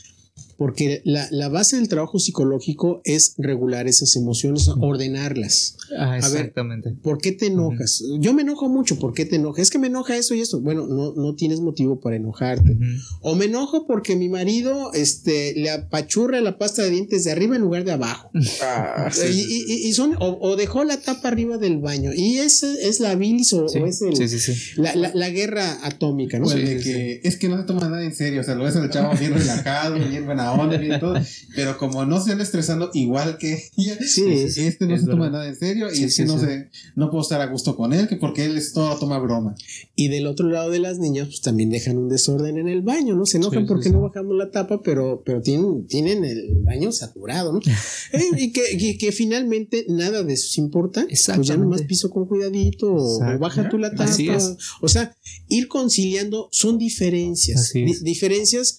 porque 0.57 1.03
la, 1.05 1.27
la 1.31 1.49
base 1.49 1.77
del 1.77 1.89
trabajo 1.89 2.19
psicológico 2.19 3.01
es 3.05 3.35
regular 3.39 3.87
esas 3.89 4.15
emociones, 4.17 4.69
ordenarlas. 4.81 5.77
Ah, 5.99 6.11
ver, 6.11 6.19
exactamente. 6.19 6.95
¿Por 7.03 7.19
qué 7.19 7.33
te 7.33 7.47
enojas? 7.47 8.03
Yo 8.19 8.33
me 8.35 8.43
enojo 8.43 8.69
mucho. 8.69 8.99
¿Por 8.99 9.15
qué 9.15 9.25
te 9.25 9.37
enojas? 9.37 9.63
Es 9.63 9.71
que 9.71 9.79
me 9.79 9.89
enoja 9.89 10.17
esto 10.17 10.35
y 10.35 10.41
esto. 10.41 10.61
Bueno, 10.61 10.87
no, 10.87 11.13
no 11.15 11.35
tienes 11.35 11.61
motivo 11.61 12.01
para 12.01 12.17
enojarte. 12.17 12.77
O 13.21 13.35
me 13.35 13.47
enojo 13.47 13.87
porque 13.87 14.17
mi 14.17 14.29
marido 14.29 14.93
este, 14.93 15.55
le 15.55 15.71
apachurra 15.71 16.41
la 16.41 16.59
pasta 16.59 16.83
de 16.83 16.91
dientes 16.91 17.25
de 17.25 17.33
arriba 17.33 17.57
en 17.57 17.63
lugar 17.63 17.85
de 17.85 17.93
abajo. 17.93 18.31
Ah, 18.65 19.11
sí, 19.13 19.27
y, 19.27 19.33
sí, 19.33 19.43
sí. 19.45 19.65
y- 19.69 19.89
y 19.89 19.93
son, 19.93 20.15
o, 20.21 20.39
o 20.41 20.57
dejó 20.57 20.85
la 20.85 20.99
tapa 21.01 21.29
arriba 21.29 21.59
del 21.59 21.79
baño. 21.79 22.11
Y 22.15 22.39
esa 22.39 22.73
es 22.81 23.01
la 23.01 23.15
bilis 23.17 23.53
o, 23.53 23.69
Sí, 23.69 23.79
o 23.79 23.87
es 23.87 24.01
el- 24.03 24.17
sí, 24.17 24.29
sí, 24.29 24.39
sí. 24.39 24.81
La, 24.81 24.95
la- 24.95 25.11
la 25.15 25.31
guerra 25.31 25.79
atómica, 25.85 26.39
¿no? 26.39 26.45
Pues 26.45 26.57
Sí, 26.57 26.63
de 26.63 26.83
sí, 26.83 26.91
que 26.91 27.21
es 27.25 27.37
que 27.37 27.49
no 27.49 27.59
se 27.59 27.65
toma 27.65 27.89
nada 27.89 28.05
en 28.05 28.15
serio, 28.15 28.41
o 28.41 28.45
sea, 28.45 28.55
lo 28.55 28.65
ves 28.65 28.77
al 28.77 28.89
chavo 28.91 29.17
bien 29.19 29.35
relajado, 29.35 29.97
bien 29.97 30.25
buena 30.27 30.42
onda, 30.51 30.77
bien 30.79 30.99
todo, 30.99 31.15
pero 31.55 31.79
como 31.79 32.05
no 32.05 32.21
se 32.21 32.33
anda 32.33 32.43
estresando 32.43 32.91
igual 32.95 33.39
que 33.39 33.63
ella, 33.77 33.97
Sí, 34.05 34.25
este 34.33 34.87
no 34.87 34.95
es 34.97 35.03
se 35.03 35.07
toma 35.07 35.31
nada 35.31 35.47
en 35.47 35.55
serio 35.57 35.89
y 35.93 35.97
Sí, 35.97 36.05
es 36.05 36.17
sí, 36.17 36.23
que 36.23 36.29
no 36.29 36.39
sí. 36.41 36.47
sé, 36.47 36.71
no 36.97 37.11
puedo 37.11 37.23
estar 37.23 37.41
a 37.41 37.47
gusto 37.47 37.77
con 37.77 37.93
él, 37.93 38.09
que 38.09 38.17
porque 38.17 38.45
él 38.47 38.57
es 38.57 38.73
todo 38.73 38.97
toma 38.99 39.19
broma. 39.19 39.55
Y 39.95 40.09
del 40.09 40.27
otro 40.27 40.49
lado 40.49 40.71
de 40.71 40.81
las 40.81 40.99
niñas, 40.99 41.29
pues 41.29 41.41
también 41.43 41.71
dejan 41.71 41.99
un 41.99 42.09
desorden 42.09 42.59
en 42.59 42.69
el 42.69 42.83
baño, 42.83 43.15
¿no? 43.15 43.27
Se 43.27 43.37
enojan 43.37 43.67
porque 43.67 43.85
sí. 43.91 43.91
no 43.95 44.01
bajamos 44.01 44.35
la 44.37 44.51
tapa, 44.51 44.83
pero, 44.83 45.23
pero 45.25 45.41
tienen, 45.43 45.87
tienen 45.87 46.25
el 46.25 46.55
baño 46.65 46.91
saturado, 46.93 47.53
¿no? 47.53 47.61
Eh, 48.13 48.21
y 48.37 48.53
que, 48.53 48.63
que, 48.79 48.99
que 48.99 49.13
finalmente 49.13 49.87
nada 49.89 50.23
de 50.23 50.33
eso 50.35 50.49
se 50.49 50.61
importa. 50.61 51.07
Pues 51.09 51.47
ya 51.47 51.57
nomás 51.57 51.83
piso 51.83 52.11
con 52.11 52.27
cuidadito 52.27 52.93
o, 52.95 53.39
baja 53.39 53.69
tú 53.69 53.79
la 53.79 53.91
tapa. 53.91 54.05
Así 54.05 54.29
es. 54.29 54.57
O 54.81 54.89
sea, 54.89 55.17
ir 55.49 55.69
conciliando 55.69 56.49
son 56.53 56.79
diferencias. 56.79 57.61
Así 57.61 57.83
es. 57.85 58.01
Di- 58.03 58.05
diferencias 58.11 58.79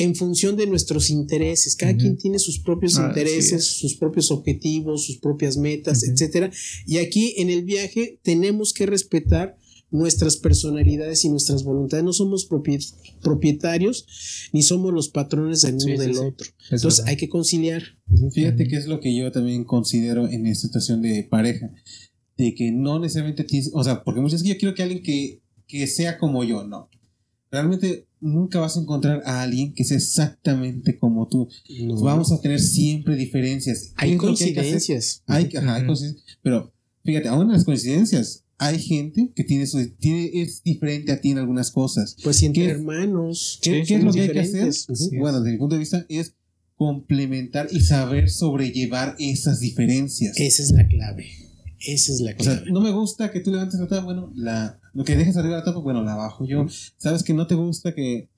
en 0.00 0.14
función 0.14 0.56
de 0.56 0.66
nuestros 0.66 1.10
intereses. 1.10 1.76
Cada 1.76 1.96
quien 1.96 2.16
tiene 2.16 2.38
sus 2.38 2.58
propios 2.58 2.96
intereses, 2.98 3.52
es. 3.52 3.66
sus 3.78 3.96
propios 3.96 4.30
objetivos, 4.30 5.04
sus 5.06 5.18
propias 5.18 5.56
metas, 5.56 6.02
Ujú. 6.02 6.12
etcétera. 6.12 6.50
Y 6.86 6.98
aquí 6.98 7.34
en 7.38 7.50
el 7.50 7.64
viaje 7.64 8.18
tenemos 8.22 8.72
que 8.72 8.86
respetar 8.86 9.56
nuestras 9.92 10.36
personalidades 10.36 11.24
y 11.24 11.28
nuestras 11.28 11.64
voluntades. 11.64 12.04
No 12.04 12.12
somos 12.12 12.48
propie- 12.48 12.94
propietarios 13.22 14.06
ni 14.52 14.62
somos 14.62 14.92
los 14.94 15.08
patrones 15.08 15.62
del 15.62 15.74
uno 15.74 15.80
Sí, 15.80 15.92
sí, 15.92 15.98
del 15.98 16.14
sí. 16.14 16.20
otro. 16.20 16.46
Es 16.48 16.72
Entonces 16.72 16.98
verdad. 16.98 17.08
hay 17.10 17.16
que 17.16 17.28
conciliar. 17.28 17.82
Fíjate 18.32 18.62
Ujú. 18.62 18.70
que 18.70 18.76
es 18.76 18.86
lo 18.86 19.00
que 19.00 19.14
yo 19.16 19.30
también 19.32 19.64
considero 19.64 20.28
en 20.28 20.46
esta 20.46 20.68
situación 20.68 21.02
de 21.02 21.24
pareja, 21.24 21.72
de 22.38 22.54
que 22.54 22.70
no 22.72 22.98
necesariamente 23.00 23.44
tienes, 23.44 23.70
o 23.74 23.82
sea, 23.84 24.02
porque 24.04 24.20
muchas 24.20 24.42
veces 24.42 24.54
yo 24.54 24.58
quiero 24.60 24.74
que 24.74 24.82
alguien 24.82 25.02
que, 25.02 25.40
que 25.66 25.86
sea 25.86 26.18
como 26.18 26.44
yo, 26.44 26.64
no. 26.66 26.88
Realmente 27.50 28.06
nunca 28.20 28.60
vas 28.60 28.76
a 28.76 28.80
encontrar 28.80 29.22
a 29.24 29.42
alguien 29.42 29.72
que 29.74 29.84
sea 29.84 29.96
exactamente 29.96 30.98
como 30.98 31.26
tú. 31.28 31.48
Vamos 32.02 32.32
a 32.32 32.40
tener 32.40 32.60
siempre 32.60 33.16
diferencias. 33.16 33.92
¿Qué 33.98 34.04
hay 34.04 34.08
que 34.10 34.12
hay 34.12 34.18
que 34.18 34.18
coincidencias. 34.26 35.22
Hay, 35.26 35.48
ajá, 35.56 35.76
hay 35.76 35.86
coincidencias. 35.86 36.38
Pero 36.42 36.72
fíjate, 37.04 37.28
aún 37.28 37.42
en 37.46 37.52
las 37.52 37.64
coincidencias 37.64 38.44
hay 38.58 38.78
gente 38.78 39.32
que 39.34 39.42
tiene, 39.44 39.66
su, 39.66 39.88
tiene 39.98 40.30
es 40.42 40.62
diferente 40.62 41.12
a 41.12 41.20
ti 41.20 41.30
en 41.30 41.38
algunas 41.38 41.70
cosas. 41.70 42.16
Pues 42.22 42.36
si 42.36 42.46
entre 42.46 42.64
¿Qué- 42.64 42.70
hermanos. 42.70 43.58
¿Qué, 43.62 43.80
sí, 43.80 43.88
qué 43.88 43.94
es 43.96 44.04
lo 44.04 44.12
que 44.12 44.20
hay 44.20 44.32
que 44.32 44.40
hacer? 44.40 44.70
Bueno, 45.18 45.40
desde 45.40 45.52
mi 45.52 45.58
punto 45.58 45.74
de 45.76 45.80
vista 45.80 46.04
es 46.08 46.34
complementar 46.76 47.68
y 47.70 47.80
saber 47.80 48.30
sobrellevar 48.30 49.14
esas 49.18 49.60
diferencias. 49.60 50.34
Esa 50.38 50.62
es 50.62 50.70
la 50.72 50.86
clave. 50.88 51.26
Esa 51.78 52.12
es 52.12 52.20
la 52.20 52.34
O 52.38 52.42
sea, 52.42 52.56
clave. 52.56 52.72
no 52.72 52.80
me 52.80 52.90
gusta 52.90 53.30
que 53.30 53.40
tú 53.40 53.50
levantes 53.50 53.78
la 53.80 53.86
tapa, 53.86 54.04
bueno, 54.04 54.32
la, 54.34 54.79
lo 54.92 55.04
que 55.04 55.16
dejes 55.16 55.36
arriba 55.36 55.56
la 55.58 55.64
tapa, 55.64 55.78
bueno, 55.80 56.02
la 56.02 56.14
bajo 56.16 56.44
yo. 56.46 56.66
Sabes 56.98 57.22
que 57.22 57.34
no 57.34 57.46
te 57.46 57.54
gusta 57.54 57.94
que, 57.94 58.28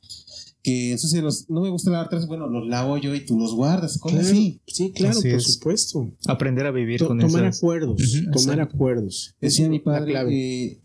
que 0.62 0.92
ensucie 0.92 1.20
los, 1.22 1.48
no 1.50 1.60
me 1.62 1.70
gusta 1.70 1.90
lavar 1.90 2.08
trastes, 2.08 2.28
bueno, 2.28 2.46
los 2.48 2.68
lavo 2.68 2.96
yo 2.98 3.14
y 3.14 3.24
tú 3.24 3.38
los 3.38 3.54
guardas, 3.54 3.98
cosas 3.98 4.20
Claro, 4.20 4.32
así. 4.36 4.60
sí, 4.66 4.92
claro, 4.92 5.18
Así 5.18 5.28
por 5.30 5.38
es. 5.38 5.52
supuesto. 5.54 6.12
Aprender 6.26 6.66
a 6.66 6.70
vivir 6.70 7.04
con 7.04 7.18
tomar 7.18 7.44
esas. 7.46 7.58
acuerdos, 7.58 8.00
tomar 8.32 8.54
exacto. 8.58 8.74
acuerdos. 8.76 9.34
Decía 9.40 9.68
mi 9.68 9.78
la 9.78 9.84
padre 9.84 10.14
que, 10.28 10.80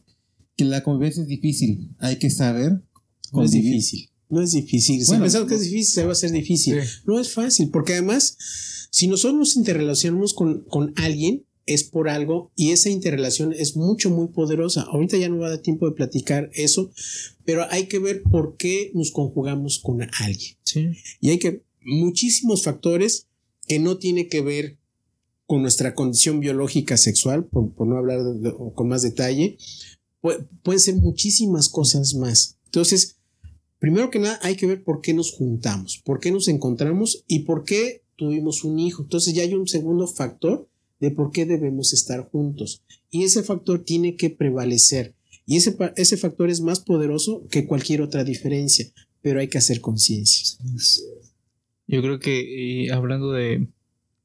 que 0.55 0.65
la 0.65 0.83
convivencia 0.83 1.21
es 1.23 1.27
difícil, 1.29 1.95
hay 1.99 2.17
que 2.17 2.29
saber 2.29 2.81
No 3.33 3.43
es 3.43 3.51
difícil. 3.51 4.09
No 4.29 4.41
es 4.41 4.51
difícil. 4.51 4.99
Si 5.01 5.07
Bueno, 5.07 5.23
pensamos 5.23 5.47
que 5.47 5.55
es 5.55 5.61
difícil, 5.61 5.85
se 5.93 6.03
va 6.03 6.09
a 6.09 6.11
hacer 6.13 6.31
difícil. 6.31 6.81
Sí. 6.81 6.89
No 7.05 7.17
es 7.19 7.31
fácil, 7.33 7.69
porque 7.69 7.93
además, 7.93 8.37
si 8.91 9.07
nosotros 9.07 9.37
nos 9.39 9.55
interrelacionamos 9.55 10.33
con, 10.33 10.65
con 10.65 10.91
alguien, 10.97 11.45
es 11.67 11.83
por 11.83 12.09
algo 12.09 12.51
y 12.55 12.71
esa 12.71 12.89
interrelación 12.89 13.53
es 13.53 13.75
mucho, 13.75 14.09
muy 14.09 14.29
poderosa. 14.29 14.81
Ahorita 14.83 15.17
ya 15.17 15.29
no 15.29 15.37
va 15.37 15.47
a 15.47 15.49
dar 15.51 15.59
tiempo 15.59 15.87
de 15.87 15.95
platicar 15.95 16.49
eso, 16.53 16.89
pero 17.45 17.65
hay 17.69 17.85
que 17.87 17.99
ver 17.99 18.23
por 18.23 18.57
qué 18.57 18.91
nos 18.95 19.11
conjugamos 19.11 19.77
con 19.79 20.01
alguien. 20.01 20.55
Sí. 20.63 20.87
Y 21.21 21.29
hay 21.29 21.37
que 21.39 21.61
muchísimos 21.85 22.63
factores 22.63 23.27
que 23.67 23.79
no 23.79 23.97
tiene 23.97 24.27
que 24.27 24.41
ver 24.41 24.77
con 25.45 25.61
nuestra 25.61 25.93
condición 25.93 26.39
biológica 26.39 26.97
sexual, 26.97 27.45
por, 27.45 27.73
por 27.73 27.87
no 27.87 27.97
hablar 27.97 28.23
de- 28.23 28.39
de- 28.39 28.55
o 28.57 28.73
con 28.73 28.87
más 28.89 29.01
detalle, 29.01 29.57
pu- 30.21 30.45
pueden 30.63 30.79
ser 30.81 30.95
muchísimas 30.95 31.69
cosas 31.69 32.15
más. 32.15 32.57
Entonces, 32.65 33.17
primero 33.79 34.09
que 34.09 34.19
nada 34.19 34.39
hay 34.41 34.55
que 34.55 34.67
ver 34.67 34.83
por 34.83 35.01
qué 35.01 35.13
nos 35.13 35.31
juntamos, 35.31 36.01
por 36.03 36.19
qué 36.19 36.31
nos 36.31 36.47
encontramos 36.49 37.23
y 37.27 37.39
por 37.39 37.63
qué 37.63 38.03
tuvimos 38.17 38.63
un 38.63 38.79
hijo. 38.79 39.03
Entonces 39.03 39.33
ya 39.33 39.43
hay 39.43 39.53
un 39.53 39.67
segundo 39.67 40.07
factor 40.07 40.67
de 40.99 41.11
por 41.11 41.31
qué 41.31 41.45
debemos 41.45 41.93
estar 41.93 42.29
juntos. 42.29 42.81
Y 43.09 43.23
ese 43.23 43.43
factor 43.43 43.83
tiene 43.83 44.15
que 44.15 44.29
prevalecer. 44.29 45.13
Y 45.45 45.55
ese, 45.57 45.77
ese 45.95 46.17
factor 46.17 46.49
es 46.49 46.59
más 46.61 46.79
poderoso 46.81 47.47
que 47.49 47.65
cualquier 47.67 48.01
otra 48.01 48.23
diferencia, 48.23 48.85
pero 49.21 49.39
hay 49.39 49.47
que 49.47 49.57
hacer 49.57 49.79
conciencia. 49.81 50.57
Yo 51.87 52.01
creo 52.01 52.19
que 52.19 52.41
y 52.43 52.89
hablando 52.89 53.31
de 53.31 53.67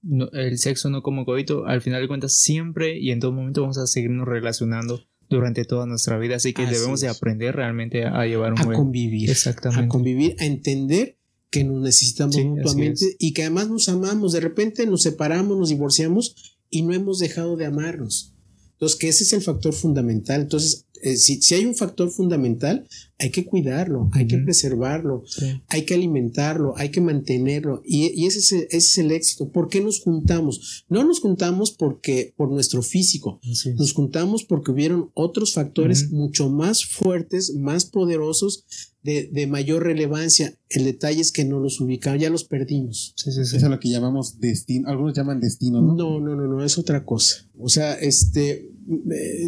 no- 0.03 0.31
el 0.33 0.59
sexo 0.59 0.91
no 0.91 1.03
como 1.03 1.25
coito, 1.25 1.67
al 1.67 1.81
final 1.81 2.03
de 2.03 2.09
cuentas 2.09 2.35
siempre 2.35 2.99
y 2.99 3.11
en 3.13 3.21
todo 3.21 3.33
momento 3.33 3.61
vamos 3.61 3.79
a 3.79 3.87
seguirnos 3.87 4.27
relacionando 4.27 5.01
durante 5.29 5.65
toda 5.65 5.87
nuestra 5.87 6.19
vida, 6.19 6.37
así 6.37 6.53
que 6.53 6.63
Así 6.63 6.75
debemos 6.75 7.01
de 7.01 7.09
aprender 7.09 7.55
realmente 7.57 8.05
a 8.05 8.27
llevar 8.27 8.53
un 8.53 8.59
A 8.61 8.65
buen 8.65 8.77
convivir. 8.77 9.31
exactamente 9.31 9.85
a 9.85 9.89
convivir, 9.89 10.35
a 10.41 10.45
entender 10.47 11.17
que 11.51 11.65
nos 11.65 11.81
necesitamos 11.83 12.35
Sí, 12.35 12.45
mutuamente 12.45 13.05
y 13.19 13.33
que 13.33 13.43
además 13.43 13.69
nos 13.71 13.89
amamos. 13.89 14.33
De 14.33 14.41
repente 14.41 14.87
nos 14.87 15.03
separamos, 15.03 15.57
nos 15.57 15.69
divorciamos 15.69 16.52
y 16.73 16.83
no 16.83 16.95
hemos 16.95 17.21
dejado 17.21 17.57
de 17.57 17.67
amarnos. 17.67 18.33
Entonces, 18.73 18.99
que 18.99 19.09
ese 19.09 19.23
es 19.23 19.33
el 19.35 19.43
factor 19.43 19.75
fundamental. 19.75 20.41
Entonces, 20.41 20.87
eh, 21.03 21.17
si, 21.17 21.43
si 21.43 21.55
hay 21.55 21.67
un 21.67 21.75
factor 21.75 22.11
fundamental, 22.11 22.87
hay 23.19 23.31
que 23.31 23.45
cuidarlo, 23.45 24.09
hay 24.13 24.27
que 24.27 24.39
preservarlo, 24.39 25.23
Sí. 25.27 25.63
hay 25.69 25.83
que 25.85 25.95
alimentarlo, 25.95 26.75
hay 26.77 26.91
que 26.91 27.01
mantenerlo. 27.01 27.81
Y, 27.85 28.11
y 28.21 28.27
ese, 28.27 28.39
es 28.41 28.53
el, 28.53 28.63
ese 28.65 28.77
es 28.77 28.99
el 28.99 29.13
éxito. 29.13 29.51
¿Por 29.51 29.69
qué 29.69 29.81
nos 29.81 30.01
juntamos? 30.01 30.85
No 30.89 31.05
nos 31.05 31.21
juntamos 31.21 31.71
porque 31.71 32.35
por 32.37 32.51
nuestro 32.51 32.83
físico, 32.83 33.41
nos 33.77 33.93
juntamos 33.93 34.45
porque 34.45 34.73
hubieron 34.73 35.11
otros 35.15 35.53
factores 35.53 36.11
mucho 36.11 36.49
más 36.51 36.85
fuertes, 36.85 37.55
más 37.55 37.85
poderosos, 37.85 38.65
de, 39.05 39.29
de 39.33 39.47
mayor 39.49 39.83
relevancia. 39.83 40.55
El 40.69 40.85
detalle 40.85 41.21
es 41.21 41.33
que 41.33 41.45
no 41.45 41.59
los 41.59 41.81
ubicamos, 41.81 42.21
ya 42.21 42.31
los 42.31 42.45
perdimos. 42.45 43.15
Sí, 43.17 43.33
sí, 43.33 43.45
sí. 43.45 43.57
Eso 43.57 43.67
es 43.67 43.71
lo 43.71 43.81
que 43.81 43.89
llamamos 43.91 44.39
destino, 44.41 44.89
algunos 44.89 45.15
llaman 45.15 45.41
destino, 45.41 45.81
¿no? 45.83 45.95
No, 45.95 46.21
no, 46.21 46.37
no, 46.37 46.47
no, 46.47 46.65
es 46.65 46.79
otra 46.79 47.05
cosa. 47.05 47.47
O 47.59 47.69
sea, 47.69 47.95
este, 47.95 48.71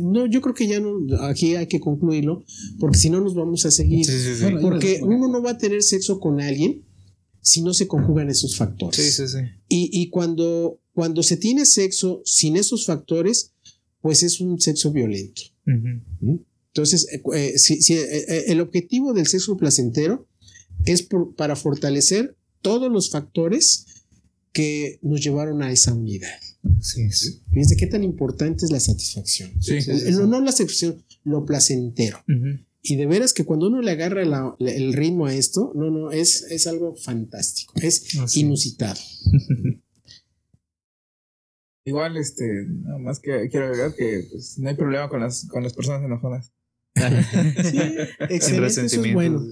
no, 0.03 0.27
yo 0.27 0.41
creo 0.41 0.55
que 0.55 0.67
ya 0.67 0.81
no, 0.81 0.99
aquí 1.23 1.57
hay 1.57 1.67
que 1.67 1.81
concluirlo, 1.81 2.45
porque 2.79 2.99
si 2.99 3.11
no 3.11 3.21
nos 3.21 3.35
vamos 3.35 3.65
a 3.67 3.71
seguir. 3.71 4.05
Sí, 4.05 4.13
sí, 4.13 4.35
sí. 4.37 4.43
Bueno, 4.43 4.61
Porque 4.61 5.01
uno 5.03 5.29
no 5.29 5.43
va 5.43 5.53
a 5.53 5.59
tener 5.59 5.83
sexo 5.83 6.21
con 6.21 6.41
alguien 6.41 6.85
si 7.41 7.63
no 7.63 7.75
se 7.75 7.87
conjugan 7.87 8.31
esos 8.31 8.57
factores. 8.57 8.97
Sí, 8.97 9.11
sí, 9.11 9.29
sí. 9.29 9.39
Y, 9.69 9.91
y 9.93 10.09
cuando, 10.11 10.81
cuando 10.95 11.23
se 11.23 11.37
tiene 11.37 11.67
sexo 11.67 12.23
sin 12.25 12.57
esos 12.57 12.87
factores, 12.87 13.53
pues 14.01 14.23
es 14.23 14.41
un 14.41 14.61
sexo 14.61 14.93
violento. 14.93 15.43
Ujú. 15.67 16.45
Entonces, 16.69 17.07
eh, 17.13 17.23
eh, 17.35 17.59
si- 17.59 17.83
si, 17.83 17.95
eh, 17.95 18.25
eh, 18.29 18.45
el 18.49 18.61
objetivo 18.61 19.13
del 19.13 19.27
sexo 19.27 19.57
placentero 19.57 20.27
es 20.87 21.03
por- 21.03 21.35
para 21.35 21.55
fortalecer 21.57 22.37
todos 22.63 22.91
los 22.91 23.11
factores 23.11 23.87
que 24.53 24.99
nos 25.03 25.23
llevaron 25.23 25.63
a 25.63 25.71
esa 25.73 25.93
unidad. 25.95 26.39
Así 26.79 27.03
es. 27.03 27.43
Fíjense 27.51 27.77
qué 27.77 27.87
tan 27.87 28.03
importante 28.05 28.65
es 28.65 28.71
la 28.71 28.81
satisfacción. 28.81 29.51
Sí. 29.63 29.81
Sí, 29.81 29.93
sí, 29.93 30.01
sí. 30.01 30.11
no, 30.13 30.27
no 30.27 30.41
la 30.41 30.51
satisfacción, 30.53 31.03
lo 31.25 31.45
placentero. 31.45 32.19
Y 32.83 32.97
de 32.97 33.07
veras 33.07 33.33
que 33.33 33.45
cuando 33.45 33.69
uno 33.69 33.81
le 33.81 33.91
agarra 33.93 34.25
la- 34.25 34.55
la- 34.59 34.71
el 34.73 34.93
ritmo 34.93 35.27
a 35.27 35.35
esto, 35.35 35.73
no, 35.75 35.91
no, 35.91 36.11
es, 36.13 36.43
es 36.51 36.67
algo 36.67 36.95
fantástico, 36.97 37.73
es 37.81 38.03
Así 38.19 38.19
es. 38.23 38.37
inusitado. 38.37 39.01
Igual, 41.87 42.17
este, 42.17 42.45
nada 42.67 42.99
más 42.99 43.21
que 43.21 43.49
quiero 43.51 43.67
agregar 43.67 43.95
que 43.95 44.27
pues, 44.31 44.59
no 44.59 44.69
hay 44.71 44.75
problema 44.75 45.09
con 45.11 45.21
las, 45.21 45.47
con 45.49 45.63
las 45.63 45.75
personas 45.75 46.03
enojonas. 46.03 46.51
Excelente, 48.31 48.87
eso 48.87 49.05
es 49.05 49.13
bueno. 49.15 49.43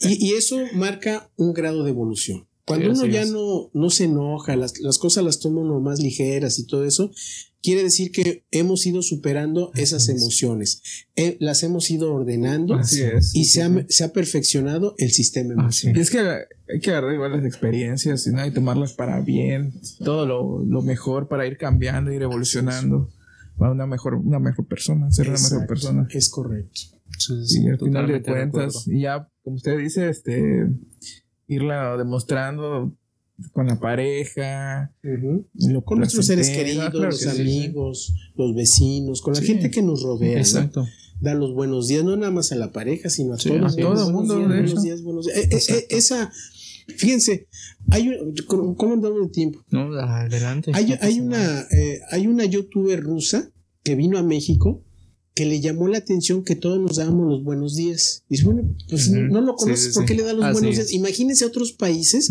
Y, 0.00 0.28
y 0.30 0.32
eso 0.34 0.58
marca 0.74 1.30
un 1.36 1.52
grado 1.52 1.82
de 1.82 1.90
evolución. 1.90 2.46
Cuando 2.66 2.90
uno 2.92 3.06
ya 3.06 3.24
no, 3.26 3.70
no 3.74 3.90
se 3.90 4.04
enoja, 4.04 4.56
las, 4.56 4.78
las 4.80 4.98
cosas 4.98 5.22
las 5.24 5.38
toma 5.40 5.60
uno 5.60 5.80
más 5.80 6.00
ligeras 6.00 6.58
y 6.58 6.66
todo 6.66 6.84
eso, 6.84 7.10
quiere 7.62 7.82
decir 7.82 8.10
que 8.10 8.44
hemos 8.50 8.86
ido 8.86 9.02
superando 9.02 9.70
esas 9.74 10.08
es. 10.08 10.16
emociones, 10.16 10.82
Eh, 11.16 11.36
las 11.40 11.62
hemos 11.62 11.90
ido 11.90 12.12
ordenando 12.14 12.74
Así 12.74 13.02
es. 13.02 13.34
y 13.34 13.44
se 13.44 13.62
ha, 13.62 13.86
se 13.88 14.04
ha 14.04 14.12
perfeccionado 14.12 14.94
el 14.98 15.10
sistema 15.10 15.52
emocional. 15.54 15.96
Y 15.98 16.00
es 16.00 16.10
que 16.10 16.18
hay 16.20 16.80
que 16.80 16.90
agarrar 16.90 17.14
igual 17.14 17.32
las 17.32 17.44
experiencias 17.44 18.26
¿no? 18.28 18.46
y 18.46 18.50
tomarlas 18.50 18.94
para 18.94 19.20
bien, 19.20 19.72
todo 20.02 20.24
lo, 20.26 20.64
lo 20.64 20.82
mejor 20.82 21.28
para 21.28 21.46
ir 21.46 21.58
cambiando, 21.58 22.12
ir 22.12 22.22
evolucionando 22.22 23.10
para 23.58 23.72
una 23.72 23.86
mejor, 23.86 24.14
una 24.14 24.38
mejor 24.40 24.66
persona, 24.66 25.10
ser 25.12 25.28
una 25.28 25.34
mejor 25.36 25.52
Exacto, 25.52 25.68
persona. 25.68 26.08
Es 26.10 26.28
correcto. 26.30 26.80
Y 27.28 27.68
al 27.68 27.78
final 27.78 28.06
de 28.08 28.12
de 28.14 28.22
cuentas, 28.22 28.76
acuerdo. 28.76 28.98
y 28.98 29.02
ya, 29.02 29.28
como 29.42 29.56
usted 29.56 29.78
dice, 29.78 30.08
este, 30.08 30.66
irla 31.48 31.96
demostrando 31.96 32.92
con 33.52 33.66
la 33.66 33.80
pareja, 33.80 34.92
lo 35.02 35.82
Con 35.84 35.98
nuestros 35.98 36.26
seres 36.26 36.46
placentero, 36.48 36.66
queridos, 36.82 36.90
claro 36.90 37.10
los 37.10 37.18
que 37.24 37.30
sí. 37.30 37.40
amigos, 37.40 38.14
los 38.36 38.54
vecinos, 38.54 39.22
con 39.22 39.34
la 39.34 39.40
Sí. 39.40 39.46
gente 39.46 39.70
que 39.70 39.82
nos 39.82 40.02
rodea. 40.02 40.34
¿no? 40.34 40.38
Exacto. 40.38 40.86
dar 41.20 41.36
los 41.36 41.54
buenos 41.54 41.88
días, 41.88 42.04
no 42.04 42.16
nada 42.16 42.30
más 42.32 42.52
a 42.52 42.56
la 42.56 42.70
pareja, 42.72 43.08
sino 43.08 43.34
a 43.34 43.38
Sí, 43.38 43.48
todos. 43.48 43.72
a 43.72 43.76
todo 43.76 43.86
buenos 43.94 44.08
el 44.08 44.12
mundo, 44.14 44.36
días, 44.36 44.48
de 44.50 44.54
buenos 44.62 44.82
días, 44.82 45.02
buenos 45.02 45.26
días. 45.26 45.38
Eh, 45.38 45.48
eh, 45.52 45.60
eh, 45.78 45.86
esa, 45.90 46.30
fíjense, 46.96 47.46
hay 47.90 48.08
un, 48.08 48.34
¿cómo 48.76 48.92
andamos 48.92 49.22
de 49.22 49.28
tiempo? 49.28 49.64
No, 49.70 49.92
adelante. 49.94 50.72
Hay, 50.74 50.96
No 51.00 51.24
una, 51.24 51.60
eh, 51.70 52.00
hay 52.10 52.26
una 52.26 52.44
youtuber 52.44 53.00
rusa 53.00 53.48
que 53.82 53.94
vino 53.94 54.18
a 54.18 54.22
México 54.22 54.82
que 55.34 55.46
le 55.46 55.60
llamó 55.60 55.88
la 55.88 55.98
atención 55.98 56.44
que 56.44 56.54
todos 56.54 56.78
nos 56.80 56.96
dábamos 56.96 57.26
los 57.28 57.42
buenos 57.44 57.74
días. 57.74 58.24
Dice, 58.28 58.44
bueno, 58.44 58.62
pues 58.88 59.10
no 59.10 59.40
lo 59.40 59.52
Sí, 59.58 59.64
conoces, 59.64 59.86
sí, 59.86 59.98
¿por 59.98 60.04
qué 60.06 60.12
sí. 60.14 60.18
le 60.20 60.24
da 60.26 60.32
los 60.32 60.44
Así 60.44 60.52
buenos 60.52 60.70
es. 60.72 60.76
días? 60.88 60.92
Imagínense 60.92 61.44
otros 61.44 61.72
países 61.72 62.30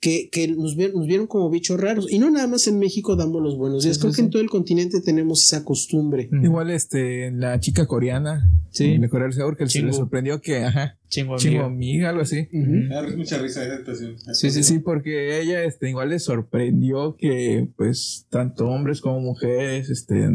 que, 0.00 0.28
que 0.30 0.48
nos, 0.48 0.76
vieron, 0.76 0.96
nos 0.98 1.06
vieron 1.06 1.26
como 1.26 1.48
bichos 1.50 1.80
raros. 1.80 2.06
Y 2.12 2.18
no 2.18 2.30
nada 2.30 2.46
más 2.46 2.68
en 2.68 2.78
México 2.78 3.16
damos 3.16 3.42
los 3.42 3.56
buenos 3.56 3.82
días. 3.84 3.96
Sí, 3.96 4.00
Creo 4.02 4.12
sí, 4.12 4.16
que 4.16 4.22
en 4.26 4.30
todo 4.30 4.42
el 4.42 4.50
continente 4.50 5.00
tenemos 5.00 5.42
esa 5.42 5.64
costumbre. 5.64 6.28
Igual 6.42 6.70
este, 6.70 7.30
la 7.32 7.58
chica 7.58 7.86
coreana 7.86 8.48
Sí. 8.70 8.98
de 8.98 9.08
Corea 9.08 9.28
del 9.28 9.34
Sur 9.36 9.56
que 9.56 9.66
se 9.68 9.78
le 9.78 9.84
Chingu. 9.86 9.96
sorprendió 9.96 10.40
que, 10.40 10.58
ajá, 10.58 10.98
Chingo 11.08 11.36
amiga, 11.64 12.10
algo 12.10 12.22
así. 12.22 12.48
Ujú. 12.52 12.88
Da 12.90 13.02
mucha 13.16 13.38
risa 13.38 13.64
esa 13.64 13.74
actuación. 13.76 14.16
Sí, 14.34 14.50
sí, 14.50 14.62
Sí, 14.62 14.78
porque 14.80 15.40
ella 15.40 15.64
este, 15.64 15.88
igual 15.88 16.10
le 16.10 16.18
sorprendió 16.18 17.16
que 17.16 17.68
pues 17.76 18.26
tanto 18.30 18.66
hombres 18.66 19.00
como 19.00 19.20
mujeres 19.20 19.90
este, 19.90 20.28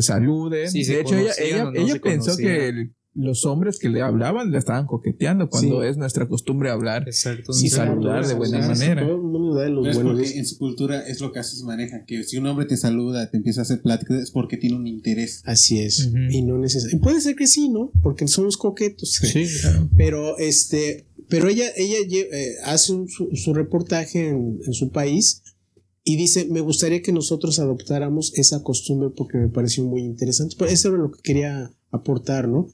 se 0.00 0.02
saluden. 0.02 0.70
Sí, 0.70 0.84
se 0.84 0.94
de 0.94 1.00
hecho, 1.00 1.16
ella, 1.16 1.32
ella, 1.40 1.64
no 1.64 1.72
pensó 1.72 2.00
conocían. 2.32 2.36
que 2.36 2.68
el- 2.68 2.94
los 3.16 3.44
hombres 3.46 3.78
que 3.78 3.88
le 3.88 4.02
hablaban 4.02 4.50
le 4.50 4.58
estaban 4.58 4.86
coqueteando 4.86 5.48
cuando 5.48 5.82
Sí. 5.82 5.88
es 5.88 5.96
nuestra 5.96 6.26
costumbre 6.26 6.68
hablar. 6.70 7.04
Exacto. 7.06 7.52
Sí, 7.52 7.70
claro. 7.70 7.92
saludar 7.92 8.26
de 8.26 8.34
buena 8.34 8.60
Sí, 8.60 8.68
manera. 8.80 9.02
Todo 9.06 9.14
el 9.14 9.22
mundo 9.22 9.54
da 9.54 9.68
los 9.68 9.82
Pero 9.84 9.90
es 9.90 9.94
buenos 9.98 10.12
porque 10.14 10.26
días. 10.26 10.36
en 10.38 10.46
su 10.46 10.58
cultura 10.58 11.00
es 11.06 11.20
lo 11.20 11.30
que 11.30 11.38
así 11.38 11.56
se 11.56 11.64
maneja, 11.64 12.04
que 12.06 12.24
si 12.24 12.38
un 12.38 12.46
hombre 12.48 12.66
te 12.66 12.76
saluda, 12.76 13.30
te 13.30 13.36
empieza 13.36 13.60
a 13.60 13.62
hacer 13.62 13.82
plática, 13.82 14.20
es 14.20 14.32
porque 14.32 14.56
tiene 14.56 14.74
un 14.74 14.88
interés. 14.88 15.42
Así 15.44 15.78
es. 15.78 16.10
Y 16.30 16.42
no 16.42 16.58
necesariamente. 16.58 17.04
Puede 17.04 17.20
ser 17.20 17.36
que 17.36 17.46
sí, 17.46 17.68
¿no? 17.68 17.92
Porque 18.02 18.26
somos 18.26 18.56
coquetos. 18.56 19.12
Sí, 19.12 19.46
claro. 19.60 19.88
Pero 19.96 20.36
este, 20.38 21.06
pero 21.28 21.46
ella, 21.48 21.66
ella 21.76 21.98
eh, 22.32 22.54
hace 22.64 22.94
un- 22.94 23.08
su, 23.08 23.28
su 23.36 23.54
reportaje 23.54 24.30
en, 24.30 24.58
en 24.66 24.72
su 24.72 24.90
país 24.90 25.43
y 26.04 26.16
dice, 26.16 26.44
me 26.44 26.60
gustaría 26.60 27.02
que 27.02 27.12
nosotros 27.12 27.58
adoptáramos 27.58 28.32
esa 28.34 28.62
costumbre 28.62 29.10
porque 29.16 29.38
me 29.38 29.48
pareció 29.48 29.84
muy 29.84 30.02
interesante. 30.02 30.54
Pero 30.58 30.70
eso 30.70 30.88
era 30.88 30.98
lo 30.98 31.10
que 31.10 31.22
quería 31.22 31.72
aportar, 31.90 32.46
¿no? 32.46 32.68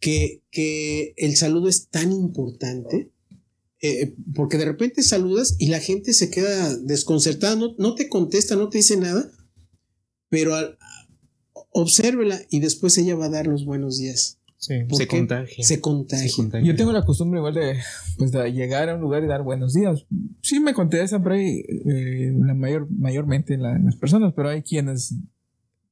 Que, 0.00 0.42
que 0.50 1.14
el 1.16 1.36
saludo 1.36 1.68
es 1.68 1.88
tan 1.88 2.12
importante 2.12 3.12
eh, 3.82 4.14
porque 4.34 4.56
de 4.56 4.64
repente 4.64 5.02
saludas 5.02 5.54
y 5.58 5.68
la 5.68 5.80
gente 5.80 6.12
se 6.12 6.30
queda 6.30 6.76
desconcertada, 6.76 7.56
no, 7.56 7.74
no 7.78 7.94
te 7.94 8.08
contesta, 8.08 8.56
no 8.56 8.68
te 8.68 8.78
dice 8.78 8.96
nada, 8.96 9.30
pero 10.28 10.54
obsérvela 11.70 12.40
y 12.50 12.60
después 12.60 12.96
ella 12.96 13.16
va 13.16 13.26
a 13.26 13.30
dar 13.30 13.46
los 13.46 13.64
buenos 13.64 13.98
días. 13.98 14.38
Sí, 14.58 14.74
¿Por 14.88 14.98
se 14.98 15.06
contagia. 15.06 15.64
Se 15.64 15.80
contagia. 15.80 16.28
Se 16.28 16.34
contagia. 16.36 16.66
Yo 16.66 16.76
tengo 16.76 16.90
la 16.92 17.04
costumbre 17.04 17.38
igual 17.40 17.54
de, 17.54 17.76
pues, 18.16 18.32
de 18.32 18.52
llegar 18.52 18.88
a 18.88 18.94
un 18.94 19.00
lugar 19.02 19.22
y 19.22 19.26
dar 19.26 19.42
buenos 19.42 19.74
días. 19.74 20.06
Sí 20.42 20.60
me 20.60 20.72
contestan 20.74 21.22
por 21.22 21.32
ahí, 21.32 21.60
eh, 21.84 22.32
la 22.38 22.54
mayor, 22.54 22.88
mayormente 22.90 23.56
la- 23.58 23.78
las 23.78 23.96
personas, 23.96 24.32
pero 24.34 24.48
hay 24.48 24.62
quienes 24.62 25.14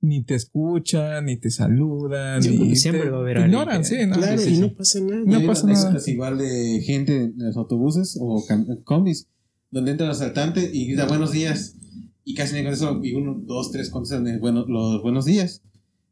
ni 0.01 0.23
te 0.23 0.35
escuchan, 0.35 1.27
ni 1.27 1.37
te 1.39 1.51
saludan, 1.51 2.43
Sí, 2.43 2.59
ni 2.59 2.77
siempre 2.77 3.05
te, 3.05 3.11
va 3.11 3.19
a 3.19 3.21
haber 3.21 3.39
ignoran, 3.39 3.79
que- 3.79 3.85
sí, 3.85 3.97
¿no? 4.07 4.17
Claro, 4.17 4.39
Sí, 4.39 4.45
sí, 4.51 4.55
y 4.57 4.59
no 4.61 4.75
pasa 4.75 5.01
nada. 5.01 5.23
No 5.25 5.37
Hay 5.39 5.47
pasa 5.47 5.67
nada. 5.67 5.81
anécdotas 5.81 6.09
igual 6.09 6.39
de 6.39 6.81
gente 6.85 7.17
en 7.25 7.35
los 7.39 7.57
autobuses 7.57 8.19
o 8.21 8.45
combis 8.85 9.29
donde 9.71 9.91
entra 9.93 10.07
el 10.07 10.13
asaltante 10.13 10.71
y 10.73 10.87
grita 10.89 11.07
buenos 11.07 11.33
días 11.33 11.77
y 12.25 12.35
casi 12.35 12.53
nadie 12.53 12.65
contesta 12.65 12.99
y 13.03 13.15
uno, 13.15 13.41
dos, 13.45 13.73
tres 13.73 13.91
contestan 13.91 14.39
bueno, 14.41 14.65
los 14.67 15.03
buenos 15.03 15.25
días. 15.27 15.63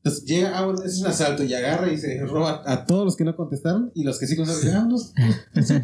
Entonces 0.04 0.24
llega, 0.24 0.58
ah, 0.58 0.64
bueno, 0.66 0.82
es 0.84 0.98
un 1.00 1.06
asalto 1.06 1.44
y 1.44 1.54
agarra 1.54 1.92
y 1.92 1.96
se 1.96 2.18
roba 2.26 2.62
a 2.66 2.84
todos 2.86 3.04
los 3.04 3.16
que 3.16 3.22
no 3.22 3.36
contestaron 3.36 3.92
y 3.94 4.02
los 4.02 4.18
que 4.18 4.26
sí 4.26 4.34
contestaron, 4.34 4.92
ah, 5.16 5.30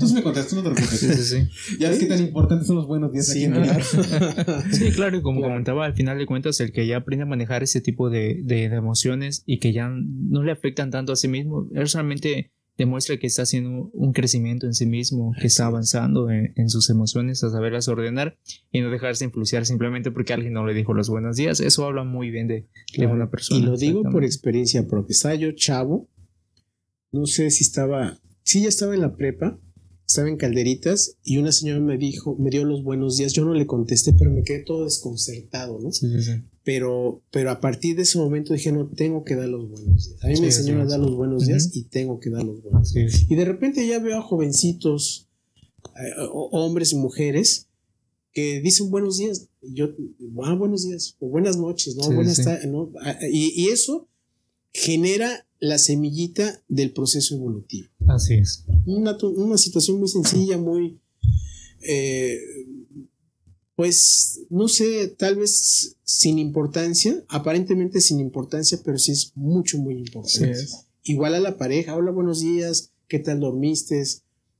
tú 0.00 0.08
sí 0.08 0.14
me 0.14 0.22
contestaste, 0.24 0.56
no 0.56 0.62
te 0.64 0.70
preocupes. 0.70 0.98
Sí, 0.98 1.12
sí, 1.14 1.22
sí. 1.22 1.76
Ya 1.78 1.88
ves 1.88 2.00
qué 2.00 2.06
tan 2.06 2.18
importantes 2.20 2.66
son 2.66 2.76
los 2.76 2.88
buenos 2.88 3.12
días 3.12 3.26
Sí, 3.28 3.44
aquí 3.44 3.56
en 3.56 3.62
el 3.62 3.82
Sí, 4.72 4.90
claro, 4.90 5.16
y 5.18 5.22
como 5.22 5.38
Claro. 5.38 5.52
comentaba, 5.52 5.84
al 5.84 5.94
final 5.94 6.18
de 6.18 6.26
cuentas, 6.26 6.58
el 6.60 6.72
que 6.72 6.86
ya 6.88 6.96
aprende 6.96 7.22
a 7.22 7.26
manejar 7.26 7.62
ese 7.62 7.80
tipo 7.80 8.10
de, 8.10 8.40
de- 8.42 8.68
de 8.68 8.74
emociones 8.76 9.44
y 9.46 9.60
que 9.60 9.72
ya 9.72 9.88
no 9.88 10.42
le 10.42 10.50
afectan 10.50 10.90
tanto 10.90 11.12
a 11.12 11.16
sí 11.16 11.28
mismo, 11.28 11.68
él 11.74 11.86
solamente 11.88 12.52
demuestra 12.78 13.18
que 13.18 13.26
está 13.26 13.42
haciendo 13.42 13.90
un 13.92 14.12
crecimiento 14.12 14.66
en 14.66 14.72
sí 14.72 14.86
mismo, 14.86 15.34
que 15.38 15.48
está 15.48 15.66
avanzando 15.66 16.30
en, 16.30 16.52
en 16.56 16.70
sus 16.70 16.88
emociones, 16.88 17.42
a 17.44 17.50
saberlas 17.50 17.88
ordenar 17.88 18.38
y 18.72 18.80
no 18.80 18.90
dejarse 18.90 19.24
influenciar 19.24 19.66
simplemente 19.66 20.10
porque 20.12 20.32
alguien 20.32 20.52
no 20.54 20.64
le 20.64 20.72
dijo 20.74 20.94
los 20.94 21.10
buenos 21.10 21.36
días. 21.36 21.58
Eso 21.60 21.84
habla 21.84 22.04
muy 22.04 22.30
bien 22.30 22.46
de, 22.46 22.54
de 22.54 22.66
Claro. 22.94 23.12
una 23.14 23.30
persona. 23.30 23.60
Y 23.60 23.62
lo 23.64 23.76
digo 23.76 24.02
por 24.10 24.24
experiencia 24.24 24.86
propia. 24.86 25.12
Estaba 25.12 25.34
yo 25.34 25.50
chavo, 25.52 26.08
no 27.12 27.26
sé 27.26 27.50
si 27.50 27.64
estaba, 27.64 28.20
sí, 28.44 28.62
ya 28.62 28.68
estaba 28.68 28.94
en 28.94 29.00
la 29.00 29.16
prepa, 29.16 29.58
estaba 30.06 30.28
en 30.28 30.36
Calderitas 30.36 31.18
y 31.24 31.38
una 31.38 31.52
señora 31.52 31.80
me 31.80 31.98
dijo, 31.98 32.36
me 32.38 32.48
dio 32.50 32.64
los 32.64 32.82
buenos 32.84 33.16
días. 33.18 33.32
Yo 33.32 33.44
no 33.44 33.54
le 33.54 33.66
contesté, 33.66 34.12
pero 34.14 34.30
me 34.30 34.42
quedé 34.42 34.62
todo 34.62 34.84
desconcertado, 34.84 35.78
¿no? 35.80 35.90
Sí, 35.92 36.06
sí, 36.10 36.22
sí. 36.22 36.32
Pero, 36.68 37.22
pero 37.30 37.50
a 37.50 37.62
partir 37.62 37.96
de 37.96 38.02
ese 38.02 38.18
momento 38.18 38.52
dije, 38.52 38.70
no, 38.72 38.86
tengo 38.88 39.24
que 39.24 39.34
dar 39.34 39.48
los 39.48 39.70
buenos 39.70 39.86
días. 39.86 40.22
A 40.22 40.26
mí 40.26 40.34
Sí, 40.36 40.42
me 40.42 40.48
enseñaron 40.48 40.82
a 40.82 40.84
dar 40.84 41.00
los 41.00 41.16
buenos 41.16 41.46
días 41.46 41.70
y 41.74 41.84
tengo 41.84 42.20
que 42.20 42.28
dar 42.28 42.44
los 42.44 42.62
buenos 42.62 42.92
días. 42.92 43.12
Sí. 43.14 43.26
Y 43.30 43.36
de 43.36 43.46
repente 43.46 43.86
ya 43.86 43.98
veo 44.00 44.18
a 44.18 44.22
jovencitos, 44.22 45.30
eh, 45.96 46.12
hombres 46.30 46.92
y 46.92 46.96
mujeres, 46.96 47.68
que 48.34 48.60
dicen 48.60 48.90
buenos 48.90 49.16
días. 49.16 49.48
Y 49.62 49.76
yo, 49.76 49.94
ah, 50.44 50.56
buenos 50.56 50.84
días, 50.84 51.16
o 51.20 51.30
buenas 51.30 51.56
noches, 51.56 51.96
¿no? 51.96 52.04
Buenas 52.10 52.44
tardes, 52.44 52.70
¿no? 52.70 52.92
Ah, 53.00 53.16
Y, 53.32 53.62
y 53.62 53.68
eso 53.68 54.06
genera 54.74 55.46
la 55.60 55.78
semillita 55.78 56.62
del 56.68 56.92
proceso 56.92 57.34
evolutivo. 57.34 57.88
Así 58.08 58.34
es. 58.34 58.66
Una, 58.84 59.16
una 59.16 59.56
situación 59.56 60.00
muy 60.00 60.08
sencilla, 60.08 60.58
muy, 60.58 61.00
eh, 61.80 62.38
pues, 63.78 64.40
no 64.50 64.66
sé, 64.66 65.06
tal 65.06 65.36
vez 65.36 65.96
sin 66.02 66.40
importancia, 66.40 67.22
aparentemente 67.28 68.00
sin 68.00 68.18
importancia, 68.18 68.76
pero 68.84 68.98
sí 68.98 69.12
es 69.12 69.30
mucho, 69.36 69.78
muy 69.78 69.98
importante 69.98 70.66
igual 71.08 71.34
a 71.34 71.40
la 71.40 71.56
pareja, 71.56 71.94
hola, 71.94 72.10
buenos 72.10 72.40
días, 72.40 72.92
¿qué 73.06 73.20
tal 73.20 73.38
dormiste? 73.38 74.02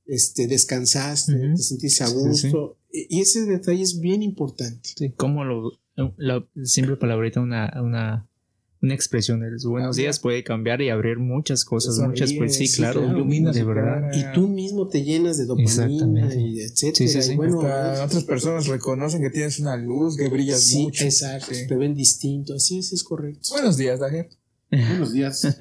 Este, 0.05 0.47
descansaste, 0.47 1.33
te 1.33 1.57
sentiste 1.57 2.03
a 2.03 2.07
Sí, 2.07 2.13
sí, 2.13 2.27
gusto. 2.27 2.77
Y 2.91 3.17
y 3.17 3.21
ese 3.21 3.45
detalle 3.45 3.83
es 3.83 3.99
bien 3.99 4.23
importante. 4.23 4.89
Sí, 4.95 5.11
como 5.11 5.43
lo, 5.43 5.73
la 6.17 6.47
simple 6.63 6.95
palabrita, 6.95 7.41
una, 7.41 7.71
una, 7.83 8.28
una 8.81 8.93
expresión 8.93 9.41
de 9.41 9.51
los 9.51 9.65
buenos 9.65 9.97
Ah, 9.97 10.01
días 10.01 10.19
puede 10.19 10.43
cambiar 10.43 10.81
y 10.81 10.89
abrir 10.89 11.17
muchas 11.19 11.65
cosas, 11.65 11.99
muchas, 11.99 12.31
pues 12.33 12.55
sí, 12.55 12.67
sí, 12.67 12.77
claro, 12.77 13.01
de 13.01 13.63
verdad. 13.63 14.01
cara. 14.01 14.17
Y 14.17 14.33
tú 14.33 14.47
mismo 14.47 14.87
te 14.87 15.03
llenas 15.03 15.37
de 15.37 15.45
dopamina 15.45 15.69
Exactamente. 15.71 16.39
y 16.39 16.61
etcétera. 16.61 16.95
Sí, 16.95 17.07
sí, 17.09 17.21
sí. 17.21 17.33
Y 17.33 17.35
bueno, 17.35 17.61
Hasta 17.61 18.05
otras 18.05 18.23
personas 18.23 18.67
reconocen 18.67 19.21
que 19.21 19.29
tienes 19.29 19.59
una 19.59 19.75
luz, 19.75 20.15
que 20.15 20.29
brillas 20.29 20.61
sí, 20.63 20.83
mucho. 20.83 21.03
exacto. 21.03 21.53
Sí. 21.53 21.67
Te 21.67 21.75
ven 21.75 21.93
distinto. 21.93 22.53
Así 22.53 22.79
es, 22.79 22.93
es 22.93 23.03
correcto. 23.03 23.49
Buenos 23.51 23.75
días, 23.75 23.99
Dajer. 23.99 24.29
Buenos 24.71 25.13
días. 25.13 25.41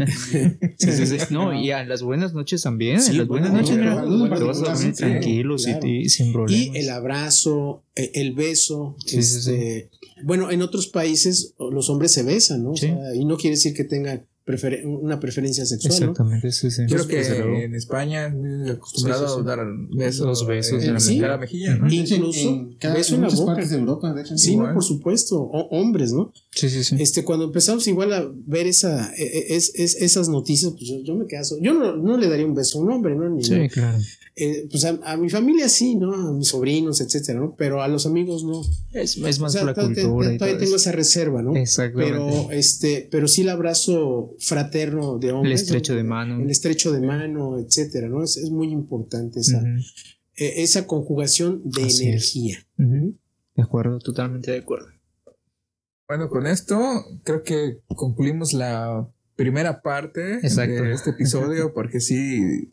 Sí, 0.78 0.92
sí, 0.92 1.06
sí. 1.06 1.16
No, 1.30 1.52
y 1.52 1.70
a 1.70 1.84
las 1.84 2.02
buenas 2.02 2.34
noches 2.34 2.62
también. 2.62 3.00
Sí, 3.00 3.14
las 3.14 3.26
buenas 3.26 3.52
noches, 3.52 3.76
mira, 3.76 4.02
bueno, 4.04 4.36
te 4.36 4.44
vas 4.44 4.58
a 4.58 4.72
dormir 4.72 4.94
sí, 4.94 5.02
tranquilos 5.02 5.66
y 5.84 6.08
sin 6.08 6.28
Y 6.28 6.32
problemas. 6.32 6.76
el 6.76 6.90
abrazo, 6.90 7.82
eh, 7.96 8.10
el 8.14 8.32
beso. 8.34 8.96
Sí, 9.04 9.22
sí, 9.22 9.38
este, 9.38 9.90
Bueno, 10.22 10.50
en 10.50 10.62
otros 10.62 10.86
países 10.88 11.54
los 11.58 11.88
hombres 11.90 12.12
se 12.12 12.22
besan, 12.22 12.64
¿no? 12.64 12.72
O 12.72 12.76
sea, 12.76 13.14
y 13.14 13.24
no 13.24 13.36
quiere 13.36 13.56
decir 13.56 13.74
que 13.74 13.84
tengan 13.84 14.26
una 14.84 15.20
preferencia 15.20 15.66
sexual, 15.66 15.92
¿no? 16.00 16.10
Exactamente, 16.12 16.52
sí, 16.52 16.70
sí. 16.70 16.82
Creo 16.88 17.06
que 17.06 17.16
Desde 17.16 17.38
luego. 17.38 17.56
en 17.58 17.74
España 17.74 18.26
es 18.28 18.70
acostumbrado 18.70 19.26
Sí, 19.28 19.34
sí, 19.34 19.40
sí. 19.40 19.40
a 19.40 19.56
dar 19.56 19.66
besos, 19.90 20.26
Los 20.26 20.46
besos 20.46 20.82
en 20.84 20.94
la 20.94 21.00
sí. 21.00 21.18
cara 21.20 21.36
mejilla, 21.38 21.76
¿no? 21.76 21.92
Incluso 21.92 22.48
en, 22.48 22.74
cada, 22.78 22.94
beso 22.94 23.14
en 23.16 23.24
en 23.24 23.28
la 23.30 23.34
boca. 23.34 23.46
partes 23.54 23.70
de 23.70 23.76
Europa, 23.78 24.12
de 24.14 24.22
hecho. 24.22 24.38
Sí, 24.38 24.52
Igual. 24.52 24.68
no, 24.68 24.74
por 24.74 24.84
supuesto. 24.84 25.38
O- 25.40 25.68
hombres, 25.78 26.12
¿no? 26.12 26.32
Sí, 26.52 26.68
sí, 26.70 26.82
sí. 26.84 26.96
Este, 26.98 27.24
cuando 27.24 27.44
empezamos 27.46 27.86
igual 27.88 28.12
a 28.12 28.30
ver 28.46 28.66
esa, 28.66 29.12
e- 29.16 29.22
e- 29.22 29.56
es, 29.56 29.72
es- 29.74 29.96
esas 29.96 30.28
noticias, 30.28 30.72
pues 30.72 30.84
yo, 30.88 30.98
yo 31.02 31.14
me 31.14 31.26
quedo. 31.26 31.38
Yo 31.60 31.74
no, 31.74 31.96
no 31.96 32.16
le 32.16 32.28
daría 32.28 32.46
un 32.46 32.54
beso 32.54 32.78
a 32.78 32.82
un 32.82 32.90
hombre, 32.92 33.14
¿no? 33.14 33.28
Ni- 33.28 33.44
Sí, 33.44 33.68
claro. 33.68 33.98
eh, 34.36 34.66
pues 34.70 34.84
a, 34.84 34.98
a 35.04 35.16
mi 35.16 35.28
familia 35.30 35.68
sí, 35.68 35.94
¿no? 35.96 36.12
A 36.14 36.32
mis 36.32 36.48
sobrinos, 36.48 37.00
etcétera, 37.00 37.38
¿no? 37.40 37.54
Pero 37.56 37.82
a 37.82 37.88
los 37.88 38.06
amigos 38.06 38.44
no. 38.44 38.62
Es, 38.92 39.16
es 39.16 39.38
más 39.40 39.50
O 39.50 39.52
sea, 39.52 39.60
por 39.62 39.68
la 39.68 39.74
todavía- 39.74 40.02
cultura 40.04 40.26
y 40.26 40.30
todo 40.30 40.38
todavía 40.38 40.58
tengo 40.58 40.76
eso. 40.76 40.88
esa 40.88 40.92
reserva, 40.92 41.42
¿no? 41.42 41.54
Exactamente. 41.56 42.12
Pero, 42.12 42.50
este, 42.52 43.08
pero 43.10 43.28
sí 43.28 43.42
el 43.42 43.48
abrazo 43.50 44.34
fraterno 44.40 45.18
de 45.18 45.28
el 45.28 45.34
hombres. 45.34 45.62
estrecho 45.62 45.92
¿no? 45.92 45.96
de 45.98 46.04
mano. 46.04 46.40
El 46.42 46.50
estrecho 46.50 46.92
de 46.92 47.00
mano, 47.00 47.58
etcétera, 47.58 48.08
¿no? 48.08 48.22
Es, 48.22 48.36
es 48.36 48.50
muy 48.50 48.68
importante 48.72 49.40
esa, 49.40 49.62
eh, 50.36 50.54
esa 50.62 50.86
conjugación 50.86 51.62
de 51.64 51.84
Así 51.84 52.06
energía. 52.06 52.58
De 52.76 53.62
acuerdo, 53.62 53.98
totalmente 53.98 54.50
de 54.52 54.58
acuerdo. 54.58 54.88
Bueno, 56.06 56.28
con 56.28 56.46
esto 56.46 56.78
creo 57.24 57.42
que 57.42 57.80
concluimos 57.86 58.52
la 58.54 59.06
primera 59.36 59.82
parte 59.82 60.34
Exacto. 60.36 60.82
de 60.82 60.92
este 60.92 61.10
episodio, 61.10 61.72
porque 61.74 62.00
sí 62.00 62.70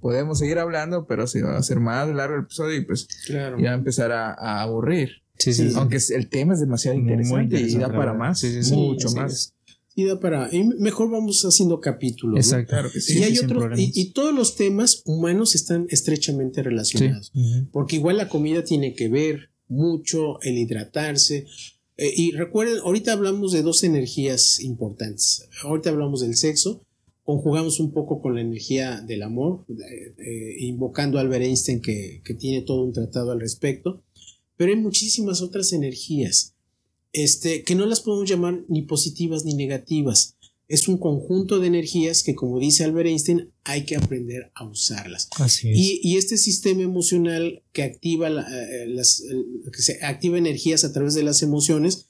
podemos 0.00 0.38
seguir 0.38 0.58
hablando, 0.58 1.06
pero 1.06 1.26
se 1.26 1.42
va 1.42 1.56
a 1.56 1.58
hacer 1.58 1.80
más 1.80 2.08
largo 2.08 2.36
el 2.36 2.42
episodio 2.42 2.76
y 2.76 2.84
pues 2.84 3.08
Claro. 3.26 3.58
ya 3.58 3.74
empezar 3.74 4.12
a, 4.12 4.32
a 4.32 4.62
aburrir. 4.62 5.10
Sí, 5.38 5.52
sí, 5.52 5.70
sí. 5.70 5.74
Aunque 5.76 5.98
el 6.14 6.28
tema 6.28 6.54
es 6.54 6.60
demasiado 6.60 6.96
Muy 6.98 7.10
interesante, 7.12 7.60
y 7.60 7.74
da 7.78 7.88
para 7.92 8.12
más, 8.14 8.38
Sí, 8.40 8.52
sí, 8.52 8.62
sí. 8.62 8.74
mucho 8.76 9.08
Sí, 9.08 9.16
más. 9.16 9.54
Y 9.98 10.04
da 10.04 10.20
para. 10.20 10.48
y 10.54 10.62
mejor 10.62 11.10
vamos 11.10 11.42
haciendo 11.44 11.80
capítulos. 11.80 12.34
¿no? 12.34 12.38
Exacto. 12.40 12.70
Claro 12.70 12.88
que 12.92 13.00
sí. 13.00 13.18
y 13.18 13.22
hay 13.24 13.34
sin 13.34 13.46
otros, 13.46 13.56
y, 13.56 13.66
problemas. 13.66 13.96
y 13.96 14.04
todos 14.12 14.32
los 14.32 14.54
temas 14.54 15.02
humanos 15.06 15.56
están 15.56 15.88
estrechamente 15.90 16.60
Sí. 16.60 16.62
relacionados. 16.62 17.32
Porque 17.72 17.96
igual 17.96 18.16
la 18.16 18.28
comida 18.28 18.62
tiene 18.62 18.94
que 18.94 19.08
ver 19.08 19.50
mucho, 19.66 20.40
el 20.42 20.56
hidratarse. 20.56 21.46
Eh, 21.96 22.12
y 22.16 22.30
recuerden, 22.30 22.78
ahorita 22.84 23.12
hablamos 23.12 23.50
de 23.50 23.62
dos 23.62 23.82
energías 23.82 24.60
importantes. 24.60 25.48
Ahorita 25.64 25.90
hablamos 25.90 26.20
del 26.20 26.36
sexo, 26.36 26.86
conjugamos 27.24 27.80
un 27.80 27.90
poco 27.90 28.22
con 28.22 28.36
la 28.36 28.40
energía 28.40 29.00
del 29.00 29.24
amor, 29.24 29.64
eh, 29.68 30.14
eh, 30.16 30.56
invocando 30.60 31.18
a 31.18 31.22
Albert 31.22 31.42
Einstein 31.44 31.80
que, 31.82 32.22
que 32.24 32.34
tiene 32.34 32.62
todo 32.62 32.84
un 32.84 32.92
tratado 32.92 33.32
al 33.32 33.40
respecto. 33.40 34.04
Pero 34.56 34.70
hay 34.72 34.78
muchísimas 34.78 35.42
otras 35.42 35.72
energías 35.72 36.54
este, 37.12 37.62
que 37.64 37.74
no 37.74 37.86
las 37.86 38.00
podemos 38.00 38.28
llamar 38.28 38.64
ni 38.68 38.82
positivas 38.82 39.44
ni 39.44 39.54
negativas. 39.54 40.34
Es 40.68 40.86
un 40.86 40.98
conjunto 40.98 41.60
de 41.60 41.66
energías 41.68 42.22
que, 42.22 42.34
como 42.34 42.58
dice 42.60 42.84
Albert 42.84 43.08
Einstein, 43.08 43.50
hay 43.64 43.86
que 43.86 43.96
aprender 43.96 44.52
a 44.54 44.68
usarlas. 44.68 45.28
Así 45.38 45.70
es. 45.70 45.78
Y, 45.78 46.00
y 46.02 46.16
este 46.18 46.36
sistema 46.36 46.82
emocional 46.82 47.62
que 47.72 47.82
activa, 47.82 48.28
la- 48.28 48.42
eh, 48.46 48.86
las, 48.88 49.22
que 49.72 49.80
se 49.82 50.04
activa 50.04 50.36
energías 50.36 50.84
a 50.84 50.92
través 50.92 51.14
de 51.14 51.22
las 51.22 51.42
emociones, 51.42 52.06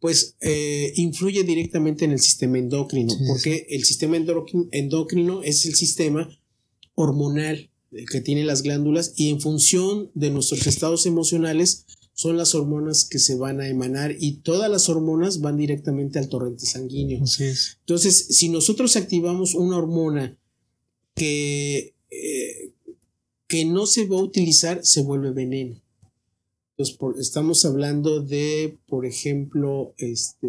pues 0.00 0.36
eh, 0.40 0.94
influye 0.96 1.44
directamente 1.44 2.06
en 2.06 2.12
el 2.12 2.20
sistema 2.20 2.58
endocrino, 2.58 3.10
Sí, 3.12 3.18
sí, 3.18 3.24
porque 3.28 3.66
el 3.68 3.84
sistema 3.84 4.16
endocri- 4.16 4.68
endocrino 4.72 5.42
es 5.42 5.66
el 5.66 5.74
sistema 5.74 6.26
hormonal 6.94 7.70
eh, 7.92 8.04
que 8.10 8.22
tiene 8.22 8.44
las 8.44 8.62
glándulas 8.62 9.12
y 9.16 9.28
en 9.28 9.42
función 9.42 10.10
de 10.14 10.30
nuestros 10.30 10.66
estados 10.66 11.04
emocionales 11.04 11.84
son 12.20 12.36
las 12.36 12.54
hormonas 12.54 13.06
que 13.06 13.18
se 13.18 13.34
van 13.34 13.62
a 13.62 13.68
emanar 13.68 14.14
y 14.18 14.40
todas 14.42 14.70
las 14.70 14.90
hormonas 14.90 15.40
van 15.40 15.56
directamente 15.56 16.18
al 16.18 16.28
torrente 16.28 16.66
sanguíneo. 16.66 17.22
Así 17.24 17.44
es. 17.44 17.78
Entonces, 17.80 18.26
si 18.36 18.50
nosotros 18.50 18.94
activamos 18.96 19.54
una 19.54 19.78
hormona 19.78 20.36
que, 21.14 21.94
eh, 22.10 22.72
que 23.46 23.64
no 23.64 23.86
se 23.86 24.06
va 24.06 24.18
a 24.18 24.22
utilizar, 24.22 24.80
se 24.84 25.02
vuelve 25.02 25.30
veneno. 25.30 25.80
Entonces, 26.72 26.94
por- 26.98 27.18
estamos 27.18 27.64
hablando 27.64 28.20
de, 28.20 28.76
por 28.86 29.06
ejemplo, 29.06 29.94
este, 29.96 30.48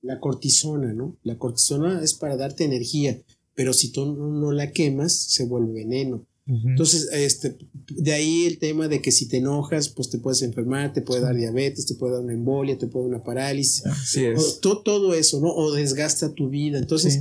la 0.00 0.20
cortisona, 0.20 0.94
¿no? 0.94 1.16
La 1.22 1.36
cortisona 1.36 2.02
es 2.02 2.14
para 2.14 2.38
darte 2.38 2.64
energía, 2.64 3.20
pero 3.54 3.74
si 3.74 3.92
tú 3.92 4.06
no, 4.06 4.28
no 4.30 4.52
la 4.52 4.72
quemas, 4.72 5.12
se 5.14 5.44
vuelve 5.44 5.74
veneno. 5.74 6.24
Entonces, 6.50 7.08
este, 7.12 7.58
de 7.90 8.12
ahí 8.12 8.46
el 8.46 8.58
tema 8.58 8.88
de 8.88 9.02
que 9.02 9.12
si 9.12 9.28
te 9.28 9.36
enojas, 9.36 9.90
pues 9.90 10.08
te 10.08 10.16
puedes 10.18 10.40
enfermar, 10.40 10.94
te 10.94 11.02
puede 11.02 11.20
dar 11.20 11.36
diabetes, 11.36 11.84
te 11.84 11.94
puede 11.94 12.14
dar 12.14 12.22
una 12.22 12.32
embolia, 12.32 12.78
te 12.78 12.86
puede 12.86 13.04
dar 13.06 13.16
una 13.16 13.22
parálisis. 13.24 13.84
Así 13.84 14.24
O 14.24 14.32
es. 14.32 14.60
to- 14.60 14.78
todo 14.82 15.12
eso, 15.12 15.40
¿no? 15.40 15.48
O 15.54 15.72
desgasta 15.72 16.32
tu 16.32 16.48
vida. 16.48 16.78
Entonces, 16.78 17.20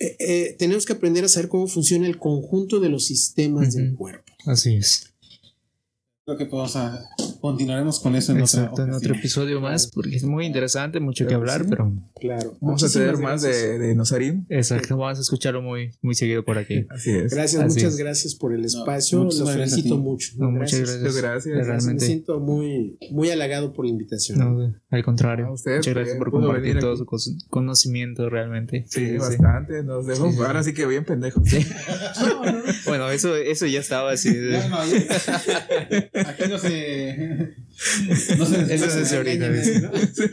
eh, 0.00 0.16
eh, 0.18 0.56
tenemos 0.58 0.84
que 0.86 0.92
aprender 0.92 1.24
a 1.24 1.28
saber 1.28 1.48
cómo 1.48 1.68
funciona 1.68 2.06
el 2.06 2.18
conjunto 2.18 2.80
de 2.80 2.88
los 2.88 3.06
sistemas 3.06 3.74
del 3.74 3.94
cuerpo. 3.94 4.32
Así 4.44 4.74
es. 4.74 5.04
Creo 6.30 6.38
que 6.38 6.46
podemos 6.46 6.76
a- 6.76 7.04
continuaremos 7.40 7.98
con 7.98 8.14
eso 8.14 8.30
en 8.32 8.42
otra 8.42 8.60
Exacto, 8.60 8.84
en 8.84 8.92
otro 8.92 9.14
episodio 9.16 9.60
más, 9.60 9.88
porque 9.88 10.14
es 10.14 10.22
muy 10.22 10.46
interesante, 10.46 11.00
mucho 11.00 11.26
que 11.26 11.34
hablar, 11.34 11.62
sí. 11.62 11.66
pero 11.70 11.92
Claro. 12.20 12.56
Vamos 12.60 12.84
a 12.84 12.88
tener 12.92 13.16
más 13.16 13.42
de, 13.42 13.78
de 13.80 13.94
Nosarim. 13.96 14.44
exacto, 14.48 14.96
vamos 14.96 15.18
a 15.18 15.22
escucharlo 15.22 15.60
muy, 15.62 15.92
muy 16.02 16.14
seguido 16.14 16.44
por 16.44 16.56
aquí. 16.58 16.86
Así 16.90 17.10
es. 17.10 17.32
Gracias, 17.34 17.62
Así 17.62 17.78
muchas 17.78 17.94
es. 17.94 17.98
gracias 17.98 18.34
por 18.36 18.52
el 18.54 18.64
espacio. 18.64 19.24
muchas 19.24 19.40
Los 19.40 19.50
felicito 19.52 19.96
mucho. 19.98 20.32
No, 20.36 20.50
muchas 20.52 20.78
gracias. 20.80 21.00
Muchas 21.00 21.16
gracias. 21.16 21.56
Me 21.56 21.64
Realmente. 21.64 22.06
siento 22.06 22.38
muy, 22.38 22.96
muy 23.10 23.30
halagado 23.30 23.72
por 23.72 23.86
la 23.86 23.90
invitación. 23.90 24.38
No, 24.38 24.72
al 24.90 25.02
contrario. 25.04 25.46
A 25.46 25.52
usted, 25.52 25.78
muchas 25.78 25.94
gracias 25.94 26.14
que 26.14 26.18
por 26.18 26.30
compartir 26.30 26.78
todo 26.78 26.92
aquí. 26.92 27.04
su 27.18 27.38
conocimiento 27.48 28.28
realmente. 28.30 28.84
Sí, 28.88 29.16
bastante. 29.16 29.82
Nos 29.82 30.06
dejó 30.06 30.26
ahora 30.46 30.62
sí 30.62 30.74
que 30.74 30.86
bien 30.86 31.04
pendejos. 31.04 31.42
Bueno, 32.86 33.08
eso, 33.10 33.36
eso 33.36 33.66
ya 33.66 33.80
estaba 33.80 34.12
así. 34.12 34.30
aquí 36.26 36.42
no 36.48 36.58
se. 36.58 37.54
No 38.36 38.44
se 38.44 38.74
Eso 38.74 38.90
se 38.90 39.00
hace 39.00 39.16
ahorita. 39.16 39.48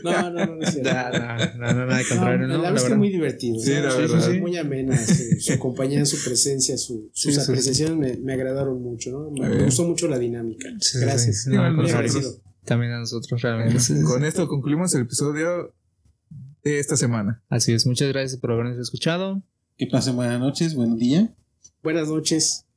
No, 0.04 0.30
no, 0.30 0.30
no, 0.30 0.56
no, 0.56 0.62
es. 0.62 0.76
No, 0.82 0.92
no, 0.92 1.56
no, 1.56 1.72
no, 1.72 1.86
no, 1.86 1.96
contrario, 2.08 2.46
la 2.46 2.56
verdad 2.58 2.76
es 2.76 2.84
que 2.84 2.94
muy 2.94 3.08
divertido. 3.08 3.58
Sí, 3.58 3.72
¿no? 3.72 3.86
la 3.86 3.94
verdad. 3.94 4.34
Muy 4.34 4.56
amena 4.58 4.98
su, 4.98 5.58
compañía, 5.58 6.04
su 6.04 6.22
presencia, 6.22 6.76
su- 6.76 7.10
sus 7.14 7.38
apreciaciones 7.38 8.20
me, 8.20 8.32
agradaron 8.34 8.82
mucho. 8.82 9.10
¿no? 9.10 9.30
Me, 9.30 9.64
gustó 9.64 9.84
mucho 9.84 10.08
la 10.08 10.18
dinámica. 10.18 10.68
Gracias. 11.00 11.48
contrario. 11.48 12.20
También 12.64 12.92
a 12.92 12.98
nosotros 12.98 13.40
realmente. 13.40 14.02
Con 14.04 14.26
esto 14.26 14.46
concluimos 14.46 14.94
el 14.94 15.02
episodio 15.02 15.74
de 16.62 16.78
esta 16.78 16.96
semana. 16.98 17.42
Así 17.48 17.72
es, 17.72 17.86
muchas 17.86 18.08
gracias 18.08 18.38
por 18.38 18.52
habernos 18.52 18.78
escuchado. 18.78 19.42
Que 19.78 19.86
pasen 19.86 20.16
buenas 20.16 20.38
noches, 20.38 20.74
buen 20.74 20.96
día. 20.98 21.34
Buenas 21.82 22.08
noches. 22.08 22.67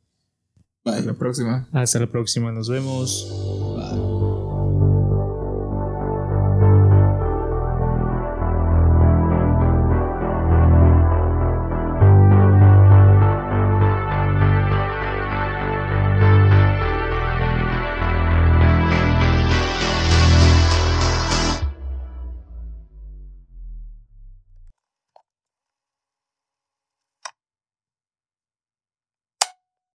Hasta 0.83 0.99
Bye. 0.99 1.07
la 1.07 1.13
próxima. 1.13 1.67
Hasta 1.71 1.99
la 1.99 2.07
próxima, 2.07 2.51
nos 2.51 2.67
vemos. 2.69 3.27